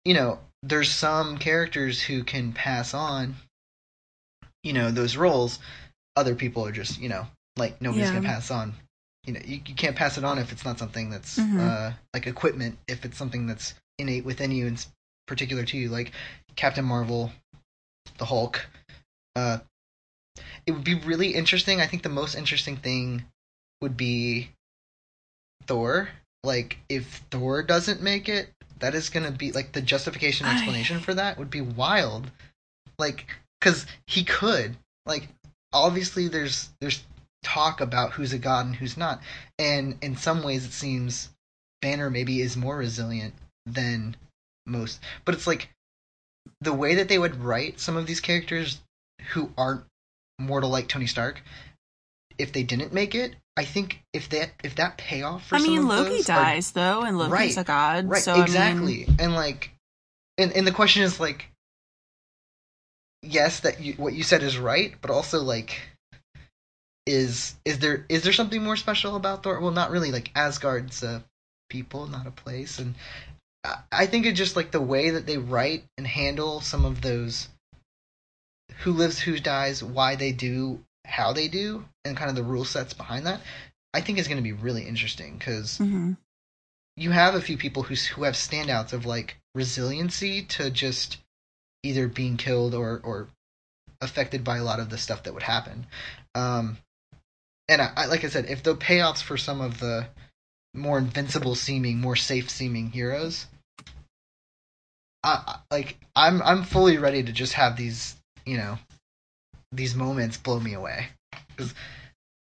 you 0.07 0.15
know, 0.15 0.39
there's 0.63 0.91
some 0.91 1.37
characters 1.37 2.01
who 2.01 2.25
can 2.25 2.53
pass 2.53 2.95
on, 2.95 3.35
you 4.63 4.73
know, 4.73 4.91
those 4.91 5.17
roles. 5.17 5.59
Other 6.17 6.35
people 6.35 6.65
are 6.67 6.73
just, 6.73 6.99
you 6.99 7.11
know, 7.11 7.27
like 7.59 7.83
nobody's 7.83 8.07
yeah. 8.07 8.15
gonna 8.15 8.27
pass 8.27 8.51
on 8.51 8.73
you 9.25 9.33
know 9.33 9.41
you, 9.45 9.61
you 9.67 9.75
can't 9.75 9.97
pass 9.97 10.19
it 10.19 10.25
on 10.25 10.39
if 10.39 10.53
it's 10.53 10.65
not 10.65 10.79
something 10.79 11.11
that's 11.11 11.39
mm-hmm. 11.39 11.61
uh, 11.61 11.93
like 12.13 12.27
equipment 12.27 12.79
if 12.89 13.05
it's 13.05 13.19
something 13.19 13.47
that's 13.47 13.75
innate 13.99 14.25
within 14.25 14.51
you 14.51 14.67
and 14.67 14.85
particular 15.27 15.65
to 15.65 15.77
you 15.77 15.89
like 15.89 16.13
captain 16.57 16.85
marvel 16.85 17.31
the 18.19 18.25
hulk 18.25 18.67
uh, 19.37 19.59
it 20.67 20.73
would 20.73 20.85
be 20.85 20.95
really 20.95 21.35
interesting. 21.35 21.81
I 21.81 21.87
think 21.87 22.03
the 22.03 22.09
most 22.09 22.35
interesting 22.35 22.77
thing 22.77 23.25
would 23.81 23.97
be 23.97 24.51
thor. 25.67 26.09
Like 26.43 26.79
if 26.89 27.23
thor 27.31 27.63
doesn't 27.63 28.03
make 28.03 28.29
it 28.29 28.51
that 28.81 28.95
is 28.95 29.09
going 29.09 29.25
to 29.25 29.33
be 29.33 29.53
like 29.53 29.73
the 29.73 29.81
justification 29.81 30.47
explanation 30.47 30.99
I... 30.99 31.01
for 31.01 31.15
that 31.15 31.39
would 31.39 31.51
be 31.51 31.61
wild. 31.61 32.31
Like 32.99 33.27
because 33.61 33.87
he 34.07 34.25
could. 34.25 34.77
Like 35.07 35.29
obviously 35.73 36.29
there's 36.29 36.71
there's 36.81 37.03
talk 37.45 37.81
about 37.81 38.13
who's 38.13 38.33
a 38.33 38.39
god 38.39 38.67
and 38.67 38.77
who's 38.77 38.97
not. 38.97 39.21
And 39.59 39.97
in 40.03 40.17
some 40.17 40.43
ways, 40.43 40.65
it 40.65 40.73
seems 40.73 41.29
Banner 41.81 42.11
maybe 42.11 42.41
is 42.41 42.57
more 42.57 42.77
resilient 42.77 43.35
than 43.67 44.17
most. 44.67 45.01
But 45.25 45.35
it's 45.35 45.47
like 45.47 45.69
the 46.61 46.73
way 46.73 46.97
that 46.97 47.09
they 47.09 47.19
would 47.19 47.37
write 47.37 47.79
some 47.79 47.97
of 47.97 48.07
these 48.07 48.21
characters 48.21 48.81
who 49.33 49.53
aren't 49.57 49.85
mortal 50.39 50.71
like 50.71 50.89
Tony 50.89 51.07
Stark. 51.07 51.43
If 52.37 52.53
they 52.53 52.65
didn't 52.65 52.93
make 52.93 53.15
it, 53.15 53.37
I 53.57 53.65
think 53.65 54.03
if 54.13 54.29
that 54.31 54.51
if 54.65 54.75
that 54.77 54.99
payoff 54.99 55.47
for 55.47 55.55
I 55.55 55.61
mean 55.61 55.87
Loki 55.87 56.23
dies 56.23 56.73
are, 56.73 56.75
though, 56.75 57.03
and 57.03 57.17
Loki's 57.17 57.33
right, 57.33 57.57
a 57.59 57.63
god, 57.63 58.09
right? 58.09 58.23
So, 58.23 58.43
exactly, 58.43 59.05
I 59.05 59.07
mean... 59.07 59.17
and 59.21 59.35
like, 59.35 59.71
and 60.37 60.53
and 60.53 60.67
the 60.67 60.73
question 60.73 61.05
is 61.05 61.21
like, 61.21 61.47
yes, 63.23 63.61
that 63.61 63.81
you, 63.81 63.93
what 63.95 64.15
you 64.15 64.25
said 64.25 64.43
is 64.43 64.59
right, 64.59 64.95
but 65.01 65.13
also 65.13 65.43
like, 65.43 65.79
is 67.07 67.55
is 67.65 67.79
there 67.81 68.07
is 68.09 68.23
there 68.23 68.33
something 68.33 68.63
more 68.63 68.77
special 68.77 69.17
about 69.17 69.43
Thor? 69.43 69.61
Well, 69.61 69.71
not 69.71 69.91
really. 69.91 70.11
Like 70.11 70.31
Asgard's 70.35 71.03
a 71.03 71.25
people, 71.69 72.07
not 72.07 72.27
a 72.27 72.31
place, 72.31 72.79
and 72.79 72.95
I 73.91 74.07
think 74.07 74.27
it's 74.27 74.39
just 74.39 74.57
like 74.57 74.71
the 74.71 74.81
way 74.81 75.11
that 75.11 75.27
they 75.27 75.39
write 75.39 75.85
and 75.97 76.07
handle 76.07 76.61
some 76.61 76.85
of 76.85 77.01
those 77.01 77.49
who 78.81 78.93
lives, 78.93 79.19
who 79.21 79.39
dies, 79.39 79.83
why 79.83 80.17
they 80.17 80.33
do, 80.33 80.85
how 81.07 81.33
they 81.33 81.49
do, 81.49 81.85
and 82.05 82.17
kind 82.17 82.31
of 82.31 82.37
the 82.37 82.43
rule 82.43 82.65
sets 82.65 82.93
behind 82.93 83.27
that. 83.27 83.41
I 83.95 84.01
think 84.01 84.19
is 84.19 84.29
going 84.29 84.39
to 84.39 84.43
be 84.43 84.53
really 84.53 84.83
interesting 84.83 85.39
because 85.39 85.79
mm-hmm. 85.79 86.13
you 86.97 87.11
have 87.13 87.35
a 87.35 87.41
few 87.41 87.57
people 87.57 87.85
who 87.85 87.95
who 87.95 88.25
have 88.25 88.35
standouts 88.35 88.93
of 88.93 89.07
like 89.07 89.37
resiliency 89.55 90.43
to 90.43 90.71
just 90.71 91.19
either 91.83 92.09
being 92.09 92.37
killed 92.37 92.75
or 92.75 93.01
or 93.05 93.29
affected 94.01 94.43
by 94.43 94.59
a 94.59 94.65
lot 94.65 94.81
of 94.81 94.91
the 94.91 94.99
stuff 94.99 95.23
that 95.23 95.35
would 95.35 95.43
happen. 95.43 95.87
Um, 96.35 96.79
and 97.69 97.83
I, 97.83 97.93
I, 97.97 98.07
like 98.07 98.25
I 98.25 98.29
said, 98.29 98.47
if 98.47 98.63
the 98.63 98.75
payoffs 98.75 99.23
for 99.23 99.37
some 99.37 99.61
of 99.61 99.81
the 99.81 100.07
more 100.75 100.99
invincible 100.99 101.55
seeming, 101.55 102.01
more 102.01 102.17
safe 102.17 102.51
seeming 102.51 102.91
heroes, 102.91 103.47
I, 105.23 105.59
like 105.71 105.97
I'm 106.15 106.43
I'm 106.43 106.65
fully 106.65 106.99
ready 106.99 107.23
to 107.23 107.33
just 107.33 107.55
have 107.55 107.77
these 107.77 108.17
you 108.45 108.59
know 108.59 108.79
these 109.73 109.95
moments 109.95 110.37
blow 110.37 110.61
me 110.61 110.75
away 110.75 111.09
because 111.49 111.75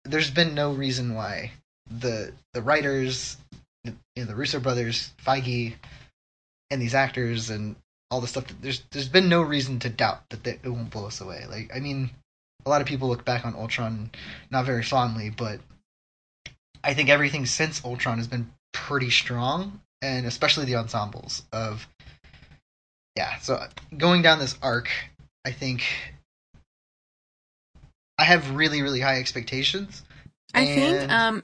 there's 0.06 0.30
been 0.30 0.54
no 0.54 0.72
reason 0.72 1.16
why 1.16 1.52
the 1.90 2.32
the 2.54 2.62
writers, 2.62 3.38
you 3.84 3.96
know, 4.18 4.26
the 4.26 4.36
Russo 4.36 4.60
brothers, 4.60 5.14
Feige, 5.26 5.74
and 6.70 6.82
these 6.82 6.94
actors 6.94 7.50
and 7.50 7.76
all 8.12 8.22
the 8.22 8.28
stuff 8.28 8.48
that 8.48 8.62
there's 8.62 8.84
there's 8.92 9.10
been 9.10 9.30
no 9.30 9.42
reason 9.42 9.80
to 9.80 9.90
doubt 9.90 10.30
that 10.30 10.44
they, 10.44 10.60
it 10.64 10.70
won't 10.70 10.92
blow 10.92 11.08
us 11.08 11.22
away. 11.22 11.46
Like 11.50 11.72
I 11.76 11.80
mean, 11.80 12.12
a 12.66 12.70
lot 12.70 12.82
of 12.82 12.88
people 12.88 13.08
look 13.08 13.26
back 13.26 13.46
on 13.46 13.56
Ultron 13.56 14.12
not 14.52 14.66
very 14.66 14.84
fondly, 14.84 15.30
but 15.30 15.60
I 16.84 16.94
think 16.94 17.10
everything 17.10 17.46
since 17.46 17.84
Ultron 17.84 18.18
has 18.18 18.28
been 18.28 18.52
pretty 18.74 19.10
strong, 19.10 19.82
and 20.02 20.26
especially 20.26 20.66
the 20.66 20.76
ensembles 20.76 21.44
of 21.52 21.88
yeah. 23.16 23.38
So 23.40 23.62
going 23.98 24.22
down 24.22 24.40
this 24.40 24.58
arc, 24.62 24.90
I 25.46 25.52
think 25.52 25.84
I 28.18 28.24
have 28.24 28.56
really 28.56 28.82
really 28.82 29.00
high 29.00 29.20
expectations. 29.20 30.04
I 30.54 30.66
think 30.66 31.12
um 31.12 31.44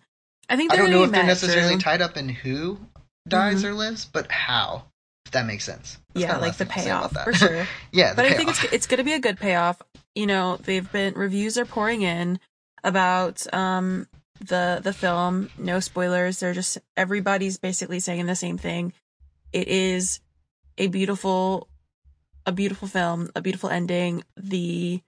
I 0.49 0.55
think 0.57 0.71
I 0.71 0.75
they're 0.75 0.85
don't 0.85 0.91
know 0.91 1.03
if 1.03 1.11
they're 1.11 1.23
necessarily 1.23 1.73
Drew. 1.75 1.79
tied 1.81 2.01
up 2.01 2.17
in 2.17 2.29
who 2.29 2.79
dies 3.27 3.63
Mhm. 3.63 3.69
or 3.69 3.73
lives, 3.73 4.05
but 4.05 4.31
how. 4.31 4.85
If 5.25 5.31
that 5.31 5.47
makes 5.47 5.63
sense. 5.63 5.97
That's 6.13 6.21
yeah, 6.27 6.37
like 6.37 6.55
the 6.57 6.65
thing 6.65 6.91
I'll 6.91 7.09
say 7.09 7.09
about 7.09 7.11
payoff 7.11 7.23
for 7.23 7.33
sure. 7.33 7.67
yeah, 7.91 8.11
the 8.11 8.15
but 8.17 8.25
I 8.25 8.33
think 8.33 8.49
it's 8.49 8.63
it's 8.65 8.87
going 8.87 8.99
to 8.99 9.03
be 9.03 9.13
a 9.13 9.19
good 9.19 9.39
payoff. 9.39 9.81
You 10.15 10.25
know, 10.25 10.57
they've 10.57 10.89
been 10.91 11.13
reviews 11.13 11.57
are 11.57 11.65
pouring 11.65 12.01
in 12.01 12.39
about 12.83 13.51
um 13.53 14.07
the 14.39 14.79
the 14.81 14.93
film. 14.93 15.49
No 15.57 15.79
spoilers. 15.79 16.39
They're 16.39 16.53
just 16.53 16.77
everybody's 16.95 17.57
basically 17.57 17.99
saying 17.99 18.25
the 18.25 18.35
same 18.35 18.57
thing. 18.57 18.93
It 19.51 19.67
is 19.67 20.19
a 20.77 20.87
beautiful 20.87 21.67
a 22.45 22.51
beautiful 22.51 22.87
film, 22.87 23.29
a 23.35 23.41
beautiful 23.41 23.69
ending. 23.69 24.23
The 24.37 25.01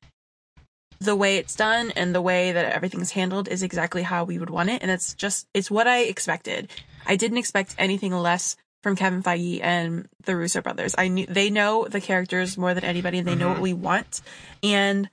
the 0.99 1.15
way 1.15 1.37
it's 1.37 1.55
done 1.55 1.91
and 1.95 2.13
the 2.13 2.21
way 2.21 2.51
that 2.51 2.73
everything's 2.73 3.11
handled 3.11 3.47
is 3.47 3.61
exactly 3.61 4.01
how 4.01 4.23
we 4.23 4.39
would 4.39 4.49
want 4.49 4.69
it 4.69 4.81
and 4.81 4.89
it's 4.89 5.13
just 5.13 5.47
it's 5.53 5.69
what 5.69 5.87
I 5.87 5.99
expected. 5.99 6.71
I 7.05 7.15
didn't 7.15 7.37
expect 7.37 7.75
anything 7.77 8.11
less 8.13 8.57
from 8.83 8.95
Kevin 8.95 9.23
Feige 9.23 9.59
and 9.61 10.07
the 10.23 10.35
Russo 10.35 10.61
brothers. 10.61 10.95
I 10.97 11.07
knew 11.07 11.25
they 11.25 11.49
know 11.49 11.85
the 11.89 11.99
characters 12.01 12.57
more 12.57 12.73
than 12.73 12.83
anybody 12.83 13.17
and 13.17 13.27
they 13.27 13.35
know 13.35 13.47
Mhm. 13.47 13.53
what 13.53 13.61
we 13.61 13.73
want 13.73 14.21
and 14.63 15.09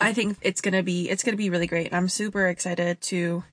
I 0.00 0.12
think 0.12 0.38
it's 0.40 0.60
going 0.60 0.74
to 0.74 0.82
be 0.82 1.08
it's 1.10 1.22
to 1.24 1.36
be 1.36 1.50
really 1.50 1.66
great. 1.66 1.86
And 1.88 1.96
I'm 1.96 2.08
super 2.08 2.48
excited 2.48 3.00
to 3.02 3.44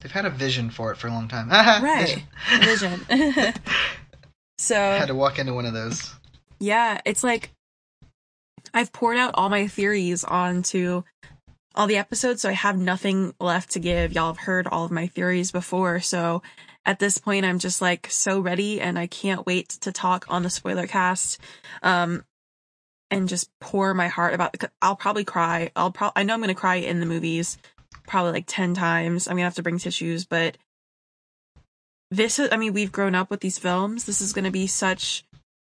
They've 0.00 0.12
had 0.12 0.26
a 0.26 0.30
vision 0.30 0.70
for 0.70 0.92
it 0.92 0.96
for 0.98 1.06
a 1.08 1.10
long 1.10 1.28
time. 1.28 1.48
Right. 1.82 2.24
Vision. 2.60 2.98
vision. 3.08 3.54
so 4.58 4.74
had 4.76 5.06
to 5.08 5.14
walk 5.14 5.38
into 5.38 5.54
one 5.54 5.66
of 5.66 5.72
those. 5.74 6.14
Yeah, 6.58 7.00
it's 7.04 7.22
like 7.24 7.50
I've 8.74 8.92
poured 8.92 9.16
out 9.16 9.32
all 9.34 9.48
my 9.48 9.66
theories 9.68 10.24
onto 10.24 11.02
all 11.74 11.86
the 11.86 11.96
episodes, 11.98 12.42
so 12.42 12.48
I 12.48 12.52
have 12.52 12.78
nothing 12.78 13.34
left 13.40 13.70
to 13.72 13.78
give. 13.80 14.12
Y'all 14.12 14.32
have 14.32 14.44
heard 14.44 14.66
all 14.66 14.84
of 14.84 14.90
my 14.90 15.06
theories 15.06 15.52
before, 15.52 16.00
so 16.00 16.42
at 16.86 16.98
this 16.98 17.18
point 17.18 17.44
I'm 17.44 17.58
just 17.58 17.82
like 17.82 18.06
so 18.10 18.40
ready 18.40 18.80
and 18.80 18.98
I 18.98 19.06
can't 19.06 19.44
wait 19.44 19.68
to 19.80 19.92
talk 19.92 20.24
on 20.28 20.42
the 20.42 20.50
spoiler 20.50 20.86
cast. 20.86 21.38
Um 21.82 22.24
and 23.10 23.28
just 23.28 23.50
pour 23.60 23.92
my 23.94 24.08
heart 24.08 24.34
about 24.34 24.56
I'll 24.80 24.96
probably 24.96 25.24
cry. 25.24 25.70
I'll 25.76 25.90
probably 25.90 26.20
I 26.20 26.22
know 26.24 26.34
I'm 26.34 26.40
going 26.40 26.48
to 26.48 26.54
cry 26.54 26.76
in 26.76 27.00
the 27.00 27.06
movies 27.06 27.58
probably 28.06 28.32
like 28.32 28.46
10 28.46 28.74
times. 28.74 29.26
I'm 29.26 29.32
going 29.32 29.42
to 29.42 29.44
have 29.44 29.54
to 29.56 29.62
bring 29.62 29.78
tissues, 29.78 30.24
but 30.24 30.56
this 32.10 32.38
is 32.38 32.48
I 32.52 32.56
mean, 32.56 32.72
we've 32.72 32.92
grown 32.92 33.14
up 33.14 33.30
with 33.30 33.40
these 33.40 33.58
films. 33.58 34.04
This 34.04 34.20
is 34.20 34.32
going 34.32 34.44
to 34.44 34.50
be 34.50 34.66
such 34.66 35.24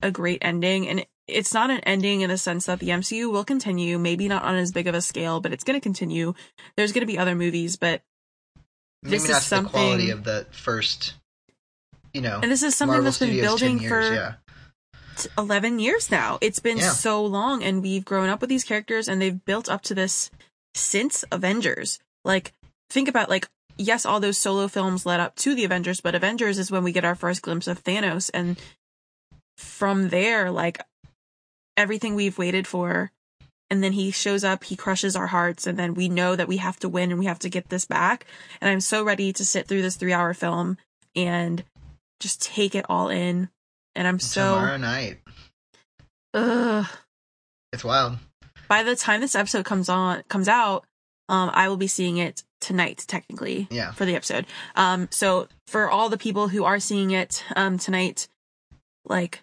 a 0.03 0.11
great 0.11 0.39
ending 0.43 0.89
and 0.89 1.07
it's 1.27 1.53
not 1.53 1.71
an 1.71 1.81
ending 1.81 2.23
in 2.23 2.31
the 2.31 2.39
sense 2.39 2.67
that 2.67 2.79
the 2.79 2.89
MCU 2.89 3.31
will 3.31 3.45
continue, 3.45 3.99
maybe 3.99 4.29
not 4.29 4.45
on 4.45 4.55
as 4.55 4.73
big 4.73 4.87
of 4.87 4.95
a 4.95 5.03
scale, 5.03 5.41
but 5.41 5.53
it's 5.53 5.65
going 5.65 5.79
to 5.79 5.83
continue. 5.83 6.33
There's 6.77 6.93
going 6.93 7.03
to 7.03 7.07
be 7.07 7.19
other 7.19 7.35
movies, 7.35 7.77
but 7.77 8.01
Maybe 9.03 9.19
This 9.19 9.29
is 9.29 9.49
the 9.49 9.63
quality 9.63 10.11
of 10.11 10.25
the 10.25 10.47
first, 10.51 11.15
you 12.13 12.21
know, 12.21 12.41
and 12.43 12.51
this 12.51 12.63
is 12.63 12.75
something 12.75 12.93
Marvel 12.93 13.05
that's 13.05 13.19
been 13.19 13.29
Studios 13.29 13.47
building 13.47 13.79
years, 13.81 13.91
for 14.09 14.15
yeah. 14.15 14.35
11 15.37 15.79
years 15.79 16.11
now. 16.11 16.39
It's 16.41 16.59
been 16.59 16.79
Yeah. 16.79 16.91
so 16.91 17.25
long 17.25 17.63
and 17.63 17.83
we've 17.83 18.05
grown 18.05 18.29
up 18.29 18.41
with 18.41 18.51
these 18.51 18.65
characters 18.65 19.09
and 19.09 19.21
they've 19.21 19.45
built 19.45 19.69
up 19.69 19.83
to 19.83 19.95
this 19.95 20.31
since 20.75 21.25
Avengers. 21.31 21.99
Like 22.25 22.53
think 22.91 23.09
about 23.09 23.29
like 23.29 23.49
yes, 23.77 24.05
all 24.05 24.19
those 24.21 24.39
solo 24.39 24.67
films 24.67 25.07
led 25.07 25.21
up 25.21 25.37
to 25.37 25.55
the 25.55 25.65
Avengers, 25.65 26.01
but 26.01 26.15
Avengers 26.17 26.59
is 26.59 26.71
when 26.71 26.83
we 26.83 26.91
get 26.93 27.05
our 27.05 27.15
first 27.15 27.43
glimpse 27.43 27.69
of 27.69 27.83
Thanos 27.85 28.31
and 28.35 28.59
from 29.57 30.09
there 30.09 30.51
like 30.51 30.81
everything 31.77 32.15
we've 32.17 32.39
waited 32.39 32.67
for 32.67 33.13
and 33.71 33.83
then 33.83 33.93
he 33.93 34.11
shows 34.11 34.45
up, 34.45 34.65
he 34.65 34.77
crushes 34.77 35.15
our 35.15 35.27
hearts 35.27 35.67
and 35.67 35.79
then 35.79 35.95
we 35.95 36.09
know 36.09 36.35
that 36.35 36.49
we 36.49 36.57
have 36.57 36.79
to 36.81 36.89
win 36.89 37.11
and 37.11 37.19
we 37.19 37.27
have 37.27 37.39
to 37.41 37.51
get 37.51 37.69
this 37.69 37.85
back. 37.85 38.27
And 38.61 38.71
I'm 38.71 38.81
so 38.81 39.05
ready 39.05 39.33
to 39.35 39.45
sit 39.45 39.67
through 39.67 39.83
this 39.83 39.99
3-hour 39.99 40.35
film 40.35 40.79
and 41.15 41.63
just 42.21 42.43
take 42.43 42.75
it 42.75 42.87
all 42.89 43.09
in. 43.09 43.51
And 43.95 44.09
I'm 44.09 44.21
so 44.21 44.55
Tomorrow 44.55 44.77
night. 44.79 45.19
Ugh. 46.35 46.87
It's 47.73 47.85
wild. 47.85 48.19
By 48.69 48.83
the 48.83 48.97
time 48.97 49.21
this 49.21 49.35
episode 49.35 49.65
comes 49.65 49.89
on 49.89 50.23
comes 50.29 50.49
out, 50.49 50.85
um, 51.29 51.51
I 51.53 51.69
will 51.69 51.77
be 51.77 51.87
seeing 51.87 52.19
it 52.19 52.43
tonight, 52.61 53.05
technically. 53.07 53.67
Yeah. 53.71 53.93
For 53.93 54.05
the 54.05 54.15
episode. 54.15 54.47
Um, 54.77 55.09
so 55.11 55.49
for 55.67 55.91
all 55.91 56.09
the 56.09 56.19
people 56.19 56.49
who 56.49 56.65
are 56.65 56.81
seeing 56.81 57.11
it 57.11 57.45
um 57.57 57.79
tonight, 57.79 58.29
like 59.05 59.43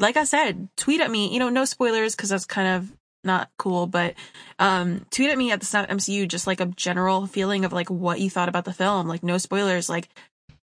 like 0.00 0.16
I 0.16 0.24
said, 0.24 0.68
tweet 0.76 1.00
at 1.00 1.10
me, 1.10 1.32
you 1.32 1.38
know, 1.38 1.48
no 1.48 1.64
spoilers 1.64 2.16
because 2.16 2.30
that's 2.30 2.44
kind 2.44 2.68
of 2.68 2.92
not 3.24 3.50
cool, 3.58 3.86
but 3.86 4.14
um 4.58 5.06
tweet 5.10 5.30
at 5.30 5.38
me 5.38 5.50
at 5.50 5.60
the 5.60 5.66
Snap 5.66 5.88
MCU 5.88 6.26
just 6.28 6.46
like 6.46 6.60
a 6.60 6.66
general 6.66 7.26
feeling 7.26 7.64
of 7.64 7.72
like 7.72 7.90
what 7.90 8.20
you 8.20 8.30
thought 8.30 8.48
about 8.48 8.64
the 8.64 8.72
film. 8.72 9.06
Like 9.08 9.22
no 9.22 9.38
spoilers, 9.38 9.88
like 9.88 10.08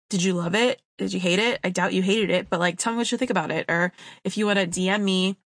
did 0.08 0.22
you 0.22 0.34
love 0.34 0.54
it? 0.54 0.82
Did 0.98 1.12
you 1.12 1.20
hate 1.20 1.38
it? 1.38 1.60
I 1.62 1.70
doubt 1.70 1.94
you 1.94 2.02
hated 2.02 2.30
it, 2.30 2.50
but 2.50 2.60
like 2.60 2.78
tell 2.78 2.92
me 2.92 2.98
what 2.98 3.10
you 3.12 3.18
think 3.18 3.30
about 3.30 3.50
it. 3.50 3.66
Or 3.68 3.92
if 4.24 4.36
you 4.36 4.46
want 4.46 4.58
to 4.58 4.66
DM 4.66 5.02
me 5.02 5.36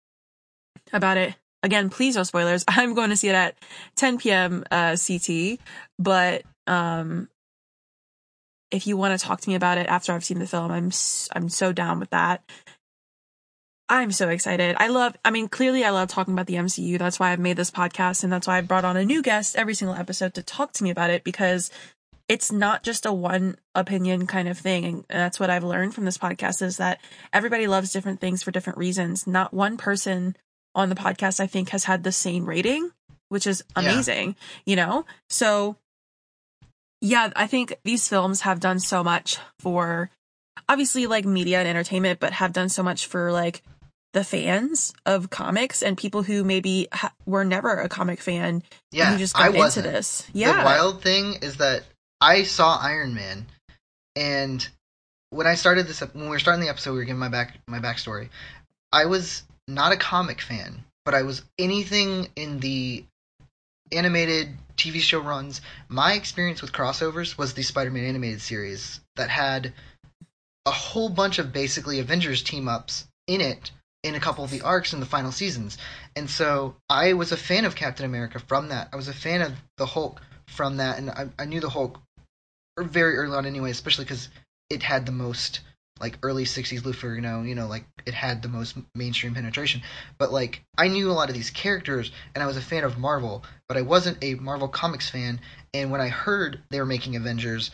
about 0.92 1.16
it. 1.16 1.34
Again, 1.62 1.88
please 1.88 2.16
no 2.16 2.22
spoilers. 2.24 2.64
I'm 2.68 2.94
going 2.94 3.10
to 3.10 3.16
see 3.16 3.28
it 3.28 3.34
at 3.34 3.56
10 3.96 4.18
p.m. 4.18 4.64
Uh, 4.70 4.96
CT, 4.96 5.58
but 5.98 6.42
um, 6.66 7.28
if 8.70 8.86
you 8.86 8.96
want 8.96 9.18
to 9.18 9.24
talk 9.24 9.40
to 9.40 9.48
me 9.48 9.54
about 9.54 9.78
it 9.78 9.86
after 9.86 10.12
I've 10.12 10.24
seen 10.24 10.38
the 10.38 10.46
film, 10.46 10.70
I'm 10.70 10.90
I'm 11.34 11.48
so 11.48 11.72
down 11.72 12.00
with 12.00 12.10
that. 12.10 12.42
I'm 13.88 14.12
so 14.12 14.28
excited. 14.30 14.76
I 14.78 14.88
love. 14.88 15.14
I 15.24 15.30
mean, 15.30 15.48
clearly, 15.48 15.84
I 15.84 15.90
love 15.90 16.08
talking 16.08 16.32
about 16.32 16.46
the 16.46 16.54
MCU. 16.54 16.98
That's 16.98 17.20
why 17.20 17.32
I've 17.32 17.38
made 17.38 17.56
this 17.56 17.70
podcast, 17.70 18.24
and 18.24 18.32
that's 18.32 18.46
why 18.46 18.56
I've 18.58 18.68
brought 18.68 18.84
on 18.84 18.96
a 18.96 19.04
new 19.04 19.22
guest 19.22 19.56
every 19.56 19.74
single 19.74 19.94
episode 19.96 20.34
to 20.34 20.42
talk 20.42 20.72
to 20.74 20.84
me 20.84 20.90
about 20.90 21.10
it 21.10 21.22
because 21.22 21.70
it's 22.26 22.50
not 22.50 22.82
just 22.82 23.04
a 23.04 23.12
one 23.12 23.56
opinion 23.74 24.26
kind 24.26 24.48
of 24.48 24.56
thing 24.56 24.86
and 24.86 25.20
that's 25.20 25.38
what 25.38 25.50
i've 25.50 25.62
learned 25.62 25.94
from 25.94 26.06
this 26.06 26.16
podcast 26.16 26.62
is 26.62 26.78
that 26.78 26.98
everybody 27.34 27.66
loves 27.66 27.92
different 27.92 28.18
things 28.18 28.42
for 28.42 28.50
different 28.50 28.78
reasons 28.78 29.26
not 29.26 29.52
one 29.52 29.76
person 29.76 30.34
on 30.74 30.88
the 30.88 30.94
podcast 30.94 31.38
i 31.38 31.46
think 31.46 31.68
has 31.68 31.84
had 31.84 32.02
the 32.02 32.10
same 32.12 32.46
rating 32.46 32.90
which 33.28 33.46
is 33.46 33.62
Yeah. 33.76 33.82
amazing 33.82 34.36
you 34.64 34.74
know 34.74 35.04
so 35.28 35.76
yeah 37.02 37.30
i 37.36 37.46
think 37.46 37.74
these 37.84 38.08
films 38.08 38.40
have 38.40 38.58
done 38.58 38.78
so 38.80 39.04
much 39.04 39.36
for 39.60 40.08
obviously 40.66 41.06
like 41.06 41.26
media 41.26 41.58
and 41.58 41.68
entertainment 41.68 42.20
but 42.20 42.32
have 42.32 42.54
done 42.54 42.70
so 42.70 42.82
much 42.82 43.04
for 43.06 43.32
like 43.32 43.62
the 44.14 44.24
fans 44.24 44.94
of 45.04 45.28
comics 45.28 45.82
and 45.82 45.98
people 45.98 46.22
who 46.22 46.42
maybe 46.44 46.88
ha- 46.92 47.12
were 47.26 47.44
never 47.44 47.80
a 47.80 47.88
comic 47.88 48.20
fan 48.20 48.62
Yeah, 48.92 49.12
who 49.12 49.18
just 49.18 49.36
I 49.36 49.40
got 49.40 49.48
into 49.48 49.58
wasn't. 49.58 49.86
this 49.86 50.26
yeah 50.32 50.58
The 50.60 50.64
wild 50.64 51.02
thing 51.02 51.34
is 51.42 51.58
that 51.58 51.82
I 52.20 52.44
saw 52.44 52.78
Iron 52.80 53.12
Man, 53.14 53.46
and 54.16 54.66
when 55.30 55.46
I 55.46 55.56
started 55.56 55.86
this, 55.88 56.00
when 56.00 56.24
we 56.24 56.28
were 56.30 56.38
starting 56.38 56.62
the 56.64 56.70
episode, 56.70 56.92
we 56.92 56.98
were 56.98 57.04
giving 57.04 57.18
my 57.20 57.28
back 57.28 57.58
my 57.66 57.80
backstory. 57.80 58.28
I 58.92 59.06
was 59.06 59.42
not 59.68 59.92
a 59.92 59.96
comic 59.96 60.40
fan, 60.40 60.84
but 61.04 61.14
I 61.14 61.22
was 61.22 61.42
anything 61.58 62.28
in 62.36 62.60
the 62.60 63.04
animated 63.92 64.48
TV 64.76 65.00
show 65.00 65.20
runs. 65.20 65.60
My 65.88 66.14
experience 66.14 66.62
with 66.62 66.72
crossovers 66.72 67.36
was 67.36 67.52
the 67.54 67.62
Spider-Man 67.62 68.04
animated 68.04 68.40
series 68.40 69.00
that 69.16 69.28
had 69.28 69.72
a 70.66 70.70
whole 70.70 71.08
bunch 71.08 71.38
of 71.38 71.52
basically 71.52 71.98
Avengers 71.98 72.42
team 72.42 72.68
ups 72.68 73.06
in 73.26 73.40
it 73.40 73.70
in 74.04 74.14
a 74.14 74.20
couple 74.20 74.44
of 74.44 74.50
the 74.50 74.60
arcs 74.60 74.92
in 74.92 75.00
the 75.00 75.06
final 75.06 75.32
seasons. 75.32 75.78
And 76.14 76.28
so 76.28 76.76
I 76.88 77.14
was 77.14 77.32
a 77.32 77.36
fan 77.36 77.64
of 77.64 77.74
Captain 77.74 78.04
America 78.04 78.38
from 78.38 78.68
that. 78.68 78.90
I 78.92 78.96
was 78.96 79.08
a 79.08 79.14
fan 79.14 79.40
of 79.40 79.54
the 79.78 79.86
Hulk 79.86 80.20
from 80.46 80.76
that, 80.76 80.98
and 80.98 81.10
I, 81.10 81.28
I 81.38 81.46
knew 81.46 81.58
the 81.58 81.70
Hulk 81.70 81.98
very 82.78 83.16
early 83.16 83.34
on 83.34 83.46
anyway, 83.46 83.70
especially 83.70 84.04
because 84.04 84.28
it 84.68 84.82
had 84.82 85.06
the 85.06 85.12
most 85.12 85.60
like 86.00 86.18
early 86.22 86.44
'60s 86.44 86.84
Lou 86.84 86.92
Ferrigno, 86.92 87.48
you 87.48 87.54
know, 87.54 87.66
like 87.66 87.84
it 88.04 88.14
had 88.14 88.42
the 88.42 88.48
most 88.48 88.76
mainstream 88.94 89.34
penetration. 89.34 89.80
But 90.18 90.32
like 90.32 90.62
I 90.76 90.88
knew 90.88 91.10
a 91.10 91.14
lot 91.14 91.30
of 91.30 91.34
these 91.34 91.50
characters, 91.50 92.12
and 92.34 92.44
I 92.44 92.46
was 92.46 92.58
a 92.58 92.62
fan 92.62 92.84
of 92.84 92.98
Marvel, 92.98 93.42
but 93.68 93.78
I 93.78 93.82
wasn't 93.82 94.22
a 94.22 94.34
Marvel 94.34 94.68
comics 94.68 95.08
fan. 95.08 95.40
And 95.72 95.90
when 95.90 96.02
I 96.02 96.08
heard 96.08 96.62
they 96.70 96.78
were 96.78 96.86
making 96.86 97.16
Avengers, 97.16 97.70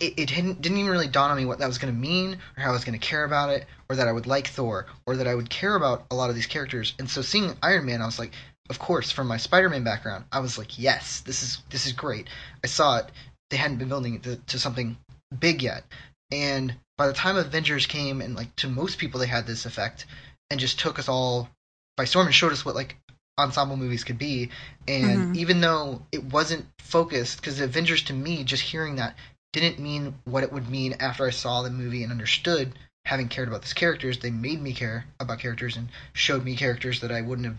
it, 0.00 0.14
it 0.16 0.28
didn't, 0.28 0.60
didn't 0.60 0.78
even 0.78 0.90
really 0.90 1.08
dawn 1.08 1.30
on 1.30 1.36
me 1.36 1.44
what 1.44 1.58
that 1.58 1.66
was 1.66 1.78
going 1.78 1.92
to 1.92 1.98
mean, 1.98 2.38
or 2.56 2.62
how 2.62 2.70
I 2.70 2.72
was 2.72 2.84
going 2.84 2.98
to 2.98 3.06
care 3.06 3.24
about 3.24 3.50
it, 3.50 3.66
or 3.88 3.96
that 3.96 4.08
I 4.08 4.12
would 4.12 4.26
like 4.26 4.48
Thor, 4.48 4.86
or 5.06 5.16
that 5.16 5.26
I 5.26 5.34
would 5.34 5.50
care 5.50 5.74
about 5.74 6.06
a 6.10 6.14
lot 6.14 6.30
of 6.30 6.36
these 6.36 6.46
characters. 6.46 6.94
And 6.98 7.10
so 7.10 7.22
seeing 7.22 7.56
Iron 7.62 7.86
Man, 7.86 8.02
I 8.02 8.06
was 8.06 8.18
like, 8.18 8.32
of 8.70 8.78
course, 8.78 9.10
from 9.10 9.26
my 9.26 9.38
Spider-Man 9.38 9.82
background, 9.82 10.24
I 10.30 10.40
was 10.40 10.58
like, 10.58 10.78
yes, 10.78 11.20
this 11.20 11.42
is 11.42 11.58
this 11.70 11.86
is 11.86 11.92
great. 11.92 12.28
I 12.62 12.66
saw 12.66 12.98
it. 12.98 13.10
They 13.50 13.56
hadn't 13.56 13.78
been 13.78 13.88
building 13.88 14.14
it 14.14 14.22
to, 14.24 14.36
to 14.36 14.58
something 14.58 14.98
big 15.38 15.62
yet, 15.62 15.84
and 16.30 16.74
by 16.98 17.06
the 17.06 17.14
time 17.14 17.36
Avengers 17.36 17.86
came 17.86 18.20
and 18.20 18.36
like 18.36 18.54
to 18.56 18.68
most 18.68 18.98
people 18.98 19.20
they 19.20 19.26
had 19.26 19.46
this 19.46 19.64
effect 19.64 20.04
and 20.50 20.60
just 20.60 20.78
took 20.78 20.98
us 20.98 21.08
all 21.08 21.48
by 21.96 22.04
storm 22.04 22.26
and 22.26 22.34
showed 22.34 22.52
us 22.52 22.64
what 22.64 22.74
like 22.74 22.96
ensemble 23.38 23.76
movies 23.76 24.04
could 24.04 24.18
be. 24.18 24.50
And 24.86 25.28
Mhm. 25.28 25.36
even 25.36 25.60
though 25.60 26.02
it 26.12 26.24
wasn't 26.24 26.66
focused, 26.78 27.40
because 27.40 27.60
Avengers 27.60 28.02
to 28.04 28.12
me, 28.12 28.44
just 28.44 28.62
hearing 28.62 28.96
that 28.96 29.16
didn't 29.52 29.78
mean 29.78 30.14
what 30.24 30.42
it 30.42 30.52
would 30.52 30.68
mean 30.68 30.96
after 31.00 31.26
I 31.26 31.30
saw 31.30 31.62
the 31.62 31.70
movie 31.70 32.02
and 32.02 32.12
understood 32.12 32.78
having 33.06 33.28
cared 33.28 33.48
about 33.48 33.62
these 33.62 33.72
characters. 33.72 34.18
They 34.18 34.30
made 34.30 34.60
me 34.60 34.72
care 34.74 35.06
about 35.18 35.38
characters 35.38 35.76
and 35.76 35.88
showed 36.12 36.44
me 36.44 36.56
characters 36.56 37.00
that 37.00 37.12
I 37.12 37.22
wouldn't 37.22 37.46
have 37.46 37.56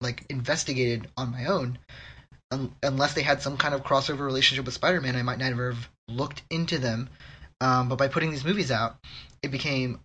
like 0.00 0.24
investigated 0.28 1.08
on 1.16 1.30
my 1.32 1.46
own. 1.46 1.78
Un- 2.50 2.74
unless 2.82 3.14
they 3.14 3.22
had 3.22 3.42
some 3.42 3.56
kind 3.56 3.74
of 3.74 3.82
crossover 3.82 4.20
relationship 4.20 4.64
with 4.64 4.74
Spider-Man, 4.74 5.16
I 5.16 5.22
might 5.22 5.38
never 5.38 5.72
have 5.72 5.88
looked 6.08 6.42
into 6.50 6.78
them. 6.78 7.08
Um, 7.60 7.88
but 7.88 7.98
by 7.98 8.08
putting 8.08 8.30
these 8.30 8.44
movies 8.44 8.70
out, 8.70 8.96
it 9.42 9.50
became 9.50 10.00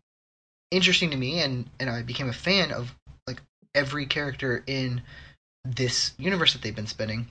interesting 0.69 1.11
to 1.11 1.17
me, 1.17 1.41
and 1.41 1.69
and 1.79 1.89
I 1.89 2.03
became 2.03 2.29
a 2.29 2.33
fan 2.33 2.71
of 2.71 2.93
like 3.25 3.41
every 3.73 4.05
character 4.05 4.63
in 4.67 5.01
this 5.65 6.13
universe 6.17 6.53
that 6.53 6.61
they've 6.61 6.75
been 6.75 6.87
spinning. 6.87 7.27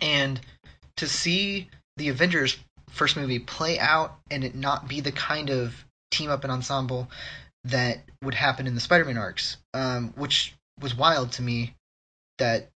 And 0.00 0.40
to 0.96 1.08
see 1.08 1.68
the 1.96 2.08
Avengers 2.08 2.56
first 2.94 3.16
movie 3.16 3.38
play 3.38 3.78
out 3.78 4.16
and 4.30 4.44
it 4.44 4.54
not 4.54 4.88
be 4.88 5.00
the 5.00 5.12
kind 5.12 5.50
of 5.50 5.84
team 6.10 6.30
up 6.30 6.44
and 6.44 6.52
ensemble 6.52 7.08
that 7.64 7.98
would 8.22 8.34
happen 8.34 8.66
in 8.66 8.74
the 8.74 8.80
Spider-Man 8.80 9.18
arcs, 9.18 9.56
um, 9.72 10.12
which 10.16 10.54
was 10.80 10.94
wild 10.94 11.32
to 11.32 11.42
me. 11.42 11.74
That 12.38 12.68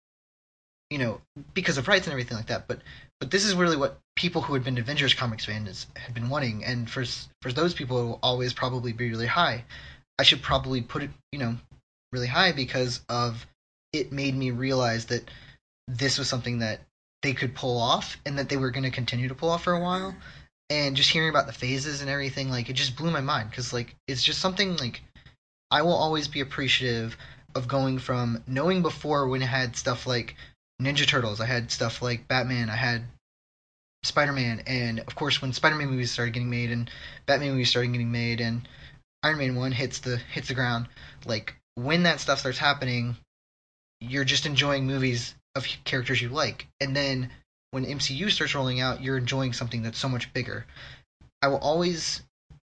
you 0.92 1.00
know 1.00 1.20
because 1.54 1.78
of 1.78 1.88
rights 1.88 2.06
and 2.06 2.12
everything 2.12 2.38
like 2.38 2.48
that, 2.48 2.68
but 2.68 2.82
but 3.20 3.32
this 3.32 3.44
is 3.44 3.56
really 3.56 3.78
what 3.78 4.00
people 4.16 4.42
who 4.42 4.54
had 4.54 4.64
been 4.64 4.78
Avengers 4.78 5.14
comics 5.14 5.46
fans 5.46 5.88
had 5.96 6.14
been 6.14 6.30
wanting, 6.30 6.64
and 6.64 6.90
for 6.90 7.04
for 7.42 7.52
those 7.52 7.74
people, 7.74 8.00
it 8.00 8.06
will 8.06 8.20
always 8.22 8.54
probably 8.54 8.94
be 8.94 9.10
really 9.10 9.28
high. 9.28 9.64
I 10.20 10.24
should 10.24 10.42
probably 10.42 10.82
put 10.82 11.04
it, 11.04 11.12
you 11.32 11.40
know, 11.40 11.58
really 12.12 12.28
high 12.28 12.52
because 12.52 13.02
of 13.10 13.46
it 13.94 14.12
made 14.12 14.36
me 14.36 14.52
realize 14.52 15.06
that 15.06 15.30
this 15.88 16.18
was 16.18 16.28
something 16.28 16.60
that 16.60 16.82
they 17.28 17.34
could 17.34 17.54
pull 17.54 17.78
off 17.78 18.16
and 18.26 18.40
that 18.40 18.48
they 18.48 18.56
were 18.56 18.72
going 18.72 18.86
to 18.86 18.90
continue 18.90 19.28
to 19.28 19.36
pull 19.36 19.50
off 19.50 19.66
for 19.66 19.74
a 19.74 19.82
while. 19.82 20.16
And 20.70 20.96
just 20.96 21.10
hearing 21.10 21.30
about 21.30 21.46
the 21.46 21.52
phases 21.52 22.00
and 22.00 22.10
everything, 22.10 22.50
like 22.50 22.70
it 22.70 22.74
just 22.74 22.96
blew 22.96 23.12
my 23.12 23.20
mind 23.20 23.50
because 23.50 23.74
like 23.74 23.96
it's 24.08 24.24
just 24.24 24.40
something 24.40 24.78
like 24.78 25.02
I 25.70 25.82
will 25.82 25.94
always 25.94 26.30
be 26.30 26.40
appreciative 26.40 27.18
of 27.54 27.68
going 27.68 28.00
from 28.00 28.44
knowing 28.48 28.82
before 28.82 29.28
when 29.28 29.44
I 29.44 29.48
had 29.48 29.76
stuff 29.76 30.08
like 30.08 30.36
Ninja 30.82 31.06
Turtles, 31.06 31.42
I 31.42 31.46
had 31.48 31.70
stuff 31.70 32.02
like 32.02 32.30
Batman, 32.30 32.70
I 32.70 32.78
had 32.78 33.04
Spider 34.04 34.32
Man, 34.34 34.62
and 34.66 35.02
of 35.02 35.16
course 35.16 35.42
when 35.42 35.52
Spider 35.52 35.76
Man 35.76 35.90
movies 35.90 36.12
started 36.12 36.34
getting 36.34 36.50
made 36.50 36.72
and 36.72 36.90
Batman 37.26 37.52
movies 37.52 37.70
started 37.70 37.92
getting 37.92 38.12
made 38.12 38.40
and 38.40 38.66
Iron 39.22 39.40
Man 39.40 39.56
one 39.56 39.74
hits 39.74 40.00
the 40.00 40.16
hits 40.16 40.48
the 40.48 40.54
ground, 40.54 40.88
like 41.26 41.56
when 41.76 42.04
that 42.04 42.22
stuff 42.22 42.40
starts 42.40 42.58
happening, 42.58 43.18
you're 44.00 44.26
just 44.26 44.46
enjoying 44.46 44.88
movies 44.88 45.34
of 45.58 45.68
characters 45.84 46.22
you 46.22 46.30
like, 46.30 46.68
and 46.80 46.96
then 46.96 47.30
when 47.72 47.86
MCU 47.86 48.32
starts 48.32 48.56
rolling 48.56 48.80
out, 48.80 49.02
you're 49.02 49.18
enjoying 49.18 49.54
something 49.54 49.82
that's 49.82 50.00
so 50.00 50.10
much 50.10 50.32
bigger. 50.34 50.66
I 51.42 51.48
will 51.50 51.58
always 51.58 52.22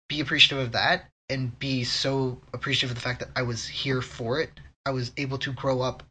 be 0.09 0.21
appreciative 0.21 0.59
of 0.59 0.73
that 0.73 1.09
and 1.29 1.57
be 1.59 1.85
so 1.85 2.41
appreciative 2.53 2.91
of 2.91 2.97
the 2.97 3.03
fact 3.03 3.21
that 3.21 3.31
I 3.37 3.43
was 3.43 3.67
here 3.67 4.03
for 4.03 4.41
it. 4.41 4.51
I 4.85 4.91
was 4.91 5.13
able 5.17 5.39
to 5.39 5.53
grow 5.53 5.83
up 5.83 6.03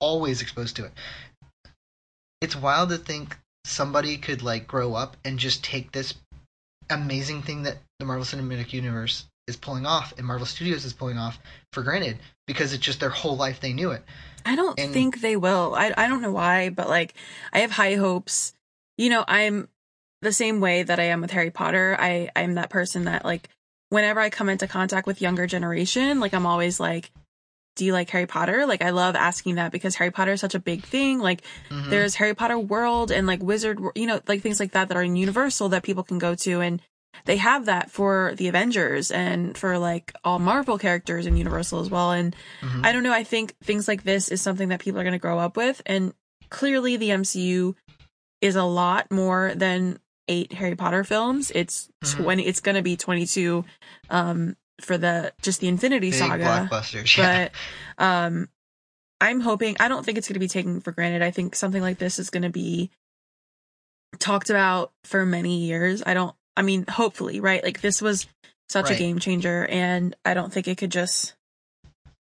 always 0.00 0.42
exposed 0.42 0.76
to 0.76 0.86
it. 0.86 0.92
It's 2.40 2.56
wild 2.56 2.88
to 2.90 2.98
think 2.98 3.38
somebody 3.64 4.16
could 4.16 4.42
like 4.42 4.66
grow 4.66 4.94
up 4.94 5.16
and 5.24 5.38
just 5.38 5.64
take 5.64 5.92
this 5.92 6.14
amazing 6.90 7.42
thing 7.42 7.62
that 7.62 7.78
the 7.98 8.04
Marvel 8.04 8.24
Cinematic 8.24 8.72
Universe 8.72 9.24
is 9.46 9.56
pulling 9.56 9.86
off 9.86 10.14
and 10.16 10.26
Marvel 10.26 10.46
Studios 10.46 10.84
is 10.84 10.92
pulling 10.92 11.18
off 11.18 11.38
for 11.72 11.82
granted 11.82 12.18
because 12.46 12.72
it's 12.72 12.84
just 12.84 13.00
their 13.00 13.10
whole 13.10 13.36
life 13.36 13.60
they 13.60 13.72
knew 13.72 13.90
it. 13.90 14.02
I 14.46 14.56
don't 14.56 14.78
And- 14.78 14.92
think 14.92 15.20
they 15.20 15.36
will. 15.36 15.74
I 15.74 15.92
I 15.96 16.06
don't 16.08 16.22
know 16.22 16.32
why, 16.32 16.70
but 16.70 16.88
like 16.88 17.14
I 17.52 17.60
have 17.60 17.70
high 17.70 17.94
hopes. 17.94 18.54
You 18.96 19.10
know, 19.10 19.24
I'm 19.26 19.68
the 20.22 20.32
same 20.32 20.60
way 20.60 20.82
that 20.82 20.98
I 21.00 21.04
am 21.04 21.20
with 21.20 21.30
Harry 21.32 21.50
Potter. 21.50 21.96
I 21.98 22.30
I'm 22.36 22.54
that 22.54 22.70
person 22.70 23.04
that 23.04 23.24
like 23.24 23.48
whenever 23.90 24.20
I 24.20 24.30
come 24.30 24.48
into 24.48 24.66
contact 24.66 25.06
with 25.06 25.20
younger 25.20 25.46
generation, 25.46 26.20
like 26.20 26.34
I'm 26.34 26.46
always 26.46 26.80
like 26.80 27.10
do 27.76 27.84
you 27.84 27.92
like 27.92 28.08
Harry 28.10 28.26
Potter? 28.26 28.66
Like 28.66 28.82
I 28.82 28.90
love 28.90 29.16
asking 29.16 29.56
that 29.56 29.72
because 29.72 29.96
Harry 29.96 30.12
Potter 30.12 30.32
is 30.34 30.40
such 30.40 30.54
a 30.54 30.60
big 30.60 30.84
thing. 30.84 31.18
Like 31.18 31.42
Mhm. 31.70 31.90
there's 31.90 32.14
Harry 32.14 32.32
Potter 32.34 32.56
World 32.58 33.10
and 33.10 33.26
like 33.26 33.42
Wizard, 33.42 33.80
you 33.96 34.06
know, 34.06 34.20
like 34.28 34.42
things 34.42 34.60
like 34.60 34.72
that 34.72 34.88
that 34.88 34.96
are 34.96 35.02
in 35.02 35.16
Universal 35.16 35.70
that 35.70 35.82
people 35.82 36.04
can 36.04 36.18
go 36.18 36.34
to 36.36 36.60
and 36.60 36.80
they 37.24 37.36
have 37.36 37.66
that 37.66 37.90
for 37.90 38.32
the 38.36 38.48
Avengers 38.48 39.10
and 39.10 39.56
for 39.56 39.78
like 39.78 40.12
all 40.24 40.38
Marvel 40.38 40.78
characters 40.78 41.26
in 41.26 41.36
Universal 41.36 41.80
as 41.80 41.90
well. 41.90 42.12
And 42.12 42.34
Mhm. 42.62 42.84
I 42.84 42.92
don't 42.92 43.02
know. 43.02 43.12
I 43.12 43.24
think 43.24 43.54
things 43.62 43.88
like 43.88 44.02
this 44.04 44.28
is 44.28 44.40
something 44.42 44.68
that 44.68 44.80
people 44.80 45.00
are 45.00 45.04
going 45.04 45.12
to 45.12 45.18
grow 45.18 45.38
up 45.38 45.56
with. 45.56 45.80
And 45.86 46.12
clearly 46.50 46.96
the 46.96 47.10
MCU 47.10 47.74
is 48.40 48.56
a 48.56 48.64
lot 48.64 49.10
more 49.10 49.52
than 49.54 49.98
eight 50.28 50.52
Harry 50.52 50.76
Potter 50.76 51.04
films. 51.04 51.50
It's 51.54 51.88
Mhm. 52.04 52.16
20, 52.16 52.46
it's 52.46 52.60
going 52.60 52.76
to 52.76 52.82
be 52.82 52.96
22, 52.96 53.64
um, 54.10 54.56
for 54.80 54.98
the, 54.98 55.32
just 55.42 55.60
the 55.60 55.68
Infinity 55.68 56.10
big 56.10 56.18
Saga 56.18 56.44
blockbusters. 56.68 57.16
Yeah. 57.16 57.48
but 57.96 58.04
um 58.04 58.48
i'm 59.20 59.40
hoping 59.40 59.76
i 59.78 59.86
don't 59.86 60.04
think 60.04 60.18
it's 60.18 60.26
going 60.26 60.34
to 60.34 60.40
be 60.40 60.48
taken 60.48 60.80
for 60.80 60.90
granted 60.90 61.22
i 61.22 61.30
think 61.30 61.54
something 61.54 61.80
like 61.80 61.98
this 61.98 62.18
is 62.18 62.28
going 62.28 62.42
to 62.42 62.50
be 62.50 62.90
talked 64.18 64.50
about 64.50 64.92
for 65.04 65.24
many 65.24 65.58
years 65.64 66.02
i 66.06 66.12
don't 66.14 66.34
i 66.56 66.62
mean 66.62 66.84
hopefully 66.88 67.40
right 67.40 67.62
like 67.64 67.80
this 67.80 68.00
was 68.00 68.26
such 68.68 68.90
a 68.90 68.94
game 68.94 69.18
changer 69.18 69.66
and 69.66 70.16
i 70.24 70.34
don't 70.34 70.52
think 70.52 70.66
it 70.68 70.78
could 70.78 70.90
just 70.90 71.34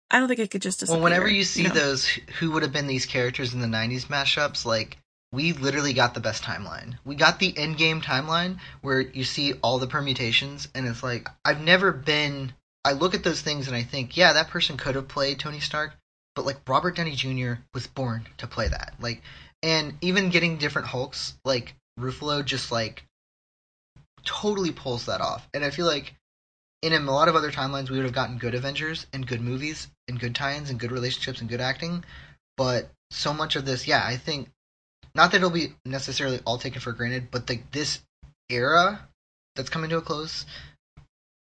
i 0.09 0.19
don't 0.19 0.27
think 0.27 0.39
it 0.39 0.51
could 0.51 0.61
just 0.61 0.79
disappear, 0.79 0.97
Well, 1.01 1.03
whenever 1.03 1.27
you 1.29 1.43
see 1.43 1.63
know? 1.63 1.73
those 1.73 2.05
who 2.39 2.51
would 2.51 2.63
have 2.63 2.73
been 2.73 2.88
these 2.88 3.05
characters 3.05 3.53
in 3.53 3.61
the 3.61 3.67
90s 3.67 4.07
mashups, 4.07 4.65
like 4.65 4.97
we 5.34 5.53
literally 5.53 5.93
got 5.93 6.13
the 6.13 6.19
best 6.19 6.43
timeline. 6.43 6.95
We 7.06 7.15
got 7.15 7.39
the 7.39 7.57
end 7.57 7.77
game 7.77 8.01
timeline 8.01 8.57
where 8.81 8.99
you 8.99 9.23
see 9.23 9.53
all 9.64 9.80
the 9.80 9.88
permutations 9.88 10.68
and 10.76 10.85
it's 10.88 11.03
like 11.03 11.30
I've 11.45 11.61
never 11.61 11.91
been 11.91 12.53
I 12.84 12.93
look 12.93 13.14
at 13.14 13.23
those 13.23 13.41
things 13.41 13.68
and 13.68 13.76
I 13.76 13.84
think, 13.84 14.18
yeah, 14.18 14.34
that 14.34 14.49
person 14.49 14.76
could 14.76 14.95
have 14.95 15.07
played 15.07 15.39
Tony 15.39 15.60
Stark, 15.60 15.93
but 16.35 16.45
like 16.45 16.57
Robert 16.68 16.95
Downey 16.95 17.15
Jr. 17.15 17.61
was 17.73 17.88
born 17.88 18.27
to 18.39 18.47
play 18.47 18.68
that. 18.68 18.95
Like 18.99 19.22
and 19.64 19.93
even 20.01 20.31
getting 20.31 20.57
different 20.57 20.88
Hulks, 20.88 21.35
like 21.45 21.76
Ruffalo 21.99 22.43
just 22.43 22.72
like 22.72 23.06
totally 24.23 24.72
pulls 24.72 25.06
that 25.06 25.22
off. 25.22 25.48
And 25.53 25.64
I 25.64 25.69
feel 25.69 25.85
like 25.85 26.15
in 26.81 26.93
a 26.93 26.99
lot 26.99 27.27
of 27.27 27.35
other 27.35 27.52
timelines 27.52 27.89
we 27.89 27.98
would 27.98 28.06
have 28.06 28.14
gotten 28.14 28.38
good 28.38 28.56
Avengers 28.56 29.06
and 29.14 29.27
good 29.27 29.41
movies 29.41 29.88
and 30.07 30.19
good 30.19 30.35
tie-ins 30.35 30.69
and 30.69 30.80
good 30.80 30.91
relationships 30.91 31.39
and 31.39 31.49
good 31.49 31.61
acting, 31.61 32.03
but 32.57 32.89
so 33.11 33.34
much 33.34 33.56
of 33.56 33.65
this, 33.65 33.88
yeah, 33.88 34.03
I 34.03 34.18
think 34.18 34.49
not 35.14 35.31
that 35.31 35.38
it'll 35.38 35.49
be 35.49 35.73
necessarily 35.85 36.39
all 36.45 36.57
taken 36.57 36.81
for 36.81 36.93
granted, 36.93 37.30
but 37.30 37.49
like 37.49 37.72
this 37.72 37.99
era 38.49 39.07
that's 39.56 39.69
coming 39.69 39.89
to 39.89 39.98
a 39.98 40.02
close 40.02 40.45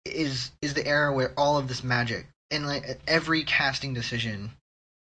is 0.06 0.52
is 0.62 0.74
the 0.74 0.86
era 0.86 1.14
where 1.14 1.34
all 1.38 1.58
of 1.58 1.68
this 1.68 1.84
magic 1.84 2.28
and 2.52 2.68
like 2.68 3.00
every 3.08 3.44
casting 3.44 3.94
decision 3.94 4.52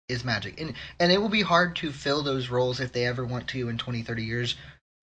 is 0.08 0.24
magic 0.24 0.60
and 0.60 0.74
and 1.00 1.12
it 1.12 1.22
will 1.22 1.30
be 1.30 1.42
hard 1.42 1.76
to 1.76 1.92
fill 1.92 2.24
those 2.24 2.50
roles 2.50 2.80
if 2.80 2.94
they 2.94 3.06
ever 3.06 3.26
want 3.26 3.48
to 3.48 3.68
in 3.68 3.78
20 3.78 4.04
30 4.04 4.24
years 4.24 4.56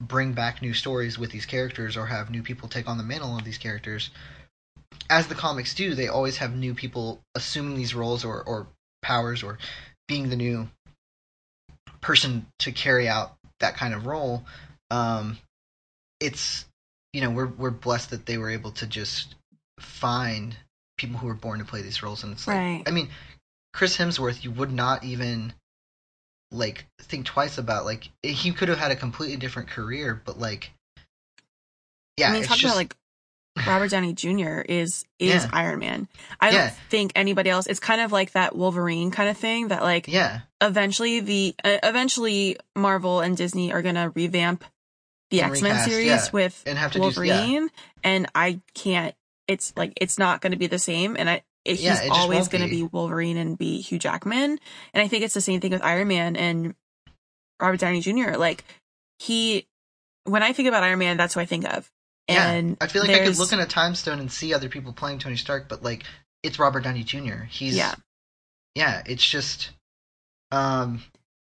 bring 0.09 0.33
back 0.33 0.61
new 0.63 0.75
stories 0.75 1.19
with 1.19 1.31
these 1.31 1.47
characters 1.47 1.97
or 1.97 2.07
have 2.07 2.31
new 2.31 2.43
people 2.43 2.69
take 2.69 2.89
on 2.89 2.99
the 2.99 3.05
mantle 3.05 3.37
of 3.37 3.45
these 3.45 3.59
characters. 3.59 4.11
As 5.09 5.27
the 5.29 5.35
comics 5.35 5.75
do 5.75 5.95
they 5.95 6.09
always 6.09 6.39
have 6.39 6.55
new 6.55 6.75
people 6.75 7.21
assuming 7.35 7.77
these 7.77 7.95
roles 7.95 8.25
or 8.25 8.43
or 8.43 8.67
powers 9.03 9.43
or 9.43 9.59
being 10.09 10.29
the 10.29 10.37
new 10.37 10.69
person 12.01 12.47
to 12.61 12.73
carry 12.73 13.09
out 13.09 13.35
that 13.61 13.77
kind 13.77 13.95
of 13.95 14.07
role. 14.07 14.45
Um 14.91 15.39
it's 16.21 16.65
you 17.13 17.21
know 17.21 17.31
we're 17.31 17.47
we're 17.47 17.71
blessed 17.71 18.11
that 18.11 18.27
they 18.27 18.39
were 18.39 18.51
able 18.51 18.71
to 18.73 18.87
just 18.87 19.35
find 19.81 20.57
people 20.99 21.19
who 21.19 21.27
were 21.27 21.35
born 21.35 21.59
to 21.59 21.65
play 21.65 21.83
these 21.83 22.03
roles. 22.03 22.23
And 22.25 22.33
it's 22.33 22.47
like 22.47 22.57
Right. 22.57 22.83
i 22.87 22.91
mean 22.91 23.09
chris 23.73 23.97
hemsworth 23.97 24.45
you 24.45 24.51
would 24.51 24.73
not 24.73 25.03
even 25.05 25.53
like 26.53 26.87
think 27.01 27.27
twice 27.27 27.59
about 27.59 27.85
like 27.85 28.09
he 28.23 28.53
could 28.53 28.69
have 28.69 28.79
had 28.79 28.91
a 28.91 28.97
completely 28.97 29.37
different 29.37 29.69
career 29.71 30.21
but 30.25 30.39
like 30.39 30.71
yeah 32.17 32.31
i 32.31 32.33
mean 32.33 32.43
talk 32.43 32.59
just 32.59 32.65
about 32.65 32.77
like 32.77 32.97
robert 33.67 33.91
downey 33.91 34.13
jr 34.13 34.61
is 34.61 35.05
is 35.19 35.45
Yeah. 35.45 35.51
iron 35.53 35.79
man 35.81 36.09
i 36.41 36.51
Yeah. 36.51 36.59
don't 36.69 36.75
think 36.91 37.13
anybody 37.17 37.51
else 37.51 37.67
it's 37.67 37.81
kind 37.81 38.01
of 38.01 38.13
like 38.13 38.33
that 38.33 38.55
wolverine 38.55 39.11
kind 39.11 39.29
of 39.29 39.37
thing 39.37 39.69
that 39.69 39.83
like 39.83 40.09
yeah 40.09 40.41
eventually 40.61 41.21
the 41.21 41.55
uh, 41.65 41.79
eventually 41.83 42.57
Marvel 42.77 43.21
and 43.21 43.37
Disney 43.37 43.73
are 43.73 43.83
gonna 43.83 44.11
revamp 44.15 44.65
the 45.31 45.41
And 45.41 45.53
X 45.53 45.63
Men 45.63 45.73
recast, 45.73 45.91
series 45.91 46.07
yeah. 46.07 46.27
with 46.33 46.63
and 46.67 46.79
have 46.79 46.93
to 46.93 46.99
do 46.99 47.03
Wolverine, 47.03 47.71
and 48.05 48.27
I 48.35 48.61
can't. 48.75 49.15
It's 49.49 49.73
like 49.77 49.93
it's 49.97 50.19
not 50.19 50.41
gonna 50.43 50.57
be 50.57 50.67
the 50.67 50.79
same, 50.79 51.17
and 51.19 51.29
I. 51.29 51.43
It, 51.65 51.81
Yeah, 51.81 52.01
he's 52.01 52.11
always 52.11 52.49
going 52.49 52.65
to 52.65 52.71
be. 52.71 52.83
be 52.83 52.89
Wolverine 52.93 53.37
and 53.37 53.57
be 53.57 53.81
Hugh 53.81 53.99
Jackman, 53.99 54.59
and 54.95 55.03
I 55.03 55.09
think 55.09 55.25
it's 55.25 55.35
the 55.35 55.41
same 55.41 55.61
thing 55.61 55.71
with 55.71 55.83
Iron 55.83 56.09
Man 56.09 56.37
and 56.37 56.75
Robert 57.61 57.81
Downey 57.81 58.01
Jr. 58.01 58.37
Like 58.37 58.65
he, 59.19 59.67
when 60.25 60.43
I 60.43 60.53
think 60.53 60.69
about 60.69 60.83
Iron 60.83 60.99
Man, 60.99 61.17
that's 61.17 61.35
who 61.35 61.41
I 61.41 61.47
think 61.47 61.65
of. 61.65 61.91
And 62.29 62.71
yeah, 62.71 62.77
I 62.81 62.87
feel 62.87 63.03
like 63.03 63.11
I 63.11 63.25
could 63.25 63.39
look 63.39 63.53
in 63.53 63.61
a 63.61 63.67
time 63.67 63.95
stone 63.95 64.19
and 64.19 64.31
see 64.31 64.55
other 64.55 64.69
people 64.69 64.93
playing 64.93 65.19
Tony 65.19 65.37
Stark, 65.37 65.69
but 65.69 65.83
like 65.83 66.05
it's 66.43 66.59
Robert 66.59 66.85
Downey 66.85 67.05
Jr. 67.05 67.45
He's 67.49 67.77
Yeah. 67.77 67.95
yeah. 68.75 69.03
It's 69.07 69.27
just 69.27 69.71
um 70.51 71.03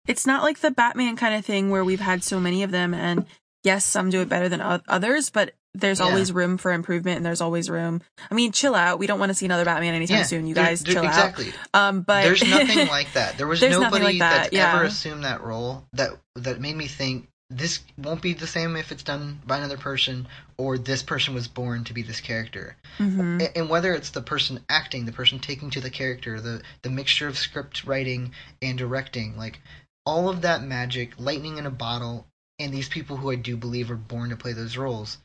it's 0.07 0.25
not 0.25 0.43
like 0.43 0.59
the 0.59 0.71
Batman 0.71 1.15
kind 1.17 1.35
of 1.35 1.45
thing 1.45 1.69
where 1.69 1.83
we've 1.83 1.99
had 1.99 2.23
so 2.23 2.39
many 2.39 2.63
of 2.63 2.71
them 2.71 2.93
and 2.93 3.25
yes, 3.63 3.85
some 3.85 4.09
do 4.09 4.21
it 4.21 4.29
better 4.29 4.47
than 4.49 4.61
others, 4.61 5.29
but 5.29 5.53
there's 5.79 5.99
Yeah. 5.99 6.05
always 6.05 6.31
room 6.31 6.57
for 6.57 6.71
improvement 6.71 7.17
and 7.17 7.25
there's 7.25 7.41
always 7.41 7.69
room. 7.69 8.01
I 8.29 8.33
mean, 8.33 8.51
chill 8.51 8.75
out. 8.75 8.99
We 8.99 9.07
don't 9.07 9.19
want 9.19 9.29
to 9.29 9.33
see 9.33 9.45
another 9.45 9.65
Batman 9.65 9.93
anytime 9.93 10.17
yeah, 10.17 10.23
soon. 10.23 10.47
You 10.47 10.55
guys 10.55 10.81
there- 10.83 10.93
chill 10.95 11.05
exactly. 11.05 11.53
out. 11.73 11.79
Um, 11.89 12.01
but 12.01 12.23
There's 12.23 12.43
nothing 12.47 12.87
like 12.89 13.13
that. 13.13 13.37
There 13.37 13.47
was 13.47 13.61
nobody 13.61 14.03
like 14.03 14.19
that, 14.19 14.37
that's 14.43 14.53
yeah. 14.53 14.75
ever 14.75 14.85
assumed 14.85 15.23
that 15.23 15.41
role 15.43 15.85
that 15.93 16.11
that 16.35 16.59
made 16.59 16.75
me 16.75 16.87
think 16.87 17.27
this 17.49 17.79
won't 17.97 18.21
be 18.21 18.33
the 18.33 18.45
same 18.45 18.75
if 18.75 18.91
it's 18.91 19.03
done 19.03 19.39
by 19.47 19.57
another 19.57 19.77
person 19.77 20.27
or 20.57 20.77
this 20.77 21.01
person 21.01 21.33
was 21.33 21.47
born 21.47 21.85
to 21.85 21.93
be 21.93 22.01
this 22.01 22.19
character. 22.19 22.75
Mhm. 22.99 23.49
And 23.55 23.69
whether 23.69 23.93
it's 23.93 24.09
the 24.09 24.21
person 24.21 24.59
acting, 24.67 25.05
the 25.05 25.13
person 25.13 25.39
taking 25.39 25.69
to 25.69 25.79
the 25.79 25.89
character, 25.89 26.41
the 26.41 26.61
the 26.81 26.89
mixture 26.89 27.27
of 27.27 27.37
script 27.37 27.85
writing 27.85 28.33
and 28.61 28.77
directing, 28.77 29.37
like 29.37 29.59
all 30.05 30.27
of 30.27 30.41
that 30.41 30.61
magic, 30.63 31.13
lightning 31.17 31.57
in 31.57 31.65
a 31.65 31.71
bottle, 31.71 32.27
and 32.59 32.73
these 32.73 32.89
people 32.89 33.15
who 33.17 33.31
I 33.31 33.35
do 33.35 33.55
believe 33.55 33.91
are 33.91 33.95
born 33.95 34.29
to 34.31 34.35
play 34.35 34.51
those 34.53 34.75
roles. 34.75 35.17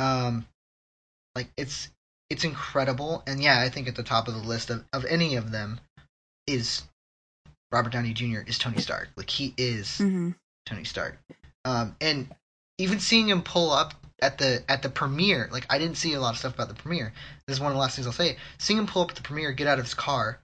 Um, 0.00 0.46
like 1.34 1.48
it's 1.56 1.88
it's 2.30 2.44
incredible, 2.44 3.22
and 3.26 3.42
yeah, 3.42 3.60
I 3.60 3.68
think 3.68 3.88
at 3.88 3.96
the 3.96 4.02
top 4.02 4.28
of 4.28 4.34
the 4.34 4.40
list 4.40 4.70
of, 4.70 4.84
of 4.92 5.04
any 5.04 5.36
of 5.36 5.50
them 5.52 5.80
is 6.46 6.82
Robert 7.72 7.92
Downey 7.92 8.12
Jr. 8.14 8.40
is 8.46 8.58
Tony 8.58 8.80
Stark. 8.80 9.08
Like 9.16 9.30
he 9.30 9.54
is 9.56 9.98
Mhm. 9.98 10.34
Tony 10.66 10.84
Stark. 10.84 11.18
Um, 11.64 11.96
and 12.00 12.34
even 12.78 12.98
seeing 13.00 13.28
him 13.28 13.42
pull 13.42 13.70
up 13.70 13.94
at 14.22 14.38
the 14.38 14.64
at 14.68 14.82
the 14.82 14.88
premiere, 14.88 15.48
like 15.52 15.66
I 15.70 15.78
didn't 15.78 15.96
see 15.96 16.14
a 16.14 16.20
lot 16.20 16.32
of 16.32 16.38
stuff 16.38 16.54
about 16.54 16.68
the 16.68 16.74
premiere. 16.74 17.12
This 17.46 17.56
is 17.56 17.60
one 17.60 17.70
of 17.70 17.76
the 17.76 17.80
last 17.80 17.96
things 17.96 18.06
I'll 18.06 18.12
say. 18.12 18.36
Seeing 18.58 18.78
him 18.78 18.86
pull 18.86 19.02
up 19.02 19.10
at 19.10 19.16
the 19.16 19.22
premiere, 19.22 19.52
get 19.52 19.66
out 19.66 19.78
of 19.78 19.84
his 19.84 19.94
car, 19.94 20.40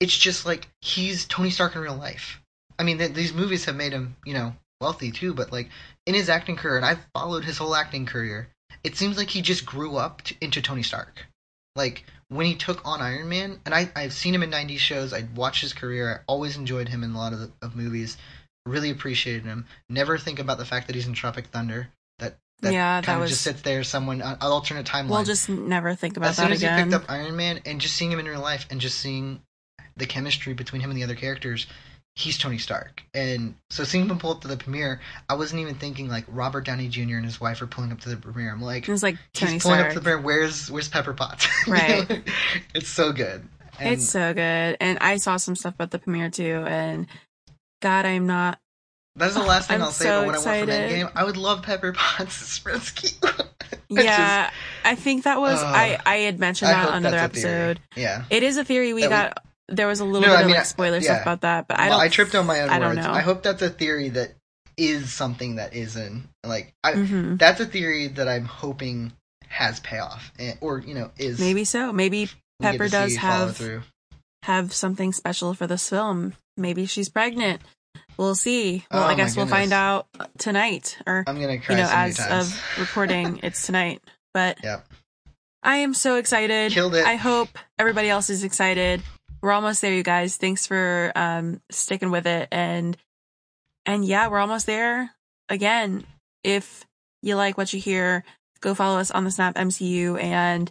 it's 0.00 0.16
just 0.16 0.46
like 0.46 0.68
he's 0.80 1.26
Tony 1.26 1.50
Stark 1.50 1.74
in 1.76 1.82
real 1.82 1.94
life. 1.94 2.40
I 2.78 2.84
mean, 2.84 2.98
th- 2.98 3.12
these 3.12 3.32
movies 3.34 3.66
have 3.66 3.76
made 3.76 3.92
him, 3.92 4.16
you 4.24 4.34
know, 4.34 4.56
wealthy 4.80 5.12
too. 5.12 5.34
But 5.34 5.52
like 5.52 5.68
in 6.06 6.14
his 6.14 6.28
acting 6.28 6.56
career, 6.56 6.76
and 6.76 6.86
I've 6.86 7.04
followed 7.14 7.44
his 7.44 7.58
whole 7.58 7.74
acting 7.76 8.06
career, 8.06 8.48
it 8.84 8.96
seems 8.96 9.16
like 9.16 9.30
he 9.30 9.42
just 9.42 9.64
grew 9.66 9.96
up 9.96 10.22
to, 10.22 10.34
into 10.40 10.60
Tony 10.62 10.82
Stark. 10.82 11.26
Like 11.76 12.04
when 12.28 12.46
he 12.46 12.54
took 12.54 12.86
on 12.86 13.00
Iron 13.00 13.28
Man, 13.28 13.60
and 13.64 13.74
I 13.74 13.90
I've 13.96 14.12
seen 14.12 14.34
him 14.34 14.42
in 14.42 14.50
'90s 14.50 14.78
shows. 14.78 15.12
I 15.12 15.26
watched 15.34 15.62
his 15.62 15.72
career. 15.72 16.12
I 16.20 16.22
always 16.26 16.56
enjoyed 16.56 16.88
him 16.88 17.02
in 17.04 17.12
a 17.12 17.18
lot 17.18 17.32
of 17.32 17.40
the, 17.40 17.52
of 17.62 17.76
movies. 17.76 18.16
Really 18.66 18.90
appreciated 18.90 19.44
him. 19.44 19.66
Never 19.88 20.18
think 20.18 20.38
about 20.38 20.58
the 20.58 20.64
fact 20.64 20.86
that 20.86 20.94
he's 20.94 21.06
in 21.06 21.14
Tropic 21.14 21.46
Thunder. 21.46 21.88
That 22.18 22.36
that 22.60 22.72
Yeah, 22.72 23.00
that 23.00 23.06
kind 23.06 23.16
of 23.16 23.22
was- 23.22 23.30
just 23.30 23.42
sits 23.42 23.62
there. 23.62 23.82
Someone 23.84 24.20
an 24.22 24.36
alternate 24.40 24.86
timeline. 24.86 25.08
We'll 25.10 25.24
just 25.24 25.48
never 25.48 25.94
think 25.94 26.16
about 26.16 26.26
that. 26.26 26.30
as 26.30 26.36
soon 26.36 26.52
as 26.52 26.62
again. 26.62 26.78
he 26.78 26.84
picked 26.84 26.94
up 27.04 27.10
Iron 27.10 27.36
Man 27.36 27.60
and 27.64 27.80
just 27.80 27.94
seeing 27.96 28.12
him 28.12 28.18
in 28.20 28.26
real 28.26 28.40
life 28.40 28.66
and 28.70 28.80
just 28.80 28.98
seeing 28.98 29.40
the 29.96 30.06
chemistry 30.06 30.52
between 30.54 30.80
him 30.80 30.90
and 30.90 30.98
the 30.98 31.04
other 31.04 31.14
characters, 31.16 31.66
he's 32.14 32.36
Tony 32.38 32.58
Stark. 32.58 33.02
And 33.14 33.54
so 33.70 33.84
seeing 33.84 34.08
him 34.08 34.18
pull 34.18 34.32
up 34.32 34.40
to 34.42 34.48
the 34.48 34.56
premiere, 34.56 35.00
I 35.28 35.34
wasn't 35.34 35.60
even 35.62 35.74
thinking 35.76 36.08
like 36.08 36.24
Robert 36.28 36.64
Downey 36.66 36.88
Jr. 36.88 37.16
and 37.16 37.24
his 37.24 37.40
wife 37.40 37.62
are 37.62 37.66
pulling 37.66 37.90
up 37.92 38.00
to 38.00 38.08
the 38.10 38.16
premiere. 38.16 38.52
I'm 38.52 38.60
like, 38.62 38.88
it 38.88 38.92
was 38.92 39.02
like 39.02 39.16
Tony 39.32 39.52
he's 39.54 39.62
pulling 39.62 39.78
Stark. 39.78 39.88
up 39.88 39.94
to 39.94 40.00
the 40.00 40.04
premiere. 40.04 40.20
Where's 40.22 40.70
Where's 40.70 40.88
Pepper 40.88 41.14
Potts? 41.14 41.46
Right. 41.66 42.22
it's 42.74 42.88
so 42.88 43.12
good. 43.12 43.48
And 43.80 43.94
it's 43.94 44.06
so 44.08 44.34
good. 44.34 44.76
And 44.80 44.98
I 45.00 45.16
saw 45.16 45.36
some 45.38 45.56
stuff 45.56 45.74
about 45.74 45.90
the 45.90 45.98
premiere 45.98 46.28
too. 46.30 46.64
And 46.66 47.06
God, 47.80 48.04
I'm 48.04 48.26
not. 48.26 48.58
that's 49.16 49.34
the 49.34 49.40
last 49.40 49.68
thing 49.68 49.76
I'm 49.76 49.82
I'll 49.84 49.90
say. 49.90 50.04
so 50.04 50.20
but 50.20 50.26
when 50.26 50.34
I 50.34 50.38
went 50.38 50.42
from 50.44 50.68
excited. 50.68 50.90
Endgame, 51.06 51.12
I 51.16 51.24
would 51.24 51.36
love 51.38 51.62
Pepper 51.62 51.92
Potts 51.92 52.42
as 52.42 52.48
Sprinsky. 52.48 53.46
Yeah, 53.88 54.50
I 54.86 54.94
think 54.94 55.24
that 55.24 55.38
was. 55.38 55.58
Ugh. 55.60 55.66
I 55.66 55.98
I 56.06 56.16
had 56.20 56.40
mentioned 56.40 56.70
that 56.70 56.88
on 56.88 56.96
another 56.98 57.16
that's 57.16 57.36
a 57.38 57.40
theory. 57.42 57.54
episode. 57.70 57.80
Yeah. 57.94 58.24
It 58.30 58.42
is 58.42 58.56
a 58.56 58.64
theory. 58.64 58.94
We 58.94 59.02
That 59.02 59.08
we- 59.08 59.10
got. 59.34 59.44
There 59.68 59.86
was 59.86 60.00
a 60.00 60.04
little 60.04 60.20
No, 60.22 60.28
bit 60.28 60.36
I 60.36 60.40
of 60.40 60.46
mean, 60.46 60.54
like 60.56 60.60
I- 60.60 60.64
spoiler 60.64 60.96
yeah. 60.98 61.02
stuff 61.02 61.22
about 61.22 61.40
that, 61.42 61.68
but 61.68 61.78
I 61.78 61.88
well, 61.88 61.98
don't. 61.98 62.06
I 62.06 62.08
tripped 62.08 62.34
on 62.34 62.46
my 62.46 62.60
own 62.62 62.70
I 62.70 62.78
don't 62.78 62.96
words. 62.96 63.06
know. 63.06 63.12
I 63.12 63.20
hope 63.20 63.42
that's 63.42 63.62
a 63.62 63.70
theory 63.70 64.08
that 64.10 64.32
is 64.76 65.12
something 65.12 65.56
that 65.56 65.74
isn't 65.74 66.28
like 66.44 66.74
I. 66.82 66.92
Mhm. 66.94 67.38
That's 67.38 67.60
a 67.60 67.66
theory 67.66 68.08
that 68.08 68.28
I'm 68.28 68.44
hoping 68.46 69.12
has 69.48 69.80
payoff, 69.80 70.32
and, 70.38 70.56
or 70.60 70.78
you 70.78 70.94
know, 70.94 71.10
is 71.18 71.38
Maybe 71.38 71.64
so. 71.64 71.92
Maybe 71.92 72.28
Pepper 72.60 72.88
does 72.88 73.16
have- 73.16 73.56
through. 73.56 73.82
have 74.44 74.72
something 74.72 75.12
special 75.12 75.54
for 75.54 75.66
this 75.66 75.88
film. 75.88 76.32
Maybe 76.56 76.86
she's 76.86 77.08
pregnant. 77.08 77.60
We'll 78.16 78.34
see. 78.34 78.84
Well, 78.90 79.04
Oh, 79.04 79.06
I 79.06 79.14
guess 79.14 79.36
we'll 79.36 79.46
find 79.46 79.72
out 79.72 80.06
tonight, 80.38 80.98
or 81.06 81.24
I'm 81.26 81.40
gonna 81.40 81.58
cry 81.58 81.76
you 81.76 81.82
know, 81.82 81.88
so 81.88 81.94
as 81.94 82.16
times. 82.16 82.52
of 82.54 82.62
recording, 82.78 83.40
it's 83.42 83.64
tonight. 83.66 84.02
But 84.34 84.58
Yep. 84.62 84.86
I 85.62 85.76
am 85.76 85.94
so 85.94 86.16
excited. 86.16 86.72
Killed 86.72 86.94
it. 86.94 87.06
I 87.06 87.14
hope 87.16 87.48
everybody 87.78 88.08
else 88.10 88.30
is 88.30 88.42
excited. 88.44 89.02
We're 89.42 89.52
almost 89.52 89.80
there, 89.82 89.92
you 89.92 90.02
guys. 90.02 90.36
Thanks 90.36 90.66
for 90.66 91.12
um 91.14 91.60
sticking 91.70 92.10
with 92.10 92.26
it 92.26 92.48
and 92.52 92.96
and 93.84 94.04
yeah, 94.04 94.28
we're 94.28 94.38
almost 94.38 94.66
there. 94.66 95.10
Again, 95.48 96.04
if 96.44 96.86
you 97.22 97.36
like 97.36 97.58
what 97.58 97.72
you 97.72 97.80
hear, 97.80 98.24
go 98.60 98.74
follow 98.74 98.98
us 98.98 99.10
on 99.10 99.24
the 99.24 99.30
Snap 99.30 99.56
MCU 99.56 100.22
and 100.22 100.70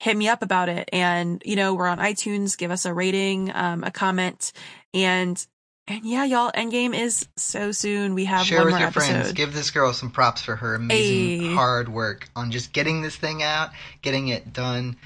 hit 0.00 0.16
me 0.16 0.28
up 0.28 0.42
about 0.42 0.68
it. 0.68 0.88
And 0.92 1.42
you 1.44 1.56
know, 1.56 1.74
we're 1.74 1.88
on 1.88 1.98
iTunes. 1.98 2.56
Give 2.58 2.70
us 2.70 2.84
a 2.84 2.92
rating, 2.92 3.50
um, 3.54 3.82
a 3.82 3.90
comment, 3.90 4.52
and 4.92 5.44
and 5.86 6.04
yeah, 6.04 6.24
y'all. 6.24 6.50
Endgame 6.52 6.94
is 6.98 7.26
so 7.36 7.72
soon. 7.72 8.14
We 8.14 8.26
have 8.26 8.46
Share 8.46 8.58
one 8.58 8.66
with 8.66 8.72
more 8.72 8.80
your 8.80 8.88
episode. 8.88 9.12
friends. 9.12 9.32
Give 9.32 9.52
this 9.52 9.70
girl 9.70 9.92
some 9.92 10.10
props 10.10 10.42
for 10.42 10.56
her 10.56 10.74
amazing 10.74 11.40
Ayy. 11.50 11.54
hard 11.54 11.88
work 11.88 12.28
on 12.36 12.50
just 12.50 12.72
getting 12.72 13.02
this 13.02 13.16
thing 13.16 13.42
out, 13.42 13.70
getting 14.02 14.28
it 14.28 14.52
done. 14.52 14.96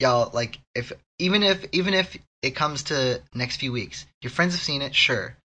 Y'all, 0.00 0.30
like, 0.34 0.58
if 0.74 0.92
even 1.18 1.42
if 1.42 1.66
even 1.72 1.94
if 1.94 2.16
it 2.42 2.54
comes 2.54 2.84
to 2.84 3.20
next 3.34 3.56
few 3.56 3.72
weeks, 3.72 4.06
your 4.22 4.30
friends 4.30 4.54
have 4.54 4.62
seen 4.62 4.82
it. 4.82 4.94
Sure, 4.94 5.36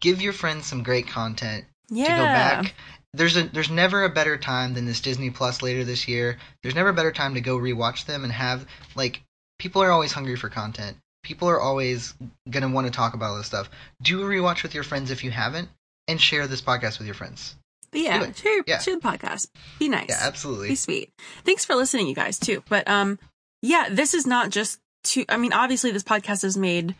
give 0.00 0.20
your 0.20 0.32
friends 0.32 0.66
some 0.66 0.82
great 0.82 1.06
content 1.06 1.64
yeah. 1.88 2.04
to 2.04 2.10
go 2.10 2.24
back. 2.24 2.74
There's 3.12 3.36
a 3.36 3.44
there's 3.44 3.70
never 3.70 4.04
a 4.04 4.08
better 4.08 4.36
time 4.36 4.74
than 4.74 4.86
this 4.86 5.00
Disney 5.00 5.30
Plus 5.30 5.62
later 5.62 5.84
this 5.84 6.06
year. 6.06 6.38
There's 6.62 6.74
never 6.74 6.90
a 6.90 6.94
better 6.94 7.12
time 7.12 7.34
to 7.34 7.40
go 7.40 7.56
rewatch 7.58 8.06
them 8.06 8.24
and 8.24 8.32
have 8.32 8.66
like 8.94 9.22
people 9.58 9.82
are 9.82 9.90
always 9.90 10.12
hungry 10.12 10.36
for 10.36 10.48
content. 10.48 10.96
People 11.22 11.48
are 11.48 11.60
always 11.60 12.14
gonna 12.48 12.68
want 12.68 12.86
to 12.86 12.92
talk 12.92 13.14
about 13.14 13.30
all 13.30 13.36
this 13.36 13.46
stuff. 13.46 13.68
Do 14.02 14.22
a 14.22 14.24
rewatch 14.24 14.62
with 14.62 14.74
your 14.74 14.84
friends 14.84 15.10
if 15.10 15.24
you 15.24 15.30
haven't, 15.30 15.68
and 16.08 16.20
share 16.20 16.46
this 16.46 16.62
podcast 16.62 16.98
with 16.98 17.06
your 17.06 17.14
friends. 17.14 17.54
But 17.90 18.00
yeah, 18.00 18.32
share, 18.32 18.62
Yeah. 18.66 18.78
share 18.78 18.96
the 18.96 19.00
podcast. 19.00 19.48
Be 19.78 19.88
nice. 19.88 20.08
Yeah, 20.08 20.18
absolutely. 20.22 20.68
Be 20.68 20.74
sweet. 20.76 21.12
Thanks 21.44 21.64
for 21.64 21.74
listening, 21.74 22.06
you 22.06 22.14
guys, 22.14 22.38
too. 22.38 22.62
But 22.68 22.88
um, 22.88 23.18
yeah, 23.62 23.88
this 23.90 24.14
is 24.14 24.26
not 24.26 24.50
just 24.50 24.79
to. 25.04 25.24
I 25.28 25.36
mean, 25.36 25.52
obviously, 25.52 25.90
this 25.92 26.02
podcast 26.02 26.44
is 26.44 26.56
made 26.56 26.94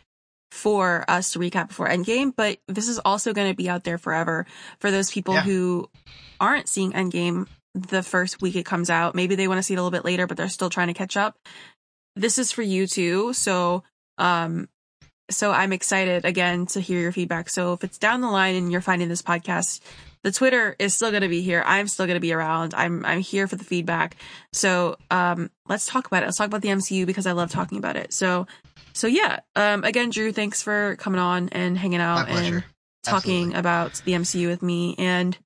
for 0.51 1.05
us 1.07 1.31
to 1.31 1.39
recap 1.39 1.69
before 1.69 1.87
Endgame, 1.87 2.33
but 2.35 2.57
this 2.67 2.89
is 2.89 2.99
also 2.99 3.33
going 3.33 3.49
to 3.49 3.55
be 3.55 3.69
out 3.69 3.83
there 3.85 3.97
forever 3.97 4.45
for 4.79 4.91
those 4.91 5.09
people 5.09 5.33
Yeah. 5.35 5.41
who 5.43 5.89
aren't 6.41 6.67
seeing 6.67 6.91
Endgame 6.91 7.47
the 7.73 8.03
first 8.03 8.41
week 8.41 8.57
it 8.57 8.65
comes 8.65 8.89
out. 8.89 9.15
Maybe 9.15 9.35
they 9.35 9.47
want 9.47 9.59
to 9.59 9.63
see 9.63 9.75
it 9.75 9.77
a 9.77 9.81
little 9.81 9.97
bit 9.97 10.03
later, 10.03 10.27
but 10.27 10.35
they're 10.35 10.49
still 10.49 10.69
trying 10.69 10.87
to 10.89 10.93
catch 10.93 11.15
up. 11.15 11.37
This 12.17 12.37
is 12.37 12.51
for 12.51 12.61
you 12.63 12.85
too. 12.85 13.31
So, 13.31 13.83
um, 14.17 14.67
so 15.29 15.51
I'm 15.53 15.71
excited 15.71 16.25
again 16.25 16.65
to 16.67 16.81
hear 16.81 16.99
your 16.99 17.13
feedback. 17.13 17.49
So 17.49 17.71
if 17.71 17.85
it's 17.85 17.97
down 17.97 18.19
the 18.19 18.29
line 18.29 18.55
and 18.55 18.69
you're 18.73 18.81
finding 18.81 19.07
this 19.07 19.21
podcast, 19.21 19.79
the 20.23 20.31
Twitter 20.31 20.75
is 20.77 20.93
still 20.93 21.09
going 21.09 21.23
to 21.23 21.29
be 21.29 21.41
here. 21.41 21.63
I'm 21.65 21.87
still 21.87 22.05
going 22.05 22.15
to 22.15 22.21
be 22.21 22.33
around. 22.33 22.73
I'm 22.73 23.05
I'm 23.05 23.19
here 23.19 23.47
for 23.47 23.55
the 23.55 23.63
feedback. 23.63 24.17
So 24.53 24.97
um, 25.09 25.49
let's 25.67 25.87
talk 25.87 26.07
about 26.07 26.23
it. 26.23 26.27
Let's 26.27 26.37
talk 26.37 26.47
about 26.47 26.61
the 26.61 26.69
MCU 26.69 27.05
because 27.05 27.25
I 27.25 27.31
love 27.31 27.51
talking 27.51 27.77
about 27.77 27.95
it. 27.95 28.13
So 28.13 28.47
so 28.93 29.07
yeah. 29.07 29.39
Um, 29.55 29.83
again, 29.83 30.09
Drew, 30.09 30.31
thanks 30.31 30.61
for 30.61 30.95
coming 30.97 31.19
on 31.19 31.49
and 31.49 31.77
hanging 31.77 32.01
out 32.01 32.29
and 32.29 32.63
talking 33.03 33.53
Absolutely. 33.53 33.59
about 33.59 34.01
the 34.05 34.11
MCU 34.13 34.47
with 34.47 34.61
me. 34.61 34.95
And 34.97 35.37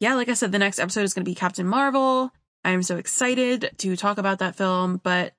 yeah, 0.00 0.14
like 0.14 0.28
I 0.28 0.34
said, 0.34 0.52
the 0.52 0.58
next 0.58 0.78
episode 0.78 1.02
is 1.02 1.14
going 1.14 1.24
to 1.24 1.30
be 1.30 1.34
Captain 1.34 1.66
Marvel. 1.66 2.30
I'm 2.64 2.82
so 2.82 2.96
excited 2.96 3.70
to 3.78 3.96
talk 3.96 4.18
about 4.18 4.40
that 4.40 4.56
film. 4.56 5.00
But 5.02 5.34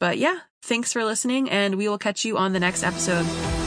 but 0.00 0.18
yeah, 0.18 0.40
thanks 0.62 0.92
for 0.92 1.04
listening, 1.04 1.50
and 1.50 1.76
we 1.76 1.88
will 1.88 1.98
catch 1.98 2.24
you 2.24 2.36
on 2.36 2.52
the 2.52 2.60
next 2.60 2.82
episode. 2.82 3.63